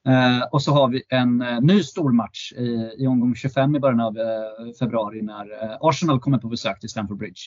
Eh, 0.08 0.42
och 0.52 0.62
så 0.62 0.72
har 0.72 0.88
vi 0.88 1.02
en 1.08 1.42
eh, 1.42 1.60
ny 1.60 1.82
stormatch 1.82 2.52
i, 2.52 2.94
i 2.98 3.06
omgång 3.06 3.34
25 3.34 3.76
i 3.76 3.80
början 3.80 4.00
av 4.00 4.18
eh, 4.18 4.72
februari 4.78 5.22
när 5.22 5.62
eh, 5.62 5.76
Arsenal 5.80 6.20
kommer 6.20 6.38
på 6.38 6.48
besök 6.48 6.80
till 6.80 6.88
Stamford 6.88 7.18
Bridge. 7.18 7.40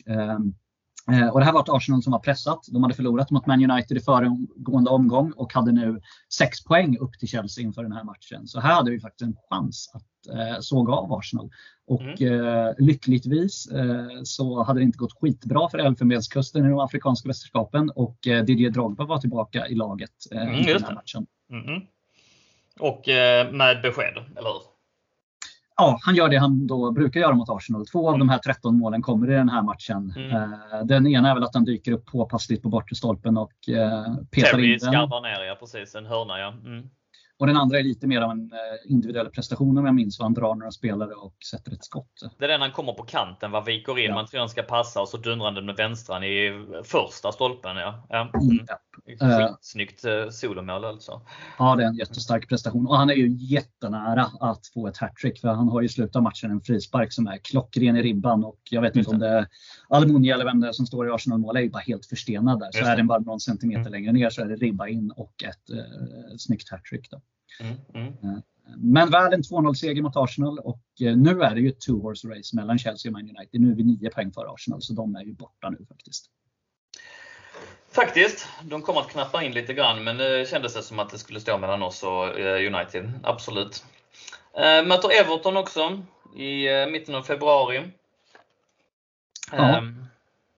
Eh, 1.11 1.28
och 1.28 1.40
det 1.40 1.45
här 1.45 1.53
var 1.53 1.61
ett 1.61 1.69
Arsenal 1.69 2.03
som 2.03 2.11
var 2.11 2.19
pressat. 2.19 2.65
De 2.72 2.84
hade 2.84 2.95
förlorat 2.95 3.32
mot 3.32 3.45
Man 3.45 3.72
United 3.72 3.98
i 3.98 3.99
föregående 3.99 4.90
omgång 4.90 5.32
och 5.32 5.53
hade 5.53 5.72
nu 5.72 6.02
6 6.34 6.64
poäng 6.64 6.98
upp 6.98 7.19
till 7.19 7.28
Chelsea 7.28 7.64
inför 7.64 7.84
den 7.84 7.91
här 7.91 8.03
matchen. 8.03 8.48
Så 8.48 8.60
här 8.60 8.73
hade 8.73 8.91
vi 8.91 8.99
faktiskt 8.99 9.22
en 9.22 9.36
chans 9.49 9.91
att 9.94 10.36
eh, 10.36 10.60
såga 10.60 10.94
av 10.94 11.14
Arsenal. 11.14 11.49
Och 11.88 12.22
mm. 12.22 12.45
eh, 12.45 12.73
lyckligtvis 12.78 13.68
eh, 13.72 14.22
så 14.23 14.64
hade 14.64 14.80
det 14.80 14.84
inte 14.84 14.98
gått 14.98 15.19
skitbra 15.22 15.69
för 15.69 15.78
Elfenbenskusten 15.78 16.65
i 16.65 16.69
de 16.69 16.80
afrikanska 16.80 17.28
mästerskapen 17.28 17.90
och 17.90 18.28
eh, 18.28 18.44
Didier 18.44 18.69
Drogba 18.69 19.06
var 19.06 19.18
tillbaka 19.18 19.68
i 19.68 19.76
laget 19.76 20.11
eh, 20.32 20.41
mm, 20.41 20.56
i 20.56 20.73
den 20.73 20.84
här 20.84 20.94
matchen. 20.94 21.26
Mm. 21.52 21.82
Och 22.80 23.10
eh, 23.10 23.52
med 23.52 23.82
besked, 23.82 24.18
eller 24.38 24.49
hur? 24.49 24.70
Ja, 25.82 25.99
han 26.02 26.16
gör 26.16 26.30
det 26.30 26.38
han 26.38 26.68
då 26.68 26.91
brukar 26.91 27.20
göra 27.20 27.36
mot 27.36 27.49
Arsenal. 27.49 27.86
Två 27.88 28.10
av 28.10 28.20
de 28.20 28.30
här 28.30 28.38
13 28.38 28.78
målen 28.78 29.02
kommer 29.02 29.32
i 29.32 29.34
den 29.34 29.49
här 29.49 29.62
matchen. 29.62 30.14
Mm. 30.18 30.32
Eh, 30.32 30.86
den 30.86 31.08
ena 31.08 31.30
är 31.30 31.34
väl 31.34 31.44
att 31.44 31.53
han 31.53 31.66
dyker 31.66 31.91
upp 31.91 32.06
påpassligt 32.06 32.64
på 32.64 32.70
bortre 32.70 32.95
stolpen 32.95 33.38
och 33.38 33.70
eh, 33.70 34.16
petar 34.32 34.52
Terry 34.52 34.74
in 34.74 34.80
den. 34.80 34.80
Skarvar 34.80 35.22
ner, 35.22 35.44
ja 35.44 35.56
precis. 35.60 35.95
En 35.95 36.06
hörna, 36.06 36.40
ja. 36.40 36.53
Mm. 36.66 36.90
Och 37.40 37.48
den 37.48 37.58
andra 37.58 37.80
är 37.80 37.84
lite 37.84 38.08
mer 38.08 38.22
av 38.22 38.32
en 38.32 38.52
eh, 38.53 38.91
individuell 38.91 39.30
prestation 39.30 39.78
om 39.78 39.86
jag 39.86 39.95
minns 39.95 40.20
vad 40.20 40.26
han 40.26 40.34
drar 40.34 40.56
några 40.56 40.72
spelare 40.72 41.14
och 41.14 41.36
sätter 41.52 41.72
ett 41.72 41.84
skott. 41.84 42.12
Det 42.38 42.45
är 42.45 42.49
den 42.49 42.62
han 42.62 42.72
kommer 42.72 42.94
på 42.94 43.03
kanten, 43.03 43.52
vad 43.52 43.66
viker 43.66 43.99
in, 43.99 44.06
ja. 44.06 44.14
man 44.14 44.28
tror 44.28 44.40
han 44.40 44.49
ska 44.49 44.62
passa 44.62 45.02
och 45.02 45.10
så 45.10 45.18
dundrar 45.18 45.52
den 45.52 45.66
med 45.66 45.76
vänstran 45.76 46.24
i 46.24 46.66
första 46.84 47.32
stolpen. 47.32 47.78
Ja. 47.78 48.08
Ja. 48.10 48.22
Mm. 48.22 48.66
ja. 48.68 48.78
Skitsnyggt 49.05 50.05
eh, 50.05 50.30
solomål 50.30 50.85
alltså. 50.85 51.22
Ja, 51.59 51.76
det 51.76 51.84
är 51.84 51.88
en 51.88 51.95
jättestark 51.95 52.49
prestation 52.49 52.88
och 52.88 52.97
han 52.97 53.09
är 53.09 53.13
ju 53.13 53.30
jättenära 53.30 54.31
att 54.39 54.68
få 54.68 54.88
ett 54.88 54.97
hattrick 54.97 55.39
för 55.39 55.47
han 55.47 55.69
har 55.69 55.81
ju 55.81 55.89
slutat 55.89 56.23
matchen 56.23 56.51
en 56.51 56.61
frispark 56.61 57.13
som 57.13 57.27
är 57.27 57.38
klockren 57.38 57.95
i 57.95 58.01
ribban 58.01 58.43
och 58.43 58.59
jag 58.69 58.81
vet 58.81 58.95
inte 58.95 59.09
om 59.09 59.19
det 59.19 59.27
är 59.27 59.47
Almunia 59.89 60.35
eller 60.35 60.45
vem 60.45 60.59
det 60.59 60.68
är 60.68 60.72
som 60.72 60.85
står 60.85 61.07
i 61.07 61.11
Arsenal-mål 61.11 61.57
är 61.57 61.61
ju 61.61 61.69
bara 61.69 61.80
helt 61.80 62.05
förstenad 62.05 62.59
där. 62.59 62.72
Så 62.72 62.85
är 62.85 62.97
den 62.97 63.07
bara 63.07 63.19
någon 63.19 63.39
centimeter 63.39 63.81
mm. 63.81 63.91
längre 63.91 64.11
ner 64.11 64.30
så 64.30 64.41
är 64.41 64.45
det 64.45 64.55
ribba 64.55 64.88
in 64.88 65.11
och 65.11 65.43
ett 65.43 65.69
eh, 65.69 66.38
snyggt 66.38 66.69
hattrick. 66.69 67.09
Mm, 67.59 67.76
mm. 67.93 68.07
Eh, 68.07 68.39
men 68.77 69.09
väl 69.09 69.34
en 69.34 69.41
2-0-seger 69.41 70.01
mot 70.01 70.15
Arsenal 70.15 70.59
och 70.59 70.81
eh, 71.01 71.18
nu 71.18 71.41
är 71.41 71.55
det 71.55 71.61
ju 71.61 71.69
ett 71.69 71.80
two 71.80 71.91
horse 71.91 72.27
race 72.27 72.55
mellan 72.55 72.77
Chelsea 72.77 73.09
och 73.09 73.13
Man 73.13 73.22
United. 73.22 73.61
Nu 73.61 73.72
är 73.72 73.76
vi 73.76 73.84
nio 73.84 74.09
poäng 74.09 74.31
för 74.31 74.53
Arsenal 74.53 74.81
så 74.81 74.93
de 74.93 75.15
är 75.15 75.23
ju 75.23 75.34
borta 75.34 75.69
nu 75.69 75.85
faktiskt. 75.89 76.30
Faktiskt. 77.91 78.47
De 78.63 78.81
kommer 78.81 79.01
att 79.01 79.09
knappa 79.09 79.43
in 79.43 79.51
lite 79.51 79.73
grann 79.73 80.03
men 80.03 80.18
det 80.18 80.49
kändes 80.49 80.73
det 80.73 80.84
som 80.84 80.99
att 80.99 81.09
det 81.09 81.18
skulle 81.18 81.39
stå 81.39 81.57
mellan 81.57 81.84
oss 81.84 82.03
och 82.03 82.39
eh, 82.39 82.73
United. 82.73 83.13
Absolut. 83.23 83.85
Möter 84.85 85.19
Everton 85.22 85.57
också 85.57 86.01
i 86.35 86.68
mitten 86.91 87.15
av 87.15 87.23
februari. 87.23 87.91
Ja. 89.51 89.84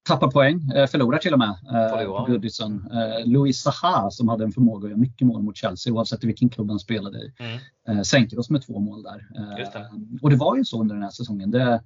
Tappar 0.05 0.31
poäng, 0.31 0.71
eh, 0.75 0.87
förlorar 0.87 1.17
till 1.17 1.33
och 1.33 1.39
med 1.39 1.49
eh, 1.49 2.05
på 2.05 2.25
Goodison. 2.27 2.91
Eh, 2.91 3.25
Louis 3.25 3.61
Saha 3.61 4.11
som 4.11 4.29
hade 4.29 4.43
en 4.43 4.51
förmåga 4.51 4.85
att 4.85 4.89
göra 4.89 4.99
mycket 4.99 5.27
mål 5.27 5.43
mot 5.43 5.57
Chelsea 5.57 5.93
oavsett 5.93 6.23
vilken 6.23 6.49
klubb 6.49 6.69
han 6.69 6.79
spelade 6.79 7.17
i. 7.17 7.33
Mm. 7.87 8.03
Sänker 8.03 8.39
oss 8.39 8.49
med 8.49 8.65
två 8.65 8.79
mål 8.79 9.03
där. 9.03 9.27
Det. 9.57 9.89
Och 10.21 10.29
det 10.29 10.35
var 10.35 10.57
ju 10.57 10.65
så 10.65 10.81
under 10.81 10.95
den 10.95 11.03
här 11.03 11.09
säsongen. 11.09 11.51
Det, 11.51 11.83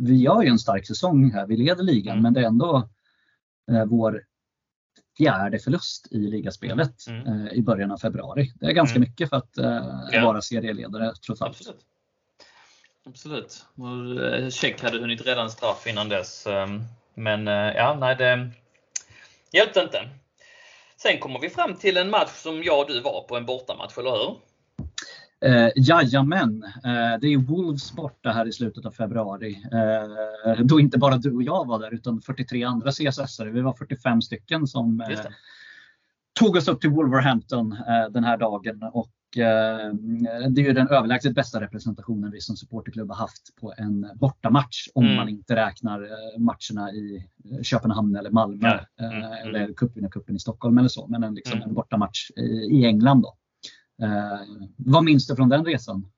vi 0.00 0.16
gör 0.16 0.42
ju 0.42 0.48
en 0.48 0.58
stark 0.58 0.86
säsong 0.86 1.30
här, 1.32 1.46
vi 1.46 1.56
leder 1.56 1.82
ligan 1.82 2.12
mm. 2.12 2.22
men 2.22 2.32
det 2.32 2.40
är 2.40 2.44
ändå 2.44 2.88
vår 3.86 4.22
fjärde 5.16 5.58
förlust 5.58 6.12
i 6.12 6.18
ligaspelet 6.18 7.06
mm. 7.06 7.26
mm. 7.26 7.48
i 7.48 7.62
början 7.62 7.90
av 7.90 7.98
februari. 7.98 8.52
Det 8.60 8.66
är 8.66 8.72
ganska 8.72 8.96
mm. 8.96 9.08
mycket 9.08 9.28
för 9.28 9.36
att 9.36 9.50
ja. 10.12 10.24
vara 10.24 10.42
serieledare 10.42 11.12
trots 11.26 11.42
allt. 11.42 11.56
Absolut. 11.56 11.80
Absolut. 13.06 13.64
Check 14.54 14.82
hade 14.82 14.98
hunnit 14.98 15.26
rädda 15.26 15.42
en 15.42 15.50
straff 15.50 15.86
innan 15.86 16.08
dess. 16.08 16.46
Ehm, 16.46 16.82
men 17.14 17.48
eh, 17.48 17.54
ja, 17.54 17.96
nej 18.00 18.16
det 18.16 18.50
hjälpte 19.52 19.80
inte. 19.80 20.08
Sen 20.96 21.18
kommer 21.18 21.40
vi 21.40 21.50
fram 21.50 21.74
till 21.74 21.96
en 21.96 22.10
match 22.10 22.30
som 22.30 22.62
jag 22.62 22.80
och 22.80 22.86
du 22.88 23.00
var 23.00 23.22
på, 23.22 23.36
en 23.36 23.46
bortamatch, 23.46 23.98
eller 23.98 24.10
hur? 24.10 24.36
Eh, 25.44 25.70
jajamän, 25.76 26.62
eh, 26.84 27.20
det 27.20 27.26
är 27.26 27.36
Wolves 27.38 27.92
borta 27.92 28.30
här 28.30 28.46
i 28.48 28.52
slutet 28.52 28.86
av 28.86 28.90
februari. 28.90 29.62
Eh, 29.72 30.60
då 30.64 30.80
inte 30.80 30.98
bara 30.98 31.16
du 31.16 31.32
och 31.34 31.42
jag 31.42 31.66
var 31.66 31.78
där 31.78 31.94
utan 31.94 32.20
43 32.20 32.64
andra 32.64 32.90
CSS-are. 32.90 33.50
Vi 33.50 33.60
var 33.60 33.72
45 33.72 34.22
stycken 34.22 34.66
som 34.66 35.00
eh, 35.00 35.06
tog 36.40 36.56
oss 36.56 36.68
upp 36.68 36.80
till 36.80 36.90
Wolverhampton 36.90 37.72
eh, 37.72 38.10
den 38.10 38.24
här 38.24 38.36
dagen. 38.36 38.82
Och 38.92 39.38
eh, 39.38 39.94
det 40.50 40.60
är 40.60 40.64
ju 40.64 40.72
den 40.72 40.88
överlägset 40.88 41.34
bästa 41.34 41.60
representationen 41.60 42.30
vi 42.30 42.40
som 42.40 42.56
supporterklubb 42.56 43.08
har 43.08 43.16
haft 43.16 43.56
på 43.60 43.74
en 43.78 44.06
bortamatch. 44.14 44.88
Om 44.94 45.04
Mm. 45.04 45.16
man 45.16 45.28
inte 45.28 45.56
räknar 45.56 46.02
eh, 46.02 46.38
matcherna 46.40 46.92
i 46.92 47.28
Köpenhamn 47.62 48.16
eller 48.16 48.30
Malmö. 48.30 48.78
Mm, 49.00 49.12
mm. 49.22 49.32
Eller 49.32 49.72
cupvinnarcupen 49.72 50.36
i 50.36 50.38
Stockholm 50.38 50.78
eller 50.78 50.88
så. 50.88 51.06
Men 51.06 51.22
en, 51.22 51.34
liksom 51.34 51.56
Mm. 51.58 51.68
en 51.68 51.74
bortamatch 51.74 52.30
i, 52.36 52.42
i 52.78 52.84
England. 52.86 53.22
Då. 53.22 53.34
Eh, 54.02 54.38
vad 54.76 55.04
minns 55.04 55.26
du 55.26 55.36
från 55.36 55.48
den 55.48 55.64
resan? 55.64 56.10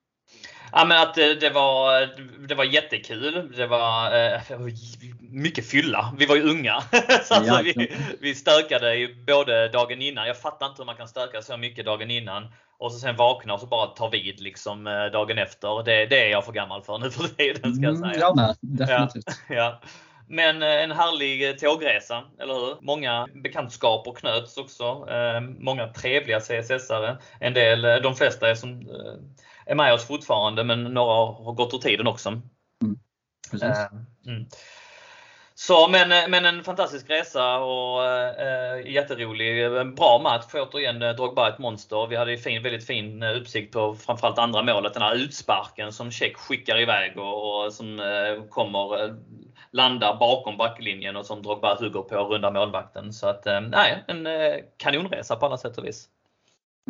Ja, 0.73 0.85
men 0.85 0.99
att 1.03 1.15
det, 1.15 1.35
det, 1.35 1.51
var, 1.51 2.09
det 2.49 2.55
var 2.55 2.65
jättekul. 2.65 3.53
Det 3.57 3.67
var 3.67 4.07
eh, 4.35 4.41
mycket 5.21 5.67
fylla. 5.67 6.15
Vi 6.19 6.27
var 6.27 6.37
ju 6.37 6.43
unga. 6.43 6.81
så 6.91 7.35
alltså, 7.35 7.35
Ja, 7.47 7.61
vi, 7.65 7.93
vi 8.21 8.35
stökade 8.35 8.95
ju 8.97 9.25
både 9.25 9.69
dagen 9.69 10.03
innan. 10.03 10.27
Jag 10.27 10.41
fattar 10.41 10.67
inte 10.67 10.83
hur 10.83 10.87
man 10.87 10.97
kan 10.97 11.09
stöka 11.09 11.43
så 11.43 11.57
mycket 11.57 11.85
dagen 11.87 12.11
innan. 12.11 12.47
Och 12.79 12.93
så 12.93 12.99
sen 12.99 13.17
vakna 13.17 13.55
och 13.55 13.61
så 13.61 13.67
bara 13.67 13.87
ta 13.87 14.09
vid 14.09 14.41
liksom 14.41 14.87
eh, 14.87 15.05
dagen 15.13 15.39
efter. 15.39 15.83
Det, 15.85 16.07
det 16.07 16.27
är 16.27 16.31
jag 16.31 16.45
för 16.45 16.53
gammal 16.53 16.83
för 16.83 16.99
nu 16.99 17.11
för 17.11 17.29
tiden 17.29 17.75
ska 17.75 17.85
jag 17.85 17.97
Mm, 17.97 18.11
säga. 18.11 18.21
jag 18.21 18.37
med, 18.37 18.57
definitivt. 18.61 19.25
Ja. 19.49 19.81
Men 20.29 20.63
eh, 20.63 20.83
en 20.83 20.91
härlig 20.91 21.49
eh, 21.49 21.55
tågresa, 21.55 22.25
eller 22.39 22.55
hur? 22.55 22.77
Många 22.81 23.29
bekantskaper 23.35 24.13
knöts 24.13 24.57
också. 24.57 25.07
Eh, 25.11 25.41
Många 25.41 25.89
trevliga 25.89 26.39
CSS-are. 26.39 27.17
En 27.41 27.55
del, 27.55 28.03
de 28.03 28.15
flesta 28.15 28.51
är, 28.51 28.55
som, 28.55 28.89
är 29.67 29.75
med 29.75 29.95
oss 29.95 30.07
fortfarande 30.07 30.65
men 30.65 30.85
några 30.85 31.15
har 31.45 31.53
gått 31.53 31.75
ur 31.75 31.79
tiden 31.79 32.07
också. 32.07 32.29
Eh, 33.63 33.87
Mm. 34.27 34.47
Så, 35.55 35.89
men, 35.89 36.31
men 36.31 36.45
en 36.45 36.65
fantastisk 36.65 37.11
resa 37.11 37.59
och 37.59 38.05
eh, 38.05 38.93
jätterolig. 38.93 39.65
En 39.65 39.95
bra 39.95 40.19
match. 40.23 40.45
Återigen 40.55 40.99
Drogba 40.99 41.49
ett 41.49 41.59
monster. 41.59 42.07
Vi 42.07 42.17
hade 42.17 42.31
ju 42.31 42.39
fin, 42.39 42.63
väldigt 42.63 42.87
fin 42.87 43.23
uppsikt 43.23 43.73
på 43.73 43.95
framförallt 43.95 44.39
andra 44.39 44.63
målet. 44.63 44.95
Den 44.95 45.03
här 45.03 45.15
utsparken 45.15 45.93
som 45.93 46.11
Check 46.11 46.37
skickar 46.37 46.81
iväg 46.81 47.19
och, 47.19 47.65
och 47.65 47.73
som 47.73 48.01
eh, 48.01 48.45
kommer 48.51 49.17
landar 49.77 50.17
bakom 50.17 50.57
backlinjen 50.57 51.17
och 51.17 51.27
som 51.27 51.43
Drogba 51.43 51.75
hugger 51.81 52.03
på 52.03 52.17
och 52.17 52.31
rundar 52.31 52.53
målvakten. 52.53 53.13
Så 53.13 53.29
att, 53.29 53.47
eh, 53.47 53.61
nej, 53.61 54.05
en 54.09 54.27
eh, 54.27 54.33
kanonresa 54.77 55.37
på 55.37 55.47
alla 55.47 55.57
sätt 55.57 55.79
och 55.79 55.85
vis. 55.85 56.09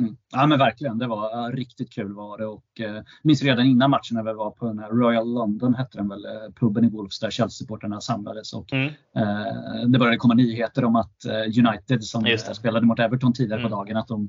Mm. 0.00 0.16
Ja 0.32 0.46
men 0.46 0.58
verkligen, 0.58 0.98
det 0.98 1.06
var 1.06 1.46
eh, 1.48 1.52
riktigt 1.52 1.92
kul 1.92 2.12
var 2.12 2.38
det. 2.38 2.46
Och, 2.46 2.80
eh, 2.80 3.02
minns 3.22 3.42
redan 3.42 3.66
innan 3.66 3.90
matchen 3.90 4.14
när 4.16 4.22
vi 4.22 4.32
var 4.32 4.50
på 4.50 4.66
den 4.66 4.78
här 4.78 4.88
Royal 4.90 5.34
London, 5.34 5.74
hette 5.74 5.98
den 5.98 6.08
väl, 6.08 6.26
puben 6.60 6.84
i 6.84 6.88
Wolves 6.88 7.18
där 7.20 7.30
Chelsea-supportrarna 7.30 8.00
samlades. 8.00 8.52
Och, 8.52 8.72
Mm. 8.72 8.86
eh, 9.16 9.86
det 9.86 9.98
började 9.98 10.16
komma 10.16 10.34
nyheter 10.34 10.84
om 10.84 10.96
att 10.96 11.16
United 11.58 12.04
som 12.04 12.36
spelade 12.52 12.86
mot 12.86 12.98
Everton 12.98 13.32
tidigare 13.32 13.60
Mm. 13.60 13.70
på 13.70 13.76
dagen, 13.76 13.96
att 13.96 14.08
de 14.08 14.28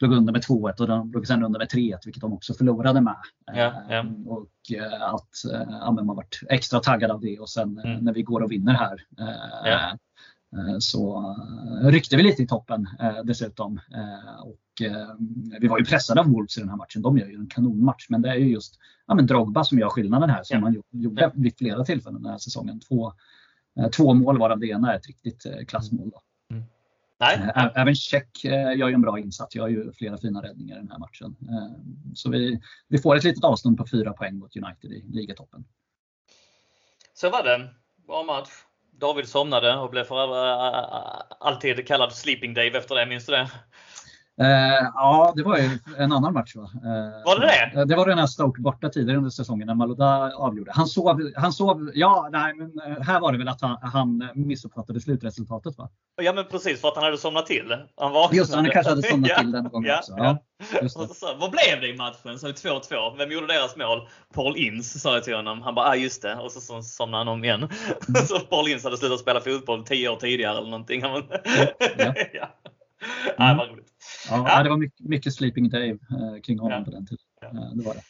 låg 0.00 0.12
under 0.12 0.32
med 0.32 0.42
2-1 0.42 0.80
och 0.80 0.86
de 0.88 1.12
låg 1.12 1.26
sen 1.26 1.42
under 1.44 1.58
med 1.58 1.68
3-1, 1.68 1.98
vilket 2.04 2.20
de 2.20 2.32
också 2.32 2.54
förlorade 2.54 3.00
med. 3.00 3.16
Ja, 3.46 3.52
Eh, 3.54 3.72
ja. 3.88 4.04
Och 4.26 4.48
eh, 4.76 5.02
att 5.14 5.44
eh, 5.52 5.66
ja, 5.70 5.92
man 5.92 6.06
varit 6.06 6.40
extra 6.50 6.80
taggad 6.80 7.10
av 7.10 7.20
det 7.20 7.38
och 7.38 7.48
sen 7.50 7.78
eh, 7.78 7.90
Mm. 7.90 8.04
när 8.04 8.12
vi 8.12 8.22
går 8.22 8.40
och 8.40 8.52
vinner 8.52 8.72
här 8.74 9.04
eh, 9.18 9.70
Ja. 9.70 9.90
eh, 10.58 10.76
så 10.78 11.34
eh, 11.82 11.86
ryckte 11.88 12.16
vi 12.16 12.22
lite 12.22 12.42
i 12.42 12.46
toppen 12.46 12.88
eh, 13.00 13.16
dessutom. 13.24 13.80
Eh, 13.94 14.40
och, 14.42 14.82
eh, 14.86 15.08
vi 15.60 15.68
var 15.68 15.78
ju 15.78 15.84
pressade 15.84 16.20
av 16.20 16.26
Wolves 16.26 16.56
i 16.56 16.60
den 16.60 16.68
här 16.70 16.76
matchen. 16.76 17.02
De 17.02 17.18
gör 17.18 17.26
ju 17.26 17.34
en 17.34 17.46
kanonmatch. 17.46 18.06
Men 18.08 18.22
det 18.22 18.28
är 18.30 18.34
ju 18.34 18.48
just 18.52 18.74
ja, 19.06 19.14
men 19.14 19.26
Drogba 19.26 19.64
som 19.64 19.78
gör 19.78 19.88
skillnaden 19.88 20.30
här. 20.30 20.42
Som 20.42 20.60
man 20.60 20.74
gjo- 20.74 20.82
gjorde 20.90 21.30
vid 21.34 21.58
flera 21.58 21.84
tillfällen 21.84 22.22
den 22.22 22.30
här 22.32 22.38
säsongen. 22.38 22.80
Två, 22.80 23.12
eh, 23.78 23.88
två 23.88 24.14
mål 24.14 24.38
varav 24.38 24.58
det 24.58 24.66
ena 24.66 24.92
är 24.92 24.96
ett 24.96 25.06
riktigt 25.06 25.46
eh, 25.46 25.64
klassmål. 25.68 26.10
Då. 26.10 26.20
Nej, 27.20 27.36
Eh, 27.56 27.68
Även 27.74 27.94
Check 27.94 28.44
eh, 28.44 28.76
gör 28.76 28.88
ju 28.88 28.94
en 28.94 29.00
bra 29.02 29.18
insats. 29.18 29.54
Gör 29.54 29.68
ju 29.68 29.92
flera 29.92 30.18
fina 30.18 30.42
räddningar 30.42 30.76
i 30.76 30.78
den 30.78 30.90
här 30.90 30.98
matchen. 30.98 31.36
Eh, 31.48 31.76
Så 32.14 32.30
vi, 32.30 32.60
vi 32.88 32.98
får 32.98 33.16
ett 33.16 33.24
litet 33.24 33.44
avstånd 33.44 33.78
på 33.78 33.86
fyra 33.90 34.12
poäng 34.12 34.38
mot 34.38 34.56
United 34.56 34.92
i 34.92 35.04
ligatoppen. 35.12 35.64
Så 37.14 37.30
var 37.30 37.42
det. 37.42 37.68
Bra 38.06 38.22
match. 38.22 38.50
David 38.98 39.28
somnade 39.28 39.76
och 39.76 39.90
blev 39.90 40.04
för 40.04 40.16
alltid 41.40 41.86
kallad 41.86 42.12
Sleeping 42.12 42.54
Dave 42.54 42.78
efter 42.78 42.94
det. 42.94 43.06
Minns 43.06 43.26
du 43.26 43.32
det? 43.32 43.50
Eh, 44.40 44.90
ja, 44.94 45.32
det 45.36 45.42
var 45.42 45.58
ju 45.58 45.70
en 45.98 46.12
annan 46.12 46.32
match 46.32 46.56
va? 46.56 46.62
Eh, 46.62 47.24
Var 47.24 47.40
det 47.40 47.46
det? 47.46 47.80
eh, 47.80 47.86
Det 47.86 47.96
var 47.96 48.06
den 48.06 48.18
här 48.18 48.26
Stoke 48.26 48.60
borta 48.60 48.88
tidigare 48.88 49.18
under 49.18 49.30
säsongen 49.30 49.66
när 49.66 49.74
Malouda 49.74 50.32
avgjorde. 50.36 50.72
Han 50.74 50.86
sov, 50.86 51.30
han 51.36 51.52
sov, 51.52 51.90
ja 51.94 52.28
nej 52.32 52.54
men 52.54 52.72
eh, 52.96 53.02
här 53.02 53.20
var 53.20 53.32
det 53.32 53.38
väl 53.38 53.48
att 53.48 53.60
han, 53.60 53.78
han 53.82 54.28
missuppfattade 54.34 55.00
slutresultatet 55.00 55.78
va? 55.78 55.88
Ja 56.22 56.32
men 56.32 56.44
precis 56.44 56.80
för 56.80 56.88
att 56.88 56.94
han 56.94 57.04
hade 57.04 57.18
somnat 57.18 57.46
till. 57.46 57.76
Han 57.96 58.12
vaknade. 58.12 58.36
Just 58.36 58.54
han 58.54 58.70
kanske 58.70 58.90
hade 58.90 59.02
somnat 59.02 59.30
Ja, 59.30 59.38
till 59.38 59.52
den 59.52 59.68
gången 59.68 59.88
ja, 59.90 59.98
också. 59.98 60.12
ja. 60.16 60.38
Så, 60.88 61.36
vad 61.40 61.50
blev 61.50 61.80
det 61.80 61.88
i 61.88 61.96
matchen? 61.96 62.38
Så 62.38 62.46
2-2. 62.46 63.18
Vem 63.18 63.30
gjorde 63.30 63.46
deras 63.46 63.76
mål? 63.76 64.08
Paul 64.34 64.56
Ince 64.56 64.98
sa 64.98 65.14
jag 65.14 65.24
till 65.24 65.36
honom. 65.36 65.62
Han 65.62 65.74
bara, 65.74 65.88
ah, 65.88 65.94
just 65.96 66.22
det. 66.22 66.34
Och 66.36 66.52
så, 66.52 66.60
så 66.60 66.82
somnade 66.82 67.20
han 67.20 67.28
om 67.28 67.44
igen. 67.44 67.62
Mm. 67.62 67.70
så 68.26 68.38
Paul 68.40 68.68
Ince 68.68 68.86
hade 68.86 68.96
slutat 68.96 69.20
spela 69.20 69.40
fotboll 69.40 69.84
10 69.84 70.08
år 70.08 70.16
tidigare 70.16 70.58
eller 70.58 70.70
någonting. 70.70 71.00
Ja. 71.00 71.22
ja. 72.32 72.48
Ja, 73.38 73.44
det 73.44 73.54
var 73.54 73.66
roligt. 73.66 73.86
Ja, 74.30 74.44
Ja. 74.48 74.62
det 74.62 74.70
var 74.70 74.76
mycket, 74.76 75.00
mycket 75.00 75.34
Sleeping 75.34 75.68
Dave 75.70 75.90
eh, 75.90 76.40
kring 76.44 76.58
honom 76.58 76.78
Ja. 76.78 76.84
på 76.84 76.90
den 76.90 77.06
tiden. 77.06 77.24
Eh, 77.42 77.70
det 77.74 77.84
var 77.84 77.94
det. 77.94 78.02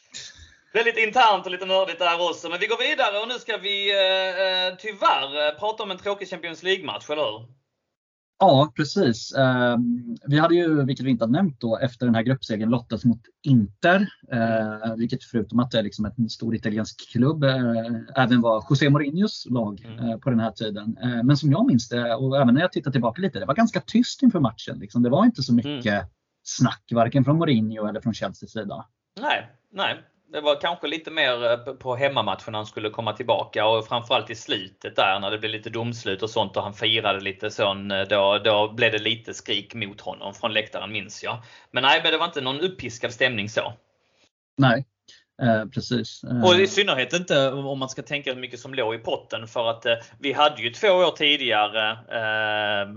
Väldigt 0.72 0.98
internt 0.98 1.46
och 1.46 1.52
lite 1.52 1.66
nördigt 1.66 1.98
där 1.98 2.30
också. 2.30 2.48
Men 2.48 2.60
vi 2.60 2.66
går 2.66 2.78
vidare 2.78 3.18
och 3.22 3.28
nu 3.28 3.34
ska 3.34 3.56
vi 3.56 3.90
eh, 3.92 4.68
eh, 4.68 4.74
tyvärr 4.78 5.58
prata 5.58 5.82
om 5.82 5.90
en 5.90 5.98
tråkig 5.98 6.28
Champions 6.30 6.62
League-match, 6.62 7.10
eller 7.10 7.22
hur? 7.22 7.46
Ja, 8.38 8.72
precis. 8.76 9.34
Ehm, 9.34 10.16
vi 10.26 10.38
hade 10.38 10.54
ju, 10.54 10.84
vilket 10.84 11.06
vi 11.06 11.10
inte 11.10 11.24
har 11.24 11.30
nämnt 11.30 11.60
då, 11.60 11.78
efter 11.78 12.06
den 12.06 12.14
här 12.14 12.22
gruppsegern 12.22 12.70
lottats 12.70 13.04
mot 13.04 13.20
Inter. 13.42 14.08
Eh, 14.32 14.94
vilket 14.96 15.24
förutom 15.24 15.58
att 15.60 15.70
det 15.70 15.78
är 15.78 15.82
liksom 15.82 16.04
en 16.18 16.28
stor 16.28 16.54
italiensk 16.54 17.10
klubb 17.12 17.44
eh, 17.44 17.56
även 18.16 18.40
var 18.40 18.64
José 18.70 18.90
Mourinhos 18.90 19.46
lag 19.50 19.84
Mm. 19.84 20.08
eh, 20.08 20.16
på 20.18 20.30
den 20.30 20.40
här 20.40 20.50
tiden. 20.50 20.96
Eh, 21.02 21.22
men 21.22 21.36
som 21.36 21.50
jag 21.50 21.66
minns 21.66 21.88
det, 21.88 22.14
och 22.14 22.36
även 22.40 22.54
när 22.54 22.60
jag 22.60 22.72
tittar 22.72 22.90
tillbaka 22.90 23.22
lite, 23.22 23.38
det 23.38 23.46
var 23.46 23.54
ganska 23.54 23.80
tyst 23.80 24.22
inför 24.22 24.40
matchen. 24.40 24.78
Liksom. 24.78 25.02
Det 25.02 25.10
var 25.10 25.24
inte 25.24 25.42
så 25.42 25.54
mycket 25.54 25.92
Mm. 25.94 26.06
snack, 26.42 26.82
varken 26.92 27.24
från 27.24 27.38
Mourinho 27.38 27.86
eller 27.86 28.00
från 28.00 28.14
Chelseas 28.14 28.50
sida. 28.52 28.86
Nej, 29.20 29.50
nej. 29.72 30.00
Det 30.32 30.40
var 30.40 30.60
kanske 30.60 30.86
lite 30.86 31.10
mer 31.10 31.44
eh, 31.50 31.56
på 31.74 31.96
hemmamatchen 31.96 32.54
han 32.54 32.66
skulle 32.66 32.90
komma 32.90 33.12
tillbaka 33.12 33.66
och 33.66 33.86
framförallt 33.86 34.30
i 34.30 34.34
slutet 34.34 34.96
där 34.96 35.18
när 35.20 35.30
det 35.30 35.38
blev 35.38 35.50
lite 35.50 35.70
domslut 35.70 36.22
och 36.22 36.30
sånt 36.30 36.56
och 36.56 36.62
han 36.62 36.74
firade 36.74 37.20
lite 37.20 37.50
sån. 37.50 37.90
eh, 37.90 38.02
Då, 38.02 38.38
då 38.38 38.72
blev 38.72 38.92
det 38.92 38.98
lite 38.98 39.34
skrik 39.34 39.74
mot 39.74 40.00
honom 40.00 40.34
från 40.34 40.52
läktaren 40.52 40.92
minns 40.92 41.24
jag. 41.24 41.42
Men 41.70 41.82
nej, 41.82 42.00
men 42.02 42.12
det 42.12 42.18
var 42.18 42.26
inte 42.26 42.40
någon 42.40 42.60
uppiskad 42.60 43.12
stämning 43.12 43.48
så. 43.48 43.72
Nej, 44.58 44.84
eh, 45.42 45.64
precis. 45.74 46.24
Eh, 46.24 46.44
Och 46.44 46.54
i 46.54 46.66
synnerhet 46.66 47.12
inte 47.12 47.52
om 47.52 47.78
man 47.78 47.88
ska 47.88 48.02
tänka 48.02 48.32
hur 48.34 48.40
mycket 48.40 48.60
som 48.60 48.74
låg 48.74 48.94
i 48.94 48.98
potten 48.98 49.46
för 49.46 49.70
att 49.70 49.86
eh, 49.86 49.94
vi 50.18 50.32
hade 50.32 50.62
ju 50.62 50.70
två 50.70 50.88
år 50.88 51.10
tidigare 51.10 51.90
eh, 51.90 52.88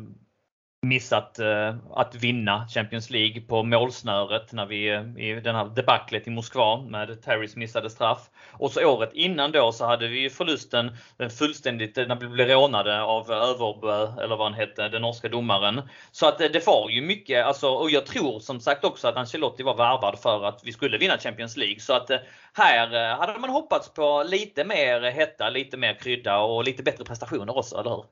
missat 0.82 1.40
eh, 1.40 1.76
att 1.94 2.16
vinna 2.16 2.68
Champions 2.68 3.10
League 3.10 3.42
på 3.42 3.64
målsnöret 3.64 4.54
när 4.54 4.66
vi 4.66 4.90
eh, 4.90 5.18
i 5.18 5.42
den 5.42 5.56
här 5.56 5.66
debaclet 5.66 6.28
i 6.28 6.30
Moskva 6.30 6.82
med 6.82 7.22
Terrys 7.22 7.56
missade 7.56 7.90
straff. 7.90 8.30
Och 8.52 8.72
så 8.72 8.86
året 8.86 9.10
innan 9.14 9.52
då 9.52 9.72
så 9.72 9.86
hade 9.86 10.08
vi 10.08 10.30
förlusten 10.30 10.92
eh, 11.20 11.30
fullständigt 11.30 11.96
när 11.96 12.16
vi 12.16 12.28
blev 12.28 12.48
rånade 12.48 13.02
av 13.02 13.32
Överbö, 13.32 14.24
eller 14.24 14.36
vad 14.36 14.52
han 14.52 14.54
hette, 14.54 14.90
den 14.90 15.02
norska 15.02 15.30
domaren. 15.30 15.82
Så 16.12 16.28
att 16.28 16.38
det 16.38 16.68
var 16.68 16.90
ju 16.90 17.02
mycket, 17.02 17.46
alltså, 17.46 17.70
och 17.70 17.90
jag 17.90 18.06
tror 18.06 18.40
som 18.40 18.60
sagt 18.60 18.86
också 18.86 19.08
att 19.08 19.16
Ancelotti 19.16 19.64
var 19.64 19.76
värvad 19.76 20.20
för 20.20 20.46
att 20.46 20.62
vi 20.64 20.72
skulle 20.72 20.98
vinna 20.98 21.18
Champions 21.18 21.58
League. 21.58 21.80
Så 21.80 21.94
att 21.94 22.12
här 22.54 23.16
hade 23.16 23.40
man 23.40 23.50
hoppats 23.50 23.94
på 23.94 24.24
lite 24.24 24.66
mer 24.66 25.02
hetta, 25.02 25.50
lite 25.50 25.78
mer 25.78 25.94
krydda 25.94 26.40
och 26.40 26.64
lite 26.64 26.84
bättre 26.84 27.04
prestationer 27.04 27.58
också, 27.58 27.80
eller 27.80 27.90
hur? 27.90 28.06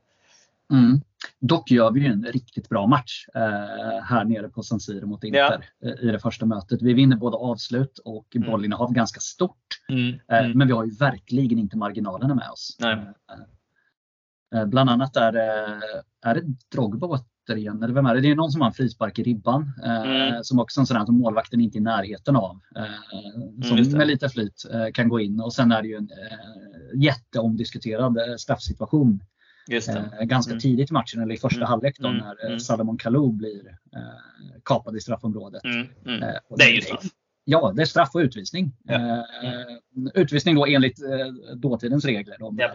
Mm. 0.73 1.01
Dock 1.39 1.71
gör 1.71 1.91
vi 1.91 1.99
ju 1.99 2.05
en 2.05 2.23
riktigt 2.23 2.69
bra 2.69 2.87
match 2.87 3.25
eh, 3.35 3.41
här 4.03 4.25
nere 4.25 4.49
på 4.49 4.63
San 4.63 4.79
Siro 4.79 5.07
mot 5.07 5.23
Inter 5.23 5.69
eh, 5.85 6.07
i 6.09 6.11
det 6.11 6.19
första 6.19 6.45
mötet. 6.45 6.81
Vi 6.81 6.93
vinner 6.93 7.15
både 7.17 7.37
avslut 7.37 7.99
och 8.05 8.35
Mm. 8.35 8.49
bollinnehav 8.51 8.93
ganska 8.93 9.19
stort. 9.19 9.67
Mm. 9.89 10.09
Eh, 10.31 10.55
Men 10.55 10.67
vi 10.67 10.73
har 10.73 10.85
ju 10.85 10.91
verkligen 10.91 11.59
inte 11.59 11.77
marginalerna 11.77 12.35
med 12.35 12.49
oss. 12.49 12.77
Eh, 12.83 14.61
eh, 14.61 14.65
Bland 14.65 14.89
annat 14.89 15.15
är 15.17 15.31
det, 15.31 15.79
är 16.25 16.35
det 16.35 16.43
Drogba 16.71 17.07
återigen, 17.49 17.83
eller 17.83 17.93
vem 17.93 18.05
är 18.05 18.15
det? 18.15 18.21
Det 18.21 18.31
är 18.31 18.35
någon 18.35 18.51
som 18.51 18.61
har 18.61 18.67
en 18.67 18.73
frispark 18.73 19.19
i 19.19 19.23
ribban. 19.23 19.71
eh, 19.83 20.01
Mm. 20.01 20.43
Som 20.43 20.59
också 20.59 20.79
är 20.79 20.81
en 20.81 20.87
sån 20.87 20.97
här 20.97 21.05
som 21.05 21.17
målvakten 21.17 21.61
inte 21.61 21.77
är 21.77 21.79
i 21.79 21.83
närheten 21.83 22.35
av. 22.35 22.59
eh, 22.75 22.85
just 23.77 23.89
Som 23.89 23.97
med 23.97 24.07
lite 24.07 24.29
flyt 24.29 24.65
eh, 24.73 24.87
kan 24.93 25.09
gå 25.09 25.19
in. 25.19 25.39
Och 25.41 25.53
sen 25.53 25.71
är 25.71 25.81
det 25.81 25.87
ju 25.87 25.95
en 25.95 26.09
eh, 26.09 27.01
jätteomdiskuterad 27.03 28.17
eh, 28.17 28.35
straffsituation 28.37 29.13
eh, 29.13 29.19
ganska 30.25 30.51
Mm. 30.51 30.59
tidigt 30.59 30.89
i 30.89 30.93
matchen, 30.93 31.21
eller 31.21 31.33
i 31.35 31.37
första 31.37 31.59
Mm. 31.59 31.67
halvlek 31.69 31.99
då, 31.99 32.07
Mm. 32.07 32.19
när 32.19 32.43
eh, 32.43 32.47
Mm. 32.47 32.59
Salomon 32.59 32.97
Kalou 32.97 33.31
blir 33.31 33.67
eh, 33.95 34.01
kapad 34.65 34.95
i 34.97 34.99
straffområdet. 34.99 35.63
Mm. 35.63 35.87
Mm. 36.05 36.23
Eh, 36.23 36.35
Det 36.57 36.63
är 36.63 36.73
ju 36.75 36.81
straff. 36.81 37.03
Ja, 37.49 37.73
det 37.75 37.81
är 37.81 37.85
straff 37.85 38.09
och 38.15 38.19
utvisning. 38.19 38.71
Ja. 38.83 38.95
Eh, 39.43 40.11
utvisning 40.13 40.55
då 40.55 40.65
enligt 40.65 41.01
eh, 41.03 41.55
dåtidens 41.55 42.05
regler. 42.05 42.35
Då, 42.39 42.55
Ja. 42.57 42.73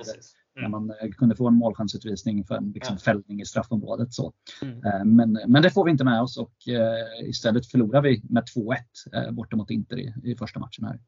När 0.62 0.68
man 0.68 0.90
eh, 0.90 1.10
kunde 1.10 1.36
få 1.36 1.48
en 1.48 1.54
målchansutvisning 1.54 2.44
för 2.44 2.54
en 2.54 2.70
liksom, 2.72 2.94
Ja. 2.94 3.00
fällning 3.00 3.40
i 3.40 3.44
straffområdet. 3.44 4.12
Så. 4.12 4.32
Mm. 4.62 4.84
Eh, 4.84 5.04
Men, 5.04 5.38
men 5.46 5.62
det 5.62 5.70
får 5.70 5.84
vi 5.84 5.90
inte 5.90 6.04
med 6.04 6.22
oss 6.22 6.38
och 6.38 6.68
eh, 6.68 7.28
istället 7.28 7.66
förlorar 7.66 8.02
vi 8.02 8.22
med 8.28 8.42
2-1 8.56 8.76
eh, 9.14 9.30
borta 9.30 9.56
mot 9.56 9.70
Inter 9.70 9.98
i, 9.98 10.14
i 10.24 10.36
första 10.36 10.60
matchen 10.60 10.84
här. 10.84 11.00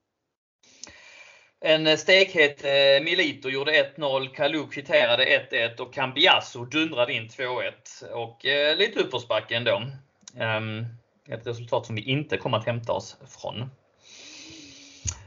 En 1.67 1.87
eh, 1.87 1.97
stekhet 1.97 2.65
eh, 2.65 3.05
Milito 3.05 3.51
gjorde 3.51 3.93
1-0, 3.97 4.35
Kalou 4.35 4.67
kvitterade 4.67 5.47
1-1 5.51 5.81
och 5.81 5.95
Cambiasso 5.95 6.65
dundrade 6.65 7.13
in 7.13 7.29
2-1. 7.29 8.11
Och 8.13 8.47
eh, 8.47 8.77
lite 8.77 9.01
uppförsbacke 9.01 9.57
ändå. 9.57 9.77
Um, 9.77 10.41
ehm, 10.41 10.87
ett 11.29 11.47
resultat 11.47 11.87
som 11.87 11.95
vi 11.95 12.03
inte 12.03 12.37
kommer 12.37 12.59
att 12.59 12.67
hämta 12.67 12.93
oss 12.93 13.17
från. 13.41 13.71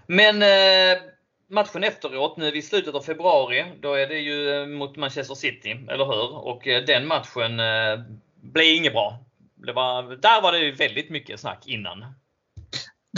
Men 0.08 0.42
eh, 0.42 1.02
matchen 1.50 1.84
efteråt, 1.84 2.38
nu 2.38 2.48
är 2.48 2.52
vi 2.52 2.60
i 2.60 2.62
slutet 2.62 2.96
av 2.96 3.02
februari, 3.02 3.66
då 3.82 3.94
är 3.94 4.08
det 4.08 4.20
ju 4.20 4.50
eh, 4.50 4.68
mot 4.68 4.96
Manchester 4.96 5.36
City, 5.36 5.72
eller 5.90 6.06
hur? 6.06 6.36
Och 6.36 6.68
eh, 6.68 6.84
den 6.84 7.08
matchen 7.08 7.60
eh, 7.60 8.00
blev 8.42 8.66
inget 8.66 8.94
bra. 8.94 9.20
Det 9.56 9.74
var, 9.74 10.04
där 10.04 10.42
var 10.42 10.52
det 10.52 10.60
ju 10.60 10.72
väldigt 10.72 11.10
mycket 11.10 11.40
snack 11.40 11.68
innan. 11.68 12.06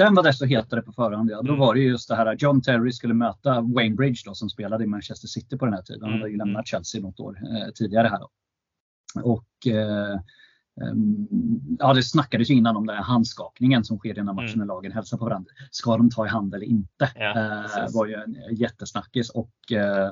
Den 0.05 0.15
var 0.15 0.23
desto 0.23 0.45
hetare 0.45 0.81
på 0.81 0.91
förhand. 0.91 1.29
Ja. 1.31 1.41
Då 1.41 1.47
Mm. 1.47 1.59
var 1.59 1.73
det 1.73 1.79
ju 1.79 1.87
just 1.89 2.09
det 2.09 2.15
här 2.15 2.25
att 2.25 2.41
John 2.41 2.61
Terry 2.61 2.91
skulle 2.91 3.13
möta 3.13 3.61
Wayne 3.61 3.95
Bridge 3.95 4.21
då, 4.25 4.33
som 4.33 4.49
spelade 4.49 4.83
i 4.83 4.87
Manchester 4.87 5.27
City 5.27 5.57
på 5.57 5.65
den 5.65 5.73
här 5.73 5.81
tiden. 5.81 6.01
Han 6.03 6.11
hade 6.11 6.29
ju 6.29 6.35
Mm, 6.35 6.47
lämnat 6.47 6.67
Chelsea 6.67 7.01
något 7.01 7.19
år 7.19 7.37
eh, 7.43 7.71
tidigare 7.75 8.07
här. 8.07 8.19
Då. 8.19 8.29
Och 9.23 9.67
eh, 9.67 10.19
ehm, 10.81 11.27
ja, 11.79 11.93
det 11.93 12.03
snackades 12.03 12.49
ju 12.49 12.53
innan 12.55 12.75
om 12.77 12.85
den 12.85 12.95
här 12.95 13.03
handskakningen 13.03 13.83
som 13.83 13.97
sker 13.97 14.15
här 14.15 14.23
matchen 14.23 14.47
Mm. 14.47 14.59
när 14.59 14.65
lagen 14.65 14.91
hälsar 14.91 15.17
på 15.17 15.25
varandra. 15.25 15.51
Ska 15.71 15.97
de 15.97 16.09
ta 16.09 16.25
i 16.25 16.29
hand 16.29 16.55
eller 16.55 16.65
inte? 16.65 17.09
Ja, 17.15 17.29
eh, 17.29 17.87
var 17.93 18.05
ju 18.05 18.13
en 18.13 18.37
jättesnackis. 18.55 19.29
Och, 19.29 19.71
eh, 19.71 20.11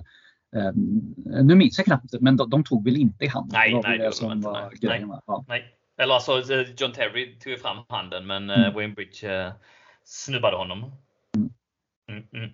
ehm, 0.56 1.16
nu 1.44 1.56
minns 1.56 1.78
jag 1.80 1.86
knappt, 1.86 2.14
men 2.22 2.38
de, 2.38 2.50
de 2.50 2.64
tog 2.64 2.84
väl 2.84 2.98
inte 2.98 3.26
i 3.26 3.28
hand? 3.28 3.50
Nej, 3.54 3.70
det 3.70 3.76
var 3.76 3.84
nej, 3.84 3.92
väl 3.92 4.00
det 4.00 4.04
det 4.04 4.06
gjorde 4.06 4.16
de 4.16 4.30
som 4.30 4.32
inte, 4.32 4.48
var 4.48 4.62
nej. 4.62 4.80
grejen. 4.82 5.08
va? 5.08 5.22
Ja. 5.26 5.46
Nej. 5.48 5.74
Eller 6.02 6.14
alltså 6.14 6.32
eh, 6.54 6.68
John 6.78 6.92
Terry 6.92 7.40
tog 7.40 7.52
ju 7.52 7.58
fram 7.58 7.78
handen 7.90 8.28
men 8.28 8.50
eh, 8.50 8.60
Mm. 8.60 8.74
Wayne 8.74 8.94
Bridge 8.94 9.46
eh, 9.46 9.52
snubbade 10.08 10.58
honom. 10.58 10.92
Mm, 12.10 12.24
mm. 12.34 12.50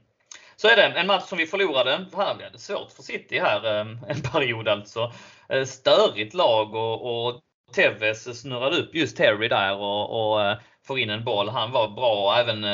Så 0.55 0.67
är 0.67 0.75
det. 0.75 0.83
En 0.83 1.07
match 1.07 1.23
som 1.23 1.37
vi 1.37 1.45
förlorade. 1.45 2.05
Här 2.15 2.35
blev 2.35 2.51
det 2.51 2.59
svårt 2.59 2.91
för 2.91 3.03
City 3.03 3.39
här 3.39 3.79
eh, 3.79 3.87
en 4.07 4.21
period 4.21 4.67
alltså. 4.67 5.11
Eh, 5.49 5.65
Störigt 5.65 6.33
lag 6.33 6.75
och, 6.75 7.27
och 7.27 7.41
Tevez 7.75 8.41
snurrade 8.41 8.77
upp 8.77 8.95
just 8.95 9.17
Terry 9.17 9.47
där 9.47 9.75
och, 9.75 10.33
och 10.33 10.41
eh, 10.41 10.57
får 10.87 10.99
in 10.99 11.09
en 11.09 11.23
boll. 11.23 11.49
Han 11.49 11.71
var 11.71 11.89
bra. 11.89 12.35
Även, 12.37 12.65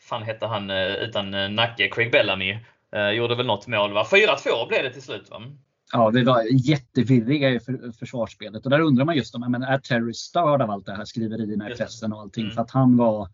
fan 0.00 0.22
hette 0.22 0.46
han 0.46 0.70
utan 0.70 1.54
nacke, 1.54 1.88
Craig 1.88 2.12
Bellamy. 2.12 2.58
Gjorde 3.14 3.34
väl 3.34 3.46
något 3.46 3.66
mål 3.66 3.92
va? 3.92 4.06
4-2 4.10 4.68
blev 4.68 4.82
det 4.82 4.92
till 4.92 5.02
slut 5.02 5.30
va? 5.30 5.42
Ja, 5.92 6.10
vi 6.10 6.24
var 6.24 6.42
jättevirriga 6.50 7.50
i 7.50 7.60
för, 7.60 7.92
försvarssplet 7.98 8.64
och 8.64 8.70
där 8.70 8.80
undrar 8.80 9.04
man 9.04 9.16
just 9.16 9.34
om 9.34 9.50
men 9.50 9.62
är 9.62 9.78
Terry 9.78 10.14
störd 10.14 10.62
av 10.62 10.70
allt 10.70 10.86
det 10.86 10.96
här 10.96 11.04
skriverierna 11.04 11.70
i 11.70 11.74
pressen 11.74 12.12
och 12.12 12.20
allting 12.20 12.44
Mm. 12.44 12.54
för 12.54 12.62
att 12.62 12.70
han 12.70 12.96
var 12.96 13.28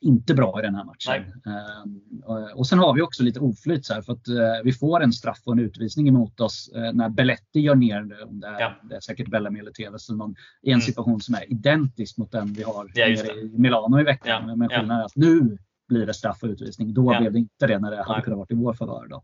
inte 0.00 0.34
bra 0.34 0.58
i 0.60 0.62
den 0.62 0.74
här 0.74 0.84
matchen. 0.84 1.12
Eh, 1.46 2.58
och, 2.58 2.66
sen 2.66 2.78
har 2.78 2.94
vi 2.94 3.02
också 3.02 3.22
lite 3.22 3.40
oflyt 3.40 3.86
så 3.86 3.94
här 3.94 4.02
för 4.02 4.12
att 4.12 4.28
eh, 4.28 4.34
vi 4.64 4.72
får 4.72 5.02
en 5.02 5.12
straff 5.12 5.40
och 5.44 5.52
en 5.52 5.58
utvisning 5.58 6.08
emot 6.08 6.40
oss 6.40 6.70
eh, 6.74 6.92
när 6.92 7.08
Belletti 7.08 7.60
gör 7.60 7.74
ner 7.74 8.24
om 8.28 8.40
det 8.40 8.46
är, 8.46 8.60
Ja. 8.60 8.72
det 8.88 8.94
är 8.96 9.00
säkert 9.00 9.30
Bellamy 9.30 9.58
eller 9.58 9.72
eller 9.86 10.16
någon, 10.16 10.34
i 10.62 10.68
en 10.70 10.72
Mm. 10.74 10.80
situation 10.80 11.20
som 11.20 11.34
är 11.34 11.52
identisk 11.52 12.18
mot 12.18 12.32
den 12.32 12.52
vi 12.52 12.62
har 12.62 12.90
Ja, 12.94 13.06
i 13.06 13.50
Milano 13.58 14.00
i 14.00 14.04
veckan. 14.04 14.48
Ja, 14.48 14.56
Men 14.56 14.68
skillnaden 14.68 15.00
är 15.00 15.04
att 15.04 15.16
nu 15.16 15.58
blir 15.88 16.06
det 16.06 16.14
straff 16.14 16.42
och 16.42 16.48
utvisning. 16.48 16.94
Då 16.94 17.18
blev 17.20 17.32
det 17.32 17.38
inte 17.38 17.66
det 17.66 17.78
när 17.78 17.90
det 17.90 18.02
hade 18.02 18.22
kunnat 18.22 18.38
varit 18.38 18.50
i 18.50 18.54
vår 18.54 18.74
favör. 18.74 19.06
Då. 19.08 19.22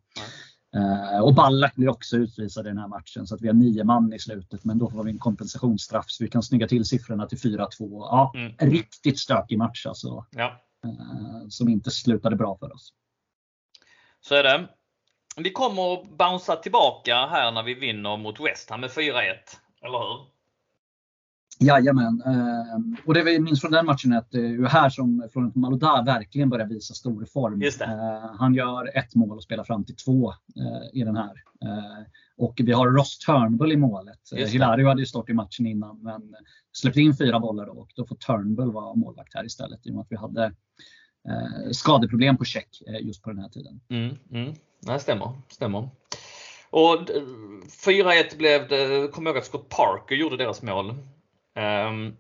Eh, 0.76 1.20
och 1.20 1.34
Ballack 1.34 1.74
blir 1.74 1.88
också 1.88 2.16
utvisad 2.16 2.66
i 2.66 2.68
den 2.68 2.78
här 2.78 2.88
matchen 2.88 3.26
så 3.26 3.34
att 3.34 3.40
vi 3.40 3.47
har 3.47 3.55
nio 3.55 3.84
man 3.84 4.12
i 4.12 4.18
slutet 4.18 4.64
men 4.64 4.78
då 4.78 4.90
får 4.90 5.05
vi 5.05 5.10
en 5.10 5.18
kompensationsstraff 5.18 6.05
så 6.09 6.24
vi 6.24 6.30
kan 6.30 6.42
snygga 6.42 6.68
till 6.68 6.84
siffrorna 6.84 7.26
till 7.26 7.38
4-2. 7.38 7.68
Ja, 7.80 8.32
Mm. 8.34 8.52
riktigt 8.59 9.18
stökig 9.18 9.59
match 9.59 9.86
alltså. 9.86 10.26
Ja. 10.30 10.60
eh, 10.84 11.48
som 11.48 11.68
inte 11.68 11.90
slutade 11.90 12.36
bra 12.36 12.56
för 12.59 12.72
oss. 12.74 12.92
Så 14.20 14.34
är 14.34 14.42
det. 14.42 14.68
Vi 15.36 15.51
kommer 15.52 15.92
att 15.94 16.18
bouncea 16.18 16.56
tillbaka 16.56 17.26
här 17.26 17.52
när 17.52 17.62
vi 17.62 17.74
vinner 17.74 18.16
mot 18.16 18.40
West 18.40 18.70
Ham 18.70 18.80
med 18.80 18.90
4-1. 18.90 19.34
Eller 19.82 19.98
hur? 19.98 20.26
Jajamän. 21.60 22.22
Eh, 22.26 23.04
och 23.06 23.14
det 23.14 23.22
vi 23.22 23.38
minns 23.40 23.60
från 23.60 23.70
den 23.72 23.86
matchen 23.86 24.12
är 24.12 24.18
att 24.18 24.30
det 24.30 24.38
är 24.46 24.68
här 24.68 24.90
som 24.90 25.28
Florent 25.32 25.54
Malouda 25.54 26.02
verkligen 26.06 26.50
börjar 26.50 26.66
visa 26.66 26.94
stor 26.94 27.24
form. 27.24 27.58
Eh, 27.84 28.30
han 28.38 28.54
gör 28.54 28.98
ett 28.98 29.14
mål 29.14 29.36
och 29.36 29.42
spelar 29.42 29.64
fram 29.64 29.84
till 29.84 29.96
två 29.96 30.30
eh, 30.30 31.00
i 31.00 31.04
den 31.04 31.16
här. 31.16 31.32
Eh, 31.64 32.02
och 32.36 32.54
vi 32.62 32.72
har 32.72 32.88
Ross 32.88 33.18
Turnbull 33.18 33.72
i 33.72 33.76
målet. 33.76 34.18
Hilario 34.52 34.88
hade 34.88 35.00
ju 35.02 35.06
stått 35.06 35.28
i 35.30 35.32
matchen 35.34 35.66
innan 35.66 36.02
men 36.02 36.34
släppte 36.72 37.00
in 37.00 37.16
fyra 37.16 37.40
bollar 37.40 37.66
då, 37.66 37.72
och 37.72 37.88
då 37.96 38.06
får 38.06 38.16
Turnbull 38.16 38.72
vara 38.72 38.94
målvakt 38.94 39.34
här 39.34 39.44
istället 39.44 39.86
i 39.86 39.90
och 39.90 39.94
med 39.94 40.02
att 40.02 40.06
vi 40.10 40.16
hade 40.16 40.44
eh, 41.28 41.70
skadeproblem 41.72 42.36
på 42.36 42.44
check 42.44 42.82
eh, 42.86 43.06
just 43.06 43.22
på 43.22 43.30
den 43.30 43.38
här 43.38 43.48
tiden. 43.48 43.80
Mm, 43.90 44.16
mm. 44.32 44.54
Nej, 44.86 45.00
stämmer. 45.00 45.32
stämmer. 45.48 45.88
Och 46.70 47.04
d- 47.06 47.12
4-1 47.86 48.38
blev 48.38 48.68
det. 48.68 49.12
Kommer 49.12 49.30
ihåg 49.30 49.38
att 49.38 49.44
Scott 49.44 49.68
Parker 49.68 50.14
gjorde 50.14 50.36
deras 50.36 50.62
mål. 50.62 50.94
Ehm, 51.60 52.14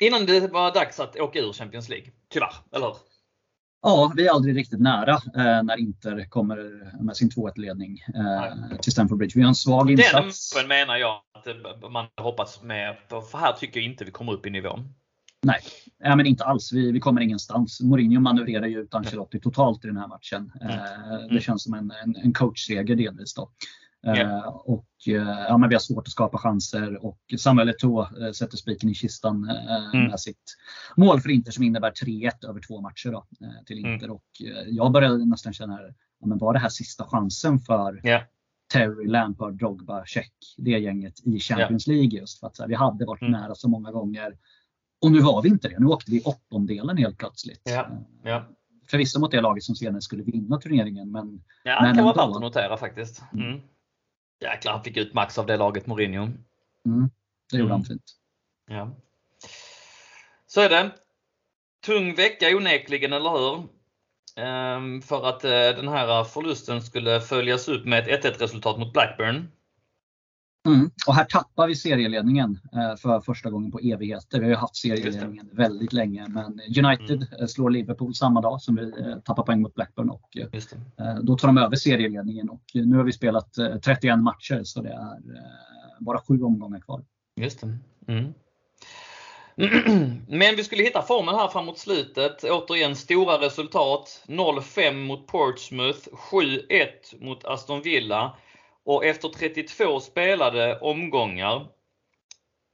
innan 0.00 0.26
det 0.26 0.52
var 0.52 0.74
dags 0.74 1.00
att 1.00 1.16
åka 1.20 1.38
ur 1.38 1.52
Champions 1.52 1.88
League. 1.88 2.06
Tyvärr, 2.30 2.52
eller 2.76 2.86
hur? 2.86 2.96
Ja, 3.82 4.12
vi 4.16 4.26
är 4.26 4.30
aldrig 4.30 4.56
riktigt 4.56 4.80
nära 4.80 5.12
eh, 5.12 5.62
när 5.62 5.76
Inter 5.80 6.24
kommer 6.30 6.56
med 7.02 7.16
sin 7.16 7.30
2-1-ledning 7.30 7.98
eh, 8.14 8.78
till 8.78 8.92
Stamford 8.92 9.18
Bridge. 9.18 9.32
Vi 9.34 9.42
har 9.42 9.48
en 9.48 9.54
svag 9.54 9.86
Den 9.86 9.98
insats. 9.98 10.54
matchen 10.54 10.68
menar 10.68 10.96
jag 10.96 11.20
att 11.34 11.46
eh, 11.46 11.90
man 11.90 12.06
hoppats 12.20 12.62
med. 12.62 12.96
För 13.08 13.38
här 13.38 13.52
tycker 13.52 13.80
jag 13.80 13.84
inte 13.90 14.04
vi 14.04 14.10
kommer 14.10 14.32
upp 14.32 14.46
i 14.46 14.50
nivå. 14.50 14.78
Nej, 15.44 15.60
ja, 15.98 16.16
men 16.16 16.26
inte 16.26 16.44
alls. 16.44 16.72
Vi, 16.72 16.92
vi 16.92 17.00
kommer 17.00 17.20
ingenstans. 17.20 17.80
Mourinho 17.80 18.20
manövrerar 18.20 18.66
ju 18.66 18.80
ut 18.80 18.94
Ancelotti 18.94 19.40
totalt 19.40 19.84
i 19.84 19.86
den 19.88 19.96
här 19.96 20.08
matchen. 20.08 20.52
Eh, 20.60 20.92
Mm. 21.12 21.34
det 21.34 21.40
känns 21.40 21.62
som 21.64 21.74
en, 21.74 21.90
en, 22.04 22.16
en 22.16 22.32
coachseger 22.32 22.94
delvis. 22.96 23.34
Då. 23.34 23.50
Ja. 24.04 24.62
och, 24.64 24.86
eh, 25.06 25.44
ja, 25.48 25.58
men 25.58 25.68
vi 25.68 25.74
har 25.74 25.80
svårt 25.80 26.06
att 26.06 26.12
skapa 26.12 26.38
chanser 26.38 27.04
och 27.06 27.18
Samuel 27.38 27.68
Eto'o 27.70 28.26
eh, 28.26 28.32
sätter 28.32 28.56
spiken 28.56 28.90
i 28.90 28.94
kistan 28.94 29.50
eh, 29.50 29.94
Mm. 29.94 30.06
med 30.06 30.20
sitt 30.20 30.56
mål 30.96 31.20
för 31.20 31.28
Inter 31.30 31.52
som 31.52 31.64
innebär 31.64 31.90
3-1 31.90 32.44
över 32.48 32.60
två 32.60 32.80
matcher 32.80 33.10
då, 33.12 33.24
till 33.66 33.78
Mm. 33.78 33.92
Inter. 33.92 34.10
Och, 34.10 34.24
eh, 34.40 34.68
jag 34.68 34.92
började 34.92 35.24
nästan 35.24 35.52
känna, 35.52 35.80
ja, 36.20 36.26
men 36.26 36.38
var 36.38 36.52
det 36.52 36.58
här 36.58 36.68
sista 36.68 37.04
chansen 37.04 37.58
för 37.58 38.00
Ja. 38.02 38.20
Terry, 38.72 39.06
Lampard, 39.08 39.54
Drogba, 39.58 40.04
Check, 40.06 40.32
det 40.56 40.70
gänget 40.70 41.14
i 41.26 41.38
Champions 41.40 41.86
League 41.86 42.18
just 42.20 42.40
för 42.40 42.46
att 42.46 42.58
här, 42.58 42.68
vi 42.68 42.74
hade 42.74 43.04
varit 43.04 43.22
Mm. 43.22 43.32
nära 43.32 43.54
så 43.54 43.68
många 43.68 43.90
gånger. 43.92 44.36
Och 45.02 45.12
nu 45.12 45.20
var 45.20 45.42
vi 45.42 45.48
inte 45.48 45.68
det. 45.68 45.78
Nu 45.78 45.86
åkte 45.86 46.10
vi 46.10 46.16
i 46.16 46.22
åttondelen 46.22 46.96
helt 46.96 47.18
plötsligt. 47.18 47.62
Ja. 48.24 48.46
Förvisso 48.90 49.20
mot 49.20 49.30
det 49.30 49.40
laget 49.40 49.62
som 49.64 49.74
senare 49.74 50.00
skulle 50.00 50.22
vinna 50.22 50.58
turneringen 50.58 51.10
men 51.10 51.42
Ja, 51.64 51.78
Men 51.82 51.90
det 51.90 51.96
kan 51.96 52.04
vara 52.04 52.26
värt 52.26 52.36
att 52.36 52.42
notera 52.42 52.76
faktiskt. 52.76 53.22
Mm. 53.32 53.60
Jäklar, 54.42 54.72
han 54.72 54.84
fick 54.84 54.96
ut 54.96 55.14
max 55.14 55.38
av 55.38 55.46
det 55.46 55.56
laget 55.56 55.86
Mourinho. 55.86 56.22
mm, 56.22 57.10
det 57.50 57.56
gjorde 57.58 57.62
Mm. 57.64 57.70
han 57.70 57.84
fint. 57.84 58.02
Ja. 58.66 58.90
Så 60.46 60.60
är 60.60 60.68
det. 60.68 60.90
Tung 61.84 62.14
vecka 62.14 62.56
onekligen, 62.56 63.12
eller 63.12 63.30
hur? 63.30 63.68
Ehm, 64.36 65.02
för 65.02 65.26
att 65.28 65.44
eh, 65.44 65.50
den 65.50 65.88
här 65.88 66.24
förlusten 66.24 66.82
skulle 66.82 67.20
följas 67.20 67.68
upp 67.68 67.84
med 67.84 68.08
ett 68.08 68.24
1-1 68.24 68.38
resultat 68.38 68.78
mot 68.78 68.92
Blackburn. 68.92 69.52
Mm. 70.66 70.90
Och 71.06 71.14
här 71.14 71.24
tappar 71.24 71.68
vi 71.68 71.76
serieledningen 71.76 72.58
eh, 72.72 72.96
för 72.96 73.20
första 73.20 73.50
gången 73.50 73.70
på 73.70 73.78
evigheter. 73.78 74.38
Vi 74.38 74.44
har 74.44 74.50
ju 74.50 74.56
haft 74.56 74.76
serieledningen 74.76 75.48
väldigt 75.52 75.92
länge 75.92 76.28
men 76.28 76.60
United 76.84 77.22
Mm. 77.22 77.40
eh, 77.40 77.46
slår 77.46 77.70
Liverpool 77.70 78.14
samma 78.14 78.40
dag 78.40 78.62
som 78.62 78.76
vi 78.76 78.82
eh, 78.82 79.18
tappar 79.24 79.42
poäng 79.42 79.60
mot 79.62 79.74
Blackburn 79.74 80.10
och 80.10 80.28
Då 81.22 81.36
tar 81.36 81.48
de 81.48 81.58
över 81.58 81.76
serieledningen 81.76 82.48
och 82.48 82.62
nu 82.74 82.96
har 82.96 83.04
vi 83.04 83.12
spelat 83.12 83.58
eh, 83.58 83.76
31 83.76 84.18
matcher 84.18 84.60
så 84.64 84.82
det 84.82 84.88
är 84.88 85.18
bara 86.00 86.20
sju 86.20 86.42
omgångar 86.42 86.80
kvar. 86.80 87.04
Just 87.36 87.60
det. 87.60 87.78
Mm. 88.08 88.34
Men 90.28 90.56
vi 90.56 90.64
skulle 90.64 90.82
hitta 90.82 91.02
formen 91.02 91.34
här 91.34 91.48
framåt 91.48 91.78
slutet. 91.78 92.44
Återigen 92.44 92.96
stora 92.96 93.40
resultat. 93.40 94.24
0-5 94.26 94.94
mot 95.06 95.26
Portsmouth, 95.26 96.08
7-1 96.32 96.86
mot 97.20 97.44
Aston 97.44 97.82
Villa. 97.82 98.36
Och 98.84 99.04
efter 99.04 99.28
32 99.28 100.00
spelade 100.00 100.78
omgångar, 100.78 101.66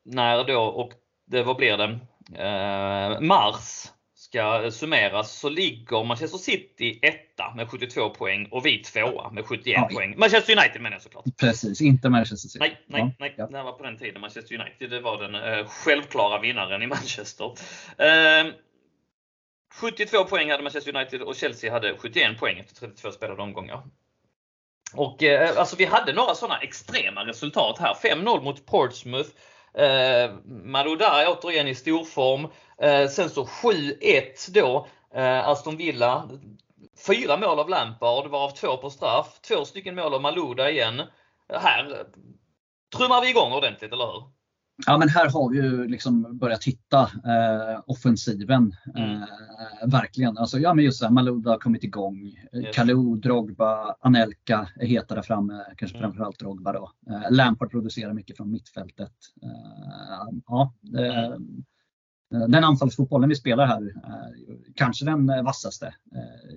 när 0.04 0.44
då, 0.44 0.60
och 0.62 0.92
det, 1.26 1.42
vad 1.42 1.56
blir 1.56 1.76
det, 1.76 1.98
eh, 2.44 3.20
mars 3.20 3.86
ska 4.14 4.70
summeras 4.70 5.32
så 5.32 5.48
ligger 5.48 6.04
Manchester 6.04 6.38
City 6.38 6.98
etta 7.02 7.54
med 7.54 7.68
72 7.70 8.10
poäng 8.10 8.48
och 8.50 8.66
vi 8.66 8.78
tvåa 8.78 9.30
med 9.30 9.46
71 9.46 9.74
Ja. 9.76 9.88
poäng. 9.94 10.14
Manchester 10.18 10.58
United 10.58 10.82
menar 10.82 10.94
jag 10.96 11.02
såklart. 11.02 11.24
Precis, 11.40 11.80
inte 11.80 12.08
Manchester 12.08 12.48
City. 12.48 12.58
Nej, 12.58 12.80
nej, 12.86 13.16
nej. 13.18 13.34
ja. 13.36 13.46
Det 13.46 13.62
var 13.62 13.72
på 13.72 13.82
den 13.82 13.98
tiden 13.98 14.20
Manchester 14.20 14.60
United 14.60 14.90
det 14.90 15.00
var 15.00 15.22
den 15.22 15.34
eh, 15.34 15.66
självklara 15.66 16.40
vinnaren 16.40 16.82
i 16.82 16.86
Manchester. 16.86 17.54
Eh, 17.98 18.52
72 19.74 20.24
poäng 20.24 20.50
hade 20.50 20.62
Manchester 20.62 20.96
United 20.96 21.22
och 21.22 21.36
Chelsea 21.36 21.72
hade 21.72 21.96
71 21.98 22.38
poäng 22.38 22.58
efter 22.58 22.74
32 22.74 23.12
spelade 23.12 23.42
omgångar. 23.42 23.82
Och 24.94 25.22
eh, 25.22 25.58
alltså 25.58 25.76
vi 25.76 25.84
hade 25.84 26.12
några 26.12 26.34
sådana 26.34 26.58
extrema 26.58 27.24
resultat 27.24 27.78
här. 27.78 27.94
5-0 27.94 28.42
mot 28.42 28.66
Portsmouth. 28.66 29.30
Eh, 29.74 30.30
Marodai 30.44 31.26
återigen 31.26 31.68
i 31.68 31.74
storform. 31.74 32.48
Eh, 32.82 33.08
sen 33.08 33.30
så 33.30 33.44
7-1 33.44 34.50
då. 34.50 34.86
Eh, 35.14 35.48
Aston 35.48 35.76
Villa. 35.76 36.28
Fyra 37.06 37.36
mål 37.36 37.58
av 37.58 37.68
Lampard, 37.68 38.26
varav 38.26 38.50
två 38.50 38.76
på 38.76 38.90
straff. 38.90 39.40
Två 39.48 39.64
stycken 39.64 39.94
mål 39.94 40.14
av 40.14 40.22
Malouda 40.22 40.70
igen. 40.70 41.02
Här 41.52 42.06
trummar 42.96 43.20
vi 43.20 43.30
igång 43.30 43.52
ordentligt, 43.52 43.92
eller 43.92 44.06
hur? 44.06 44.37
Ja 44.86 44.98
men 44.98 45.08
här 45.08 45.30
har 45.30 45.50
vi 45.50 45.56
ju 45.56 45.88
liksom 45.88 46.38
börjat 46.38 46.64
hitta 46.64 47.00
eh, 47.02 47.80
offensiven. 47.86 48.74
Mm. 48.94 49.22
Eh, 49.22 49.28
verkligen. 49.86 50.38
Alltså, 50.38 50.58
ja 50.58 50.74
men 50.74 50.84
just 50.84 51.00
det, 51.00 51.10
Malouda 51.10 51.50
har 51.50 51.58
kommit 51.58 51.84
igång. 51.84 52.38
Yes. 52.52 52.76
Kalou, 52.76 53.16
Drogba, 53.16 53.96
Anelka 54.00 54.68
är 54.76 54.86
heta 54.86 55.14
där 55.14 55.22
framme. 55.22 55.64
Kanske 55.76 55.98
mm. 55.98 56.10
framförallt 56.10 56.38
Drogba 56.38 56.72
då. 56.72 56.92
Eh, 57.10 57.30
Lampard 57.30 57.70
producerar 57.70 58.12
mycket 58.12 58.36
från 58.36 58.50
mittfältet. 58.50 59.12
Eh, 59.42 60.38
ja, 60.46 60.74
mm. 60.98 61.64
Den 62.30 62.64
anfallsfotbollen 62.64 63.28
vi 63.28 63.34
spelar 63.34 63.66
här 63.66 63.82
är 63.82 63.94
kanske 64.74 65.04
den 65.04 65.26
vassaste 65.44 65.94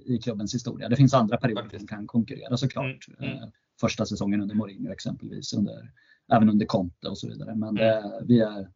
i 0.06 0.18
klubbens 0.18 0.56
historia. 0.56 0.90
Det 0.90 0.96
finns 0.96 1.14
andra 1.14 1.38
perioder 1.38 1.78
som 1.78 1.88
kan 1.88 2.08
konkurrera 2.08 2.58
såklart. 2.58 3.08
Mm. 3.20 3.38
Mm. 3.38 3.52
Första 3.82 4.06
säsongen 4.06 4.42
under 4.42 4.56
Mourinho 4.56 4.92
exempelvis. 4.92 5.54
Under 5.54 5.92
även 6.32 6.50
under 6.50 6.66
Conte 6.66 7.08
och 7.08 7.18
så 7.18 7.28
vidare. 7.28 7.56
Men 7.56 7.76
det, 7.76 7.94
mm. 7.94 8.28
vi 8.28 8.42
är 8.42 8.68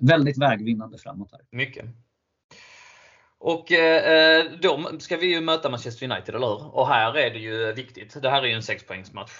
väldigt 0.00 0.38
vägvinnande 0.38 0.98
framåt 0.98 1.32
här. 1.32 1.40
Mycket. 1.50 1.84
Och 3.38 3.72
eh, 3.72 4.44
då 4.60 4.90
ska 4.98 5.16
vi 5.16 5.34
ju 5.34 5.40
möta 5.40 5.70
Manchester 5.70 6.10
United, 6.10 6.34
eller 6.34 6.46
hur? 6.46 6.74
Och 6.74 6.88
här 6.88 7.16
är 7.16 7.30
det 7.30 7.38
ju 7.38 7.72
viktigt. 7.72 8.22
Det 8.22 8.30
här 8.30 8.42
är 8.42 8.46
ju 8.46 8.52
en 8.52 8.62
sexpoängsmatch. 8.62 9.32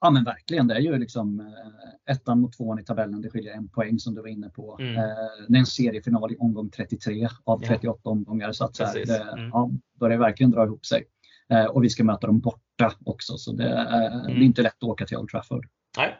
Ja 0.00 0.10
men 0.10 0.24
verkligen. 0.24 0.66
Det 0.66 0.74
är 0.74 0.80
ju 0.80 0.98
liksom 0.98 1.40
eh, 1.40 2.14
ettan 2.14 2.40
mot 2.40 2.56
tvåan 2.56 2.78
i 2.78 2.84
tabellen. 2.84 3.22
Det 3.22 3.30
skiljer 3.30 3.54
en 3.54 3.68
poäng 3.68 3.98
som 3.98 4.14
du 4.14 4.20
var 4.20 4.28
inne 4.28 4.48
på. 4.48 4.76
Mm. 4.80 4.96
Eh, 4.96 5.04
det 5.48 5.56
är 5.56 5.58
en 5.58 5.66
seriefinal 5.66 6.32
i 6.32 6.36
omgång 6.36 6.70
33 6.70 7.28
av 7.44 7.58
38 7.58 8.00
ja. 8.02 8.10
omgångar. 8.10 8.52
Så 8.52 8.64
att 8.64 8.76
så 8.76 8.84
här, 8.84 9.04
det, 9.06 9.22
mm. 9.22 9.50
ja, 9.52 9.70
börjar 10.00 10.18
verkligen 10.18 10.50
dra 10.50 10.64
ihop 10.64 10.86
sig. 10.86 11.04
Eh, 11.52 11.64
och 11.64 11.84
vi 11.84 11.90
ska 11.90 12.04
möta 12.04 12.26
dem 12.26 12.40
borta 12.40 12.92
också. 13.04 13.36
Så 13.36 13.52
det, 13.52 13.68
mm. 13.68 14.26
det 14.26 14.32
är 14.32 14.46
inte 14.46 14.62
lätt 14.62 14.76
att 14.76 14.82
åka 14.82 15.06
till 15.06 15.16
Old 15.16 15.28
Trafford. 15.28 15.68
Nej, 15.96 16.16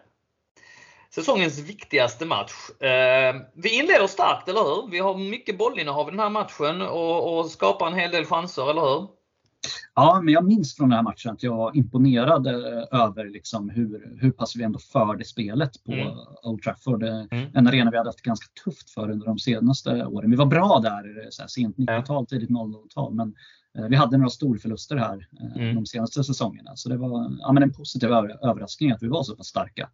säsongens 1.14 1.58
viktigaste 1.58 2.26
match. 2.26 2.52
Eh, 2.80 3.36
vi 3.54 3.78
inleder 3.78 4.06
starkt, 4.06 4.48
eller 4.48 4.60
hur? 4.60 4.90
Vi 4.90 4.98
har 4.98 5.18
mycket 5.18 5.58
bollinnehav 5.58 6.08
i 6.08 6.10
den 6.10 6.20
här 6.20 6.30
matchen 6.30 6.82
och, 6.82 7.38
och 7.38 7.46
skapar 7.46 7.86
en 7.86 7.94
hel 7.94 8.10
del 8.10 8.24
chanser, 8.24 8.70
eller 8.70 8.82
hur? 8.82 9.08
Ja, 9.94 10.20
men 10.24 10.34
jag 10.34 10.44
minns 10.44 10.76
från 10.76 10.88
den 10.88 10.96
här 10.96 11.02
matchen 11.02 11.32
att 11.32 11.42
jag 11.42 11.56
var 11.56 11.76
imponerad 11.76 12.46
över 12.46 13.30
liksom 13.30 13.70
hur, 13.70 14.16
hur 14.20 14.30
pass 14.30 14.56
vi 14.56 14.62
ändå 14.62 14.78
förde 14.78 15.24
spelet 15.24 15.84
på 15.84 15.92
mm. 15.92 16.14
Old 16.42 16.62
Trafford. 16.62 17.02
Mm. 17.02 17.50
En 17.54 17.66
arena 17.66 17.90
vi 17.90 17.96
hade 17.96 18.08
haft 18.08 18.22
ganska 18.22 18.46
tufft 18.64 18.90
för 18.90 19.10
under 19.10 19.26
de 19.26 19.38
senaste 19.38 20.06
åren. 20.06 20.30
Vi 20.30 20.36
var 20.36 20.46
bra 20.46 20.80
där 20.82 21.30
så 21.30 21.42
här, 21.42 21.48
sent 21.48 21.76
90-tal, 21.76 22.26
tidigt 22.26 22.50
00-tal, 22.50 23.14
men 23.14 23.34
eh, 23.78 23.84
vi 23.84 23.96
hade 23.96 24.16
några 24.16 24.30
storförluster 24.30 24.96
här 24.96 25.28
eh, 25.40 25.62
mm. 25.62 25.74
de 25.74 25.86
senaste 25.86 26.24
säsongerna. 26.24 26.76
Så 26.76 26.88
det 26.88 26.96
var 26.96 27.36
ja, 27.40 27.52
men 27.52 27.62
en 27.62 27.72
positiv 27.72 28.10
överraskning 28.12 28.90
att 28.90 29.02
vi 29.02 29.08
var 29.08 29.22
så 29.22 29.36
pass 29.36 29.46
starka. 29.46 29.90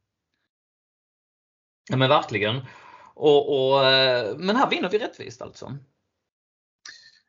Ja 1.90 1.96
men 1.96 2.08
verkligen. 2.08 2.60
Och, 3.14 3.72
och, 3.72 3.86
eh, 3.86 4.36
men 4.36 4.56
här 4.56 4.70
vinner 4.70 4.90
vi 4.90 4.98
rättvist 4.98 5.42
alltså? 5.42 5.76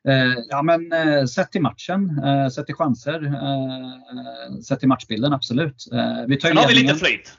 Eh, 0.08 0.34
ja 0.48 0.62
men 0.62 0.92
eh, 0.92 1.24
sett 1.24 1.52
till 1.52 1.62
matchen, 1.62 2.22
sett 2.52 2.66
till 2.66 2.74
chanser, 2.74 3.32
sett 4.62 4.78
till 4.78 4.88
matchbilden 4.88 5.32
absolut. 5.32 5.84
Vi 6.26 6.36
tar 6.36 6.48
Sen 6.48 6.56
har 6.56 6.68
vi 6.68 6.74
lite 6.74 6.94
flyt. 6.94 7.38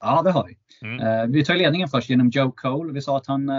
Ja 0.00 0.22
det 0.22 0.30
har 0.30 0.46
vi. 0.46 0.56
Mm. 0.88 1.32
Vi 1.32 1.44
tar 1.44 1.54
ledningen 1.54 1.88
först 1.88 2.08
genom 2.08 2.28
Joe 2.28 2.52
Cole. 2.52 2.92
Vi 2.92 3.02
sa 3.02 3.16
att 3.16 3.26
han 3.26 3.50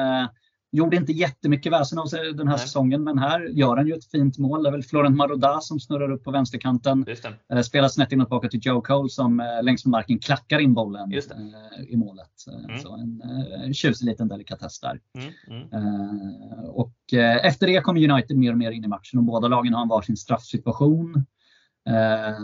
Gjorde 0.75 0.97
inte 0.97 1.11
jättemycket 1.11 1.71
väsen 1.71 1.99
av 1.99 2.05
sig 2.05 2.33
den 2.33 2.47
här 2.47 2.55
Nej. 2.55 2.65
säsongen, 2.65 3.03
men 3.03 3.17
här 3.17 3.41
gör 3.41 3.77
han 3.77 3.87
ju 3.87 3.93
ett 3.93 4.05
fint 4.05 4.37
mål. 4.37 4.63
Det 4.63 4.69
är 4.69 4.71
väl 4.71 4.83
Florent 4.83 5.15
Maroda 5.15 5.59
som 5.61 5.79
snurrar 5.79 6.11
upp 6.11 6.23
på 6.23 6.31
vänsterkanten. 6.31 7.05
Eh, 7.49 7.61
spelar 7.61 7.87
snett 7.87 8.11
inåt 8.11 8.29
baka 8.29 8.47
till 8.47 8.59
Joe 8.63 8.81
Cole 8.81 9.09
som 9.09 9.39
eh, 9.39 9.63
längs 9.63 9.85
med 9.85 9.91
marken 9.91 10.19
klackar 10.19 10.59
in 10.59 10.73
bollen 10.73 11.13
eh, 11.13 11.83
i 11.87 11.97
målet. 11.97 12.29
Mm. 12.65 12.79
Så 12.79 12.95
en, 12.95 13.21
en 13.65 13.73
tjusig 13.73 14.05
liten 14.05 14.27
delikatess 14.27 14.79
där. 14.79 14.99
Mm. 15.17 15.67
Mm. 15.71 15.89
Och 16.69 16.95
efter 17.43 17.67
det 17.67 17.81
kommer 17.81 18.09
United 18.11 18.37
mer 18.37 18.51
och 18.51 18.57
mer 18.57 18.71
in 18.71 18.83
i 18.83 18.87
matchen 18.87 19.19
och 19.19 19.23
båda 19.23 19.47
lagen 19.47 19.73
har 19.73 19.81
en 19.81 19.87
varsin 19.87 20.17
straffsituation. 20.17 21.25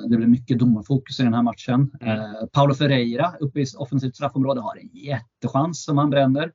Det 0.09 0.17
blir 0.17 0.27
mycket 0.27 0.59
domarfokus 0.59 1.19
i 1.19 1.23
den 1.23 1.33
här 1.33 1.41
matchen. 1.41 1.91
Mm. 2.01 2.47
Paulo 2.51 2.73
Ferreira 2.73 3.33
uppe 3.39 3.59
i 3.59 3.65
offensivt 3.77 4.15
straffområde 4.15 4.61
har 4.61 4.77
en 4.77 4.89
jättechans 4.93 5.83
som 5.83 5.97
han 5.97 6.09
bränner. 6.09 6.51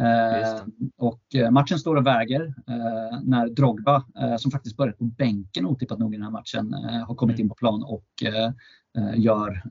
Eh, 0.00 0.64
och 0.96 1.34
eh, 1.34 1.50
matchen 1.50 1.78
står 1.78 1.96
och 1.96 2.06
väger 2.06 2.40
eh, 2.68 3.20
när 3.22 3.48
Drogba, 3.48 4.04
som 4.38 4.50
faktiskt 4.50 4.76
börjat 4.76 4.98
på 4.98 5.04
bänken 5.04 5.66
otippat 5.66 5.98
nog 5.98 6.14
i 6.14 6.16
den 6.16 6.24
här 6.24 6.30
matchen, 6.30 6.72
har 7.06 7.14
kommit 7.14 7.34
mm. 7.34 7.44
in 7.44 7.48
på 7.48 7.54
plan 7.54 7.82
och 7.82 8.06
gör 9.14 9.62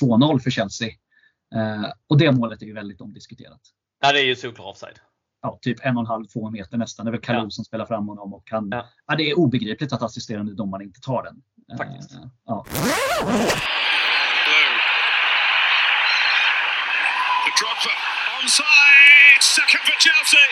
2-0 0.00 0.38
för 0.38 0.50
Chelsea. 0.50 0.88
och 2.06 2.18
det 2.18 2.32
målet 2.32 2.62
är 2.62 2.66
ju 2.66 2.74
väldigt 2.74 3.00
omdiskuterat. 3.00 3.60
Ja, 4.00 4.12
det 4.12 4.20
är 4.20 4.24
ju 4.24 4.36
solklar 4.36 4.66
offside. 4.66 4.98
Ja, 5.42 5.58
typ 5.62 5.86
en 5.86 5.96
och 5.96 6.02
en 6.02 6.06
halv, 6.06 6.24
två 6.24 6.50
meter 6.50 6.78
nästan. 6.78 7.06
Det 7.06 7.10
är 7.10 7.12
väl 7.12 7.20
Kalou 7.20 7.42
ja. 7.42 7.50
som 7.50 7.64
spelar 7.64 7.86
fram 7.86 8.08
honom 8.08 8.34
och 8.34 8.50
han, 8.50 8.68
ja. 8.70 8.86
ja. 9.06 9.16
det 9.16 9.30
är 9.30 9.38
obegripligt 9.38 9.92
att 9.92 10.02
assisterande 10.02 10.54
domaren 10.54 10.86
inte 10.86 11.00
tar 11.00 11.22
den. 11.22 11.42
Faktiskt. 11.78 12.18
ja. 12.44 12.64
Drogba 17.60 17.92
onside! 18.42 19.07
Second 19.58 19.82
for 19.90 19.98
Chelsea. 19.98 20.48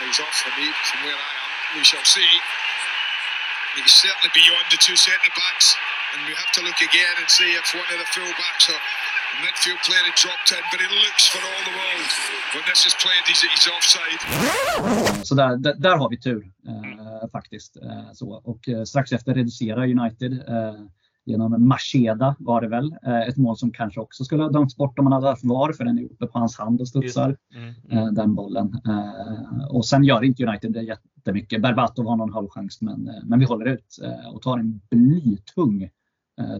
He's 0.00 0.20
off 0.24 0.32
from, 0.40 0.56
me, 0.56 0.72
from 0.88 1.00
where 1.04 1.20
I 1.20 1.32
am. 1.44 1.50
We 1.76 1.84
shall 1.84 2.04
see. 2.16 2.32
He's 3.76 3.92
certainly 3.92 4.32
beyond 4.32 4.66
the 4.72 4.80
two 4.80 4.96
centre 4.96 5.34
backs, 5.36 5.76
and 6.16 6.24
we 6.24 6.32
have 6.40 6.48
to 6.56 6.60
look 6.64 6.80
again 6.80 7.14
and 7.20 7.28
see 7.28 7.50
if 7.60 7.66
one 7.76 7.84
of 7.92 7.98
the 8.00 8.08
full 8.16 8.32
backs 8.40 8.72
or 8.72 8.78
the 9.32 9.38
midfield 9.44 9.80
player 9.84 10.04
had 10.08 10.16
dropped 10.16 10.48
in. 10.56 10.64
But 10.72 10.80
it 10.80 10.92
looks 11.04 11.28
for 11.28 11.40
all 11.44 11.62
the 11.68 11.76
world 11.76 12.10
when 12.56 12.64
this 12.72 12.88
is 12.88 12.94
played, 13.04 13.20
he's, 13.28 13.42
he's 13.52 13.68
offside. 13.76 14.20
Så 15.28 15.34
där, 15.34 15.56
där, 15.56 15.74
där 15.78 15.96
har 15.96 16.08
vi 16.10 16.18
tur 16.20 16.42
eh, 16.68 17.28
faktiskt. 17.32 17.76
Eh, 17.76 18.12
så. 18.12 18.26
Och 18.44 18.68
eh, 18.68 18.84
strax 18.84 19.12
efter 19.12 19.34
reducerar 19.34 19.84
United. 19.96 20.32
Eh, 20.32 20.74
genom 21.24 21.68
Macheda 21.68 22.36
var 22.38 22.60
det 22.60 22.68
väl. 22.68 22.96
Eh, 23.06 23.20
ett 23.20 23.36
mål 23.36 23.56
som 23.56 23.72
kanske 23.72 24.00
också 24.00 24.24
skulle 24.24 24.42
ha 24.42 24.50
dömts 24.50 24.76
bort 24.76 24.98
om 24.98 25.04
man 25.04 25.12
hade 25.12 25.28
haft 25.28 25.44
VAR 25.44 25.72
för 25.72 25.84
den 25.84 25.98
är 25.98 26.04
uppe 26.04 26.26
på 26.26 26.38
hans 26.38 26.58
hand 26.58 26.80
och 26.80 26.88
studsar. 26.88 27.36
Mm, 27.54 27.74
mm. 27.90 28.14
Den 28.14 28.34
bollen. 28.34 28.80
Eh, 28.86 29.64
och 29.68 29.86
sen 29.86 30.04
gör 30.04 30.24
inte 30.24 30.46
United 30.46 30.72
det 30.72 30.82
jättemycket. 30.82 31.62
Berbatov 31.62 32.06
har 32.06 32.16
någon 32.16 32.32
halvchans 32.32 32.80
men, 32.80 33.10
men 33.24 33.38
vi 33.38 33.44
håller 33.44 33.66
ut 33.66 33.98
och 34.32 34.42
tar 34.42 34.58
en 34.58 34.80
blytung 34.90 35.90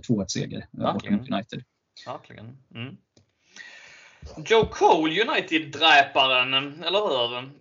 2-1 0.08 0.24
seger 0.28 0.66
mot 0.70 1.30
United. 1.30 1.62
Verkligen. 2.06 2.56
Mm. 2.74 2.96
Joe 4.46 4.66
Cole, 4.70 5.22
United-dräparen, 5.22 6.54
eller 6.84 6.98
hur? 6.98 7.52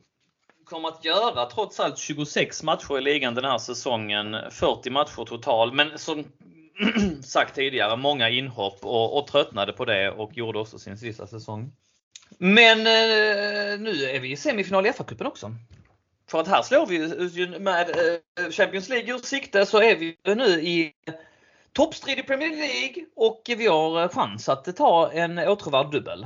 kommer 0.72 0.90
att 0.90 1.06
göra 1.06 1.45
trots 1.45 1.80
allt 1.80 1.98
26 1.98 2.64
matcher 2.64 2.98
i 2.98 3.02
ligan 3.02 3.36
den 3.36 3.45
här 3.45 3.57
säsongen. 3.57 4.36
40 4.52 4.90
matcher 4.90 5.26
total. 5.26 5.73
Men 5.73 5.99
som 5.99 6.23
sagt 7.24 7.56
tidigare, 7.56 7.98
många 7.98 8.30
inhopp 8.30 8.86
och, 8.86 9.18
och 9.18 9.28
tröttnade 9.28 9.74
på 9.74 9.86
det 9.86 10.12
och 10.12 10.38
gjorde 10.38 10.60
också 10.60 10.80
sin 10.80 10.98
sista 10.98 11.28
säsong. 11.28 11.72
Men 12.38 12.80
eh, 12.80 13.80
nu 13.80 14.03
är 14.03 14.20
vi 14.20 14.32
i 14.32 14.36
semifinal 14.36 14.86
i 14.86 14.91
FA-cupen 14.91 15.28
också. 15.28 15.56
För 16.30 16.40
att 16.40 16.48
här 16.48 16.62
slår 16.62 16.86
vi 16.86 17.60
med 17.60 17.90
eh, 17.90 18.52
Champions 18.52 18.90
League 18.90 19.14
ur 19.14 19.18
sikte 19.18 19.66
så 19.66 19.82
är 19.82 19.95
vi 19.95 20.18
nu 20.24 20.62
i 20.62 20.94
toppstrid 21.74 22.20
i 22.20 22.24
Premier 22.24 22.49
League 22.49 23.06
och 23.16 23.41
vi 23.48 23.68
har 23.68 24.08
chans 24.08 24.49
att 24.49 24.76
ta 24.76 25.12
en 25.12 25.38
åtråvärd 25.38 25.91
dubbel. 25.91 26.26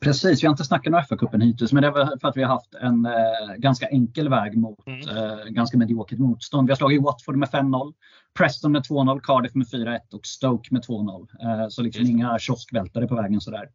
Precis, 0.00 0.42
vi 0.42 0.46
har 0.46 0.52
inte 0.52 0.64
snackat 0.64 0.94
om 0.94 1.00
FA-cupen 1.00 1.40
hittills 1.40 1.72
men 1.72 1.82
det 1.82 1.88
är 1.88 2.18
för 2.20 2.28
att 2.28 2.36
vi 2.36 2.42
har 2.42 2.50
haft 2.50 2.74
en 2.74 3.06
eh, 3.06 3.54
ganska 3.56 3.86
enkel 3.86 4.28
väg 4.28 4.56
mot 4.56 4.86
mm. 4.86 5.16
eh, 5.16 5.44
ganska 5.48 5.78
mediokert 5.78 6.18
motstånd. 6.18 6.68
Vi 6.68 6.70
har 6.70 6.76
slagit 6.76 7.02
Watford 7.02 7.36
med 7.36 7.48
5-0, 7.48 7.92
Preston 8.38 8.72
med 8.72 8.82
2-0, 8.82 9.20
Cardiff 9.20 9.54
med 9.54 9.66
4-1 9.66 9.98
och 10.12 10.26
Stoke 10.26 10.68
med 10.70 10.82
2-0. 10.82 11.26
Eh, 11.42 11.68
så 11.68 11.82
liksom 11.82 12.06
inga 12.06 12.38
kioskvältare 12.38 13.06
på 13.06 13.14
vägen 13.14 13.40
sådär. 13.40 13.68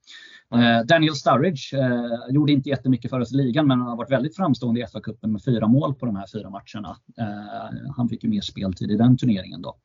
Mm. 0.56 0.88
Daniel 0.88 1.16
Sturridge 1.16 1.78
eh, 1.78 2.34
gjorde 2.34 2.52
inte 2.52 2.70
jättemycket 2.70 3.12
för 3.12 3.20
oss 3.20 3.34
i 3.34 3.36
ligan 3.36 3.68
men 3.68 3.82
har 3.82 3.96
varit 3.96 4.12
väldigt 4.12 4.36
framstående 4.36 4.82
i 4.82 4.86
FA-cupen 4.86 5.28
med 5.28 5.44
fyra 5.44 5.68
mål 5.68 5.96
på 5.96 6.06
de 6.06 6.16
här 6.16 6.26
fyra 6.34 6.50
matcherna. 6.50 6.98
Eh, 7.20 7.94
han 7.96 8.10
fick 8.10 8.24
ju 8.24 8.30
mer 8.30 8.42
speltid 8.42 8.92
i 8.92 8.98
den 8.98 9.18
turneringen 9.18 9.62
då. 9.62 9.76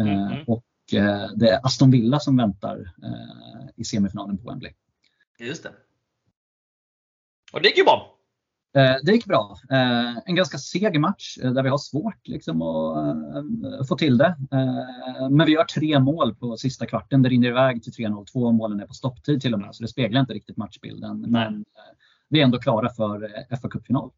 Mm. 0.00 0.44
Och 0.46 0.64
det 1.34 1.48
är 1.48 1.66
Aston 1.66 1.90
Villa 1.90 2.20
som 2.20 2.36
väntar 2.36 2.92
i 3.76 3.84
semifinalen 3.84 4.38
på 4.38 4.50
Wembley. 4.50 4.72
Just 5.38 5.62
det. 5.62 5.72
Och 7.52 7.62
det 7.62 7.68
gick 7.68 7.78
ju 7.78 7.84
bra. 7.84 8.18
Eh, 8.76 8.96
det 9.02 9.12
gick 9.12 9.26
bra. 9.26 9.58
Eh, 9.70 10.18
en 10.26 10.34
ganska 10.34 10.58
seg 10.58 11.00
match 11.00 11.38
eh, 11.42 11.52
där 11.52 11.62
vi 11.62 11.68
har 11.68 11.78
svårt 11.78 12.28
liksom, 12.28 12.62
att 13.80 13.88
få 13.88 13.96
till 13.96 14.18
det. 14.18 14.36
Men 15.30 15.46
vi 15.46 15.52
gör 15.52 15.64
tre 15.64 15.98
mål 15.98 16.34
på 16.34 16.56
sista 16.56 16.86
kvarten. 16.86 17.22
Det 17.22 17.28
rinner 17.28 17.48
iväg 17.48 17.82
till 17.82 17.92
3-0. 17.92 18.26
Två 18.32 18.52
målen 18.52 18.80
är 18.80 18.86
på 18.86 18.94
stopptid 18.94 19.40
till 19.40 19.54
och 19.54 19.60
med, 19.60 19.74
så 19.74 19.82
det 19.82 19.88
speglar 19.88 20.20
inte 20.20 20.32
riktigt 20.32 20.56
matchbilden. 20.56 21.20
Men 21.20 21.64
vi 22.28 22.40
är 22.40 22.44
ändå 22.44 22.58
klara 22.58 22.88
för 22.88 23.28
fa 23.62 23.68
Cup-final. 23.68 24.10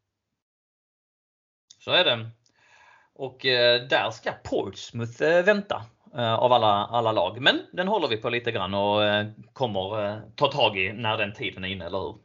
Så 1.79 1.91
är 1.91 2.03
det. 2.03 2.29
Och 3.13 3.37
där 3.89 4.11
ska 4.11 4.31
Portsmouth 4.31 5.21
vänta 5.45 5.85
av 6.17 6.53
alla, 6.53 6.85
alla 6.85 7.11
lag. 7.11 7.41
Men 7.41 7.59
den 7.71 7.87
håller 7.87 8.07
vi 8.07 8.17
på 8.17 8.29
lite 8.29 8.51
grann 8.51 8.73
och 8.73 9.01
kommer 9.53 10.21
ta 10.35 10.47
tag 10.47 10.77
i 10.77 10.93
när 10.93 11.17
den 11.17 11.33
tiden 11.33 11.63
är 11.63 11.67
inne, 11.67 11.85
eller 11.85 11.99
hur? 11.99 12.15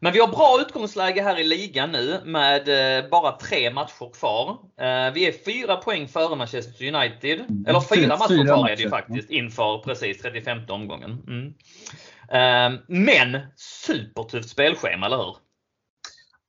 Men 0.00 0.12
vi 0.12 0.20
har 0.20 0.28
bra 0.28 0.58
utgångsläge 0.60 1.22
här 1.22 1.38
i 1.38 1.44
ligan 1.44 1.92
nu 1.92 2.20
med 2.24 2.68
eh, 2.98 3.10
bara 3.10 3.32
tre 3.32 3.70
matcher 3.70 4.12
kvar. 4.12 4.50
Eh, 4.80 5.12
vi 5.12 5.28
är 5.28 5.44
fyra 5.44 5.76
poäng 5.76 6.08
före 6.08 6.36
Manchester 6.36 6.94
United. 6.94 7.40
Eller 7.66 7.80
fyra, 7.80 8.16
matcher 8.16 8.46
kvar 8.46 8.68
är 8.68 8.76
det 8.76 8.82
ju 8.82 8.90
faktiskt 8.90 9.30
inför 9.30 9.78
precis 9.78 10.22
35 10.22 10.58
omgången. 10.68 11.22
Mm. 11.26 11.54
Eh, 12.32 12.80
men 12.86 13.40
supertufft 13.56 14.48
spelschema, 14.48 15.06
eller 15.06 15.16
hur? 15.16 15.36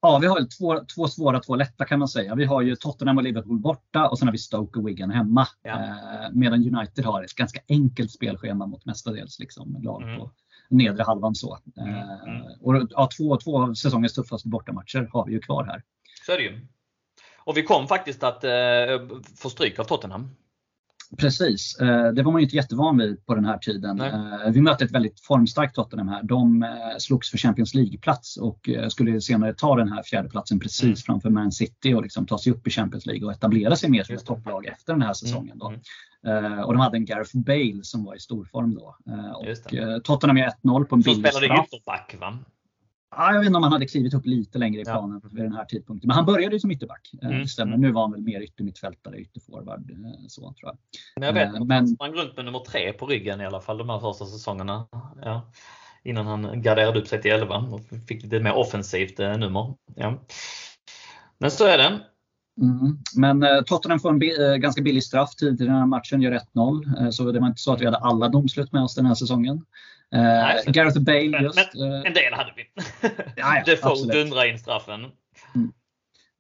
Ja, 0.02 0.20
vi 0.22 0.28
har 0.28 0.58
två, 0.58 0.86
två 0.96 1.08
svåra, 1.08 1.40
två 1.40 1.56
lätta 1.56 1.86
kan 1.86 2.00
man 2.00 2.08
säga. 2.08 2.36
Vi 2.36 2.46
har 2.46 2.62
ju 2.62 2.76
Tottenham 2.76 3.18
och 3.18 3.24
Liverpool 3.24 3.60
borta 3.60 4.10
och 4.10 4.20
sen 4.20 4.28
har 4.28 4.32
vi 4.32 4.38
Stoke 4.38 4.80
och 4.80 4.88
Wigan 4.88 5.12
hemma. 5.12 5.48
Ja. 5.62 6.30
medan 6.34 6.76
United 6.76 7.06
har 7.06 7.24
ett 7.24 7.34
ganska 7.34 7.60
enkelt 7.70 8.12
spelschema 8.12 8.66
mot 8.66 8.86
mestadels 8.86 9.40
liksom, 9.40 9.78
lag 9.84 10.04
mm. 10.04 10.20
på 10.20 10.32
nedre 10.70 11.04
halvan 11.04 11.36
så. 11.36 11.58
Mm. 11.78 11.96
Mm. 11.96 12.42
Och 12.62 12.88
ja, 12.90 13.10
två, 13.18 13.38
två 13.38 13.64
av 13.64 13.74
säsongens 13.74 14.14
tuffaste 14.14 14.48
bortamatcher 14.48 15.10
har 15.14 15.26
vi 15.26 15.32
ju 15.32 15.40
kvar 15.40 15.66
här. 15.66 15.84
Så 16.26 16.32
är 16.32 16.38
det 16.38 16.44
ju. 16.44 16.68
Och 17.38 17.58
vi 17.58 17.64
kom 17.64 17.88
faktiskt 17.88 18.24
att 18.24 18.44
eh, 18.44 18.52
få 19.38 19.50
stryk 19.50 19.80
av 19.80 19.84
Tottenham. 19.84 20.36
Precis, 21.18 21.80
eh, 21.80 22.08
det 22.08 22.24
var 22.24 22.32
man 22.32 22.42
ju 22.42 22.46
inte 22.46 22.56
jättevan 22.56 22.98
vid 22.98 23.26
på 23.26 23.36
den 23.36 23.46
här 23.46 23.58
tiden. 23.58 23.96
Nej. 23.98 24.10
Eh, 24.10 24.52
vi 24.52 24.62
mötte 24.62 24.86
ett 24.86 24.92
väldigt 24.92 25.20
formstarkt 25.20 25.76
Tottenham 25.76 26.08
här. 26.08 26.24
De 26.24 26.64
eh, 26.64 26.70
slogs 26.98 27.32
för 27.32 27.38
Champions 27.38 27.74
League-plats 27.74 28.38
och 28.38 28.70
skulle 28.90 29.22
senare 29.22 29.54
ta 29.54 29.76
den 29.76 29.92
här 29.92 30.04
fjärdeplatsen 30.04 30.60
precis 30.60 30.84
mm. 30.84 30.96
framför 30.96 31.30
Man 31.30 31.52
City 31.52 31.94
och 31.94 32.04
liksom 32.04 32.26
ta 32.26 32.38
sig 32.38 32.54
upp 32.54 32.68
i 32.68 32.70
Champions 32.70 33.06
League 33.06 33.26
och 33.26 33.32
etablera 33.32 33.76
sig 33.76 33.90
mer 33.90 34.04
som 34.04 34.16
ett 34.16 34.26
topplag 34.26 34.66
efter 34.66 34.94
den 34.94 35.02
här 35.02 35.14
säsongen. 35.14 35.58
Då. 35.58 35.68
Mm. 35.68 35.82
Mm. 36.26 36.60
Och 36.60 36.74
de 36.74 36.80
hade 36.80 36.98
en 36.98 37.06
Gareth 37.06 37.38
Bale 37.38 37.80
som 37.84 38.04
var 38.04 38.16
i 38.16 38.20
storform 38.20 38.76
då. 38.76 38.96
Och 39.36 40.04
Tottenham 40.04 40.38
gör 40.38 40.52
1-0 40.64 40.84
på 40.86 40.96
en 40.96 41.02
billig 41.02 41.20
straff. 41.20 41.34
Som 41.34 41.42
spelade 41.42 41.64
ytterback 41.66 42.16
va? 42.20 42.40
Ja, 43.16 43.34
jag 43.34 43.40
vet 43.40 43.48
inte 43.48 43.58
om 43.58 43.64
han 43.64 43.72
hade 43.72 43.86
klivit 43.86 44.14
upp 44.14 44.26
lite 44.26 44.58
längre 44.58 44.82
i 44.82 44.86
planen 44.86 45.22
ja. 45.24 45.30
vid 45.32 45.44
den 45.44 45.54
här 45.54 45.66
tidpunkten. 45.66 46.08
Men 46.08 46.16
han 46.16 46.26
började 46.26 46.56
ju 46.56 46.60
som 46.60 46.72
ytterback. 46.72 47.12
Eh, 47.22 47.30
mm. 47.30 47.48
Stämmer. 47.48 47.78
Nu 47.78 47.92
var 47.92 48.02
han 48.02 48.12
väl 48.12 48.22
mer 48.22 48.42
yttermittfältare, 48.42 49.18
ytterforward. 49.18 49.92
Eh, 49.92 50.28
så, 50.28 50.42
tror 50.42 50.56
jag. 50.62 50.78
Men 51.16 51.28
jag 51.28 51.34
vet 51.34 51.62
att 51.62 51.68
men... 51.68 51.78
han 51.78 51.88
sprang 51.88 52.14
runt 52.14 52.36
med 52.36 52.46
nummer 52.46 52.60
tre 52.60 52.94
på 52.94 53.06
ryggen 53.06 53.42
i 53.42 53.46
alla 53.46 53.62
fall 53.62 53.78
de 53.78 53.90
här 53.90 54.00
första 54.00 54.26
säsongerna. 54.26 54.88
Ja. 55.22 55.52
Innan 56.04 56.28
han 56.28 56.62
garderade 56.62 57.00
upp 57.00 57.08
sig 57.08 57.22
till 57.22 57.32
11 57.32 57.58
och 57.58 57.82
fick 58.08 58.24
lite 58.24 58.40
mer 58.40 58.54
offensivt 58.54 59.20
eh, 59.20 59.38
nummer. 59.38 59.76
Ja. 59.96 60.20
Men 61.38 61.52
så 61.52 61.66
är 61.66 61.78
det. 61.78 62.00
Mm. 62.62 62.98
Men 63.16 63.44
eh, 63.44 63.62
Tottenham 63.62 64.00
får 64.00 64.10
en 64.10 64.20
bi- 64.20 64.52
eh, 64.52 64.56
ganska 64.56 64.82
billig 64.82 65.04
straff 65.04 65.36
tidigt 65.36 65.62
i 65.62 65.66
den 65.66 65.76
här 65.76 65.86
matchen, 65.86 66.22
gör 66.22 66.40
1-0. 66.54 67.04
Eh, 67.04 67.10
så 67.10 67.32
det 67.32 67.40
var 67.40 67.48
inte 67.48 67.62
så 67.62 67.74
att 67.74 67.82
vi 67.82 67.86
hade 67.86 67.98
alla 67.98 68.30
domslut 68.30 68.72
med 68.72 68.84
oss 68.84 68.96
den 68.96 69.06
här 69.06 69.16
säsongen. 69.16 69.66
Eh, 70.16 70.72
Gareth 70.72 71.00
Bale 71.00 71.30
men, 71.30 71.44
just. 71.44 71.74
Men, 71.74 71.94
eh, 71.94 72.08
en 72.08 72.14
del 72.14 72.34
hade 72.34 72.54
vi. 72.56 72.64
ja, 73.36 73.64
Defoe 73.66 74.14
dundrar 74.14 74.46
in 74.46 74.60
straffen. 74.60 75.12
Mm. 75.56 75.74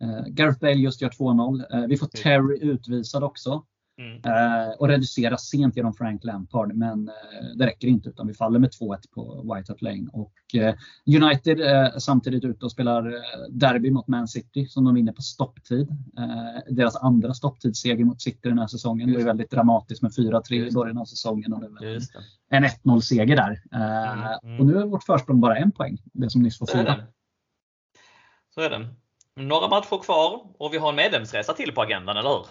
Uh, 0.03 0.27
Gareth 0.27 0.59
Bale 0.59 0.73
just 0.73 1.01
gör 1.01 1.09
2-0. 1.09 1.75
Uh, 1.75 1.87
vi 1.87 1.97
får 1.97 2.07
Terry 2.07 2.59
utvisad 2.61 3.23
också. 3.23 3.63
Mm. 3.99 4.15
Uh, 4.15 4.73
och 4.79 4.87
reduceras 4.87 5.49
sent 5.49 5.75
genom 5.75 5.93
Frank 5.93 6.23
Lampard, 6.23 6.75
men 6.75 7.11
det 7.55 7.65
räcker 7.65 7.87
inte 7.87 8.09
utan 8.09 8.27
vi 8.27 8.33
faller 8.33 8.59
med 8.59 8.69
2-1 8.69 8.97
på 9.11 9.41
White 9.41 9.71
Hart 9.71 9.81
Lane. 9.81 10.09
Och 10.13 10.33
United 11.05 11.59
är 11.59 11.99
samtidigt 11.99 12.43
ute 12.43 12.65
och 12.65 12.71
spelar 12.71 13.15
derby 13.49 13.91
mot 13.91 14.07
Man 14.07 14.27
City 14.27 14.65
som 14.65 14.85
de 14.85 14.95
vinner 14.95 15.13
på 15.13 15.21
stopptid. 15.21 15.87
Deras 16.69 16.95
andra 16.95 17.33
stopptidsseger 17.33 18.05
mot 18.05 18.21
City 18.21 18.49
den 18.49 18.59
här 18.59 18.67
säsongen. 18.67 19.07
Just. 19.07 19.19
Det 19.19 19.23
var 19.23 19.29
väldigt 19.29 19.51
dramatiskt 19.51 20.01
med 20.01 20.11
4-3 20.11 20.53
i 20.53 20.71
början 20.71 20.97
av 20.97 21.05
säsongen. 21.05 21.53
Och 21.53 21.61
det 21.61 21.99
en 22.49 22.65
1-0 22.65 22.99
seger 22.99 23.35
där. 23.35 23.61
Mm. 23.71 24.25
Mm. 24.43 24.59
Och 24.59 24.65
nu 24.65 24.77
är 24.77 24.85
vårt 24.85 25.03
försprång 25.03 25.41
bara 25.41 25.57
en 25.57 25.71
poäng, 25.71 25.97
det 26.03 26.29
som 26.29 26.41
nyss 26.41 26.59
var 26.59 26.67
fyra. 26.67 26.95
Så 28.55 28.61
är 28.61 28.69
det. 28.69 28.87
Några 29.35 29.67
matcher 29.67 30.03
kvar 30.03 30.41
och 30.57 30.73
vi 30.73 30.77
har 30.77 30.89
en 30.89 30.95
medlemsresa 30.95 31.53
till 31.53 31.71
på 31.71 31.81
agendan, 31.81 32.17
eller 32.17 32.29
hur? 32.29 32.45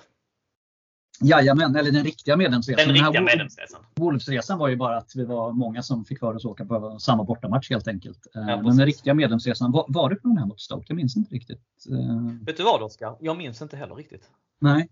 Jajamän, 1.20 1.77
eller 1.77 1.90
den 1.90 2.05
riktiga 2.05 2.36
medlemsresan. 2.36 2.95
Den 2.95 3.05
riktiga 3.05 3.20
medlemsresan. 3.23 3.81
Wolfsresan 3.95 4.59
var 4.59 4.69
ju 4.69 4.77
bara 4.77 4.97
att 4.97 5.12
vi 5.15 5.24
var 5.24 5.53
många 5.53 5.82
som 5.82 6.05
fick 6.05 6.19
för 6.19 6.35
oss 6.35 6.45
åka 6.45 6.65
på 6.65 6.99
samma 6.99 7.24
bortamatch 7.24 7.70
helt 7.70 7.89
enkelt. 7.89 8.27
Ja, 8.32 8.40
Men 8.40 8.77
den 8.77 8.86
riktiga 8.86 9.15
medlemsresan, 9.15 9.73
var, 9.73 9.85
var 9.89 10.11
det 10.11 10.16
på 10.16 10.28
den 10.28 10.39
här 10.39 10.47
mot 10.47 10.61
Stoke? 10.61 10.85
Jag 10.89 10.97
minns 10.97 11.16
inte 11.16 11.35
riktigt. 11.35 11.62
Eh. 11.90 12.47
Vet 12.47 12.57
du 12.57 12.62
vad 12.62 12.82
Oskar? 12.82 13.16
Jag 13.20 13.36
minns 13.36 13.62
inte 13.62 13.77
heller 13.77 13.95
riktigt. 13.95 14.23
Nej. 14.61 14.89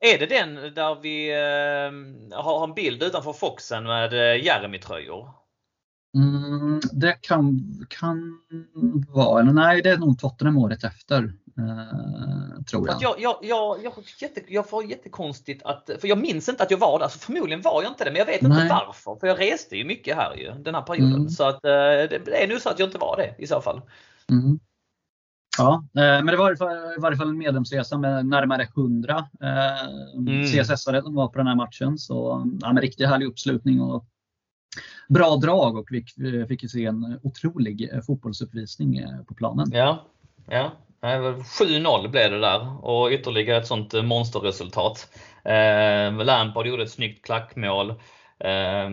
Är 0.00 0.18
det 0.18 0.26
den 0.26 0.54
där 0.54 1.00
vi 1.02 1.30
eh, 1.30 2.42
har 2.42 2.64
en 2.64 2.74
bild 2.74 3.02
utanför 3.02 3.32
Foxen 3.32 3.84
med 3.84 4.12
eh, 4.12 4.44
Jeremy-tröjor? 4.44 5.28
Mm, 6.14 6.80
det 6.92 7.18
kan, 7.20 7.60
kan 7.88 8.38
vara, 9.08 9.42
nej 9.42 9.82
det 9.82 9.90
är 9.90 9.98
nog 9.98 10.18
Tottenham 10.18 10.58
året 10.58 10.84
efter. 10.84 11.32
Eh, 11.58 12.62
tror 12.62 12.88
jag. 12.88 13.02
Jag, 13.02 13.14
jag, 13.20 13.36
jag, 13.42 13.84
jag, 13.84 13.92
jätte, 14.20 14.40
jag 14.48 14.68
får 14.68 14.84
jättekonstigt 14.84 15.62
att, 15.62 15.90
för 16.00 16.08
jag 16.08 16.18
minns 16.18 16.48
inte 16.48 16.62
att 16.62 16.70
jag 16.70 16.78
var 16.78 16.98
där, 16.98 17.08
så 17.08 17.18
förmodligen 17.18 17.62
var 17.62 17.82
jag 17.82 17.92
inte 17.92 18.04
det, 18.04 18.10
men 18.10 18.18
jag 18.18 18.26
vet 18.26 18.42
nej. 18.42 18.62
inte 18.62 18.74
varför. 18.86 19.16
För 19.20 19.26
jag 19.26 19.40
reste 19.40 19.76
ju 19.76 19.84
mycket 19.84 20.16
här 20.16 20.34
ju, 20.36 20.52
den 20.52 20.74
här 20.74 20.82
perioden. 20.82 21.14
Mm. 21.14 21.28
Så 21.28 21.44
att, 21.44 21.64
eh, 21.64 21.70
det 21.70 22.42
är 22.42 22.48
nog 22.48 22.60
så 22.60 22.68
att 22.68 22.78
jag 22.78 22.88
inte 22.88 22.98
var 22.98 23.16
det 23.16 23.34
i 23.38 23.46
så 23.46 23.60
fall. 23.60 23.80
Mm. 24.30 24.58
Ja, 25.58 25.84
eh, 25.94 26.24
men 26.24 26.26
det 26.26 26.36
var 26.36 26.52
i 26.52 27.00
varje 27.00 27.16
fall 27.16 27.28
en 27.28 27.38
medlemsresa 27.38 27.98
med 27.98 28.26
närmare 28.26 28.62
100 28.62 29.28
eh, 29.42 29.84
mm. 30.14 30.42
CSS-are 30.42 31.02
som 31.02 31.14
var 31.14 31.28
på 31.28 31.38
den 31.38 31.46
här 31.46 31.56
matchen. 31.56 31.98
Så 31.98 32.46
ja, 32.60 32.72
men 32.72 32.82
riktigt 32.82 33.08
härlig 33.08 33.26
uppslutning 33.26 33.80
och 33.80 34.04
bra 35.08 35.36
drag 35.36 35.76
och 35.76 35.88
vi 36.16 36.46
fick 36.46 36.62
ju 36.62 36.68
se 36.68 36.84
en 36.84 37.18
otrolig 37.22 37.90
fotbollsuppvisning 38.06 39.06
på 39.26 39.34
planen. 39.34 39.70
Ja, 39.72 40.06
ja. 40.46 40.72
7-0 41.02 42.08
blev 42.08 42.30
det 42.30 42.40
där 42.40 42.84
och 42.84 43.10
ytterligare 43.10 43.58
ett 43.58 43.66
sånt 43.66 43.92
monsterresultat. 44.04 45.08
Eh, 45.44 46.24
Lampard 46.24 46.66
gjorde 46.66 46.82
ett 46.82 46.90
snyggt 46.90 47.24
klackmål. 47.24 47.90
Eh, 48.38 48.90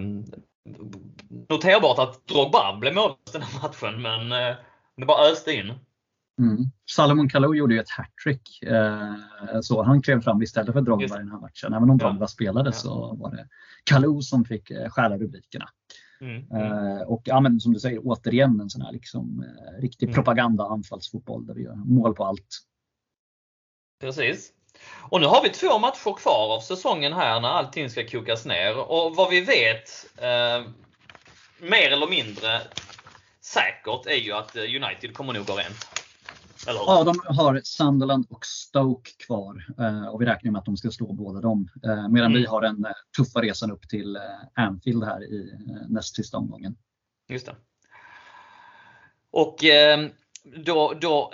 noterbart 1.50 2.00
att 2.00 2.28
Drogba 2.28 2.78
blev 2.78 2.96
målvakt 2.96 3.34
den 3.34 3.42
här 3.42 3.62
matchen 3.62 4.02
men 4.02 4.32
eh, 4.32 4.56
det 4.98 5.06
bara 5.06 5.32
öste 5.32 5.54
in. 5.54 5.74
Mm. 6.40 6.66
Salomon 6.92 7.30
Kalou 7.30 7.56
gjorde 7.56 7.74
ju 7.74 7.80
ett 7.80 7.90
hattrick. 7.90 8.64
Eh, 8.64 9.84
han 9.86 10.02
klev 10.02 10.22
fram 10.22 10.42
istället 10.42 10.74
för 10.74 10.82
Drogba 10.82 11.16
i 11.16 11.20
den 11.20 11.32
här 11.32 11.40
matchen. 11.40 11.74
Även 11.74 11.90
om 11.90 11.98
Drogba 11.98 12.24
ja. 12.24 12.28
spelade 12.28 12.70
ja. 12.70 12.72
så 12.72 13.16
var 13.16 13.32
det 13.32 13.48
Kalou 13.84 14.22
som 14.22 14.46
fick 14.46 14.72
eh, 14.72 14.90
stjäla 14.90 15.18
rubrikerna. 15.18 15.70
Mm. 16.22 16.52
Eh, 16.52 17.02
och 17.02 17.22
ja, 17.26 17.40
men, 17.40 17.60
som 17.60 17.74
du 17.74 17.80
säger, 17.80 18.00
återigen 18.04 18.60
en 18.60 18.70
sån 18.70 18.82
här 18.82 18.92
liksom, 18.92 19.44
eh, 19.44 19.82
riktig 19.82 20.06
mm. 20.06 20.16
propaganda 20.16 20.64
anfallsfotboll 20.64 21.46
där 21.46 21.54
vi 21.54 21.64
gör 21.64 21.76
mål 21.76 22.16
på 22.16 22.26
allt. 22.26 22.60
Precis. 24.02 24.54
Och 25.10 25.22
nu 25.22 25.28
har 25.28 25.44
vi 25.44 25.50
två 25.50 25.80
matcher 25.80 26.18
kvar 26.18 26.56
av 26.56 26.60
säsongen 26.60 27.14
här 27.14 27.40
när 27.40 27.50
allting 27.50 27.90
ska 27.90 28.08
kokas 28.08 28.46
ner. 28.46 28.92
Och 28.92 29.16
vad 29.16 29.30
vi 29.30 29.42
vet, 29.42 29.90
eh, 30.18 30.72
mer 31.60 31.92
eller 31.92 32.08
mindre 32.08 32.62
säkert, 33.42 34.06
är 34.06 34.16
ju 34.16 34.34
att 34.34 34.56
United 34.56 35.14
kommer 35.14 35.34
nog 35.34 35.46
gå 35.46 35.54
rent. 35.56 36.09
Eller? 36.68 36.80
Ja, 36.80 37.04
de 37.04 37.36
har 37.36 37.62
Sunderland 37.64 38.26
och 38.30 38.46
Stoke 38.46 39.12
kvar 39.26 39.66
eh, 39.80 40.08
och 40.08 40.22
vi 40.22 40.26
räknar 40.26 40.52
med 40.52 40.60
att 40.60 40.66
de 40.66 40.78
ska 40.78 40.92
slå 40.92 41.14
båda 41.14 41.42
dem. 41.42 41.70
Eh, 41.84 42.10
medan 42.10 42.32
mm. 42.32 42.34
vi 42.34 42.46
har 42.46 42.62
den 42.62 42.86
eh, 42.86 42.92
tuffa 43.18 43.42
resan 43.42 43.72
upp 43.72 43.90
till 43.90 44.20
Anfield 44.54 45.04
här 45.04 45.24
i 45.24 45.54
näst 45.90 46.16
sista 46.16 46.38
omgången. 46.38 46.78
Just 47.28 47.46
det. 47.46 47.56
Och 49.32 49.58
då, 50.66 50.94
då 51.02 51.34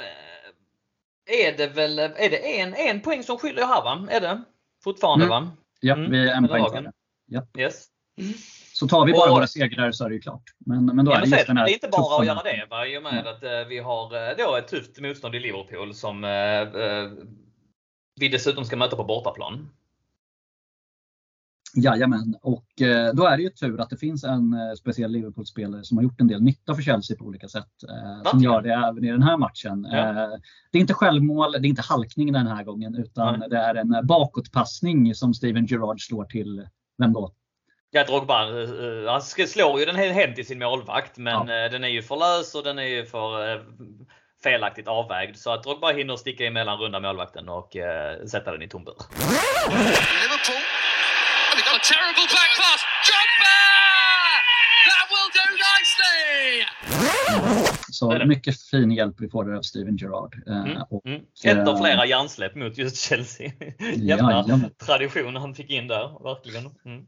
är 1.26 1.58
det 1.58 1.68
väl 1.68 2.00
är 2.00 2.30
det 2.30 2.60
en, 2.60 2.74
en 2.74 3.02
poäng 3.02 3.24
som 3.24 3.38
skiljer 3.38 3.66
här 3.66 3.84
va? 3.84 4.08
Är 4.10 4.22
det? 4.22 4.44
Fortfarande 4.84 5.26
mm. 5.26 5.44
va? 5.44 5.52
Ja, 5.80 5.94
mm. 5.94 6.12
vi 6.12 6.30
är 6.30 6.34
en 6.34 6.48
poäng 6.48 6.66
före. 6.70 6.92
Ja. 7.26 7.48
Yes. 7.58 7.86
Så 8.80 8.88
tar 8.88 9.06
vi 9.06 9.14
bara 9.14 9.30
och, 9.30 9.36
våra 9.36 9.48
segrar 9.48 9.92
så 9.92 10.06
är 10.06 10.10
det 10.10 10.16
ju 10.16 10.22
klart. 10.22 10.44
Men, 10.66 10.86
men 10.86 11.06
då 11.06 11.12
ja, 11.12 11.18
är 11.18 11.22
det 11.22 11.28
just 11.28 11.48
den 11.48 11.58
här 11.58 11.66
Det 11.66 11.72
är 11.72 11.74
inte 11.74 11.88
bara 11.88 12.20
att 12.20 12.26
göra 12.26 12.44
det 12.44 12.68
va? 12.70 12.88
i 12.88 12.98
och 12.98 13.04
med 13.04 13.28
att 13.28 13.44
eh, 13.44 13.50
vi 13.70 13.80
har 13.80 14.30
eh, 14.30 14.36
då 14.38 14.56
ett 14.56 14.68
tufft 14.68 15.00
motstånd 15.00 15.36
i 15.36 15.40
Liverpool 15.40 15.94
som 15.94 16.24
eh, 16.24 16.32
eh, 16.32 17.10
vi 18.20 18.28
dessutom 18.28 18.66
ska 18.66 18.76
möta 18.76 18.96
på 18.96 19.04
bortaplan. 19.04 19.70
Jajamän, 21.76 22.36
och 22.42 22.82
eh, 22.82 23.14
då 23.14 23.26
är 23.26 23.38
det 23.38 23.44
ju 23.44 23.50
tur 23.50 23.82
att 23.82 23.90
det 23.90 23.98
finns 23.98 24.24
en 24.24 24.54
eh, 24.54 24.74
speciell 24.80 25.12
Liverpool-spelare 25.12 25.84
som 25.84 25.98
har 25.98 26.04
gjort 26.04 26.22
en 26.22 26.28
del 26.28 26.42
nytta 26.42 26.76
för 26.76 26.82
Chelsea 26.82 27.18
på 27.18 27.26
olika 27.26 27.48
sätt. 27.48 27.84
Eh, 27.90 28.32
som 28.32 28.40
gör 28.40 28.62
det 28.62 28.74
även 28.74 29.04
i 29.04 29.12
den 29.12 29.24
här 29.24 29.38
matchen. 29.38 29.88
Ja. 29.92 30.40
Det 30.72 30.78
är 30.78 30.82
inte 30.82 30.94
självmål, 30.94 31.52
det 31.52 31.68
är 31.68 31.70
inte 31.70 31.82
halkning 31.82 32.32
den 32.32 32.48
här 32.48 32.64
gången 32.64 32.96
utan 32.96 33.40
Nej. 33.40 33.50
det 33.50 33.58
är 33.58 33.76
en 33.76 34.08
bakåtpassning 34.08 35.16
som 35.16 35.34
Steven 35.34 35.66
Gerrard 35.66 36.08
slår 36.08 36.26
till, 36.26 36.68
vem 36.98 37.14
då? 37.14 37.34
Ja, 37.92 38.04
Drogba, 38.04 38.62
eh, 38.62 39.12
han 39.12 39.22
slår 39.22 39.80
ju 39.80 39.86
den 39.86 39.96
he- 39.96 40.12
hem 40.12 40.34
till 40.34 40.48
sin 40.48 40.60
målvakt 40.60 41.18
men 41.18 41.48
Ja. 41.48 41.66
eh, 41.66 41.72
den 41.72 41.84
är 41.84 41.88
ju 41.88 42.02
för 42.04 42.16
lös 42.16 42.56
och 42.56 42.64
den 42.64 42.80
är 42.80 42.84
ju 42.88 43.06
för 43.06 43.64
felaktigt 44.44 44.88
avvägd. 44.88 45.36
Så 45.38 45.52
att 45.52 45.64
Drogba 45.64 45.92
hinner 45.94 46.16
sticka 46.16 46.46
emellan 46.46 46.78
runda 46.80 47.00
målvakten 47.00 47.50
och 47.50 47.76
sätta 48.30 48.52
den 48.52 48.62
i 48.62 48.68
tom 48.68 48.84
bur. 48.84 48.96
Så 57.92 58.10
Det 58.10 58.16
är 58.16 58.20
det. 58.20 58.26
mycket 58.26 58.62
fin 58.70 58.92
hjälp 58.92 59.16
vi 59.20 59.30
får 59.30 59.56
av 59.56 59.62
Steven 59.62 59.98
Gerrard. 59.98 60.36
Mm. 60.48 60.82
Och, 60.90 61.06
Mm. 61.06 61.22
Ett 61.44 61.68
av 61.68 61.78
flera 61.78 62.06
hjärnsläpp 62.06 62.56
mot 62.56 62.78
just 62.78 62.98
Chelsea. 63.10 63.52
Jävla 63.96 64.32
Jajamän. 64.32 64.70
tradition 64.86 65.36
han 65.36 65.56
fick 65.56 65.70
in 65.70 65.88
där, 65.88 66.24
verkligen. 66.24 66.66
Mm. 66.86 67.06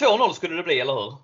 2-0 0.00 0.32
skulle 0.32 0.56
det 0.56 0.62
bli, 0.62 0.80
eller 0.80 0.92
hur? 0.92 1.14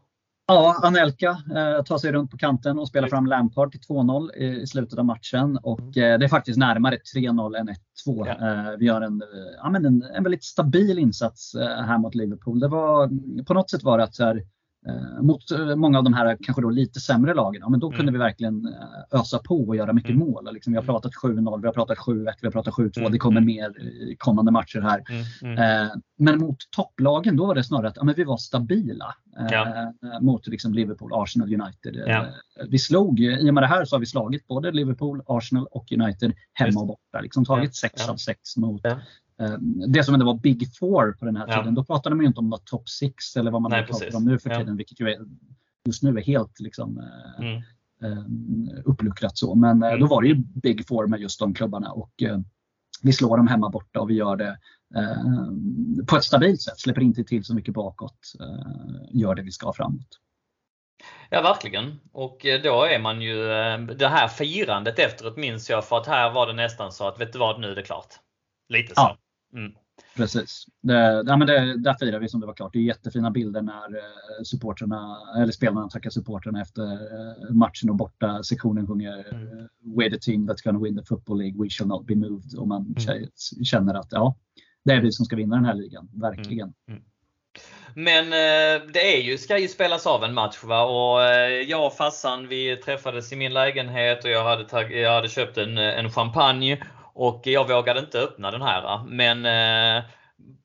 Ja, 0.47 0.81
Anelka 0.83 1.31
eh, 1.31 1.83
tar 1.83 1.99
sig 1.99 2.13
runt 2.13 2.31
på 2.31 2.39
kanten 2.39 2.79
och 2.79 2.89
spelar 2.89 3.09
fram 3.09 3.27
Lampard 3.27 3.73
till 3.73 3.81
2-0 3.81 4.35
i, 4.35 4.67
slutet 4.67 4.99
av 4.99 5.05
matchen. 5.05 5.59
Och 5.63 5.97
eh, 5.97 6.19
det 6.19 6.25
är 6.25 6.29
faktiskt 6.29 6.59
närmare 6.59 6.99
3-0 7.17 7.59
än 7.59 7.69
1-2. 7.69 7.77
Ja. 8.07 8.27
Eh, 8.27 8.79
vi 8.79 8.87
gör 8.87 9.01
en, 9.01 9.23
eh, 9.23 9.29
ja, 9.63 9.71
men 9.71 9.87
en, 9.87 10.03
en 10.03 10.23
väldigt 10.23 10.45
stabil 10.45 10.99
insats 10.99 11.55
eh, 11.55 11.83
här 11.83 11.99
mot 11.99 12.15
Liverpool. 12.15 12.61
Det 12.61 12.69
var, 12.69 13.11
på 13.45 13.55
något 13.55 13.71
sätt 13.71 13.83
var 13.83 13.99
det 13.99 14.05
att 14.05 14.15
så 14.15 14.25
här, 14.25 14.43
mot 15.21 15.51
eh, 15.51 15.77
många 15.77 15.99
av 15.99 16.05
de 16.05 16.15
här 16.15 16.37
kanske 16.43 16.63
då 16.63 16.71
lite 16.71 17.01
sämre 17.01 17.35
lagen, 17.35 17.61
ja, 17.63 17.69
men 17.69 17.81
då 17.81 17.87
Mm. 17.87 17.97
kunde 17.97 18.13
vi 18.13 18.19
verkligen 18.19 18.67
eh, 18.67 19.21
ösa 19.21 19.39
på 19.39 19.69
och 19.69 19.77
göra 19.77 19.93
mycket 19.93 20.11
Mm. 20.15 20.29
mål. 20.29 20.55
Liksom, 20.55 20.73
vi 20.73 20.77
har 20.77 20.85
pratat 20.85 21.13
7-0, 21.15 21.61
vi 21.61 21.67
har 21.67 21.75
pratat 21.75 21.99
7-1, 21.99 22.35
vi 22.41 22.47
har 22.47 22.53
pratat 22.53 22.75
7-2. 22.75 22.99
Mm. 23.01 23.13
Det 23.13 23.19
kommer 23.19 23.41
mer 23.41 23.83
i 24.11 24.17
kommande 24.19 24.51
matcher 24.51 24.81
här. 24.81 25.03
Mm. 25.43 25.53
Mm. 25.59 25.87
Eh, 25.87 25.93
men 26.19 26.39
mot 26.39 26.57
topplagen 26.71 27.37
då 27.37 27.47
var 27.47 27.55
det 27.55 27.65
snarare 27.65 27.89
att 27.89 27.97
ja, 27.97 28.05
men 28.05 28.15
vi 28.15 28.25
var 28.25 28.37
stabila 28.37 29.15
eh, 29.39 29.47
Ja. 29.51 29.93
mot 30.21 30.47
liksom 30.47 30.75
Liverpool, 30.75 31.11
Arsenal, 31.15 31.55
United. 31.63 31.97
Eh, 31.97 32.03
Ja. 32.13 32.27
Vi 32.69 32.79
slog, 32.79 33.21
i 33.21 33.51
och 33.51 33.55
med 33.55 33.63
det 33.63 33.67
här 33.67 33.85
så 33.85 33.97
har 33.97 34.01
vi 34.01 34.07
slagit 34.07 34.47
både 34.47 34.73
Liverpool, 34.73 35.23
Arsenal 35.27 35.67
och 35.71 35.93
United 35.93 36.33
hemma 36.53 36.81
och 36.81 36.87
borta. 36.87 37.21
Liksom 37.21 37.45
tagit 37.45 37.65
Ja. 37.83 37.89
6 37.89 37.95
Ja. 38.07 38.13
av 38.13 38.17
6 38.17 38.57
mot 38.57 38.85
eh, 38.87 38.97
det 39.89 40.05
som 40.05 40.15
ändå 40.15 40.27
var 40.27 40.35
Big 40.35 40.77
Four 40.77 41.13
på 41.13 41.25
den 41.25 41.37
här 41.37 41.47
Ja. 41.49 41.59
tiden. 41.59 41.75
Då 41.75 41.85
pratade 41.85 42.17
man 42.17 42.23
ju 42.25 42.27
inte 42.29 42.41
om 42.41 42.49
något 42.51 42.67
top 42.67 42.89
6 42.89 43.37
eller 43.37 43.51
vad 43.51 43.63
man 43.63 43.71
Nej, 43.71 43.81
nu 43.81 43.87
pratar 43.87 43.99
precis. 44.01 44.15
om 44.15 44.25
nu 44.25 44.39
för 44.39 44.51
Ja. 44.51 44.59
tiden, 44.59 44.77
vilket 44.77 45.01
ju 45.01 45.09
är, 45.11 45.19
just 45.87 46.03
nu 46.03 46.19
är 46.19 46.23
helt 46.23 46.61
liksom, 46.61 46.99
eh, 46.99 47.47
Mm. 47.47 47.63
eh, 48.03 48.25
uppluckrat 48.85 49.39
så. 49.39 49.55
Men 49.55 49.83
eh, 49.83 49.89
Mm. 49.89 50.01
då 50.01 50.07
var 50.07 50.23
det 50.23 50.29
ju 50.29 50.35
Big 50.35 50.87
Four 50.89 51.07
med 51.07 51.21
just 51.21 51.41
de 51.41 51.55
klubbarna 51.55 51.91
och 51.93 52.23
eh, 52.23 52.39
vi 53.03 53.13
slår 53.13 53.37
dem 53.37 53.47
hemma 53.47 53.71
borta 53.71 54.01
och 54.01 54.11
vi 54.11 54.15
gör 54.15 54.37
det 54.37 54.59
eh, 54.97 56.05
på 56.07 56.17
ett 56.17 56.25
stabilt 56.25 56.61
sätt. 56.63 56.79
Släpper 56.81 57.03
inte 57.03 57.25
till 57.25 57.45
så 57.45 57.55
mycket 57.55 57.75
bakåt. 57.75 58.19
Eh, 58.41 59.21
gör 59.21 59.35
det 59.35 59.43
vi 59.43 59.51
ska 59.53 59.73
framåt. 59.73 60.19
Ja, 61.31 61.43
verkligen. 61.43 62.01
Och 62.13 62.47
eh, 62.47 62.63
då 62.63 62.85
är 62.85 62.99
man 62.99 63.21
ju, 63.23 63.51
eh, 63.53 63.79
det 63.81 64.09
här 64.09 64.29
firandet 64.29 64.99
efteråt 64.99 65.37
minns 65.37 65.71
jag 65.71 65.85
för 65.85 65.97
att 65.97 66.07
här 66.07 66.33
var 66.33 66.47
det 66.47 66.53
nästan 66.53 66.93
så 66.93 67.09
att 67.09 67.21
vet 67.21 67.33
du 67.33 67.39
vad, 67.39 67.61
nu 67.61 67.67
är 67.71 67.75
det 67.77 67.83
klart. 67.83 68.15
Lite 68.69 68.89
så. 68.95 69.01
Ja. 69.01 69.17
Mm. 69.55 69.73
Precis. 70.17 70.67
Det, 70.81 71.23
ja, 71.27 71.37
men 71.37 71.47
det, 71.47 71.77
där 71.79 71.95
firar 71.95 72.19
vi 72.19 72.29
som 72.29 72.41
det 72.41 72.47
var 72.47 72.55
klart. 72.55 72.73
Det 72.73 72.79
är 72.79 72.83
jättefina 72.83 73.31
bilder 73.31 73.63
när 73.63 73.97
eh, 73.97 74.43
supporterna, 74.45 75.19
eller 75.43 75.53
spelarna 75.53 75.89
tackar 75.89 76.11
supporterna 76.11 76.61
efter 76.63 76.83
eh, 76.93 77.51
matchen 77.55 77.91
och 77.91 77.97
borta 77.97 78.43
sektionen 78.43 78.87
sjunger 78.87 79.27
Mm. 79.33 79.59
eh, 79.59 79.65
We're 79.85 80.11
the 80.11 80.19
team 80.19 80.49
that's 80.51 80.65
gonna 80.65 80.79
win 80.79 80.97
the 80.99 81.05
football 81.05 81.39
league, 81.39 81.63
we 81.65 81.69
shall 81.71 81.87
not 81.89 82.07
be 82.07 82.15
moved. 82.15 82.59
Och 82.59 82.69
man 82.69 82.95
Mm. 83.09 83.27
känner 83.65 83.95
att 83.95 84.09
ja, 84.11 84.35
det 84.85 84.93
är 84.93 85.01
vi 85.01 85.13
som 85.13 85.25
ska 85.27 85.37
vinna 85.37 85.57
den 85.57 85.65
här 85.65 85.75
ligan. 85.75 86.09
Verkligen. 86.15 86.73
Men 87.95 88.25
eh, 88.25 88.87
det 88.93 89.17
är 89.19 89.23
ju, 89.23 89.39
ska 89.39 89.59
ju 89.59 89.69
spelas 89.69 90.07
av 90.07 90.25
en 90.25 90.35
match 90.35 90.65
va? 90.65 90.83
och 90.85 91.21
jag 91.69 91.87
och 91.87 91.93
Fassan 91.93 92.49
vi 92.49 92.77
träffades 92.77 93.33
i 93.33 93.37
min 93.37 93.53
lägenhet 93.53 94.25
och 94.25 94.31
jag 94.31 94.45
hade, 94.45 94.65
tag- 94.65 94.93
jag 94.93 95.15
hade 95.15 95.29
köpt 95.29 95.59
en, 95.59 95.79
en 95.79 96.11
champagne 96.11 96.79
och 97.15 97.41
jag 97.45 97.69
vågade 97.69 98.01
inte 98.01 98.19
öppna 98.21 98.51
den 98.51 98.63
här 98.63 99.05
men 99.05 99.47
eh, 99.47 100.05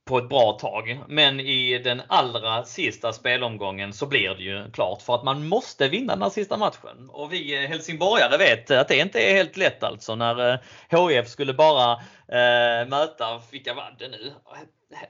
på 0.06 0.18
ett 0.18 0.30
bra 0.30 0.52
tag. 0.52 1.00
Men 1.08 1.40
i 1.40 1.80
den 1.80 2.02
allra 2.08 2.64
sista 2.64 3.14
spelomgången 3.14 3.94
så 3.94 4.06
blir 4.06 4.30
det 4.36 4.44
ju 4.44 4.72
klart 4.72 5.02
för 5.02 5.16
att 5.16 5.24
man 5.24 5.48
måste 5.48 5.88
vinna 5.88 6.14
den 6.14 6.22
här 6.22 6.30
sista 6.30 6.58
matchen. 6.58 7.10
Och 7.10 7.34
vi 7.34 7.64
eh, 7.64 7.70
helsingborgare 7.70 8.38
vet 8.38 8.72
att 8.72 8.88
det 8.88 8.98
inte 8.98 9.20
är 9.20 9.34
helt 9.34 9.58
lätt 9.58 9.84
alltså 9.84 10.16
när 10.16 10.54
eh, 10.54 10.60
HIF 10.90 11.28
skulle 11.28 11.54
bara 11.54 11.92
eh, 12.28 12.88
möta, 12.88 13.42
vilka 13.52 13.74
var 13.74 13.96
det 14.00 14.08
nu? 14.08 14.34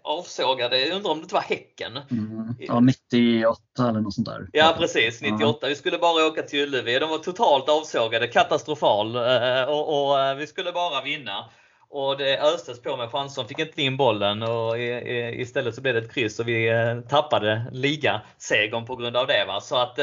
Avsågade, 0.03 0.80
jag 0.80 0.95
undrar 0.95 1.11
om 1.11 1.18
det 1.18 1.22
inte 1.23 1.34
var 1.35 1.41
Häcken. 1.41 1.97
Mm. 2.11 2.56
Ja, 2.60 2.80
98 2.80 3.60
eller 3.80 3.99
något 4.02 4.14
sånt 4.14 4.27
där. 4.27 4.47
Ja 4.52 4.76
precis, 4.77 5.22
98. 5.22 5.68
Vi 5.68 5.76
skulle 5.76 5.97
bara 5.97 6.26
åka 6.27 6.41
till 6.41 6.60
Ullevi. 6.64 6.99
De 6.99 7.10
var 7.10 7.18
totalt 7.18 7.69
avsågade, 7.69 8.27
katastrofal. 8.27 9.15
eh, 9.15 9.64
Och, 9.64 10.07
och 10.10 10.19
eh, 10.19 10.35
vi 10.35 10.47
skulle 10.47 10.72
bara 10.72 11.02
vinna. 11.02 11.49
Och 11.89 12.18
det 12.18 12.39
östes 12.41 12.81
på 12.81 12.97
med 12.97 13.11
chanser, 13.11 13.43
fick 13.43 13.60
inte 13.60 13.81
in 13.81 13.97
bollen 13.97 14.43
och 14.43 14.80
istället 14.80 15.76
så 15.76 15.81
blev 15.81 15.93
det 15.93 16.02
ett 16.02 16.14
kryss 16.14 16.39
och 16.39 16.47
vi 16.47 16.69
eh, 16.69 16.99
tappade 17.10 17.65
ligasegern 17.72 18.85
på 18.85 18.95
grund 18.95 19.18
av 19.18 19.27
det. 19.27 19.45
Va? 19.47 19.61
Så 19.61 19.76
att 19.77 19.99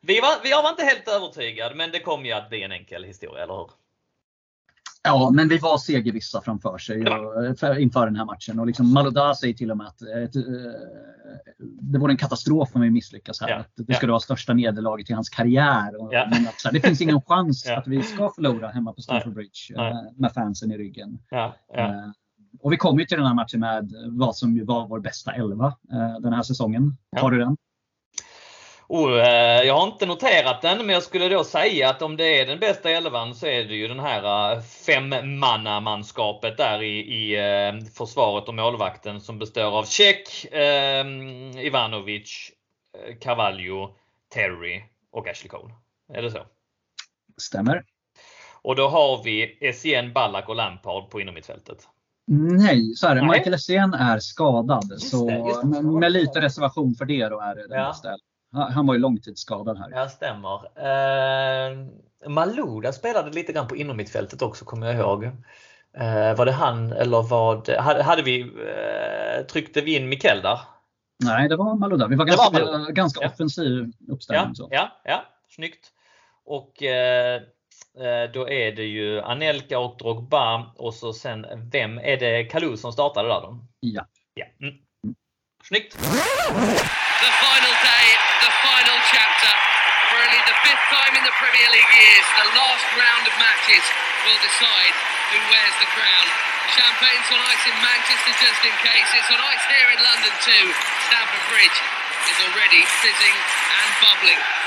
vi 0.00 0.20
var, 0.20 0.30
jag 0.44 0.62
var 0.62 0.70
inte 0.70 0.84
helt 0.84 1.08
övertygad 1.08 1.76
men 1.76 1.90
det 1.90 2.00
kommer 2.00 2.24
ju 2.24 2.32
att 2.32 2.48
bli 2.48 2.62
en 2.62 2.72
enkel 2.72 3.04
historia, 3.04 3.42
eller 3.42 3.54
hur? 3.54 3.70
Ja, 5.06 5.30
men 5.30 5.48
vi 5.48 5.58
var 5.58 5.78
segervissa 5.78 6.40
framför 6.40 6.78
sig 6.78 7.06
och, 7.06 7.58
för, 7.58 7.78
inför 7.78 8.06
den 8.06 8.16
här 8.16 8.24
matchen. 8.24 8.60
Och 8.60 8.66
liksom 8.66 8.92
Malouda 8.92 9.34
säger 9.34 9.54
till 9.54 9.70
och 9.70 9.76
med 9.76 9.86
att 9.86 10.02
eh, 10.02 10.22
ett, 10.22 10.36
eh, 10.36 10.42
det 11.80 11.98
vore 11.98 12.12
en 12.12 12.16
katastrof 12.16 12.68
om 12.74 12.80
vi 12.80 12.90
misslyckas 12.90 13.40
här. 13.40 13.48
Ja, 13.48 13.56
Att 13.56 13.72
det 13.76 13.84
ja. 13.88 13.94
skulle 13.94 14.12
vara 14.12 14.20
största 14.20 14.54
nederlaget 14.54 15.10
i 15.10 15.12
hans 15.12 15.28
karriär. 15.28 16.00
Och, 16.02 16.08
Ja. 16.14 16.26
men 16.30 16.46
att, 16.48 16.54
här, 16.64 16.72
det 16.72 16.80
finns 16.80 17.00
ingen 17.00 17.20
chans 17.22 17.64
Ja. 17.68 17.78
att 17.78 17.86
vi 17.86 18.02
ska 18.02 18.30
förlora 18.34 18.68
hemma 18.68 18.92
på 18.92 19.02
Stamford 19.02 19.34
Bridge 19.34 19.50
Nej. 19.76 19.90
eh, 19.92 19.98
med 20.16 20.32
fansen 20.32 20.70
i 20.72 20.78
ryggen. 20.78 21.18
Ja, 21.30 21.54
ja. 21.74 21.78
Eh, 21.88 22.10
och 22.60 22.72
vi 22.72 22.76
kom 22.76 22.98
ju 22.98 23.04
till 23.04 23.16
den 23.18 23.26
här 23.26 23.34
matchen 23.34 23.60
med 23.60 23.92
vad 24.08 24.36
som 24.36 24.54
ju 24.56 24.64
var 24.64 24.88
vår 24.88 25.00
bästa 25.00 25.32
elva 25.32 25.66
eh, 25.92 26.20
den 26.20 26.32
här 26.32 26.42
säsongen. 26.42 26.96
Ja. 27.10 27.20
Har 27.22 27.30
du 27.30 27.38
den? 27.38 27.56
Oh, 28.88 29.18
eh, 29.18 29.62
jag 29.62 29.74
har 29.74 29.86
inte 29.86 30.06
noterat 30.06 30.62
den, 30.62 30.78
men 30.78 30.88
jag 30.88 31.02
skulle 31.02 31.28
då 31.28 31.44
säga 31.44 31.90
att 31.90 32.02
om 32.02 32.16
det 32.16 32.40
är 32.40 32.46
den 32.46 32.58
bästa 32.58 32.90
elvan 32.90 33.34
så 33.34 33.46
är 33.46 33.64
det 33.64 33.74
ju 33.74 33.88
den 33.88 34.00
här 34.00 34.52
eh, 34.52 34.60
femmannamanskapet 34.60 36.56
där 36.56 36.82
i, 36.82 36.98
i 36.98 37.36
eh, 37.36 37.84
försvaret 37.94 38.48
och 38.48 38.54
målvakten 38.54 39.20
som 39.20 39.38
består 39.38 39.78
av 39.78 39.84
Cech, 39.84 40.52
eh, 40.52 41.06
Ivanovic, 41.66 42.50
Cavallo, 43.20 43.96
Terry 44.34 44.82
och 45.12 45.28
Ashley 45.28 45.48
Cole. 45.48 45.74
Är 46.12 46.22
det 46.22 46.30
så? 46.30 46.38
Stämmer. 47.36 47.84
Och 48.62 48.76
då 48.76 48.88
har 48.88 49.22
vi 49.22 49.58
Essien, 49.60 50.12
Ballack 50.12 50.48
och 50.48 50.56
Lampard 50.56 51.10
på 51.10 51.20
innermittfältet. 51.20 51.88
Nej, 52.58 52.94
så 52.94 53.06
är 53.06 53.14
det. 53.14 53.20
Nej. 53.20 53.30
Michael 53.30 53.54
Essien 53.54 53.94
är 53.94 54.18
skadad. 54.18 54.88
Just 54.90 55.10
så 55.10 55.28
det, 55.28 55.34
det. 55.62 55.66
med, 55.66 55.84
med 55.84 56.12
lite 56.12 56.40
reservation 56.40 56.94
för 56.94 57.04
det 57.04 57.28
då 57.28 57.40
är 57.40 57.54
det 57.54 57.68
den 57.68 57.78
Ja. 57.78 57.88
bästa. 57.88 58.08
Han 58.52 58.86
var 58.86 58.94
ju 58.94 59.00
långtidsskadad 59.00 59.78
här. 59.78 59.88
Ja, 59.90 60.08
stämmer. 60.08 60.54
Eh, 60.76 61.76
Malouda 62.28 62.92
spelade 62.92 63.30
lite 63.30 63.52
grann 63.52 63.68
på 63.68 63.76
innermittfältet 63.76 64.42
också 64.42 64.64
kommer 64.64 64.86
jag 64.86 64.96
ihåg. 64.96 65.24
Eh, 65.96 66.36
var 66.36 66.46
det 66.46 66.52
han 66.52 66.92
eller 66.92 67.22
vad? 67.22 67.68
Hade, 67.68 68.02
hade 68.02 68.22
vi, 68.22 68.40
eh, 68.40 69.46
tryckte 69.46 69.80
vi 69.80 69.96
in 69.96 70.08
Mikael 70.08 70.42
där? 70.42 70.60
Nej, 71.24 71.48
det 71.48 71.56
var 71.56 71.74
Malouda. 71.74 72.06
Vi 72.06 72.16
var 72.16 72.24
ganska, 72.24 72.50
var 72.50 72.66
Malouda. 72.72 72.90
ganska 72.92 73.20
Ja. 73.24 73.28
offensiv 73.28 73.92
Ja, 73.98 74.14
uppställning. 74.14 74.54
Så. 74.54 74.68
ja, 74.70 75.00
ja, 75.04 75.24
snyggt. 75.48 75.92
Och 76.44 76.82
eh, 76.82 77.34
eh, 77.98 78.30
då 78.34 78.48
är 78.50 78.72
det 78.72 78.84
ju 78.84 79.20
Anelka 79.20 79.78
och 79.78 79.98
Drogba 79.98 80.72
och 80.76 80.94
så 80.94 81.12
sen 81.12 81.46
vem 81.72 81.98
är 81.98 82.16
det 82.16 82.44
Kalou 82.44 82.76
som 82.76 82.92
startade 82.92 83.28
där 83.28 83.40
då? 83.40 83.58
Ja. 83.80 84.06
Ja. 84.34 84.46
Mm. 84.60 84.74
Snyggt! 85.64 85.98
Premier 91.66 91.82
League 91.82 91.98
years, 91.98 92.26
the 92.38 92.46
last 92.62 92.86
round 92.94 93.26
of 93.26 93.34
matches 93.42 93.82
will 94.22 94.38
decide 94.38 94.94
who 95.34 95.38
wears 95.50 95.74
the 95.82 95.90
crown. 95.90 96.26
Champagne's 96.78 97.26
on 97.34 97.42
ice 97.42 97.64
in 97.66 97.74
Manchester 97.82 98.34
just 98.38 98.62
in 98.62 98.74
case. 98.86 99.08
It's 99.18 99.30
on 99.34 99.42
ice 99.42 99.66
here 99.66 99.90
in 99.90 99.98
London 99.98 100.34
too. 100.46 100.66
Stamford 101.10 101.42
Bridge 101.50 101.78
is 102.30 102.38
already 102.46 102.86
fizzing 103.02 103.34
and 103.34 103.88
bubbling. 103.98 104.65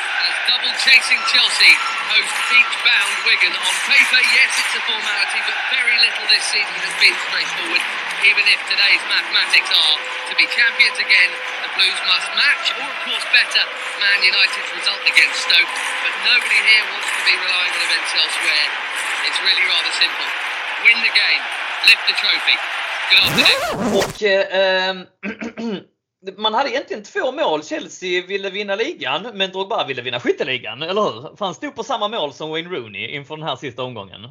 Double 0.50 0.74
chasing 0.82 1.22
Chelsea 1.30 1.74
host 2.10 2.34
beach-bound 2.50 3.14
Wigan. 3.22 3.54
On 3.54 3.76
paper, 3.86 4.18
yes, 4.34 4.50
it's 4.58 4.74
a 4.74 4.82
formality, 4.82 5.46
but 5.46 5.54
very 5.70 5.94
little 6.02 6.26
this 6.26 6.42
season 6.50 6.74
has 6.74 6.96
been 6.98 7.14
straightforward, 7.30 7.84
even 8.26 8.42
if 8.50 8.58
today's 8.66 9.04
mathematics 9.14 9.70
are 9.70 9.96
To 10.02 10.34
be 10.34 10.50
champions 10.50 10.98
again, 10.98 11.30
the 11.62 11.70
Blues 11.78 12.02
must 12.10 12.34
match, 12.34 12.66
or 12.82 12.90
of 12.90 12.98
course 13.06 13.26
better, 13.30 13.62
Man 14.02 14.26
United's 14.26 14.74
result 14.74 14.98
against 15.06 15.38
Stoke. 15.38 15.70
But 16.02 16.18
nobody 16.26 16.60
here 16.66 16.82
wants 16.98 17.10
to 17.14 17.22
be 17.30 17.36
relying 17.38 17.74
on 17.78 17.82
events 17.86 18.12
elsewhere. 18.18 18.66
It's 19.30 19.40
really 19.46 19.66
rather 19.70 19.94
simple. 20.02 20.28
Win 20.82 20.98
the 21.06 21.14
game, 21.14 21.44
lift 21.94 22.04
the 22.10 22.18
trophy. 22.18 22.58
Good 23.14 23.22
afternoon. 23.22 24.02
Och 24.02 24.18
eh, 24.26 24.98
man 26.38 26.54
hade 26.54 26.70
egentligen 26.70 27.04
två 27.04 27.32
mål. 27.32 27.64
Chelsea 27.64 28.26
ville 28.28 28.50
vinna 28.50 28.76
ligan, 28.76 29.22
men 29.34 29.52
Drogba 29.52 29.88
ville 29.88 30.02
vinna 30.02 30.20
skytteligan, 30.20 30.82
eller 30.82 31.02
hur? 31.02 31.36
För 31.36 31.46
han 31.46 31.54
stod 31.54 31.76
på 31.76 31.84
samma 31.84 32.08
mål 32.08 32.34
som 32.34 32.50
Wayne 32.50 32.70
Rooney 32.70 33.08
inför 33.16 33.38
den 33.38 33.46
här 33.48 33.56
sista 33.56 33.84
omgången. 33.84 34.22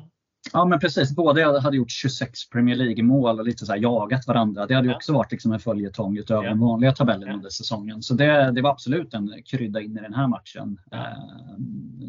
Ja 0.53 0.65
men 0.65 0.81
precis, 0.81 1.17
båda 1.17 1.61
hade 1.61 1.77
gjort 1.77 1.91
26 1.91 2.49
Premier 2.51 2.77
League-mål 2.77 3.39
och 3.39 3.45
lite 3.47 3.67
så 3.67 3.75
jagat 3.77 4.27
varandra. 4.27 4.67
Det 4.67 4.75
hade 4.75 4.89
Ja. 4.89 4.97
också 4.97 5.13
varit 5.13 5.33
liksom 5.33 5.53
en 5.53 5.61
följetong 5.61 6.17
utöver 6.19 6.43
Ja. 6.43 6.49
den 6.51 6.61
vanliga 6.61 6.93
tabellen 6.93 7.29
Ja. 7.29 7.35
under 7.35 7.51
säsongen. 7.51 8.03
Så 8.03 8.15
det, 8.15 8.53
det 8.53 8.63
var 8.63 8.71
absolut 8.71 9.15
en 9.15 9.43
krydda 9.47 9.81
in 9.81 9.99
i 9.99 10.01
den 10.01 10.15
här 10.15 10.27
matchen. 10.29 10.79
Ja. 10.91 10.97
Eh, 10.97 11.05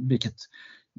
vilket 0.09 0.35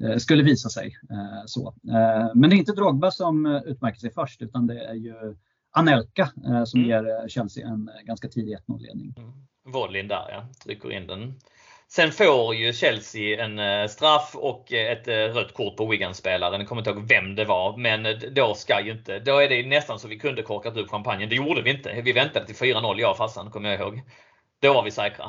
eh, 0.03 0.17
skulle 0.17 0.43
visa 0.43 0.69
sig. 0.69 0.97
Eh, 1.11 1.43
så. 1.45 1.67
Eh, 1.67 2.29
men 2.35 2.49
det 2.49 2.55
är 2.55 2.57
inte 2.57 2.71
Drogba 2.71 3.11
som 3.11 3.45
eh, 3.45 3.61
utmärker 3.65 3.99
sig 3.99 4.13
först 4.13 4.41
utan 4.41 4.67
det 4.67 4.85
är 4.85 4.93
ju 4.95 5.13
Anelka 5.71 6.31
eh, 6.47 6.63
som 6.63 6.79
Mm. 6.79 6.89
ger 6.89 7.09
eh, 7.09 7.27
Chelsea 7.27 7.67
en 7.67 7.89
eh, 7.89 8.05
ganska 8.05 8.27
tidig 8.27 8.57
1-0-ledning. 8.57 9.13
Vollin 9.65 10.07
där 10.07 10.25
ja, 10.29 10.45
trycker 10.63 10.91
in 10.91 11.07
den. 11.07 11.33
Sen 11.87 12.11
får 12.11 12.55
ju 12.55 12.73
Chelsea 12.73 13.45
en 13.45 13.89
straff 13.89 14.31
och 14.35 14.73
ett 14.73 15.07
rött 15.07 15.53
kort 15.53 15.77
på 15.77 15.85
Wigan-spelaren. 15.85 16.59
Jag 16.59 16.69
kommer 16.69 16.81
inte 16.81 16.89
ihåg 16.89 17.07
vem 17.09 17.35
det 17.35 17.45
var, 17.45 17.77
men 17.77 18.05
då 18.35 18.53
ska 18.53 18.81
ju 18.81 18.91
inte. 18.91 19.19
Då 19.19 19.37
är 19.37 19.49
det 19.49 19.67
nästan 19.67 19.99
så 19.99 20.07
vi 20.07 20.19
kunde 20.19 20.41
korkat 20.43 20.77
upp 20.77 20.89
champagnen. 20.89 21.29
Det 21.29 21.35
gjorde 21.35 21.61
vi 21.61 21.69
inte. 21.71 22.01
Vi 22.01 22.11
väntade 22.11 22.45
till 22.45 22.55
4-0 22.55 22.99
jag 22.99 23.11
och 23.11 23.17
farsan, 23.17 23.51
kommer 23.51 23.69
jag 23.69 23.79
ihåg. 23.79 24.01
Då 24.61 24.73
var 24.73 24.83
vi 24.83 24.91
säkra. 24.91 25.25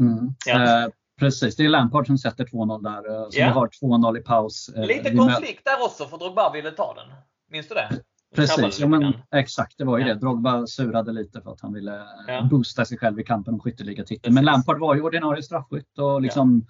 Mm. 0.00 0.34
Ja. 0.46 0.84
Eh, 0.84 0.88
precis, 1.20 1.56
det 1.56 1.64
är 1.64 1.68
Lampard 1.68 2.06
som 2.06 2.18
sätter 2.18 2.44
2-0 2.44 2.82
där. 2.82 3.02
Ja. 3.10 3.28
vi 3.32 3.42
har 3.42 3.68
2-0 3.68 4.18
i 4.18 4.22
paus. 4.22 4.70
Lite 4.76 5.14
konflikt 5.16 5.64
där 5.64 5.84
också 5.84 6.06
för 6.06 6.18
Drogba 6.18 6.52
ville 6.52 6.70
ta 6.70 6.94
den. 6.94 7.12
Minns 7.50 7.68
du 7.68 7.74
det? 7.74 7.88
Precis, 8.34 8.80
ja, 8.80 8.86
men, 8.88 9.12
exakt 9.34 9.78
det 9.78 9.84
var 9.84 9.98
ju 9.98 10.06
Ja. 10.06 10.14
det. 10.14 10.20
Drogba 10.20 10.66
surade 10.66 11.12
lite 11.12 11.40
för 11.40 11.52
att 11.52 11.60
han 11.60 11.72
ville 11.72 12.02
Ja. 12.28 12.48
boosta 12.50 12.84
sig 12.84 12.98
själv 12.98 13.20
i 13.20 13.24
kampen 13.24 13.54
om 13.54 13.60
skytteligatitel. 13.60 14.20
Precis. 14.22 14.34
Men 14.34 14.44
Lampard 14.44 14.78
var 14.80 14.94
ju 14.94 15.02
ordinarie 15.02 15.42
straffskytt 15.42 15.98
och 15.98 16.22
liksom 16.22 16.66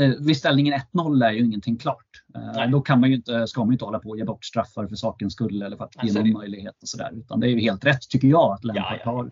eh, 0.00 0.10
vid 0.20 0.36
ställningen 0.36 0.74
1-0 0.92 1.24
är 1.26 1.30
ju 1.30 1.44
ingenting 1.44 1.76
klart. 1.76 2.06
Eh, 2.34 2.70
då 2.70 2.80
kan 2.80 3.00
man 3.00 3.08
ju 3.10 3.16
inte, 3.16 3.46
ska 3.46 3.60
man 3.60 3.68
ju 3.68 3.72
inte 3.72 3.84
hålla 3.84 3.98
på 3.98 4.08
och 4.08 4.18
ge 4.18 4.24
bort 4.24 4.44
straffar 4.44 4.86
för 4.86 4.96
sakens 4.96 5.32
skull 5.32 5.62
eller 5.62 5.76
för 5.76 5.84
att 5.84 6.04
ge 6.04 6.12
någon 6.12 6.24
det. 6.24 6.32
möjlighet 6.32 6.82
och 6.82 6.88
sådär. 6.88 7.10
Utan 7.14 7.40
det 7.40 7.46
är 7.46 7.50
ju 7.50 7.60
helt 7.60 7.84
rätt 7.84 8.08
tycker 8.10 8.28
jag 8.28 8.52
att 8.52 8.64
Lampard 8.64 8.84
Ja, 8.84 8.98
ja. 9.04 9.04
tar, 9.04 9.30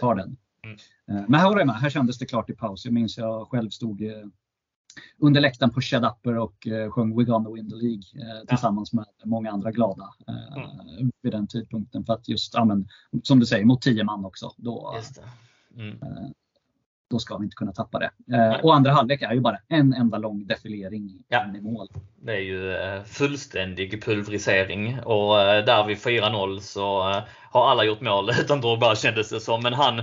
tar 0.00 0.14
den. 0.14 0.36
Mm. 0.64 0.76
Eh, 1.22 1.28
men 1.28 1.40
här 1.40 1.46
håller 1.46 1.58
jag 1.58 1.66
med, 1.66 1.76
här 1.76 1.90
kändes 1.90 2.18
det 2.18 2.26
klart 2.26 2.50
i 2.50 2.52
paus. 2.52 2.84
Jag 2.84 2.94
minns 2.94 3.18
jag 3.18 3.48
själv 3.48 3.70
stod 3.70 4.02
eh, 4.02 4.10
under 5.20 5.40
läktaren 5.40 5.72
på 5.72 5.80
Shed 5.80 6.04
Upper 6.04 6.38
och 6.38 6.66
eh, 6.66 6.90
sjöng 6.90 7.18
We're 7.20 7.24
gonna 7.24 7.50
win 7.50 7.70
the 7.70 7.76
League 7.76 8.02
eh, 8.14 8.46
tillsammans 8.48 8.92
med 8.92 9.04
många 9.24 9.50
andra 9.50 9.70
glada 9.70 10.08
eh, 10.28 10.56
Mm. 10.98 11.12
vid 11.22 11.32
den 11.32 11.46
tidpunkten. 11.48 12.04
För 12.04 12.12
att 12.12 12.28
just, 12.28 12.54
ja, 12.54 12.64
men, 12.64 12.88
som 13.22 13.40
du 13.40 13.46
säger, 13.46 13.64
mot 13.64 13.82
10 13.82 14.04
man 14.04 14.24
också. 14.24 14.52
Då. 14.56 14.94
Mm. 15.76 15.98
då 17.10 17.18
ska 17.18 17.36
vi 17.38 17.44
inte 17.44 17.54
kunna 17.54 17.72
tappa 17.72 17.98
det. 17.98 18.10
Eh, 18.36 18.64
och 18.64 18.74
andra 18.74 18.92
halvlek 18.92 19.22
är 19.22 19.32
ju 19.34 19.40
bara 19.40 19.58
en 19.68 19.92
enda 19.94 20.18
lång 20.18 20.46
defilering 20.46 21.24
Ja. 21.28 21.44
in 21.48 21.56
i 21.56 21.60
mål. 21.60 21.88
Det 22.22 22.32
är 22.32 22.40
ju 22.40 22.72
eh, 22.72 23.02
fullständig 23.02 24.04
pulverisering 24.04 25.00
och 25.00 25.40
eh, 25.40 25.64
där 25.64 25.84
vid 25.86 25.96
4-0 25.96 26.58
så 26.58 27.10
eh, 27.10 27.22
har 27.50 27.70
alla 27.70 27.84
gjort 27.84 28.00
mål 28.00 28.30
utan 28.40 28.60
Drogba 28.60 28.94
kändes 28.94 29.30
det 29.30 29.40
som. 29.40 29.62
Men 29.62 29.72
han 29.74 30.02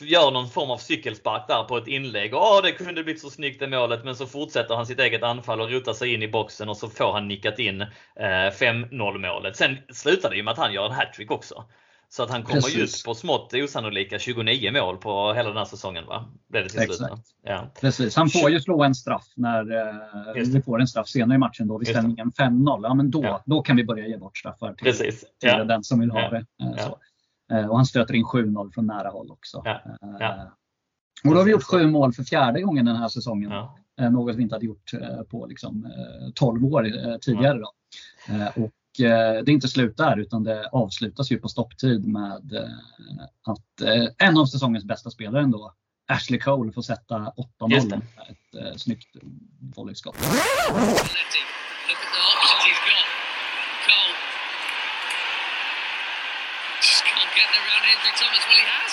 gör 0.00 0.30
någon 0.30 0.48
form 0.48 0.70
av 0.70 0.78
cykelspark 0.78 1.48
där 1.48 1.62
på 1.64 1.76
ett 1.76 1.86
inlägg. 1.88 2.34
Åh, 2.34 2.60
det 2.62 2.72
kunde 2.72 3.04
blivit 3.04 3.22
så 3.22 3.30
snyggt 3.30 3.60
det 3.60 3.68
målet. 3.68 4.04
Men 4.04 4.16
så 4.16 4.26
fortsätter 4.26 4.74
han 4.74 4.86
sitt 4.86 5.00
eget 5.00 5.22
anfall 5.22 5.60
och 5.60 5.70
rotar 5.70 5.92
sig 5.92 6.14
in 6.14 6.22
i 6.22 6.28
boxen 6.28 6.68
och 6.68 6.76
så 6.76 6.88
får 6.88 7.12
han 7.12 7.28
nickat 7.28 7.58
in 7.58 7.80
eh, 7.80 7.86
5-0 8.20 9.18
målet. 9.18 9.56
Sen 9.56 9.76
slutar 9.92 10.30
det 10.30 10.36
ju 10.36 10.42
med 10.42 10.52
att 10.52 10.58
han 10.58 10.72
gör 10.72 10.86
en 10.86 10.92
hattrick 10.92 11.30
också. 11.30 11.64
Så 12.08 12.22
att 12.22 12.30
han 12.30 12.42
kommer 12.42 12.60
Precis. 12.60 12.76
just 12.76 13.04
på 13.04 13.14
smått 13.14 13.54
osannolika 13.54 14.18
29 14.18 14.72
mål 14.72 14.96
på 14.96 15.32
hela 15.32 15.48
den 15.48 15.58
här 15.58 15.64
säsongen 15.64 16.06
va? 16.06 16.24
Blev 16.50 16.62
det 16.62 16.68
till 16.68 16.80
slut. 16.94 17.10
Ja. 17.44 17.70
Precis, 17.80 18.16
han 18.16 18.28
får 18.30 18.50
ju 18.50 18.60
slå 18.60 18.82
en 18.82 18.94
straff 18.94 19.24
när 19.36 19.60
eh, 20.36 20.44
vi 20.46 20.62
får 20.62 20.80
en 20.80 20.86
straff 20.86 21.08
senare 21.08 21.34
i 21.34 21.38
matchen 21.38 21.68
då 21.68 21.78
vid 21.78 21.88
ställningen 21.88 22.32
5-0. 22.32 22.80
Ja, 22.82 22.94
men 22.94 23.10
då, 23.10 23.24
Ja. 23.24 23.42
då 23.46 23.62
kan 23.62 23.76
vi 23.76 23.84
börja 23.84 24.06
ge 24.06 24.16
bort 24.16 24.38
straffar 24.38 24.72
till, 24.74 24.84
Precis. 24.86 25.20
till 25.20 25.48
Ja. 25.48 25.64
den 25.64 25.84
som 25.84 26.00
vill 26.00 26.10
ha 26.10 26.20
det. 26.30 26.36
Eh, 26.36 26.44
Ja. 26.76 26.78
så. 26.78 26.98
Eh, 27.52 27.66
och 27.66 27.76
han 27.76 27.86
stöter 27.86 28.14
in 28.14 28.24
7-0 28.24 28.70
från 28.72 28.86
nära 28.86 29.08
håll 29.08 29.30
också. 29.30 29.62
Ja. 29.64 29.70
Eh, 30.02 30.16
Ja. 30.20 30.52
Och 31.24 31.30
då 31.30 31.36
har 31.40 31.44
vi 31.44 31.50
gjort 31.50 31.62
sju 31.62 31.86
mål 31.86 32.12
för 32.12 32.22
fjärde 32.22 32.60
gången 32.62 32.84
den 32.84 32.96
här 32.96 33.08
säsongen. 33.08 33.50
Ja. 33.50 33.78
Eh, 34.00 34.10
Något 34.10 34.36
vi 34.36 34.42
inte 34.42 34.54
hade 34.54 34.66
gjort 34.66 34.90
på 35.28 35.46
liksom, 35.46 35.84
eh, 35.84 36.30
12 36.34 36.64
år 36.64 37.18
tidigare. 37.18 37.58
Då. 37.58 37.72
Och 38.62 38.72
det 38.98 39.04
är 39.04 39.50
inte 39.50 39.68
slut 39.68 39.96
där 39.96 40.16
utan 40.16 40.44
det 40.44 40.68
avslutas 40.68 41.32
ju 41.32 41.38
på 41.38 41.48
stopptid 41.48 42.06
med 42.06 42.32
att 43.46 43.82
en 44.18 44.38
av 44.38 44.46
säsongens 44.46 44.84
bästa 44.84 45.10
spelare 45.10 45.42
ändå, 45.42 45.72
Ashley 46.08 46.40
Cole, 46.40 46.72
får 46.72 46.82
sätta 46.82 47.32
8-0 47.58 47.70
Just 47.70 47.90
det. 47.90 47.96
med 47.96 48.70
ett 48.72 48.80
snyggt 48.80 49.16
volleyskott. 49.76 50.16
Letty, 50.20 50.32
look 51.88 52.00
at 52.04 52.12
the 52.14 52.20
options 52.32 52.62
he's 52.68 52.80
got. 52.88 53.06
Cole. 53.86 54.14
Just 56.86 57.02
can't 57.10 57.32
get 57.38 57.48
Hendrik 58.06 58.22
Thomas. 58.22 58.46
Well, 58.46 58.54
he 58.54 58.66
has. 58.70 58.92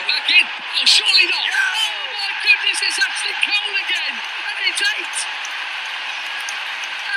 And 0.00 0.04
back 0.08 0.24
in. 0.32 0.44
Oh, 0.48 0.86
surely 0.88 1.26
not. 1.28 1.44
Oh, 1.44 2.08
my 2.24 2.32
goodness, 2.40 2.80
it's 2.88 2.96
Ashley 2.96 3.36
Cole 3.44 3.74
again. 3.84 4.14
And 4.16 4.56
it's 4.64 4.80
eight. 4.80 5.18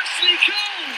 Ashley 0.04 0.36
Cole. 0.44 0.92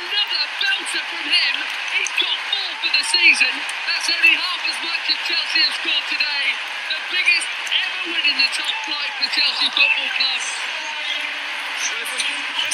Another 0.00 0.44
belter 0.64 1.04
from 1.12 1.26
him. 1.28 1.54
He's 1.92 2.12
got 2.24 2.38
four 2.48 2.70
for 2.80 2.88
the 2.88 3.04
season. 3.04 3.52
That's 3.84 4.08
only 4.08 4.32
half 4.32 4.62
as 4.64 4.78
much 4.80 5.04
as 5.12 5.18
Chelsea 5.28 5.60
have 5.60 5.76
scored 5.84 6.06
today. 6.08 6.44
The 6.88 7.00
biggest 7.12 7.48
ever 7.84 8.02
win 8.16 8.24
in 8.32 8.36
the 8.40 8.50
top 8.56 8.76
flight 8.88 9.12
for 9.20 9.28
Chelsea 9.28 9.68
Football 9.76 10.10
Club. 10.16 10.40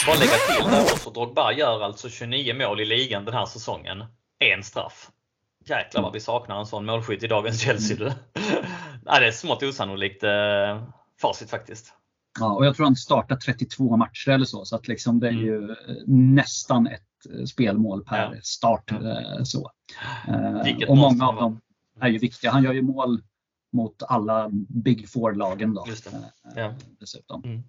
Bara 0.06 0.16
lägga 0.22 0.38
till 0.38 0.70
där 0.70 0.82
också, 0.82 1.10
Drogba 1.10 1.52
gör 1.52 1.82
alltså 1.82 2.10
29 2.10 2.54
mål 2.54 2.80
i 2.80 2.84
ligan 2.84 3.24
den 3.24 3.34
här 3.34 3.46
säsongen. 3.46 4.04
En 4.38 4.62
straff. 4.62 5.10
Jäklar 5.68 6.02
vad 6.02 6.12
vi 6.12 6.20
saknar 6.20 6.58
en 6.60 6.66
sån 6.66 6.86
målskytt 6.86 7.22
i 7.22 7.26
dagens 7.26 7.60
Chelsea. 7.60 7.96
Du. 7.98 8.12
Nej, 9.02 9.20
det 9.20 9.26
är 9.26 9.32
smått 9.32 9.62
osannolikt 9.62 10.22
eh, 10.24 10.82
facit 11.20 11.50
faktiskt. 11.50 11.92
Ja, 12.40 12.52
och 12.52 12.66
jag 12.66 12.76
tror 12.76 12.86
han 12.86 12.96
startar 12.96 13.36
32 13.36 13.96
matcher 13.96 14.30
eller 14.30 14.44
så, 14.44 14.64
så 14.64 14.76
att 14.76 14.88
liksom 14.88 15.20
det 15.20 15.26
är 15.26 15.30
Mm. 15.32 15.44
ju 15.44 15.70
eh, 15.70 15.76
nästan 16.06 16.86
ett 16.86 17.02
eh, 17.38 17.44
spelmål 17.44 18.04
per 18.04 18.32
Ja. 18.34 18.40
start. 18.42 18.84
Ja. 18.86 18.96
eh, 19.36 19.42
Så. 19.44 19.70
Vilket 20.64 20.88
och 20.88 20.96
många 20.96 21.28
av 21.28 21.34
dem 21.36 21.60
är 22.00 22.08
ju 22.08 22.18
viktiga. 22.18 22.50
Han 22.50 22.62
gör 22.64 22.72
ju 22.72 22.82
mål 22.82 23.20
mot 23.72 24.02
alla 24.02 24.48
Big 24.68 25.08
Four-lagen 25.08 25.74
då. 25.74 25.86
Ja. 26.56 26.74
Dessutom. 27.00 27.44
Mm. 27.44 27.62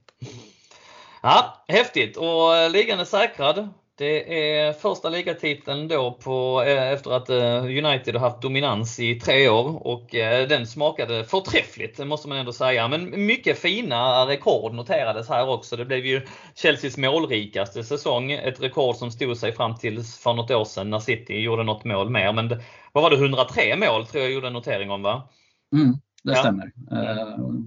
Ja, 1.21 1.63
häftigt 1.67 2.17
och 2.17 2.71
ligan 2.71 2.99
är 2.99 3.05
säkrad. 3.05 3.69
Det 3.97 4.49
är 4.49 4.73
första 4.73 5.09
ligatiteln 5.09 5.87
då 5.87 6.11
på, 6.11 6.63
eh, 6.67 6.91
efter 6.91 7.11
att 7.11 7.29
eh, 7.29 7.63
United 7.63 8.15
har 8.15 8.19
haft 8.29 8.41
dominans 8.41 8.99
i 8.99 9.19
tre 9.19 9.49
år 9.49 9.87
och 9.87 10.15
eh, 10.15 10.47
den 10.47 10.67
smakade 10.67 11.23
förträffligt, 11.23 12.07
måste 12.07 12.27
man 12.27 12.37
ändå 12.37 12.53
säga. 12.53 12.87
Men 12.87 13.25
mycket 13.25 13.57
fina 13.57 14.27
rekord 14.27 14.73
noterades 14.73 15.29
här 15.29 15.49
också. 15.49 15.75
Det 15.75 15.85
blev 15.85 16.05
ju 16.05 16.21
Chelseas 16.55 16.97
målrikaste 16.97 17.83
säsong, 17.83 18.31
ett 18.31 18.61
rekord 18.61 18.95
som 18.95 19.11
stod 19.11 19.37
sig 19.37 19.51
fram 19.51 19.75
till 19.75 20.03
för 20.03 20.33
något 20.33 20.51
år 20.51 20.65
sedan 20.65 20.89
när 20.89 20.99
City 20.99 21.39
gjorde 21.39 21.63
något 21.63 21.85
mål 21.85 22.09
mer. 22.09 22.33
Men 22.33 22.47
det, 22.47 22.61
vad 22.91 23.03
var 23.03 23.09
det, 23.09 23.17
103 23.17 23.75
mål 23.75 24.05
tror 24.05 24.23
jag 24.23 24.31
gjorde 24.31 24.47
en 24.47 24.53
notering 24.53 24.91
om 24.91 25.01
va? 25.01 25.29
Mm, 25.75 25.93
det 26.23 26.31
Ja. 26.31 26.35
stämmer. 26.35 26.71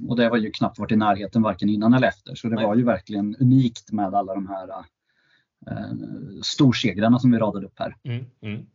Och 0.09 0.16
det 0.16 0.28
var 0.28 0.36
ju 0.36 0.51
knappt 0.51 0.78
varit 0.78 0.93
i 0.93 0.97
närheten 0.97 1.43
varken 1.43 1.69
innan 1.69 1.94
eller 1.94 2.09
efter. 2.09 2.35
Så 2.35 2.48
det 2.48 2.55
Nej. 2.55 2.66
var 2.66 2.74
ju 2.74 2.85
verkligen 2.85 3.36
unikt 3.40 3.93
med 3.93 4.15
alla 4.15 4.35
de 4.35 4.48
här 4.48 4.69
Eh, 5.66 6.42
storsegrarna 6.42 7.18
som 7.18 7.30
vi 7.30 7.38
radade 7.38 7.66
upp 7.66 7.78
här. 7.78 7.96
Mm, 8.04 8.26
mm. 8.42 8.66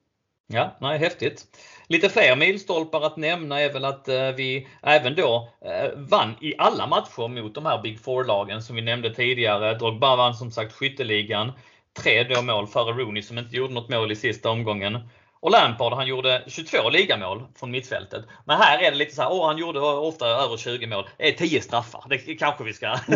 Ja, 0.47 0.77
nej, 0.81 0.99
häftigt. 0.99 1.45
Lite 1.87 2.09
fler 2.09 2.35
milstolpar 2.35 3.01
att 3.01 3.17
nämna 3.17 3.61
är 3.61 3.73
väl 3.73 3.85
att 3.85 4.07
eh, 4.07 4.31
vi 4.31 4.67
även 4.81 5.15
då 5.15 5.49
eh, 5.61 5.99
vann 5.99 6.35
i 6.41 6.55
alla 6.57 6.87
matcher 6.87 7.27
mot 7.27 7.55
de 7.55 7.65
här 7.65 7.81
Big 7.81 7.99
Four-lagen 7.99 8.61
som 8.61 8.75
vi 8.75 8.81
nämnde 8.81 9.13
tidigare. 9.13 9.77
Drogba 9.77 10.15
vann 10.15 10.33
som 10.33 10.51
sagt 10.51 10.73
skytteligan. 10.73 11.51
Tre 11.93 12.23
då 12.23 12.41
mål 12.41 12.67
före 12.67 12.93
Rooney 12.93 13.21
som 13.21 13.37
inte 13.37 13.55
gjorde 13.55 13.73
något 13.73 13.89
mål 13.89 14.11
i 14.11 14.15
sista 14.15 14.49
omgången. 14.49 14.99
Och 15.45 15.51
Lampard 15.51 15.93
han 15.93 16.07
gjorde 16.07 16.43
22 16.47 16.89
ligamål 16.89 17.43
från 17.55 17.71
mittfältet. 17.71 18.25
Men 18.45 18.57
här 18.57 18.79
är 18.79 18.91
det 18.91 18.97
lite 18.97 19.15
så 19.15 19.21
här, 19.21 19.31
åh 19.31 19.47
han 19.47 19.57
gjorde 19.57 19.79
ofta 19.79 20.27
över 20.27 20.57
20 20.57 20.87
mål. 20.87 21.07
Det 21.17 21.27
är 21.29 21.31
10 21.31 21.61
straffar, 21.61 22.03
det 22.09 22.17
kanske 22.17 22.63
vi 22.63 22.73
ska... 22.73 22.97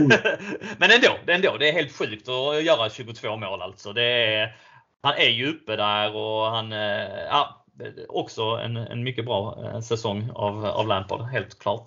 Men 0.78 0.92
ändå, 0.92 1.18
ändå, 1.28 1.58
det 1.58 1.70
är 1.70 1.74
helt 1.74 1.98
sjukt 1.98 2.30
att 2.30 2.64
göra 2.64 2.90
22 2.90 3.38
mål 3.38 3.62
alltså. 3.62 3.94
Det 3.94 4.04
är, 4.04 4.56
han 5.02 5.14
är 5.14 5.30
ju 5.30 5.50
uppe 5.50 5.76
där 5.76 6.16
och 6.16 6.46
han, 6.46 6.74
eh, 6.74 7.10
ja, 7.30 7.66
också 8.08 8.42
en, 8.44 8.78
en 8.78 9.04
mycket 9.04 9.26
bra 9.26 9.58
eh, 9.66 9.80
säsong 9.80 10.32
av, 10.36 10.66
av 10.66 10.88
Lampard, 10.88 11.22
helt 11.22 11.60
klart. 11.60 11.86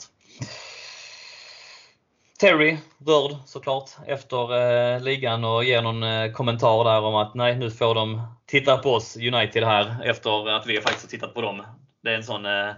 Terry 2.41 2.79
rörd 3.07 3.37
såklart 3.47 3.91
efter 4.07 4.55
eh, 4.95 5.01
ligan 5.01 5.45
och 5.45 5.65
ger 5.65 5.83
någon 5.83 6.33
kommentar 6.33 6.85
där 6.85 7.01
om 7.01 7.15
att 7.15 7.35
nej, 7.35 7.57
nu 7.57 7.71
får 7.71 7.95
de 7.95 8.23
titta 8.53 8.79
på 8.79 8.91
oss 8.91 9.17
United 9.17 9.65
här 9.65 10.03
efter 10.05 10.57
att 10.57 10.67
vi 10.67 10.81
faktiskt 10.81 11.03
har 11.05 11.09
tittat 11.09 11.35
på 11.35 11.41
dem. 11.41 11.63
Det 12.03 12.11
är 12.11 12.17
en 12.17 12.23
sån 12.23 12.47
eh, 12.47 12.75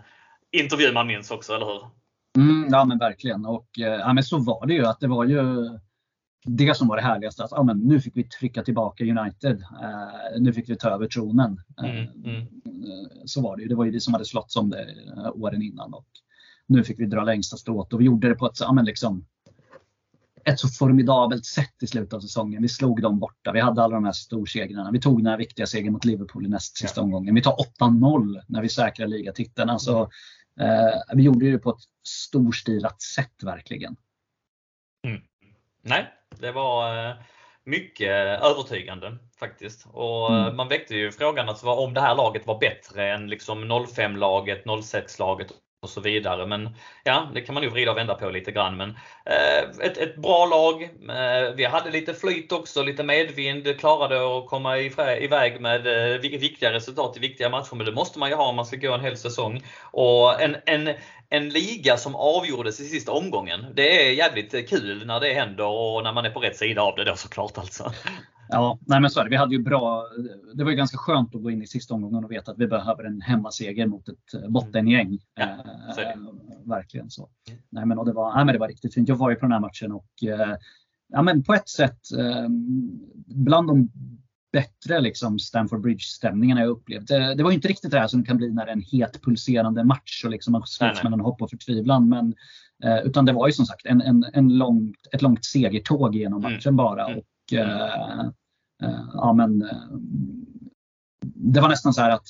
intervju 0.52 0.92
man 0.92 1.06
minns 1.06 1.30
också, 1.30 1.54
eller 1.54 1.66
hur? 1.66 1.82
Mm, 2.38 2.68
ja 2.70 2.84
men 2.84 2.98
verkligen. 2.98 3.46
Och, 3.46 3.68
eh, 3.78 3.84
ja, 3.84 4.12
men 4.12 4.24
så 4.24 4.38
var 4.38 4.66
det 4.66 4.74
ju. 4.74 4.86
att 4.86 5.00
Det 5.00 5.06
var 5.08 5.24
ju 5.24 5.44
det 6.46 6.76
som 6.76 6.88
var 6.88 6.96
det 6.96 7.02
härligaste. 7.02 7.44
Att, 7.44 7.50
ja, 7.50 7.62
men 7.62 7.78
nu 7.78 8.00
fick 8.00 8.16
vi 8.16 8.24
trycka 8.24 8.62
tillbaka 8.62 9.04
United. 9.04 9.60
Eh, 9.82 10.40
nu 10.40 10.52
fick 10.52 10.68
vi 10.68 10.76
ta 10.76 10.90
över 10.90 11.06
tronen. 11.06 11.60
Eh, 11.82 11.90
Mm, 11.90 12.06
mm. 12.24 12.36
eh, 12.40 13.22
Så 13.24 13.42
var 13.42 13.56
det 13.56 13.62
ju. 13.62 13.68
Det 13.68 13.74
var 13.74 13.84
ju 13.84 13.90
det 13.90 14.00
som 14.00 14.12
hade 14.14 14.24
slått 14.24 14.56
om 14.56 14.70
det 14.70 14.82
eh, 15.16 15.30
åren 15.34 15.62
innan. 15.62 15.94
Och 15.94 16.06
nu 16.66 16.84
fick 16.84 17.00
vi 17.00 17.06
dra 17.06 17.24
längsta 17.24 17.56
strået 17.56 17.92
och 17.92 18.00
vi 18.00 18.04
gjorde 18.04 18.28
det 18.28 18.34
på 18.34 18.46
ett, 18.46 18.60
ja, 18.60 18.72
men 18.72 18.84
liksom, 18.84 19.26
ett 20.44 20.58
så 20.60 20.68
formidabelt 20.68 21.44
sätt 21.46 21.82
i 21.82 21.86
slutet 21.86 22.12
av 22.14 22.20
säsongen. 22.20 22.62
Vi 22.62 22.68
slog 22.68 23.02
dem 23.02 23.18
borta. 23.18 23.52
Vi 23.52 23.60
hade 23.60 23.82
alla 23.82 23.94
de 23.94 24.04
här 24.04 24.12
storsegrarna. 24.12 24.90
Vi 24.90 25.00
tog 25.00 25.18
den 25.18 25.26
här 25.26 25.38
viktiga 25.38 25.66
segern 25.66 25.92
mot 25.92 26.04
Liverpool 26.04 26.46
i 26.46 26.48
näst 26.48 26.76
sista 26.76 27.00
omgången. 27.00 27.34
Vi 27.34 27.42
tar 27.42 27.56
8-0 27.80 28.40
när 28.48 28.62
vi 28.62 28.68
säkrar 28.68 29.06
ligatiteln. 29.06 29.70
Alltså, 29.70 30.10
eh, 30.60 31.14
vi 31.14 31.22
gjorde 31.22 31.50
det 31.50 31.58
på 31.58 31.70
ett 31.70 31.82
storstilat 32.08 33.02
sätt 33.02 33.42
verkligen. 33.42 33.96
Nej, 35.82 36.06
det 36.40 36.52
var 36.52 37.08
eh, 37.08 37.14
mycket 37.64 38.10
övertygande 38.42 39.18
faktiskt. 39.38 39.86
Och 39.92 40.34
eh, 40.34 40.42
Mm. 40.44 40.56
Man 40.56 40.68
väckte 40.68 40.94
ju 40.94 41.12
frågan 41.12 41.54
vad- 41.62 41.78
om 41.84 41.94
det 41.94 42.00
här 42.00 42.14
laget 42.14 42.46
var 42.46 42.58
bättre 42.58 43.12
än 43.14 43.26
liksom 43.26 43.64
05-laget, 43.64 44.64
06-laget 44.66 45.46
och 45.84 45.90
så 45.90 46.00
vidare. 46.00 46.46
Men 46.46 46.76
ja, 47.04 47.30
det 47.34 47.40
kan 47.40 47.54
man 47.54 47.62
ju 47.62 47.68
vrida 47.68 47.90
och 47.90 47.96
vända 47.96 48.14
på 48.14 48.30
lite 48.30 48.52
grann. 48.52 48.76
Men 48.76 48.90
eh, 49.26 49.86
ett, 49.86 49.98
ett 49.98 50.16
bra 50.16 50.46
lag. 50.46 50.82
Eh, 50.82 51.54
vi 51.56 51.64
hade 51.64 51.90
lite 51.90 52.14
flyt 52.14 52.52
också, 52.52 52.82
lite 52.82 53.02
medvind. 53.02 53.80
Klarade 53.80 54.38
att 54.38 54.46
komma 54.46 54.78
iväg 54.78 55.60
med 55.60 56.12
eh, 56.12 56.18
viktiga 56.20 56.72
resultat 56.72 57.16
i 57.16 57.20
viktiga 57.20 57.48
matcher. 57.48 57.74
Men 57.74 57.86
det 57.86 57.92
måste 57.92 58.18
man 58.18 58.28
ju 58.28 58.34
ha 58.34 58.48
om 58.48 58.56
man 58.56 58.66
ska 58.66 58.76
gå 58.76 58.92
en 58.92 59.00
hel 59.00 59.16
säsong. 59.16 59.64
Och 59.82 60.42
en, 60.42 60.56
en, 60.66 60.94
en 61.28 61.48
liga 61.48 61.96
som 61.96 62.14
avgjordes 62.14 62.80
i 62.80 62.84
sista 62.84 63.12
omgången. 63.12 63.66
Det 63.74 64.06
är 64.06 64.12
jävligt 64.12 64.68
kul 64.68 65.06
när 65.06 65.20
det 65.20 65.32
händer 65.32 65.66
och 65.66 66.02
när 66.02 66.12
man 66.12 66.24
är 66.24 66.30
på 66.30 66.40
rätt 66.40 66.56
sida 66.56 66.82
av 66.82 66.96
det 66.96 67.04
då 67.04 67.16
såklart 67.16 67.58
alltså. 67.58 67.92
Ja, 68.48 68.78
nej 68.86 69.00
men 69.00 69.10
så 69.10 69.20
är 69.20 69.24
det. 69.24 69.30
Vi 69.30 69.36
hade 69.36 69.54
ju 69.54 69.62
bra, 69.62 70.04
det 70.54 70.64
var 70.64 70.70
ju 70.70 70.76
ganska 70.76 70.98
skönt 70.98 71.34
att 71.34 71.42
gå 71.42 71.50
in 71.50 71.62
i 71.62 71.66
sista 71.66 71.94
omgången 71.94 72.24
och 72.24 72.30
veta 72.32 72.50
att 72.52 72.58
vi 72.58 72.66
behöver 72.66 73.04
en 73.04 73.20
hemmaseger 73.20 73.86
mot 73.86 74.08
ett 74.08 74.34
eh, 74.34 74.48
bottengäng. 74.50 75.18
Ja, 75.34 75.42
Eh, 75.44 75.94
så 75.94 76.00
det. 76.00 76.16
verkligen 76.64 77.10
så. 77.10 77.28
Mm. 77.48 77.60
Nej, 77.70 77.86
men, 77.86 77.98
och 77.98 78.06
det, 78.06 78.12
var, 78.12 78.34
nej, 78.36 78.44
men 78.44 78.52
det 78.52 78.58
var 78.58 78.68
riktigt 78.68 78.94
fint. 78.94 79.08
Jag 79.08 79.16
var 79.16 79.30
ju 79.30 79.36
på 79.36 79.42
den 79.44 79.52
här 79.52 79.60
matchen 79.60 79.92
och 79.92 80.08
eh, 80.22 80.56
ja, 81.12 81.22
men 81.22 81.42
på 81.42 81.54
ett 81.54 81.68
sätt 81.68 82.00
eh, 82.18 82.48
bland 83.26 83.68
de 83.68 83.90
bättre 84.52 85.00
liksom, 85.00 85.38
Stamford 85.38 85.80
Bridge-stämningarna 85.80 86.60
jag 86.60 86.70
upplevt. 86.70 87.06
Det, 87.08 87.34
det 87.34 87.42
var 87.42 87.50
ju 87.50 87.54
inte 87.56 87.68
riktigt 87.68 87.90
det 87.90 87.98
här 87.98 88.06
som 88.06 88.24
kan 88.24 88.36
bli 88.36 88.52
när 88.52 88.64
det 88.64 88.70
är 88.70 88.76
en 88.76 88.82
het 88.92 89.22
pulserande 89.22 89.84
match 89.84 90.24
och 90.24 90.30
liksom 90.30 90.52
man 90.52 90.66
slåss 90.66 91.02
mellan 91.04 91.20
hopp 91.20 91.42
och 91.42 91.50
förtvivlan. 91.50 92.08
Men, 92.08 92.34
eh, 92.84 92.98
utan 93.06 93.24
det 93.24 93.32
var 93.32 93.46
ju 93.46 93.52
som 93.52 93.66
sagt 93.66 93.86
en, 93.86 94.00
en, 94.00 94.24
en 94.32 94.48
långt, 94.58 94.96
ett 95.12 95.22
långt 95.22 95.44
segertåg 95.44 96.14
genom 96.14 96.40
Mm. 96.44 96.52
matchen 96.52 96.76
bara. 96.76 97.06
Mm. 97.08 97.20
Och, 97.52 97.52
eh, 97.58 98.20
eh, 98.82 99.04
ja, 99.14 99.32
men, 99.32 99.62
eh, 99.62 99.76
det 101.22 101.60
var 101.60 101.68
nästan 101.68 101.94
så 101.94 102.00
här 102.00 102.10
att 102.10 102.26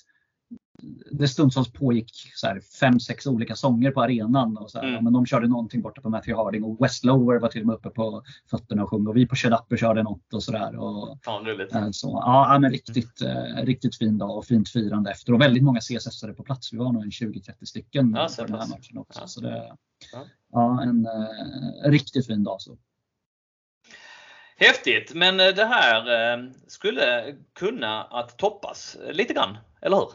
det 1.10 1.28
stundtals 1.28 1.72
pågick 1.72 2.10
så 2.34 2.46
här 2.46 2.60
fem, 2.80 3.00
sex 3.00 3.26
olika 3.26 3.56
sånger 3.56 3.90
på 3.90 4.02
arenan. 4.02 4.56
Och 4.56 4.70
så 4.70 4.78
här, 4.80 4.88
Mm. 4.88 5.04
men 5.04 5.12
de 5.12 5.26
körde 5.26 5.48
någonting 5.48 5.82
borta 5.82 6.00
på 6.00 6.08
Matthew 6.10 6.42
Harding 6.44 6.64
och 6.64 6.84
West 6.84 7.04
Lower 7.04 7.38
var 7.38 7.48
till 7.48 7.60
och 7.60 7.66
med 7.66 7.76
uppe 7.76 7.90
på 7.90 8.22
fötterna 8.50 8.82
och 8.82 8.90
sjöng 8.90 9.06
och 9.06 9.16
vi 9.16 9.26
på 9.26 9.36
Shut 9.36 9.52
Upper 9.52 9.76
körde 9.76 10.02
något 10.02 10.34
och 10.34 10.42
sådär. 10.42 10.72
Eh, 11.74 11.90
så, 11.90 12.08
ja, 12.24 12.58
men 12.60 12.70
riktigt, 12.70 13.22
eh, 13.22 13.64
riktigt 13.64 13.96
fin 13.98 14.18
dag 14.18 14.38
och 14.38 14.44
fint 14.44 14.68
firande 14.68 15.10
efter 15.10 15.32
och 15.32 15.40
väldigt 15.40 15.62
många 15.64 15.80
CSS-are 15.80 16.32
på 16.32 16.42
plats. 16.42 16.72
Vi 16.72 16.76
var 16.78 16.92
nog 16.92 17.02
en 17.02 17.10
20-30 17.10 17.64
stycken 17.66 18.14
Ja, 18.16 18.28
på 18.38 18.44
den 18.44 18.60
här 18.60 18.68
matchen 18.68 18.98
också. 18.98 19.20
Ja. 19.20 19.26
Så 19.26 19.40
det, 19.40 19.76
Ja. 20.12 20.24
ja, 20.52 20.82
en 20.82 21.06
eh, 21.06 21.90
riktigt 21.90 22.26
fin 22.26 22.44
dag. 22.44 22.60
Så. 22.60 22.76
Häftigt, 24.56 25.14
men 25.14 25.40
eh, 25.40 25.46
det 25.46 25.64
här 25.64 26.32
eh, 26.36 26.44
skulle 26.66 27.34
kunna 27.58 28.02
att 28.04 28.38
toppas 28.38 28.96
lite 29.12 29.34
grann, 29.34 29.58
eller 29.82 29.96
hur? 29.96 30.08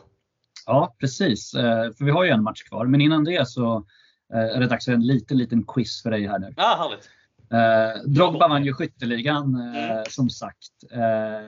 Ja, 0.66 0.96
precis. 1.00 1.54
Eh, 1.54 1.92
För 1.92 2.06
vi 2.06 2.12
har 2.12 2.24
ju 2.24 2.30
en 2.30 2.44
match 2.44 2.64
kvar. 2.64 2.86
Men 2.86 3.02
innan 3.02 3.24
det 3.24 3.48
så 3.48 3.86
är 4.34 4.60
det 4.60 4.68
dags 4.68 4.86
för 4.86 4.92
en 4.94 5.08
liten, 5.08 5.38
liten 5.38 5.64
quiz 5.68 6.04
för 6.04 6.12
dig 6.12 6.28
här 6.28 6.40
nu. 6.40 6.54
Ja, 6.58 6.76
härligt. 6.80 7.10
Eh, 7.52 8.04
Drogba 8.12 8.48
vann 8.48 8.66
ju 8.66 8.74
skytteligan 8.74 9.56
eh, 9.76 9.92
Mm. 9.92 10.04
som 10.10 10.30
sagt. 10.30 10.84
Eh, 10.92 11.48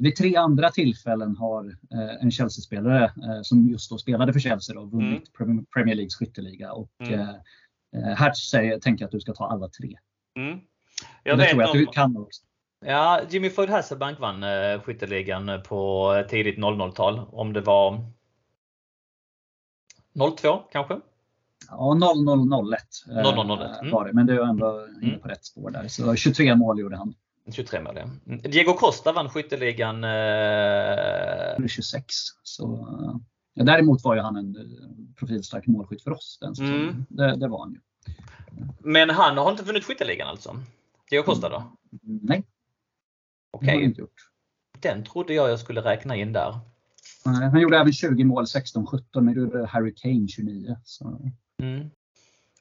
vid 0.00 0.16
tre 0.16 0.36
andra 0.36 0.70
tillfällen 0.70 1.36
har 1.36 1.64
eh, 1.66 2.22
en 2.22 2.30
Chelsea-spelare 2.30 3.12
som 3.42 3.68
just 3.68 3.90
då 3.90 3.98
spelade 3.98 4.32
för 4.32 4.40
Chelsea 4.40 4.74
då, 4.74 4.84
vunnit 4.84 5.32
Prem- 5.38 5.66
Premier 5.74 5.94
Leagues 5.94 6.14
skytteliga. 6.14 6.72
Och, 6.72 6.90
Mm. 7.00 7.26
här 8.16 8.32
säger, 8.32 8.78
tänker 8.78 9.02
jag 9.02 9.06
att 9.06 9.12
du 9.12 9.20
ska 9.20 9.32
ta 9.32 9.46
alla 9.46 9.68
tre. 9.68 9.98
Mm. 10.38 10.58
Jag 11.22 11.36
vet 11.36 11.48
tror 11.50 11.62
jag 11.62 11.68
att 11.68 11.74
du 11.74 11.86
kan 11.86 12.16
också. 12.16 12.42
ja, 12.86 13.20
Jimmy 13.28 13.50
Floyd 13.50 13.70
Hasselbank 13.70 14.18
vann 14.20 14.42
eh, 14.42 14.80
skytteligan 14.80 15.62
på 15.68 16.12
tidigt 16.28 16.58
00-tal. 16.58 17.20
Om 17.32 17.52
det 17.52 17.60
var 17.60 18.04
02 20.36 20.58
kanske? 20.72 21.00
Ja, 21.70 21.94
0001 21.94 22.80
eh, 23.10 23.34
0001, 23.46 23.80
mm. 23.80 23.90
var 23.92 24.04
det, 24.06 24.12
men 24.12 24.26
det 24.26 24.34
är 24.34 24.40
ändå 24.42 24.86
inne 25.02 25.08
Mm. 25.08 25.20
på 25.20 25.28
rätt 25.28 25.44
spår 25.44 25.70
där. 25.70 25.88
Så 25.88 26.14
23 26.16 26.54
mål 26.54 26.80
gjorde 26.80 26.96
han. 26.96 27.14
23 27.52 27.80
mål, 27.80 27.94
ja. 27.96 28.02
Mm. 28.26 28.40
Diego 28.42 28.72
Costa 28.72 29.12
vann 29.12 29.28
skytteligan 29.30 30.04
eh, 30.04 31.66
26. 31.68 32.04
Så, 32.42 32.72
eh, 32.74 33.16
ja, 33.54 33.64
däremot 33.64 34.04
var 34.04 34.14
ju 34.14 34.20
han 34.20 34.36
en 34.36 34.56
eh, 34.56 35.14
profilstark 35.18 35.66
målskytt 35.66 36.02
för 36.02 36.10
oss 36.10 36.38
den. 36.40 36.54
Mm. 36.68 37.06
Det, 37.08 37.36
det 37.36 37.48
var 37.48 37.58
han 37.58 37.72
ju. 37.72 37.80
Men 38.78 39.10
han 39.10 39.38
har 39.38 39.50
inte 39.50 39.62
vunnit 39.64 39.84
skytteligan 39.84 40.28
alltså? 40.28 40.56
Diego 41.10 41.24
Costa 41.24 41.48
då? 41.48 41.76
Nej, 42.02 42.38
det 42.38 42.44
Okej, 43.50 43.74
har 43.74 43.82
inte 43.82 44.00
gjort. 44.00 44.30
den 44.80 45.04
trodde 45.04 45.34
jag 45.34 45.50
jag 45.50 45.60
skulle 45.60 45.80
räkna 45.80 46.16
in 46.16 46.32
där. 46.32 46.58
Nej, 47.24 47.50
Han 47.50 47.60
gjorde 47.60 47.78
även 47.78 47.92
20 47.92 48.24
mål 48.24 48.44
16-17, 48.44 49.02
men 49.14 49.34
det 49.34 49.40
gjorde 49.40 49.66
Harry 49.66 49.94
Kane 49.94 50.28
29. 50.28 50.76
Så. 50.84 51.32
Mm. 51.62 51.90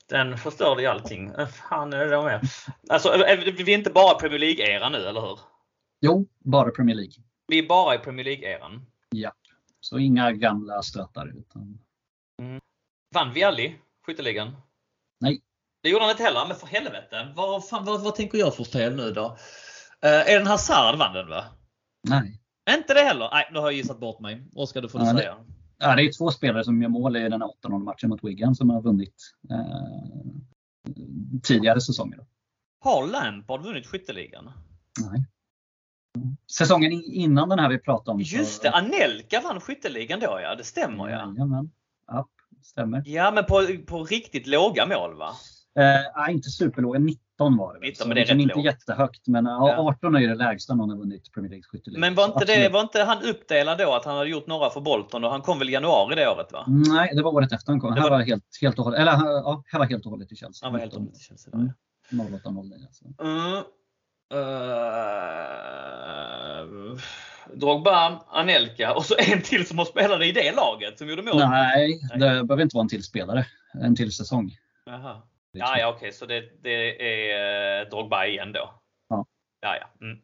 Den 0.10 0.38
förstörde 0.38 0.82
ju 0.82 0.88
allting. 0.88 1.32
Fan 1.70 1.94
är 1.94 2.06
det 2.06 2.24
med. 2.24 2.42
Alltså, 2.90 3.10
vi 3.58 3.74
är 3.74 3.78
inte 3.78 3.90
bara 3.90 4.20
Premier 4.20 4.40
League-era 4.40 4.90
nu, 4.90 4.98
eller 4.98 5.22
hur? 5.22 5.40
Jo, 6.02 6.28
bara 6.40 6.72
Premier 6.72 6.96
League. 6.96 7.14
Vi 7.48 7.60
är 7.60 7.68
bara 7.68 7.96
i 7.96 8.00
Premier 8.00 8.26
League-eran. 8.26 8.82
Så 9.86 10.00
inga 10.00 10.32
gamla 10.32 10.84
stötar. 10.84 11.28
Utan... 11.38 11.80
Vann 13.14 13.34
vi 13.34 13.44
aldrig 13.44 13.82
skytteligan? 14.06 14.56
Nej. 15.20 15.42
Det 15.86 15.90
gjorde 15.90 16.04
han 16.04 16.12
inte 16.12 16.24
heller, 16.24 16.48
men 16.48 16.58
för 16.58 16.68
helvete. 16.68 17.34
Vad, 17.36 17.68
fan, 17.68 17.86
vad, 17.86 18.02
vad 18.04 18.16
tänker 18.16 18.38
jag 18.38 18.56
för 18.56 18.64
fel 18.64 18.96
nu 18.96 19.12
då? 19.12 19.26
Uh, 19.26 20.10
är 20.32 20.38
den 20.38 20.48
Hazard 20.48 20.96
vann 20.98 21.14
den 21.14 21.30
va? 21.30 21.46
Nej. 22.10 22.42
Inte 22.78 22.94
det 22.94 23.00
heller? 23.00 23.30
Nej, 23.32 23.50
nu 23.54 23.60
har 23.60 23.66
jag 23.66 23.74
gissat 23.74 24.00
bort 24.00 24.20
mig. 24.20 24.48
Oskar, 24.56 24.82
du 24.82 24.90
får 24.90 25.02
Ja, 25.02 25.08
du 25.08 25.14
det- 25.14 25.20
säga. 25.20 25.38
Ja, 25.78 25.96
det 25.96 26.02
är 26.04 26.12
två 26.18 26.32
spelare 26.32 26.64
som 26.64 26.82
gör 26.82 26.90
mål 26.90 27.16
i 27.18 27.30
den 27.30 27.42
här 27.42 27.52
8-0 27.68 27.80
matchen 27.84 28.10
mot 28.10 28.24
Wigan 28.24 28.56
som 28.56 28.70
har 28.70 28.82
vunnit 28.82 29.16
eh, 29.52 29.66
tidigare 31.44 31.82
säsonger. 31.82 32.18
Då. 32.18 32.26
Har 32.80 33.08
Lampard 33.08 33.64
vunnit 33.64 33.88
skytteligan? 33.88 34.52
Nej. 35.12 35.26
Säsongen 36.52 36.92
innan 37.06 37.50
den 37.50 37.60
här 37.60 37.70
vi 37.70 37.78
pratade 37.80 38.12
om. 38.12 38.22
Just 38.22 38.62
det, 38.62 38.72
Anelka 38.72 39.42
vann 39.42 39.60
skytteligan 39.62 40.20
då 40.20 40.40
ja. 40.44 40.56
Det 40.56 40.64
stämmer 40.64 41.10
ja. 41.10 41.18
Jajamän. 41.18 41.72
Ja, 42.08 42.28
stämmer. 42.64 43.04
Ja, 43.06 43.32
men 43.32 43.46
på, 43.46 43.68
på 43.88 44.04
riktigt 44.04 44.48
låga 44.48 44.86
mål 44.86 45.16
va? 45.18 45.32
Eh, 45.80 46.32
inte 46.34 46.50
superlåga. 46.50 47.00
19 47.00 47.58
var 47.58 47.74
det. 47.74 47.80
väl. 47.80 47.90
19, 47.90 48.04
Så 48.04 48.08
men 48.08 48.16
det 48.16 48.22
är 48.22 48.22
liksom 48.22 48.38
rätt 48.38 48.42
inte 48.44 48.56
lågt. 48.56 48.66
jättehögt. 48.66 49.28
Men 49.28 49.46
ja. 49.46 49.70
Ja. 49.70 49.90
18 49.90 50.16
är 50.16 50.20
ju 50.20 50.28
det 50.28 50.36
lägsta 50.36 50.74
någon 50.76 50.90
har 50.90 50.98
vunnit 50.98 51.32
Premier 51.34 51.50
League 51.50 51.64
skytteliga. 51.64 52.00
Men 52.00 52.16
var 52.16 52.26
inte, 52.26 52.46
det, 52.46 52.70
var 52.70 52.82
inte 52.82 53.04
han 53.04 53.22
uppdelad 53.24 53.78
då 53.78 53.94
att 53.94 54.06
han 54.06 54.18
hade 54.18 54.30
gjort 54.30 54.48
några 54.48 54.70
för 54.70 54.82
Bolton 54.82 55.24
och 55.24 55.32
han 55.32 55.42
kom 55.42 55.60
väl 55.60 55.70
i 55.70 55.72
januari 55.72 56.16
det 56.16 56.30
året 56.30 56.52
va? 56.52 56.64
Nej, 56.68 57.12
det 57.16 57.24
var 57.24 57.32
året 57.34 57.52
efter 57.52 57.72
han 57.72 57.80
kom. 57.80 57.96
Det 57.96 58.02
Han 58.02 58.10
var- 58.10 58.18
var 58.18 58.26
helt, 58.26 58.44
helt 58.62 58.80
och 58.80 58.84
hållet, 58.86 59.00
eller 59.00 59.12
ja, 59.12 59.64
han 59.72 59.80
var 59.80 59.86
helt 59.88 60.06
och 60.06 60.12
hållet 60.12 60.32
i 60.32 60.36
Chelsea. 60.36 60.66
Han 60.66 60.74
var 60.74 60.80
helt 60.80 60.94
och 60.94 61.00
hållet 61.00 61.18
i 61.18 61.20
Chelsea 61.24 61.54
Mm. 61.54 61.72
ja. 62.10 62.18
08-09. 62.24 62.86
Alltså. 62.88 63.06
Mm. 63.22 63.64
Uh, 65.66 67.00
Drogba, 67.54 68.20
Anelka 68.30 68.94
och 68.94 69.06
så 69.06 69.16
en 69.34 69.42
till 69.42 69.68
som 69.68 69.78
har 69.78 69.86
spelat 69.86 70.22
i 70.22 70.32
det 70.32 70.56
laget 70.56 70.98
som 70.98 71.10
gjorde 71.10 71.22
mål. 71.22 71.38
Nej, 71.38 72.00
Nej. 72.10 72.20
det 72.20 72.44
behöver 72.44 72.62
inte 72.62 72.76
vara 72.76 72.82
en 72.84 72.88
till 72.90 73.04
spelare. 73.04 73.46
En 73.82 73.96
till 73.96 74.12
säsong. 74.12 74.58
Jaha. 74.86 75.22
Ja, 75.60 75.80
ja 75.80 75.94
okej, 75.96 76.12
så 76.12 76.26
det, 76.26 76.44
det 76.62 77.02
är 77.02 77.82
eh, 77.82 77.90
Drogba 77.90 78.26
igen 78.26 78.52
då? 78.52 78.74
Ja. 79.10 79.26
Ja, 79.62 79.78
ja. 79.78 80.06
Mm. 80.06 80.18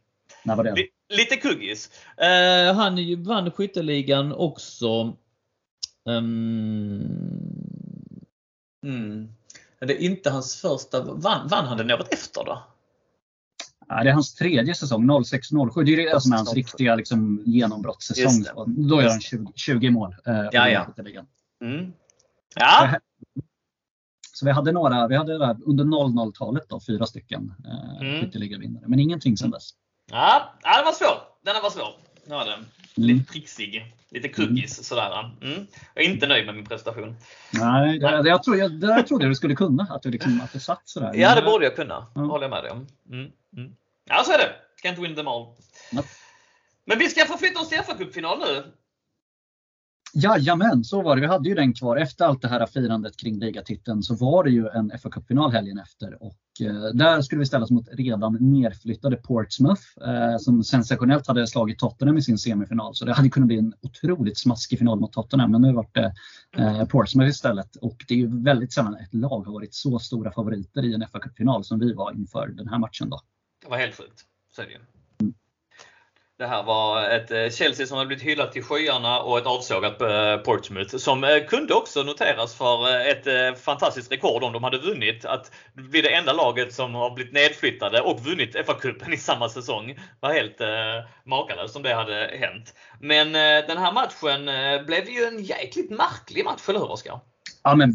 När 0.43 0.55
var 0.55 0.63
det? 0.63 0.75
Li- 0.75 0.89
Lite 1.09 1.37
kuggis. 1.37 1.89
Eh, 2.17 2.75
han 2.75 3.23
vann 3.23 3.51
skytteligan 3.51 4.33
också 4.33 5.17
Um, 6.05 7.01
mm. 8.85 9.29
Det 9.79 9.93
är 9.93 9.97
inte 9.97 10.29
hans 10.29 10.61
första. 10.61 11.01
Vann, 11.03 11.47
vann 11.47 11.65
han 11.65 11.77
den 11.77 11.91
året 11.91 12.13
efter 12.13 12.43
då? 12.43 12.63
Ja, 13.87 14.03
det 14.03 14.09
är 14.09 14.13
hans 14.13 14.35
tredje 14.35 14.75
säsong, 14.75 15.09
06-07. 15.09 15.83
Det 15.83 15.91
är 15.93 16.13
det 16.13 16.21
som 16.21 16.31
är 16.31 16.37
hans 16.37 16.53
riktiga 16.53 16.95
liksom, 16.95 17.43
genombrottssäsong. 17.45 18.65
Då 18.67 19.01
gör 19.01 19.09
han 19.09 19.21
20, 19.21 19.51
20 19.55 19.89
mål. 19.89 20.15
Eh, 20.25 20.47
ja, 20.51 20.69
ja. 20.69 20.87
Mm. 21.63 21.93
ja. 22.55 22.95
Så 24.41 24.45
vi 24.45 24.51
hade 24.51 24.71
några, 24.71 25.07
vi 25.07 25.15
hade 25.15 25.37
där, 25.37 25.57
under 25.65 25.83
00-talet 25.83 26.63
då, 26.69 26.79
fyra 26.79 27.05
stycken 27.05 27.53
eh, 27.65 28.01
mm. 28.01 28.21
skytteligavinnare. 28.21 28.83
Men 28.87 28.99
ingenting 28.99 29.37
sedan 29.37 29.51
dess. 29.51 29.69
Ja, 30.11 30.53
ja 30.63 30.77
det 30.77 30.83
var 30.83 30.91
svår. 30.91 31.17
Den 31.41 31.61
var 31.63 31.69
svår. 31.69 31.93
Ja, 32.25 32.43
den. 32.43 32.53
Mm. 32.53 32.67
Lite 32.95 33.31
trixig. 33.31 33.95
Lite 34.11 34.29
cookies 34.29 34.77
mm. 34.77 34.83
sådär. 34.83 35.35
Mm. 35.41 35.67
Jag 35.93 36.05
är 36.05 36.09
inte 36.09 36.27
nöjd 36.27 36.45
med 36.45 36.55
min 36.55 36.65
prestation. 36.65 37.15
Nej, 37.53 37.99
det, 37.99 38.21
det, 38.23 38.29
jag, 38.29 38.43
tror, 38.43 38.57
jag, 38.57 38.71
det 38.71 38.87
jag 38.87 39.07
trodde 39.07 39.27
du 39.27 39.35
skulle 39.35 39.55
kunna. 39.55 39.87
Att 39.89 40.01
du, 40.01 40.11
liksom, 40.11 40.41
att 40.43 40.53
du 40.53 40.59
satt 40.59 40.81
sådär. 40.85 41.11
Ja, 41.13 41.35
det 41.35 41.41
borde 41.41 41.65
jag 41.65 41.75
kunna. 41.75 42.07
Mm. 42.15 42.29
håller 42.29 42.43
jag 42.43 42.51
med 42.51 42.63
dig 42.63 42.71
om. 42.71 42.87
Mm. 43.09 43.31
Mm. 43.57 43.75
Ja, 44.09 44.23
så 44.25 44.31
är 44.31 44.37
det. 44.37 44.51
Can't 44.83 45.01
win 45.01 45.15
them 45.15 45.27
all. 45.27 45.45
Ja. 45.91 46.03
Men 46.85 46.99
vi 46.99 47.09
ska 47.09 47.25
förflytta 47.25 47.59
oss 47.59 47.69
till 47.69 47.77
FA-cupfinal 47.77 48.39
nu. 48.39 48.63
Jajamän, 50.13 50.83
så 50.83 51.01
var 51.01 51.15
det. 51.15 51.21
Vi 51.21 51.27
hade 51.27 51.49
ju 51.49 51.55
den 51.55 51.73
kvar. 51.73 51.97
Efter 51.97 52.25
allt 52.25 52.41
det 52.41 52.47
här 52.47 52.65
firandet 52.65 53.17
kring 53.17 53.39
ligatiteln 53.39 54.03
så 54.03 54.15
var 54.15 54.43
det 54.43 54.49
ju 54.49 54.67
en 54.67 54.91
fa 54.99 55.09
Cup-final 55.09 55.51
helgen 55.51 55.79
efter. 55.79 56.23
Och 56.23 56.37
eh, 56.61 56.83
där 56.93 57.21
skulle 57.21 57.39
vi 57.39 57.45
ställas 57.45 57.71
mot 57.71 57.87
redan 57.91 58.37
nerflyttade 58.39 59.15
Portsmouth 59.15 59.81
eh, 60.07 60.37
som 60.37 60.63
sensationellt 60.63 61.27
hade 61.27 61.47
slagit 61.47 61.79
Tottenham 61.79 62.17
i 62.17 62.21
sin 62.21 62.37
semifinal. 62.37 62.95
Så 62.95 63.05
det 63.05 63.13
hade 63.13 63.29
kunnat 63.29 63.47
bli 63.47 63.57
en 63.57 63.73
otroligt 63.81 64.37
smaskig 64.37 64.79
final 64.79 64.99
mot 64.99 65.13
Tottenham. 65.13 65.51
Men 65.51 65.61
nu 65.61 65.73
var 65.73 65.87
det 65.91 66.13
eh, 66.57 66.85
Portsmouth 66.85 67.29
istället. 67.29 67.75
Och 67.75 68.05
det 68.07 68.13
är 68.13 68.17
ju 68.17 68.43
väldigt 68.43 68.73
sällan 68.73 68.95
ett 68.95 69.13
lag 69.13 69.45
har 69.45 69.53
varit 69.53 69.73
så 69.73 69.99
stora 69.99 70.31
favoriter 70.31 70.85
i 70.85 70.93
en 70.93 71.07
fa 71.11 71.19
Cup-final 71.19 71.63
som 71.63 71.79
vi 71.79 71.93
var 71.93 72.11
inför 72.13 72.47
den 72.47 72.67
här 72.67 72.79
matchen. 72.79 73.09
Då. 73.09 73.21
Det 73.63 73.69
var 73.69 73.77
helt 73.77 73.95
sjukt. 73.95 74.25
Så 74.55 74.61
är 74.61 74.65
det 74.65 74.71
ju. 74.71 74.79
Det 76.41 76.47
här 76.47 76.63
var 76.63 77.09
ett 77.09 77.31
eh, 77.31 77.49
Chelsea 77.49 77.87
som 77.87 77.97
hade 77.97 78.07
blivit 78.07 78.25
hyllat 78.25 78.51
till 78.51 78.63
skyarna 78.63 79.21
och 79.21 79.37
ett 79.37 79.45
avsågat 79.45 80.01
eh, 80.01 80.37
Portsmouth 80.37 80.97
som 80.97 81.23
eh, 81.23 81.43
kunde 81.47 81.73
också 81.73 82.03
noteras 82.03 82.55
för 82.55 82.99
ett 82.99 83.59
fantastiskt 83.59 84.11
rekord 84.11 84.43
om 84.43 84.53
de 84.53 84.63
hade 84.63 84.77
vunnit. 84.77 85.25
Att 85.25 85.51
bli 85.73 86.01
det 86.01 86.15
enda 86.15 86.33
laget 86.33 86.73
som 86.73 86.95
har 86.95 87.11
blivit 87.11 87.33
nedflyttade 87.33 88.01
och 88.01 88.19
vunnit 88.19 88.55
FA-cupen 88.55 89.13
i 89.13 89.17
samma 89.17 89.49
säsong. 89.49 89.99
Var 90.19 90.33
helt 90.33 90.57
makalöst 91.25 91.75
om 91.75 91.83
det 91.83 91.93
hade 91.93 92.37
hänt. 92.39 92.73
Men 92.99 93.31
den 93.67 93.77
här 93.77 93.91
matchen 93.91 94.45
blev 94.85 95.09
ju 95.09 95.23
en 95.23 95.43
jäkligt 95.43 95.89
märklig 95.89 96.45
match, 96.45 96.69
eller 96.69 96.79
hur 96.79 96.91
Oskar? 96.91 97.19
Ja 97.63 97.75
men 97.75 97.93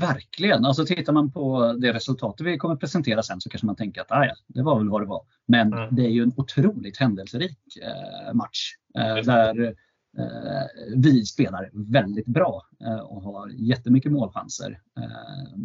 verkligen. 0.00 0.64
Alltså 0.64 0.84
tittar 0.84 1.12
man 1.12 1.32
på 1.32 1.72
det 1.72 1.92
resultatet 1.92 2.46
vi 2.46 2.58
kommer 2.58 2.76
presentera 2.76 3.22
sen 3.22 3.40
så 3.40 3.50
kanske 3.50 3.66
man 3.66 3.76
tänker 3.76 4.00
att 4.00 4.12
ah, 4.12 4.24
ja, 4.24 4.34
det 4.46 4.62
var 4.62 4.78
väl 4.78 4.88
vad 4.88 5.02
det 5.02 5.06
var. 5.06 5.24
Men 5.46 5.72
mm. 5.72 5.94
det 5.94 6.02
är 6.02 6.10
ju 6.10 6.22
en 6.22 6.32
otroligt 6.36 6.96
händelserik 6.96 7.58
eh, 7.82 8.34
match. 8.34 8.72
Eh, 8.98 9.14
där 9.14 9.74
eh, 10.18 10.94
vi 10.96 11.24
spelar 11.24 11.70
väldigt 11.72 12.26
bra 12.26 12.62
eh, 12.84 12.98
och 12.98 13.22
har 13.22 13.48
jättemycket 13.48 14.12
målchanser. 14.12 14.80
Eh, 14.98 15.58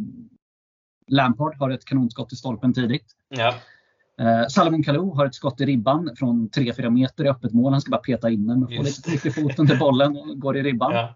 Lampard 1.07 1.55
har 1.55 1.69
ett 1.69 1.85
kanonskott 1.85 2.33
i 2.33 2.35
stolpen 2.35 2.73
tidigt. 2.73 3.05
Ja. 3.29 3.53
Eh, 4.19 4.47
Salomon 4.47 4.83
Kalou 4.83 5.15
har 5.15 5.25
ett 5.25 5.35
skott 5.35 5.61
i 5.61 5.65
ribban 5.65 6.15
från 6.15 6.49
3-4 6.49 6.89
meter 6.89 7.25
i 7.25 7.29
öppet 7.29 7.53
mål. 7.53 7.71
Han 7.71 7.81
ska 7.81 7.91
bara 7.91 8.01
peta 8.01 8.29
in 8.29 8.47
den 8.47 8.63
och 8.63 8.73
få 8.75 8.81
lite 8.81 9.01
tryck 9.01 9.25
i 9.25 9.31
foten 9.31 9.67
till 9.67 9.79
bollen 9.79 10.17
och 10.17 10.39
går 10.39 10.57
i 10.57 10.63
ribban. 10.63 10.93
Ja. 10.93 11.15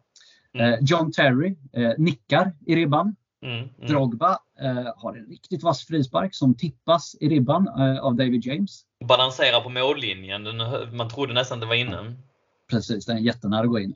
Mm. 0.53 0.73
Eh, 0.73 0.80
John 0.82 1.11
Terry 1.11 1.56
eh, 1.73 1.91
nickar 1.98 2.53
i 2.68 2.76
ribban. 2.76 3.15
Mm, 3.45 3.57
mm. 3.57 3.88
Drogba 3.88 4.38
eh, 4.60 4.88
har 4.95 5.14
en 5.18 5.26
riktigt 5.26 5.64
vass 5.64 5.88
frispark 5.88 6.36
som 6.36 6.57
tippas 6.57 7.15
i 7.19 7.30
ribban 7.30 7.68
av 8.02 8.15
David 8.15 8.45
James. 8.45 8.82
Balanserar 9.06 9.61
på 9.61 9.69
mållinjen. 9.69 10.44
man 10.94 11.10
trodde 11.10 11.34
nästan 11.34 11.60
det 11.60 11.65
var 11.65 11.76
inne. 11.76 12.15
Precis, 12.72 13.06
den 13.06 13.18
är 13.18 13.22
jättenära 13.22 13.61
att 13.61 13.69
gå 13.69 13.80
in. 13.80 13.95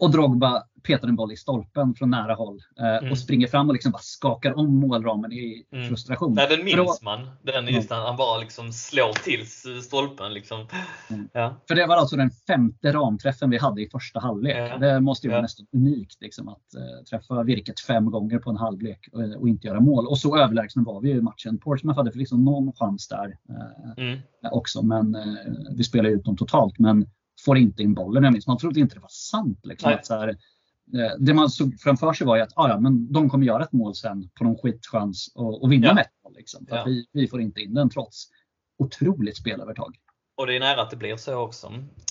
och 0.00 0.10
Drogba 0.10 0.64
petar 0.82 1.08
en 1.08 1.16
boll 1.16 1.32
i 1.32 1.36
stolpen 1.36 1.94
från 1.94 2.10
nära 2.10 2.34
håll 2.34 2.60
eh, 2.80 2.86
mm. 2.86 3.12
och 3.12 3.18
springer 3.18 3.46
fram 3.46 3.68
och 3.68 3.72
liksom 3.72 3.92
bara 3.92 4.02
skakar 4.02 4.58
om 4.58 4.74
målramen 4.80 5.32
i 5.32 5.66
mm. 5.72 5.88
frustration. 5.88 6.34
Nej, 6.34 6.46
den 6.50 6.64
minns 6.64 6.76
då, 6.76 7.04
man. 7.04 7.30
Den 7.42 7.74
just 7.74 7.90
mm. 7.90 8.02
han 8.02 8.16
bara 8.16 8.38
liksom 8.38 8.72
slår 8.72 9.12
till 9.12 9.46
stolpen. 9.82 10.34
Liksom. 10.34 10.66
Mm. 11.10 11.28
Ja. 11.32 11.56
För 11.68 11.74
det 11.74 11.86
var 11.86 11.96
alltså 11.96 12.16
den 12.16 12.30
femte 12.30 12.92
ramträffen 12.92 13.50
vi 13.50 13.58
hade 13.58 13.82
i 13.82 13.88
första 13.88 14.20
halvlek. 14.20 14.56
Ja. 14.56 14.78
Det 14.78 15.00
måste 15.00 15.26
ju 15.26 15.30
vara 15.30 15.38
ja. 15.38 15.42
nästan 15.42 15.66
unikt 15.72 16.16
liksom, 16.20 16.48
att 16.48 16.56
uh, 16.76 17.04
träffa 17.10 17.42
virket 17.42 17.80
fem 17.80 18.10
gånger 18.10 18.38
på 18.38 18.50
en 18.50 18.56
halvlek 18.56 19.08
och, 19.12 19.22
och, 19.40 19.48
inte 19.48 19.66
göra 19.66 19.80
mål. 19.80 20.06
Och 20.06 20.18
så 20.18 20.38
överlägsna 20.38 20.82
var 20.82 21.00
vi 21.00 21.10
i 21.10 21.20
matchen. 21.20 21.58
Portsmouth 21.58 21.98
hade 21.98 22.10
liksom 22.14 22.44
någon 22.44 22.72
chans 22.72 23.08
där 23.08 23.36
uh, 23.98 24.18
också, 24.52 24.82
men 24.82 25.14
uh, 25.14 25.36
vi 25.76 25.84
spelade 25.84 26.14
ut 26.14 26.24
dem 26.24 26.36
totalt. 26.36 26.78
Men 26.78 27.06
får 27.44 27.58
inte 27.58 27.82
in 27.82 27.94
bollen. 27.94 28.24
Jag 28.24 28.32
minns, 28.32 28.46
man 28.46 28.58
trodde 28.58 28.80
inte 28.80 28.94
det 28.94 29.00
var 29.00 29.08
sant. 29.08 29.60
Liksom, 29.62 29.92
att, 29.92 30.06
så 30.06 30.14
här, 30.14 30.36
Eh, 30.94 31.16
det 31.18 31.34
man 31.34 31.50
såg 31.50 31.80
framför 31.80 32.12
sig 32.12 32.26
var 32.26 32.36
ju 32.36 32.42
att 32.42 32.52
ah, 32.56 32.68
ja, 32.68 32.80
men 32.80 33.12
de 33.12 33.30
kommer 33.30 33.46
göra 33.46 33.62
ett 33.64 33.72
mål 33.72 33.94
sen 33.94 34.28
på 34.38 34.44
någon 34.44 34.56
skitchans 34.56 35.32
och, 35.34 35.62
och 35.62 35.72
vinna 35.72 35.86
ja. 35.86 35.94
med 35.94 36.02
ett 36.02 36.24
mål. 36.24 36.34
Liksom, 36.36 36.66
ja. 36.70 36.84
vi, 36.86 37.06
vi 37.12 37.28
får 37.28 37.40
inte 37.40 37.60
in 37.60 37.74
den 37.74 37.90
trots 37.90 38.28
otroligt 38.78 39.36
spelövertag. 39.36 39.96
Och 40.36 40.46
det 40.46 40.56
är 40.56 40.60
nära 40.60 40.82
att 40.82 40.90
det 40.90 40.96
blir 40.96 41.16
så 41.16 41.34
också. 41.34 41.66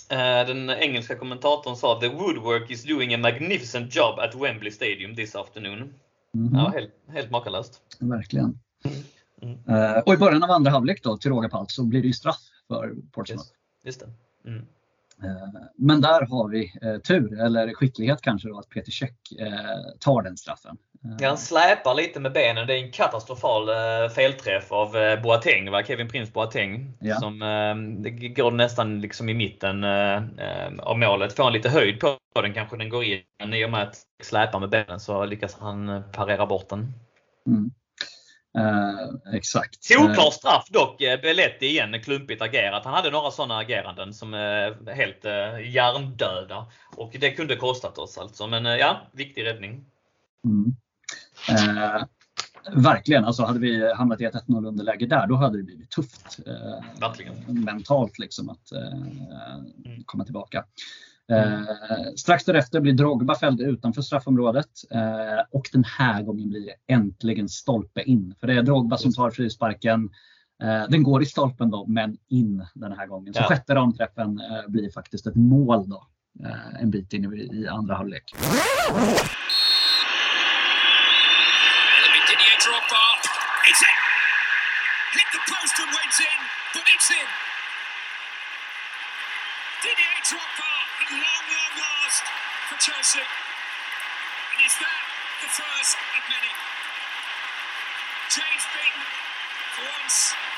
Eh, 0.10 0.47
den 0.47 0.69
engelska 0.69 1.15
kommentatorn 1.15 1.76
sa 1.76 1.99
“The 1.99 2.07
woodwork 2.07 2.72
is 2.72 2.84
doing 2.84 3.14
a 3.14 3.18
magnificent 3.18 3.95
job 3.95 4.19
at 4.19 4.35
Wembley 4.35 4.72
Stadium 4.72 5.15
this 5.15 5.35
afternoon”. 5.35 5.93
Mm 6.34 6.49
-hmm. 6.49 6.57
Ja, 6.57 6.69
helt, 6.69 6.91
helt 7.07 7.31
makalöst. 7.31 7.81
Verkligen. 7.99 8.60
Mm. 9.41 9.57
Mm. 9.68 10.03
Och 10.06 10.14
i 10.14 10.18
början 10.18 10.43
av 10.43 10.51
andra 10.51 10.72
halvlek 10.72 11.03
då, 11.03 11.18
till 11.18 11.31
råga 11.31 11.49
på 11.49 11.57
allt, 11.57 11.72
så 11.72 11.84
blir 11.84 12.01
det 12.01 12.07
ju 12.07 12.14
straff 12.14 12.41
för 12.68 12.95
Portsmouth. 13.11 13.43
Just, 13.43 13.56
just 13.85 13.99
det. 13.99 14.49
Mm. 14.49 14.65
Eh, 15.23 15.61
men 15.77 16.01
där 16.01 16.25
har 16.25 16.49
vi 16.49 16.73
eh, 16.81 16.97
tur, 16.97 17.41
eller 17.41 17.73
skicklighet 17.73 18.21
kanske 18.21 18.49
då, 18.49 18.59
att 18.59 18.69
Peter 18.69 18.91
Käck 18.91 19.15
eh, 19.39 19.49
tar 19.99 20.21
den 20.21 20.37
straffen. 20.37 20.77
Ja, 21.19 21.27
han 21.27 21.37
släpar 21.37 21.95
lite 21.95 22.19
med 22.19 22.33
benen. 22.33 22.67
Det 22.67 22.73
är 22.73 22.83
en 22.83 22.91
katastrofal 22.91 23.67
felträff 24.09 24.71
av 24.71 24.91
Boateng, 25.23 25.71
va? 25.71 25.83
Kevin 25.83 26.07
Prince 26.07 26.31
Boateng. 26.31 26.93
Ja. 26.99 27.15
Som, 27.15 27.39
det 27.99 28.09
går 28.09 28.51
nästan 28.51 29.01
liksom 29.01 29.29
i 29.29 29.33
mitten 29.33 29.83
av 30.79 30.99
målet. 30.99 31.33
Får 31.33 31.43
han 31.43 31.53
lite 31.53 31.69
höjd 31.69 31.99
på 31.99 32.17
den 32.41 32.53
kanske 32.53 32.77
den 32.77 32.89
går 32.89 33.03
in. 33.03 33.53
I 33.53 33.65
och 33.65 33.71
med 33.71 33.81
att 33.83 33.95
släpar 34.23 34.59
med 34.59 34.69
benen 34.69 34.99
så 34.99 35.25
lyckas 35.25 35.57
han 35.59 36.03
parera 36.11 36.45
bort 36.45 36.69
den. 36.69 36.93
Mm. 37.47 37.71
Eh, 38.57 39.34
exakt. 39.35 39.84
Solklar 39.84 40.31
straff 40.31 40.67
dock. 40.69 41.01
Eh, 41.01 41.21
Belletti 41.21 41.65
igen 41.65 42.01
klumpigt 42.03 42.41
agerat. 42.41 42.85
Han 42.85 42.93
hade 42.93 43.11
några 43.11 43.31
sådana 43.31 43.57
ageranden 43.57 44.13
som 44.13 44.34
är 44.34 44.89
eh, 44.89 44.95
helt 44.95 45.26
eh, 45.26 45.71
hjärndöda. 45.73 46.65
Och 46.95 47.15
det 47.19 47.31
kunde 47.31 47.55
kostat 47.55 47.97
oss 47.97 48.17
alltså. 48.17 48.47
Men 48.47 48.65
eh, 48.65 48.76
ja, 48.76 49.01
viktig 49.11 49.45
räddning. 49.45 49.85
Mm. 50.45 50.76
Eh, 51.49 52.03
verkligen. 52.76 53.26
Alltså 53.26 53.43
hade 53.43 53.59
vi 53.59 53.93
hamnat 53.93 54.21
i 54.21 54.26
ett 54.26 54.35
1-0 54.35 54.67
underläge 54.67 55.05
där, 55.05 55.27
då 55.27 55.35
hade 55.35 55.57
det 55.57 55.63
blivit 55.63 55.91
tufft. 55.91 56.39
Eh, 56.47 56.99
Verkligen. 56.99 57.63
Mentalt 57.63 58.19
liksom 58.19 58.49
att 58.49 58.71
mm. 58.71 60.03
komma 60.05 60.23
tillbaka. 60.23 60.65
Eh, 61.30 61.61
strax 62.15 62.45
därefter 62.45 62.80
blir 62.80 62.93
Drogba 62.93 63.35
fälld 63.35 63.61
utanför 63.61 64.01
straffområdet 64.01 64.69
eh, 64.91 65.43
och 65.51 65.69
den 65.73 65.84
här 65.84 66.22
gången 66.23 66.49
blir 66.49 66.65
det 66.65 66.93
äntligen 66.93 67.49
stolpe 67.49 68.01
in. 68.01 68.35
För 68.39 68.47
det 68.47 68.53
är 68.53 68.64
Drogba 68.64 68.97
som 68.97 69.14
tar 69.14 69.31
frisparken. 69.31 70.10
Eh, 70.64 70.84
den 70.89 71.03
går 71.03 71.22
i 71.22 71.26
stolpen 71.26 71.69
då, 71.69 71.85
men 71.88 72.18
in 72.30 72.65
den 72.73 72.91
här 72.91 73.07
gången. 73.07 73.34
Så 73.34 73.39
ja. 73.39 73.47
sjätte 73.47 73.76
ramträffen 73.76 74.39
eh, 74.39 74.68
blir 74.68 74.91
faktiskt 74.91 75.27
ett 75.27 75.35
mål 75.35 75.89
då, 75.89 76.07
eh, 76.45 76.81
en 76.81 76.91
bit 76.91 77.14
in 77.14 77.34
i, 77.34 77.61
i 77.61 77.68
andra 77.68 77.95
halvlek. 77.95 78.23
Didier 89.84 90.22
Drogba 90.30 90.89
at 90.99 91.09
long, 91.11 91.45
long 91.55 91.73
last 91.80 92.23
for 92.69 92.77
Chelsea. 92.80 93.23
And 93.23 94.59
is 94.65 94.76
that 94.84 95.01
the 95.43 95.49
first 95.59 95.95
of 96.17 96.23
many? 96.30 96.51
James 98.35 98.65
Beaton, 98.73 99.05
for 99.73 99.84
once, 99.99 100.17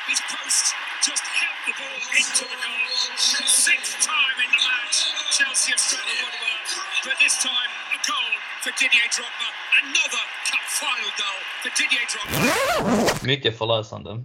his 0.10 0.22
post 0.28 0.76
just 1.08 1.24
helped 1.24 1.64
the 1.70 1.76
ball 1.80 2.00
into 2.20 2.44
the 2.52 2.60
goal. 2.60 2.88
Sixth 3.18 3.96
time 4.04 4.38
in 4.44 4.50
the 4.52 4.62
match, 4.68 4.98
Chelsea 5.32 5.72
have 5.72 5.80
struck 5.80 6.04
the 6.04 6.16
Woodward, 6.20 6.64
but 7.06 7.16
this 7.24 7.36
time 7.40 7.72
a 7.96 8.00
goal 8.04 8.32
for 8.64 8.72
Didier 8.80 9.08
Drogba. 9.16 9.48
Another 9.82 10.24
cup 10.50 10.66
final 10.82 11.12
goal 11.22 11.40
for 11.64 11.72
Didier 11.78 12.06
Drogba. 12.12 13.26
Mycket 13.26 13.58
förlösande. 13.58 14.24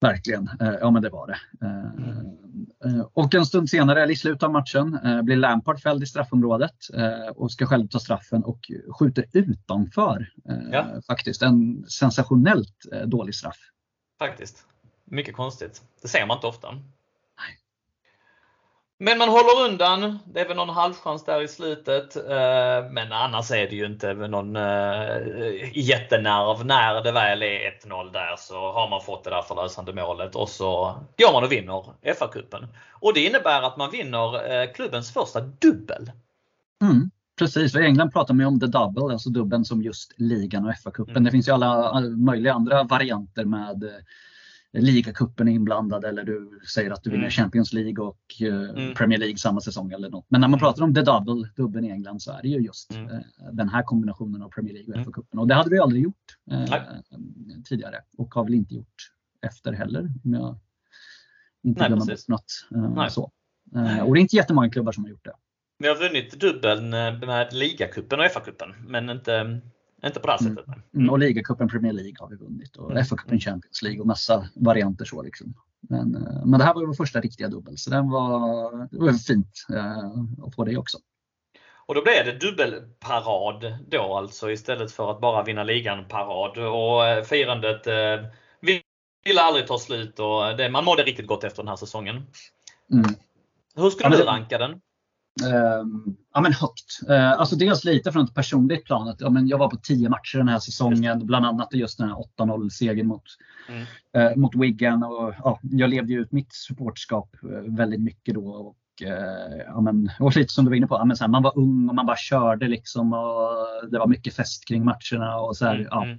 Verkligen. 0.00 0.50
Eh, 0.60 0.74
ja, 0.80 0.90
men 0.90 1.02
det 1.02 1.10
var 1.10 1.26
det. 1.26 1.38
Eh, 1.62 2.25
Eh, 2.84 3.06
och 3.12 3.34
en 3.34 3.46
stund 3.46 3.70
senare, 3.70 4.02
eller 4.02 4.12
i 4.12 4.16
slutet 4.16 4.42
av 4.42 4.52
matchen, 4.52 4.98
eh, 5.04 5.22
blir 5.22 5.36
Lampard 5.36 5.80
fälld 5.80 6.02
i 6.02 6.06
straffområdet 6.06 6.74
eh, 6.94 7.28
och 7.28 7.52
ska 7.52 7.66
själv 7.66 7.88
ta 7.88 7.98
straffen 7.98 8.44
och 8.44 8.70
skjuter 8.98 9.24
utanför. 9.32 10.32
Ja. 10.72 10.86
Faktiskt 11.06 11.42
en 11.42 11.84
sensationellt 11.88 12.76
dålig 13.06 13.34
straff. 13.34 13.58
Faktiskt. 14.18 14.66
Mycket 15.04 15.36
konstigt. 15.36 15.82
Det 16.02 16.08
ser 16.08 16.26
man 16.26 16.36
inte 16.36 16.46
ofta. 16.46 16.68
Men 18.98 19.18
man 19.18 19.28
håller 19.28 19.70
undan. 19.70 20.18
Det 20.26 20.40
är 20.40 20.48
väl 20.48 20.56
någon 20.56 20.68
halvchans 20.68 21.24
där 21.24 21.42
i 21.42 21.48
slutet. 21.48 22.16
Eh, 22.16 22.90
men 22.90 23.12
annars 23.12 23.50
är 23.50 23.68
det 23.68 23.76
ju 23.76 23.86
inte 23.86 24.14
någon 24.14 24.56
eh, 24.56 25.78
jättenerv. 25.78 26.66
När 26.66 27.02
det 27.02 27.12
väl 27.12 27.42
är 27.42 27.80
1-0 27.86 28.12
där 28.12 28.36
så 28.38 28.72
har 28.72 28.90
man 28.90 29.00
fått 29.00 29.24
det 29.24 29.30
där 29.30 29.42
förlösande 29.42 29.92
målet 29.92 30.34
och 30.34 30.48
så 30.48 30.94
går 31.18 31.32
man 31.32 31.44
och 31.44 31.52
vinner 31.52 31.84
FA-cupen. 32.02 32.66
Och 32.92 33.14
det 33.14 33.26
innebär 33.26 33.62
att 33.62 33.76
man 33.76 33.90
vinner 33.90 34.52
eh, 34.52 34.72
klubbens 34.72 35.12
första 35.12 35.40
dubbel. 35.40 36.10
Mm, 36.82 37.10
precis, 37.38 37.74
i 37.76 37.78
England 37.78 38.12
pratar 38.12 38.34
man 38.34 38.40
ju 38.40 38.46
om 38.46 38.60
the 38.60 38.66
double, 38.66 39.12
alltså 39.12 39.30
dubbeln 39.30 39.64
som 39.64 39.82
just 39.82 40.12
ligan 40.16 40.66
och 40.66 40.72
FA-cupen. 40.72 41.10
Mm. 41.10 41.24
Det 41.24 41.30
finns 41.30 41.48
ju 41.48 41.52
alla 41.52 42.00
möjliga 42.00 42.54
andra 42.54 42.82
varianter 42.82 43.44
med 43.44 43.84
ligacupen 44.80 45.48
är 45.48 45.52
inblandad 45.52 46.04
eller 46.04 46.24
du 46.24 46.60
säger 46.74 46.90
att 46.90 47.02
du 47.02 47.10
vinner 47.10 47.22
mm. 47.22 47.30
Champions 47.30 47.72
League 47.72 48.04
och 48.04 48.20
eh, 48.40 48.70
mm. 48.70 48.94
Premier 48.94 49.18
League 49.18 49.36
samma 49.36 49.60
säsong 49.60 49.92
eller 49.92 50.10
något. 50.10 50.26
Men 50.28 50.40
när 50.40 50.48
man 50.48 50.58
mm. 50.58 50.60
pratar 50.60 50.82
om 50.82 50.94
the 50.94 51.02
double, 51.02 51.48
dubben 51.56 51.84
i 51.84 51.90
England, 51.90 52.22
så 52.22 52.32
är 52.32 52.42
det 52.42 52.48
ju 52.48 52.60
just 52.60 52.92
mm. 52.94 53.10
eh, 53.10 53.20
den 53.52 53.68
här 53.68 53.82
kombinationen 53.82 54.42
av 54.42 54.48
Premier 54.48 54.74
League 54.74 54.94
och 54.94 54.96
mm. 54.96 55.08
FA-cupen. 55.08 55.38
Och 55.38 55.46
det 55.46 55.54
hade 55.54 55.70
vi 55.70 55.78
aldrig 55.78 56.02
gjort 56.02 56.36
eh, 56.50 56.84
tidigare 57.64 57.96
och 58.18 58.34
har 58.34 58.44
väl 58.44 58.54
inte 58.54 58.74
gjort 58.74 59.12
efter 59.46 59.72
heller. 59.72 60.12
Om 60.24 60.34
jag 60.34 60.58
inte 61.64 61.80
Nej, 61.80 61.88
glömmer 61.88 62.06
bort 62.06 62.28
något. 62.28 62.66
Eh, 62.98 63.08
så. 63.08 63.32
Eh, 63.74 64.00
och 64.00 64.14
det 64.14 64.20
är 64.20 64.22
inte 64.22 64.36
jättemånga 64.36 64.70
klubbar 64.70 64.92
som 64.92 65.04
har 65.04 65.10
gjort 65.10 65.24
det. 65.24 65.34
Vi 65.78 65.88
har 65.88 65.96
vunnit 65.96 66.40
dubbeln 66.40 66.94
eh, 66.94 67.18
med 67.18 67.52
ligacupen 67.52 68.20
och 68.20 68.26
FA-cupen, 68.26 68.74
men 68.86 69.10
inte 69.10 69.60
inte 70.04 70.20
på 70.20 70.26
det 70.26 70.32
här 70.32 70.40
mm. 70.40 70.56
sättet. 70.56 70.74
Mm. 70.94 71.10
Och 71.10 71.18
ligacupen 71.18 71.68
Premier 71.68 71.92
League 71.92 72.16
har 72.18 72.28
vi 72.28 72.36
vunnit 72.36 72.76
och 72.76 72.90
mm. 72.90 73.04
FA-cupen 73.04 73.40
Champions 73.40 73.82
League 73.82 74.00
och 74.00 74.06
massa 74.06 74.48
varianter 74.54 75.04
så. 75.04 75.22
Liksom. 75.22 75.54
Men, 75.80 76.14
eh, 76.14 76.46
men 76.46 76.58
det 76.58 76.64
här 76.64 76.74
var 76.74 76.86
vår 76.86 76.94
första 76.94 77.20
riktiga 77.20 77.48
dubbel 77.48 77.78
så 77.78 77.90
den 77.90 78.10
var, 78.10 78.88
det 78.90 78.98
var 78.98 79.12
fint 79.12 79.66
eh, 79.74 80.46
att 80.46 80.54
få 80.54 80.64
det 80.64 80.76
också. 80.76 80.98
Och 81.86 81.94
då 81.94 82.02
blev 82.02 82.24
det 82.24 82.32
dubbelparad 82.32 83.78
då 83.88 84.14
alltså 84.16 84.50
istället 84.50 84.92
för 84.92 85.10
att 85.10 85.20
bara 85.20 85.42
vinna 85.42 85.64
ligan-parad. 85.64 86.58
Och 86.58 87.06
eh, 87.06 87.24
firandet 87.24 87.86
eh, 87.86 88.26
ville 89.24 89.40
aldrig 89.40 89.66
ta 89.66 89.78
slut 89.78 90.18
och 90.18 90.56
det, 90.56 90.70
man 90.70 90.84
mådde 90.84 91.02
riktigt 91.02 91.26
gott 91.26 91.44
efter 91.44 91.62
den 91.62 91.68
här 91.68 91.76
säsongen. 91.76 92.16
Mm. 92.92 93.06
Hur 93.74 93.90
skulle 93.90 94.16
ja, 94.16 94.16
du 94.16 94.24
ranka 94.24 94.58
den? 94.58 94.80
Um, 95.44 96.16
ja, 96.34 96.40
men 96.40 96.52
högt. 96.52 97.10
Uh, 97.10 97.30
alltså 97.30 97.56
dels 97.56 97.84
lite 97.84 98.12
från 98.12 98.24
ett 98.24 98.34
personligt 98.34 98.84
plan. 98.84 99.08
Att, 99.08 99.20
ja, 99.20 99.30
men 99.30 99.48
jag 99.48 99.58
var 99.58 99.68
på 99.68 99.76
10 99.76 100.08
matcher 100.08 100.38
den 100.38 100.48
här 100.48 100.58
säsongen, 100.58 101.26
bland 101.26 101.46
annat 101.46 101.74
just 101.74 101.98
den 101.98 102.08
här 102.08 102.24
8-0 102.38 102.68
segern 102.68 103.06
mot, 103.06 103.22
mm. 103.68 104.30
uh, 104.30 104.36
mot 104.36 104.54
Wigan. 104.54 105.02
Och, 105.02 105.34
ja, 105.38 105.60
jag 105.62 105.90
levde 105.90 106.14
ut 106.14 106.32
mitt 106.32 106.52
supportskap 106.52 107.36
uh, 107.44 107.76
väldigt 107.76 108.00
mycket 108.00 108.34
då. 108.34 108.48
Och, 108.48 108.76
ja, 109.66 109.80
men, 109.80 110.10
och 110.20 110.36
lite 110.36 110.52
som 110.52 110.64
du 110.64 110.68
var 110.68 110.76
inne 110.76 110.86
på, 110.86 110.94
ja, 110.94 111.04
men 111.04 111.16
så 111.16 111.24
här, 111.24 111.28
man 111.28 111.42
var 111.42 111.58
ung 111.58 111.88
och 111.88 111.94
man 111.94 112.06
bara 112.06 112.16
körde 112.16 112.68
liksom. 112.68 113.12
Och 113.12 113.90
det 113.90 113.98
var 113.98 114.06
mycket 114.06 114.34
fest 114.34 114.68
kring 114.68 114.84
matcherna. 114.84 115.36
Och 115.36 115.56
så 115.56 115.64
här, 115.64 115.74
mm. 115.74 115.86
ja. 115.90 116.04
Mm. 116.04 116.18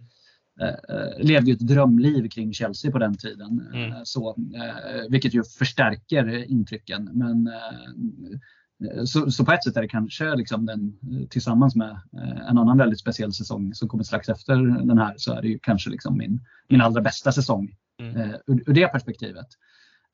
Uh, 0.61 1.25
levde 1.25 1.51
ju 1.51 1.53
ett 1.53 1.67
drömliv 1.67 2.29
kring 2.29 2.53
Chelsea 2.53 2.91
på 2.91 2.97
den 2.97 3.17
tiden. 3.17 3.67
Mm. 3.73 4.05
Så, 4.05 4.35
vilket 5.09 5.33
ju 5.33 5.43
förstärker 5.43 6.51
intrycken. 6.51 7.09
Men 7.13 7.47
Eh, 7.47 8.39
så, 9.05 9.31
så, 9.31 9.45
på 9.45 9.51
ett 9.51 9.63
sätt 9.63 9.77
är 9.77 9.81
det 9.81 9.87
kanske 9.87 10.35
liksom 10.35 10.65
den, 10.65 10.97
tillsammans 11.29 11.75
med 11.75 11.89
eh, 11.89 12.49
en 12.49 12.57
annan 12.57 12.77
väldigt 12.77 12.99
speciell 12.99 13.33
säsong 13.33 13.73
som 13.73 13.89
kommer 13.89 14.03
strax 14.03 14.29
efter 14.29 14.55
den 14.87 14.97
här 14.97 15.13
så 15.17 15.33
är 15.33 15.41
det 15.41 15.47
ju 15.47 15.59
kanske 15.59 15.89
liksom 15.89 16.17
min, 16.17 16.39
min 16.67 16.81
allra 16.81 17.01
bästa 17.01 17.31
säsong 17.31 17.75
mm. 18.01 18.17
eh, 18.17 18.35
ur, 18.47 18.63
ur, 18.69 18.73
det 18.73 18.87
perspektivet. 18.87 19.47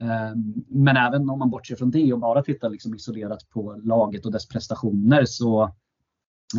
Eh, 0.02 0.36
men 0.70 0.98
även 0.98 1.30
om 1.30 1.40
man 1.40 1.50
bortser 1.50 1.76
från 1.76 1.92
det 1.92 2.14
och 2.14 2.20
bara 2.20 2.44
tittar 2.44 2.70
liksom 2.70 2.96
isolerat 2.96 3.50
på 3.50 3.82
laget 3.84 4.26
och 4.26 4.32
dess 4.32 4.48
prestationer 4.48 5.26
så 5.26 5.64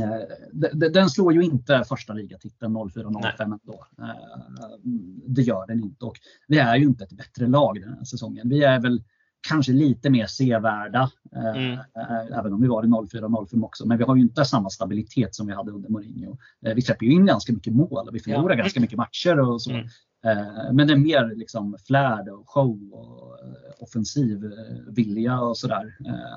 eh, 0.01 0.89
den 0.91 1.11
slår 1.11 1.33
ju 1.33 1.43
inte 1.43 1.85
första 1.89 2.13
ligatiteln 2.13 2.77
04-05 2.77 3.43
ändå. 3.43 3.87
Eh, 3.99 4.79
det 5.27 5.43
gör 5.43 5.67
den 5.67 5.85
inte 5.85 6.05
och 6.05 6.17
vi 6.49 6.59
är 6.59 6.77
ju 6.77 6.85
inte 6.85 7.05
ett 7.05 7.17
bättre 7.17 7.47
lag 7.47 7.81
den 7.81 7.95
här 7.95 8.05
säsongen. 8.05 8.49
Vi 8.49 8.65
är 8.65 8.81
väl 8.81 9.03
kanske 9.49 9.73
lite 9.73 10.11
mer 10.11 10.27
sevärda. 10.27 11.11
Eh, 11.37 11.57
mm. 11.57 11.73
Äh, 11.73 12.39
även 12.39 12.53
om 12.53 12.63
vi 12.63 12.69
var 12.69 12.85
i 12.85 12.87
04-05 12.87 13.65
också. 13.65 13.87
Men 13.87 13.99
vi 13.99 14.05
har 14.05 14.17
ju 14.17 14.23
inte 14.23 14.45
samma 14.45 14.71
stabilitet 14.71 15.35
som 15.35 15.47
vi 15.47 15.53
hade 15.53 15.73
under 15.73 15.89
Mourinho. 15.89 16.37
Äh, 16.67 16.75
vi 16.75 16.83
släpper 16.83 17.07
ju 17.07 17.13
in 17.13 17.27
ganska 17.27 17.53
mycket 17.53 17.75
mål 17.75 18.09
och 18.09 18.15
vi 18.15 18.21
förlorar 18.21 18.57
ja. 18.57 18.63
ganska 18.63 18.81
mycket 18.81 18.99
matcher 18.99 19.41
och 19.41 19.63
så. 19.63 19.71
Mm. 19.71 19.87
Äh, 20.25 20.73
men 20.73 20.87
det 20.87 20.93
är 20.93 20.97
mer 20.97 21.35
liksom 21.37 21.77
flärd 21.87 22.29
och 22.29 22.49
show 22.49 22.93
och 22.93 23.39
offensiv 23.79 24.53
vilja 24.87 25.41
och 25.41 25.59
sådär. 25.59 25.97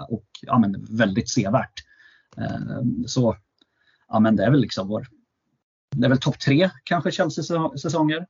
och 0.10 0.26
ja, 0.42 0.60
men 0.60 0.86
väldigt 0.90 1.30
sevärt. 1.30 1.74
så 3.06 3.36
ja, 4.08 4.20
men 4.20 4.36
det 4.36 4.44
är 4.44 4.52
väl 4.52 4.62
liksom 4.62 4.88
vår 4.88 5.08
det 5.96 6.06
är 6.06 6.10
väl 6.10 6.20
topp 6.20 6.40
tre 6.40 6.70
kanske 6.84 7.12
Chelsea-säsonger. 7.12 8.28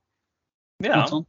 Ja. 0.84 1.26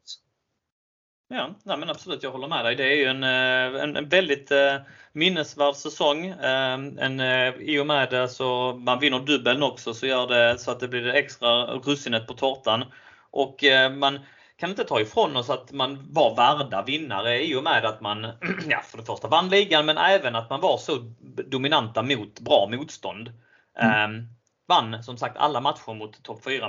Ja, 1.31 1.55
nej 1.63 1.79
men 1.79 1.91
absolut, 1.91 2.23
jag 2.23 2.31
håller 2.31 2.49
med 2.49 2.65
dig. 2.65 2.75
Det 2.77 2.85
är 2.85 2.97
ju 2.97 3.05
en, 3.05 3.25
eh, 3.25 3.83
en, 3.83 3.97
en 3.97 4.09
väldigt 4.09 4.51
eh, 4.51 4.77
minnesvärd 5.13 5.75
säsong. 5.75 6.27
Eh, 6.27 6.73
en, 6.99 7.21
I 7.61 7.79
och 7.79 7.87
med 7.87 8.11
det 8.11 8.29
så 8.29 8.75
man 8.75 9.01
vinner 9.01 9.21
dubbeln 9.21 9.63
också 9.63 9.95
så 9.95 10.07
gör 10.07 10.27
det 10.27 10.59
så 10.59 10.71
att 10.71 10.81
det 10.81 10.89
blir 10.89 11.03
det 11.03 11.13
extra 11.13 11.65
russinet 11.65 12.27
på 12.27 12.35
tårtan. 12.35 12.85
Och 13.31 13.65
man 13.99 14.21
kan 14.57 14.71
inte 14.71 14.85
ta 14.85 15.01
ifrån 15.01 15.37
oss 15.37 15.51
att 15.51 15.73
man 15.73 16.13
var 16.13 16.37
värda 16.37 16.83
vinnare 16.83 17.45
i 17.45 17.55
och 17.55 17.65
med 17.65 17.85
att 17.85 18.01
man, 18.01 18.25
ja, 18.69 18.81
för 18.85 18.99
det 18.99 19.05
första 19.05 19.29
vann 19.29 19.49
ligan 19.49 19.87
men 19.87 19.99
även 19.99 20.35
att 20.35 20.51
man 20.51 20.61
var 20.61 20.79
så 20.79 21.15
dominanta 21.47 22.03
mot 22.03 22.41
bra 22.41 22.69
motstånd. 22.73 23.33
Mm. 23.79 24.29
Vann 24.69 25.03
som 25.03 25.17
sagt 25.17 25.37
alla 25.37 25.61
matcher 25.61 25.95
mot 25.95 26.23
topp 26.23 26.45
4 26.45 26.69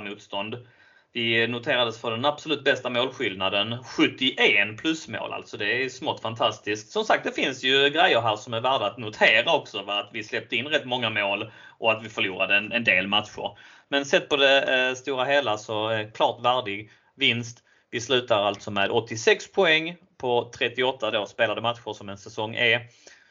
vi 1.12 1.46
noterades 1.46 1.98
för 1.98 2.10
den 2.10 2.24
absolut 2.24 2.64
bästa 2.64 2.90
målskillnaden. 2.90 3.84
71 3.84 4.78
plusmål 4.78 5.32
alltså. 5.32 5.56
Det 5.56 5.84
är 5.84 5.88
smått 5.88 6.20
fantastiskt. 6.20 6.92
Som 6.92 7.04
sagt, 7.04 7.24
det 7.24 7.32
finns 7.32 7.64
ju 7.64 7.90
grejer 7.90 8.20
här 8.20 8.36
som 8.36 8.54
är 8.54 8.60
värda 8.60 8.86
att 8.86 8.98
notera 8.98 9.54
också. 9.54 9.78
Att 9.78 10.10
vi 10.12 10.24
släppte 10.24 10.56
in 10.56 10.66
rätt 10.66 10.84
många 10.84 11.10
mål 11.10 11.52
och 11.78 11.92
att 11.92 12.04
vi 12.04 12.08
förlorade 12.08 12.56
en, 12.56 12.72
en 12.72 12.84
del 12.84 13.06
matcher. 13.06 13.58
Men 13.88 14.04
sett 14.04 14.28
på 14.28 14.36
det 14.36 14.88
eh, 14.88 14.94
stora 14.94 15.24
hela 15.24 15.58
så 15.58 15.90
eh, 15.90 16.10
klart 16.10 16.44
värdig 16.44 16.90
vinst. 17.16 17.62
Vi 17.90 18.00
slutar 18.00 18.42
alltså 18.42 18.70
med 18.70 18.90
86 18.90 19.52
poäng 19.52 19.96
på 20.18 20.50
38 20.58 21.10
då 21.10 21.26
spelade 21.26 21.60
matcher 21.60 21.92
som 21.92 22.08
en 22.08 22.18
säsong 22.18 22.54
är. 22.54 22.86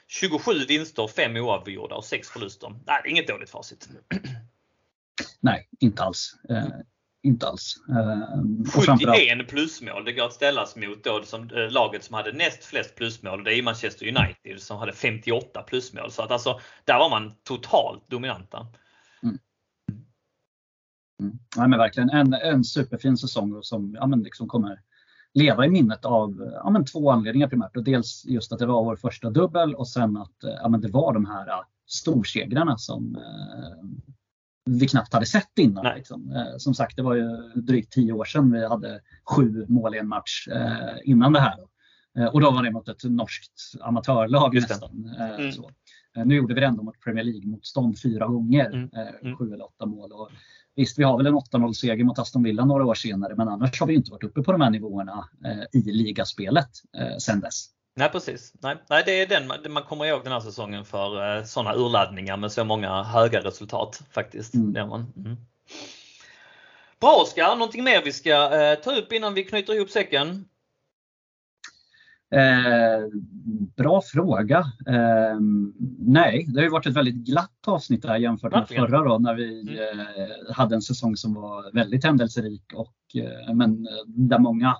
27 0.08 0.52
vinster, 0.68 1.08
5 1.08 1.38
oavgjorda 1.38 1.96
och 1.96 2.06
6 2.06 2.30
förluster. 2.30 2.76
Nej, 2.88 3.02
inget 3.06 3.28
dåligt 3.28 3.50
facit. 3.50 3.90
Nej, 5.40 5.68
inte 5.80 6.04
alls. 6.04 6.36
Eh, 6.50 6.68
Eh, 7.24 7.30
inte 7.30 7.48
alls. 7.48 7.76
71 8.76 9.40
eh, 9.40 9.46
plusmål. 9.46 10.06
Det 10.06 10.14
går 10.14 10.26
att 10.26 10.34
ställas 10.34 10.76
mot 10.76 11.04
då 11.04 11.24
som, 11.24 11.50
eh, 11.50 11.72
laget 11.72 12.04
som 12.04 12.14
hade 12.14 12.32
näst 12.32 12.64
flest 12.64 12.96
plusmål. 12.96 13.44
Det 13.44 13.54
är 13.54 13.64
Manchester 13.64 14.08
United 14.08 14.62
som 14.62 14.78
hade 14.78 14.94
58 14.94 15.62
plusmål. 15.62 16.12
Så 16.12 16.22
att 16.22 16.32
alltså, 16.32 16.60
där 16.86 17.00
var 17.00 17.10
man 17.10 17.34
totalt 17.44 18.10
dominanta. 18.10 18.68
Mm. 19.24 19.38
Mm. 21.22 21.40
Ja, 21.56 21.68
men 21.68 21.80
verkligen 21.80 22.10
en, 22.10 22.34
en 22.34 22.64
superfin 22.64 23.18
säsong 23.18 23.60
som 23.64 23.96
ja, 24.00 24.08
men 24.08 24.24
liksom 24.24 24.48
kommer 24.48 24.82
leva 25.34 25.66
i 25.66 25.70
minnet 25.70 26.06
av 26.06 26.52
ja, 26.64 26.70
men 26.70 26.86
två 26.86 27.12
anledningar 27.12 27.48
primärt. 27.48 27.78
Och 27.78 27.84
dels 27.84 28.26
just 28.26 28.52
att 28.52 28.60
det 28.60 28.66
var 28.66 28.84
vår 28.84 28.96
första 28.96 29.30
dubbel 29.30 29.76
och 29.76 29.88
sen 29.88 30.18
att 30.18 30.36
ja, 30.40 30.70
men 30.70 30.82
det 30.82 30.92
var 30.92 31.14
de 31.14 31.26
här 31.26 31.64
storsegrarna 31.88 32.78
som 32.78 33.18
vi 34.66 34.88
knappt 34.88 35.14
hade 35.14 35.26
sett 35.26 35.60
innan. 35.60 35.96
Liksom. 35.96 36.32
Eh, 36.32 36.58
som 36.58 36.74
sagt, 36.74 36.96
det 36.96 37.02
var 37.02 37.16
ju 37.16 37.38
drygt 37.56 37.94
tio 37.94 38.14
år 38.14 38.26
sedan 38.26 38.52
vi 38.52 38.68
hade 38.68 39.02
sju 39.26 39.66
mål 39.68 39.96
i 39.96 39.98
en 39.98 40.08
match 40.08 40.48
eh, 40.48 40.98
innan 41.04 41.34
det 41.34 41.40
här. 41.40 41.58
Eh, 42.18 42.26
och 42.26 42.42
då 42.42 42.52
var 42.52 42.64
det 42.64 42.72
mot 42.72 42.90
ett 42.90 43.04
norskt 43.04 43.62
amatörlag 43.82 44.54
nästan. 44.54 45.16
Mm. 45.20 45.52
Så. 45.52 45.72
Nu 46.26 46.36
gjorde 46.36 46.54
vi 46.54 46.60
det 46.60 46.68
ändå 46.68 46.84
mot 46.84 47.02
Premier 47.04 47.24
League-motstånd 47.24 48.02
fyra 48.02 48.28
gånger, 48.28 48.66
mm. 48.66 48.90
mm. 49.22 49.38
sju 49.38 49.54
eller 49.54 49.66
åtta 49.66 49.86
mål. 49.86 50.12
Och 50.12 50.30
visst, 50.76 51.00
vi 51.00 51.04
har 51.04 51.18
väl 51.18 51.28
en 51.28 51.36
8-0 51.36 51.74
seger 51.74 52.04
mot 52.04 52.20
Aston 52.20 52.44
Villa 52.44 52.66
några 52.66 52.86
år 52.86 52.94
senare, 52.94 53.36
men 53.36 53.48
annars 53.48 53.80
har 53.80 53.88
vi 53.88 53.96
inte 53.96 54.12
varit 54.12 54.24
uppe 54.24 54.42
på 54.42 54.52
de 54.52 54.62
här 54.62 54.70
nivåerna 54.70 55.30
i 55.74 55.82
ligaspelet 55.82 56.70
sedan 57.20 57.40
dess. 57.40 57.66
Nej 57.96 58.10
precis. 58.10 58.54
Nej, 58.62 58.78
nej 58.90 59.04
det 59.06 59.22
är 59.22 59.28
den 59.28 59.74
man 59.74 59.84
kommer 59.84 60.06
ihåg 60.06 60.24
den 60.24 60.34
här 60.34 60.40
säsongen 60.40 60.86
för 60.86 61.38
eh, 61.38 61.44
sådana 61.44 61.76
urladdningar 61.76 62.38
med 62.38 62.52
så 62.52 62.64
många 62.64 63.04
höga 63.04 63.40
resultat 63.40 64.02
faktiskt. 64.12 64.54
Mm. 64.54 64.90
man. 64.90 65.14
Mm. 65.18 65.38
Bra 67.00 67.16
Oskar, 67.22 67.56
någonting 67.56 67.84
mer 67.84 68.02
vi 68.04 68.12
ska 68.14 68.62
eh, 68.62 68.76
ta 68.76 68.96
upp 68.96 69.14
innan 69.14 69.34
vi 69.34 69.44
knyter 69.44 69.74
ihop 69.76 69.90
säcken? 69.90 70.46
Eh, 72.36 73.08
bra 73.78 74.02
fråga. 74.02 74.58
Eh, 74.88 75.40
nej, 76.00 76.46
det 76.48 76.60
har 76.60 76.64
ju 76.64 76.70
varit 76.70 76.86
ett 76.86 76.96
väldigt 76.96 77.16
glatt 77.16 77.68
avsnitt 77.68 78.02
där 78.02 78.16
jämfört 78.16 78.52
med 78.52 78.68
förra 78.68 79.04
då 79.04 79.18
när 79.18 79.36
vi 79.36 79.62
Mm. 79.62 80.00
eh, 80.00 80.54
hade 80.54 80.76
en 80.76 80.82
säsong 80.82 81.16
som 81.18 81.34
var 81.34 81.72
väldigt 81.74 82.04
händelserik 82.04 82.74
och 82.74 82.96
eh, 83.16 83.54
men 83.54 83.72
eh, 83.88 84.04
där 84.08 84.40
många 84.40 84.78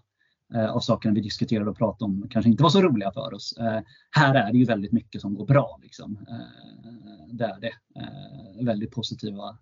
Eh, 0.56 0.72
av 0.72 0.80
sakerna 0.80 1.14
vi 1.14 1.22
diskuterade 1.22 1.70
och 1.70 1.78
pratade 1.78 2.06
om 2.06 2.28
kanske 2.30 2.50
inte 2.50 2.64
var 2.64 2.70
så 2.70 2.82
roliga 2.82 3.12
för 3.12 3.34
oss. 3.34 3.58
Eh, 3.58 3.82
här 4.12 4.36
är 4.36 4.52
det 4.52 4.58
ju 4.58 4.66
väldigt 4.66 4.92
mycket 4.92 5.22
som 5.22 5.36
går 5.36 5.46
bra. 5.46 5.80
Liksom. 5.84 6.26
Eh, 6.30 7.34
det 7.34 7.46
är 7.46 7.60
det. 7.60 7.74
Eh, 7.96 8.66
väldigt 8.66 8.92
positiva 8.92 9.58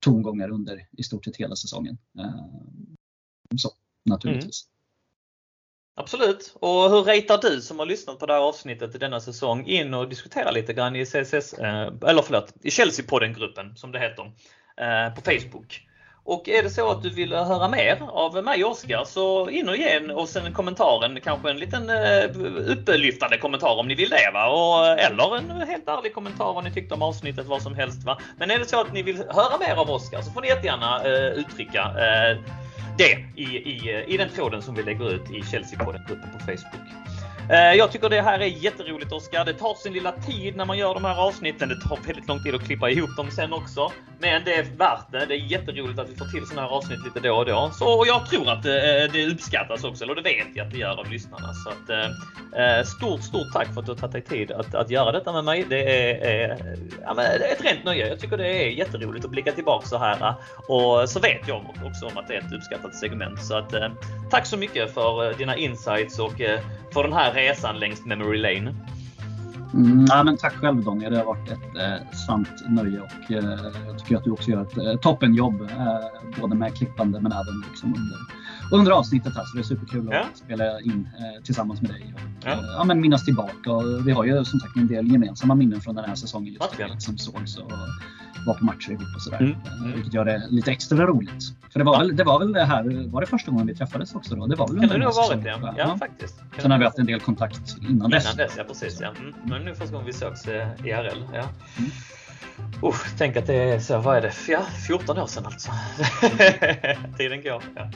tongångar 0.00 0.50
under 0.50 0.86
i 0.92 1.02
stort 1.02 1.24
sett 1.24 1.36
hela 1.36 1.56
säsongen. 1.56 1.98
Eh, 2.18 2.44
så 3.56 3.70
naturligtvis. 4.04 4.66
Mm. 4.66 4.80
Absolut. 5.94 6.56
Och 6.60 6.90
hur 6.90 7.02
ratear 7.02 7.40
du 7.50 7.60
som 7.60 7.78
har 7.78 7.86
lyssnat 7.86 8.18
på 8.18 8.26
det 8.26 8.32
här 8.32 8.40
avsnittet 8.40 8.94
i 8.94 8.98
denna 8.98 9.20
säsong 9.20 9.66
in 9.66 9.94
och 9.94 10.08
diskutera 10.08 10.50
lite 10.50 10.72
grann 10.72 10.96
i 10.96 11.06
CSS, 11.06 11.52
eh, 11.52 11.92
eller 12.06 12.22
förlåt, 12.22 12.52
i 12.62 12.70
Chelsea-podden-gruppen 12.70 13.76
som 13.76 13.92
det 13.92 13.98
heter, 13.98 14.32
eh, 14.76 15.14
på 15.14 15.20
Facebook. 15.20 15.89
Och 16.24 16.48
är 16.48 16.62
det 16.62 16.70
så 16.70 16.90
att 16.90 17.02
du 17.02 17.10
vill 17.10 17.32
höra 17.32 17.68
mer 17.68 18.02
av 18.08 18.44
mig 18.44 18.64
och 18.64 18.70
Oskar 18.70 19.04
så 19.04 19.50
in 19.50 19.68
och 19.68 19.76
ge 19.76 20.12
oss 20.12 20.36
en 20.36 20.52
kommentar, 20.52 21.20
kanske 21.20 21.50
en 21.50 21.58
liten 21.58 21.90
eh, 21.90 22.24
upplyftande 22.66 23.38
kommentar 23.38 23.78
om 23.78 23.88
ni 23.88 23.94
vill 23.94 24.10
det. 24.10 24.30
Va? 24.32 24.48
Och, 24.48 24.86
eh, 24.86 25.06
eller 25.06 25.36
en 25.36 25.50
helt 25.50 25.88
ärlig 25.88 26.14
kommentar 26.14 26.52
vad 26.52 26.64
ni 26.64 26.72
tyckte 26.72 26.94
om 26.94 27.02
avsnittet, 27.02 27.46
vad 27.46 27.62
som 27.62 27.74
helst. 27.74 28.04
Va? 28.04 28.18
Men 28.38 28.50
är 28.50 28.58
det 28.58 28.64
så 28.64 28.80
att 28.80 28.92
ni 28.92 29.02
vill 29.02 29.16
höra 29.16 29.58
mer 29.58 29.74
av 29.74 29.90
Oskar 29.90 30.22
så 30.22 30.30
får 30.30 30.40
ni 30.40 30.48
jättegärna 30.48 31.04
eh, 31.04 31.32
uttrycka 31.32 31.80
eh, 31.80 32.38
det 32.98 33.42
i, 33.42 33.44
i, 33.44 33.94
eh, 33.94 34.14
i 34.14 34.16
den 34.16 34.28
tråden 34.28 34.62
som 34.62 34.74
vi 34.74 34.82
lägger 34.82 35.12
ut 35.12 35.30
i 35.30 35.42
Chelsea-podden-gruppen 35.42 36.30
på 36.32 36.38
Facebook. 36.38 37.19
Eh, 37.50 37.74
jag 37.74 37.92
tycker 37.92 38.08
det 38.08 38.22
här 38.22 38.38
är 38.38 38.46
jätteroligt 38.46 39.12
Oskar. 39.12 39.44
Det 39.44 39.52
tar 39.52 39.74
sin 39.74 39.92
lilla 39.92 40.12
tid 40.12 40.56
när 40.56 40.64
man 40.64 40.78
gör 40.78 40.94
de 40.94 41.04
här 41.04 41.16
avsnitten. 41.26 41.68
Det 41.68 41.80
tar 41.88 41.98
väldigt 42.06 42.28
lång 42.28 42.42
tid 42.42 42.54
att 42.54 42.64
klippa 42.64 42.90
ihop 42.90 43.16
dem 43.16 43.30
sen 43.30 43.52
också. 43.52 43.92
Men 44.18 44.44
det 44.44 44.54
är 44.54 44.62
värt 44.62 45.12
det. 45.12 45.26
Det 45.26 45.34
är 45.34 45.52
jätteroligt 45.52 45.98
att 45.98 46.10
vi 46.10 46.16
får 46.16 46.24
till 46.24 46.46
sådana 46.46 46.68
här 46.68 46.74
avsnitt 46.76 47.04
lite 47.04 47.20
då 47.20 47.34
och 47.34 47.46
då. 47.46 47.70
Så 47.72 47.98
och 47.98 48.06
jag 48.06 48.26
tror 48.26 48.50
att 48.50 48.62
det, 48.62 49.08
det 49.12 49.26
uppskattas 49.26 49.84
också, 49.84 50.04
eller 50.04 50.14
det 50.14 50.22
vet 50.22 50.46
jag 50.54 50.66
att 50.66 50.72
det 50.72 50.78
gör 50.78 51.00
av 51.00 51.10
lyssnarna. 51.10 51.52
Så 51.54 51.70
att, 51.70 51.90
eh, 51.90 52.84
stort, 52.84 53.22
stort 53.22 53.52
tack 53.52 53.74
för 53.74 53.80
att 53.80 53.86
du 53.86 53.92
har 53.92 53.98
tagit 53.98 54.12
dig 54.12 54.38
tid 54.38 54.52
att, 54.52 54.74
att 54.74 54.90
göra 54.90 55.12
detta 55.12 55.32
med 55.32 55.44
mig. 55.44 55.66
Det 55.68 55.80
är, 55.80 56.14
är, 56.14 56.76
ja, 57.02 57.14
men 57.14 57.24
det 57.24 57.46
är 57.46 57.52
ett 57.52 57.64
rent 57.64 57.84
nöje. 57.84 58.08
Jag 58.08 58.20
tycker 58.20 58.36
det 58.36 58.64
är 58.64 58.70
jätteroligt 58.70 59.24
att 59.24 59.30
blicka 59.30 59.52
tillbaka 59.52 59.86
så 59.86 59.98
här. 59.98 60.34
Och 60.68 61.08
så 61.08 61.20
vet 61.20 61.48
jag 61.48 61.64
också 61.84 62.06
om 62.06 62.18
att 62.18 62.28
det 62.28 62.34
är 62.34 62.38
ett 62.38 62.52
uppskattat 62.52 62.94
segment. 62.94 63.44
Så 63.44 63.54
att, 63.54 63.74
tack 64.30 64.46
så 64.46 64.56
mycket 64.56 64.94
för 64.94 65.34
dina 65.38 65.56
insights 65.56 66.18
och 66.18 66.40
för 66.92 67.02
den 67.02 67.12
här 67.12 67.39
resan 67.40 67.78
längs 67.78 68.04
memory 68.04 68.38
lane. 68.38 68.74
Mm, 69.74 70.04
ja, 70.08 70.22
men 70.24 70.36
tack 70.36 70.52
själv 70.54 70.84
Daniel, 70.84 71.12
det 71.12 71.18
har 71.18 71.24
varit 71.24 71.50
ett 71.50 71.76
eh, 71.76 72.16
sant 72.26 72.48
nöje 72.68 73.00
och 73.00 73.32
eh, 73.32 73.58
jag 73.86 73.98
tycker 73.98 74.16
att 74.16 74.24
du 74.24 74.30
också 74.30 74.50
gör 74.50 74.62
ett 74.62 74.76
eh, 74.78 74.96
toppenjobb. 75.00 75.60
Eh, 75.62 76.40
både 76.40 76.54
med 76.54 76.74
klippande 76.76 77.20
men 77.20 77.32
även 77.32 77.64
liksom 77.70 77.88
under, 77.94 78.18
under 78.78 78.92
avsnittet 78.92 79.36
här. 79.36 79.44
Så 79.44 79.56
det 79.56 79.60
är 79.60 79.64
superkul 79.64 80.08
Ja. 80.12 80.20
att 80.20 80.36
spela 80.38 80.80
in 80.80 81.08
eh, 81.18 81.42
tillsammans 81.44 81.80
med 81.82 81.90
dig 81.90 82.14
och 82.14 82.20
Ja. 82.48 82.50
eh, 82.52 82.58
ja, 82.78 82.84
men 82.84 83.00
minnas 83.00 83.24
tillbaka. 83.24 83.72
Och 83.72 84.06
vi 84.08 84.12
har 84.12 84.24
ju 84.24 84.44
som 84.44 84.60
sagt 84.60 84.76
en 84.76 84.86
del 84.86 85.12
gemensamma 85.12 85.54
minnen 85.54 85.80
från 85.80 85.94
den 85.94 86.04
här 86.04 86.14
säsongen 86.14 86.52
just 86.52 86.62
Verkligen. 86.64 86.88
det, 86.88 86.94
liksom 86.94 87.18
sågs 87.18 87.56
och 87.58 87.70
var 88.46 88.54
på 88.54 88.64
matcher 88.64 88.90
ihop 88.90 89.14
och 89.16 89.22
sådär. 89.22 89.40
Mm. 89.40 89.92
Vilket 89.94 90.14
gör 90.14 90.24
det 90.24 90.42
lite 90.50 90.70
extra 90.70 91.06
roligt. 91.06 91.44
För 91.72 91.78
det 91.78 91.84
var, 91.84 91.98
väl, 91.98 92.16
det 92.16 92.24
var 92.24 92.38
väl 92.38 92.52
det 92.52 92.64
här, 92.64 93.10
var 93.10 93.20
det 93.20 93.26
första 93.26 93.50
gången 93.50 93.66
vi 93.66 93.74
träffades 93.74 94.14
också 94.14 94.36
då? 94.36 94.46
Det 94.46 94.56
var 94.56 94.68
väl 94.68 94.80
Kan 94.80 94.88
det 94.88 94.98
nog 94.98 95.14
här 95.14 95.28
varit 95.28 95.44
det? 95.44 95.50
Ja, 95.50 95.74
jag. 95.76 95.98
faktiskt. 95.98 96.38
Kan 96.38 96.62
Sen 96.62 96.70
har 96.70 96.78
vi 96.78 96.84
ha 96.84 96.88
haft 96.88 96.98
en 96.98 97.06
del 97.06 97.20
kontakt 97.20 97.76
innan 97.88 98.10
dess. 98.10 98.24
Innan 98.24 98.36
dess, 98.36 98.54
ja 98.56 98.64
precis. 98.64 99.00
Ja. 99.00 99.08
Mm. 99.18 99.34
Men 99.44 99.64
nu 99.64 99.74
första 99.74 99.92
gången 99.92 100.06
vi 100.06 100.12
sågs 100.12 100.48
eh, 100.48 100.68
IRL. 100.84 101.24
Ja. 101.34 101.48
Mm. 101.78 101.90
Uh, 102.84 102.94
tänk 103.18 103.36
att 103.36 103.46
det 103.46 103.54
är 103.54 103.80
så, 103.80 103.98
vad 103.98 104.16
är 104.16 104.22
det? 104.22 104.32
Ja, 104.48 104.60
14 104.86 105.18
år 105.18 105.26
sedan 105.26 105.46
alltså. 105.46 105.70
Tiden 107.18 107.42
går. 107.42 107.62
Ja. 107.74 107.90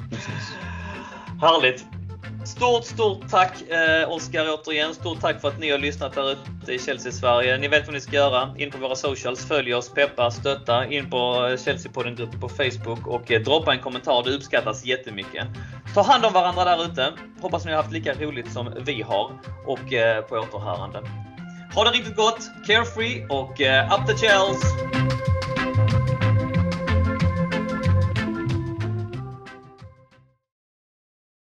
Härligt! 1.41 2.04
Stort, 2.45 2.85
stort 2.85 3.31
tack 3.31 3.63
eh, 3.63 4.13
Oskar 4.13 4.47
återigen. 4.49 4.95
Stort 4.95 5.21
tack 5.21 5.41
för 5.41 5.49
att 5.49 5.59
ni 5.59 5.71
har 5.71 5.79
lyssnat 5.79 6.15
där 6.15 6.33
ute 6.33 6.73
i 6.73 6.79
Chelsea-Sverige. 6.79 7.59
Ni 7.59 7.69
vet 7.69 7.87
vad 7.87 7.95
ni 7.95 8.01
ska 8.01 8.17
göra. 8.17 8.55
In 8.59 8.71
på 8.71 8.79
våra 8.79 8.97
socials, 8.97 9.49
följ 9.49 9.75
oss, 9.75 9.91
peppa, 9.91 10.31
stötta. 10.31 10.87
In 10.87 11.11
på 11.11 11.17
eh, 11.17 11.57
Chelsea-podden-gruppen 11.57 12.41
på 12.41 12.49
Facebook 12.49 13.07
och 13.07 13.33
eh, 13.33 13.41
droppa 13.41 13.73
en 13.73 13.81
kommentar. 13.81 14.23
Det 14.25 14.31
uppskattas 14.31 14.85
jättemycket. 14.85 15.47
Ta 15.95 16.03
hand 16.03 16.25
om 16.25 16.33
varandra 16.33 16.65
där 16.65 16.85
ute. 16.85 17.13
Hoppas 17.41 17.65
ni 17.65 17.71
har 17.71 17.77
haft 17.77 17.93
lika 17.93 18.15
roligt 18.15 18.53
som 18.53 18.75
vi 18.81 19.03
har. 19.03 19.31
Och 19.67 19.93
eh, 19.93 20.23
på 20.23 20.37
återhörande. 20.37 21.03
Ha 21.75 21.85
det 21.85 21.91
riktigt 21.91 22.17
gott, 22.17 22.51
carefree 22.67 23.27
och 23.27 23.61
eh, 23.61 24.01
up 24.01 24.07
the 24.07 24.17
Chelsea! 24.17 24.71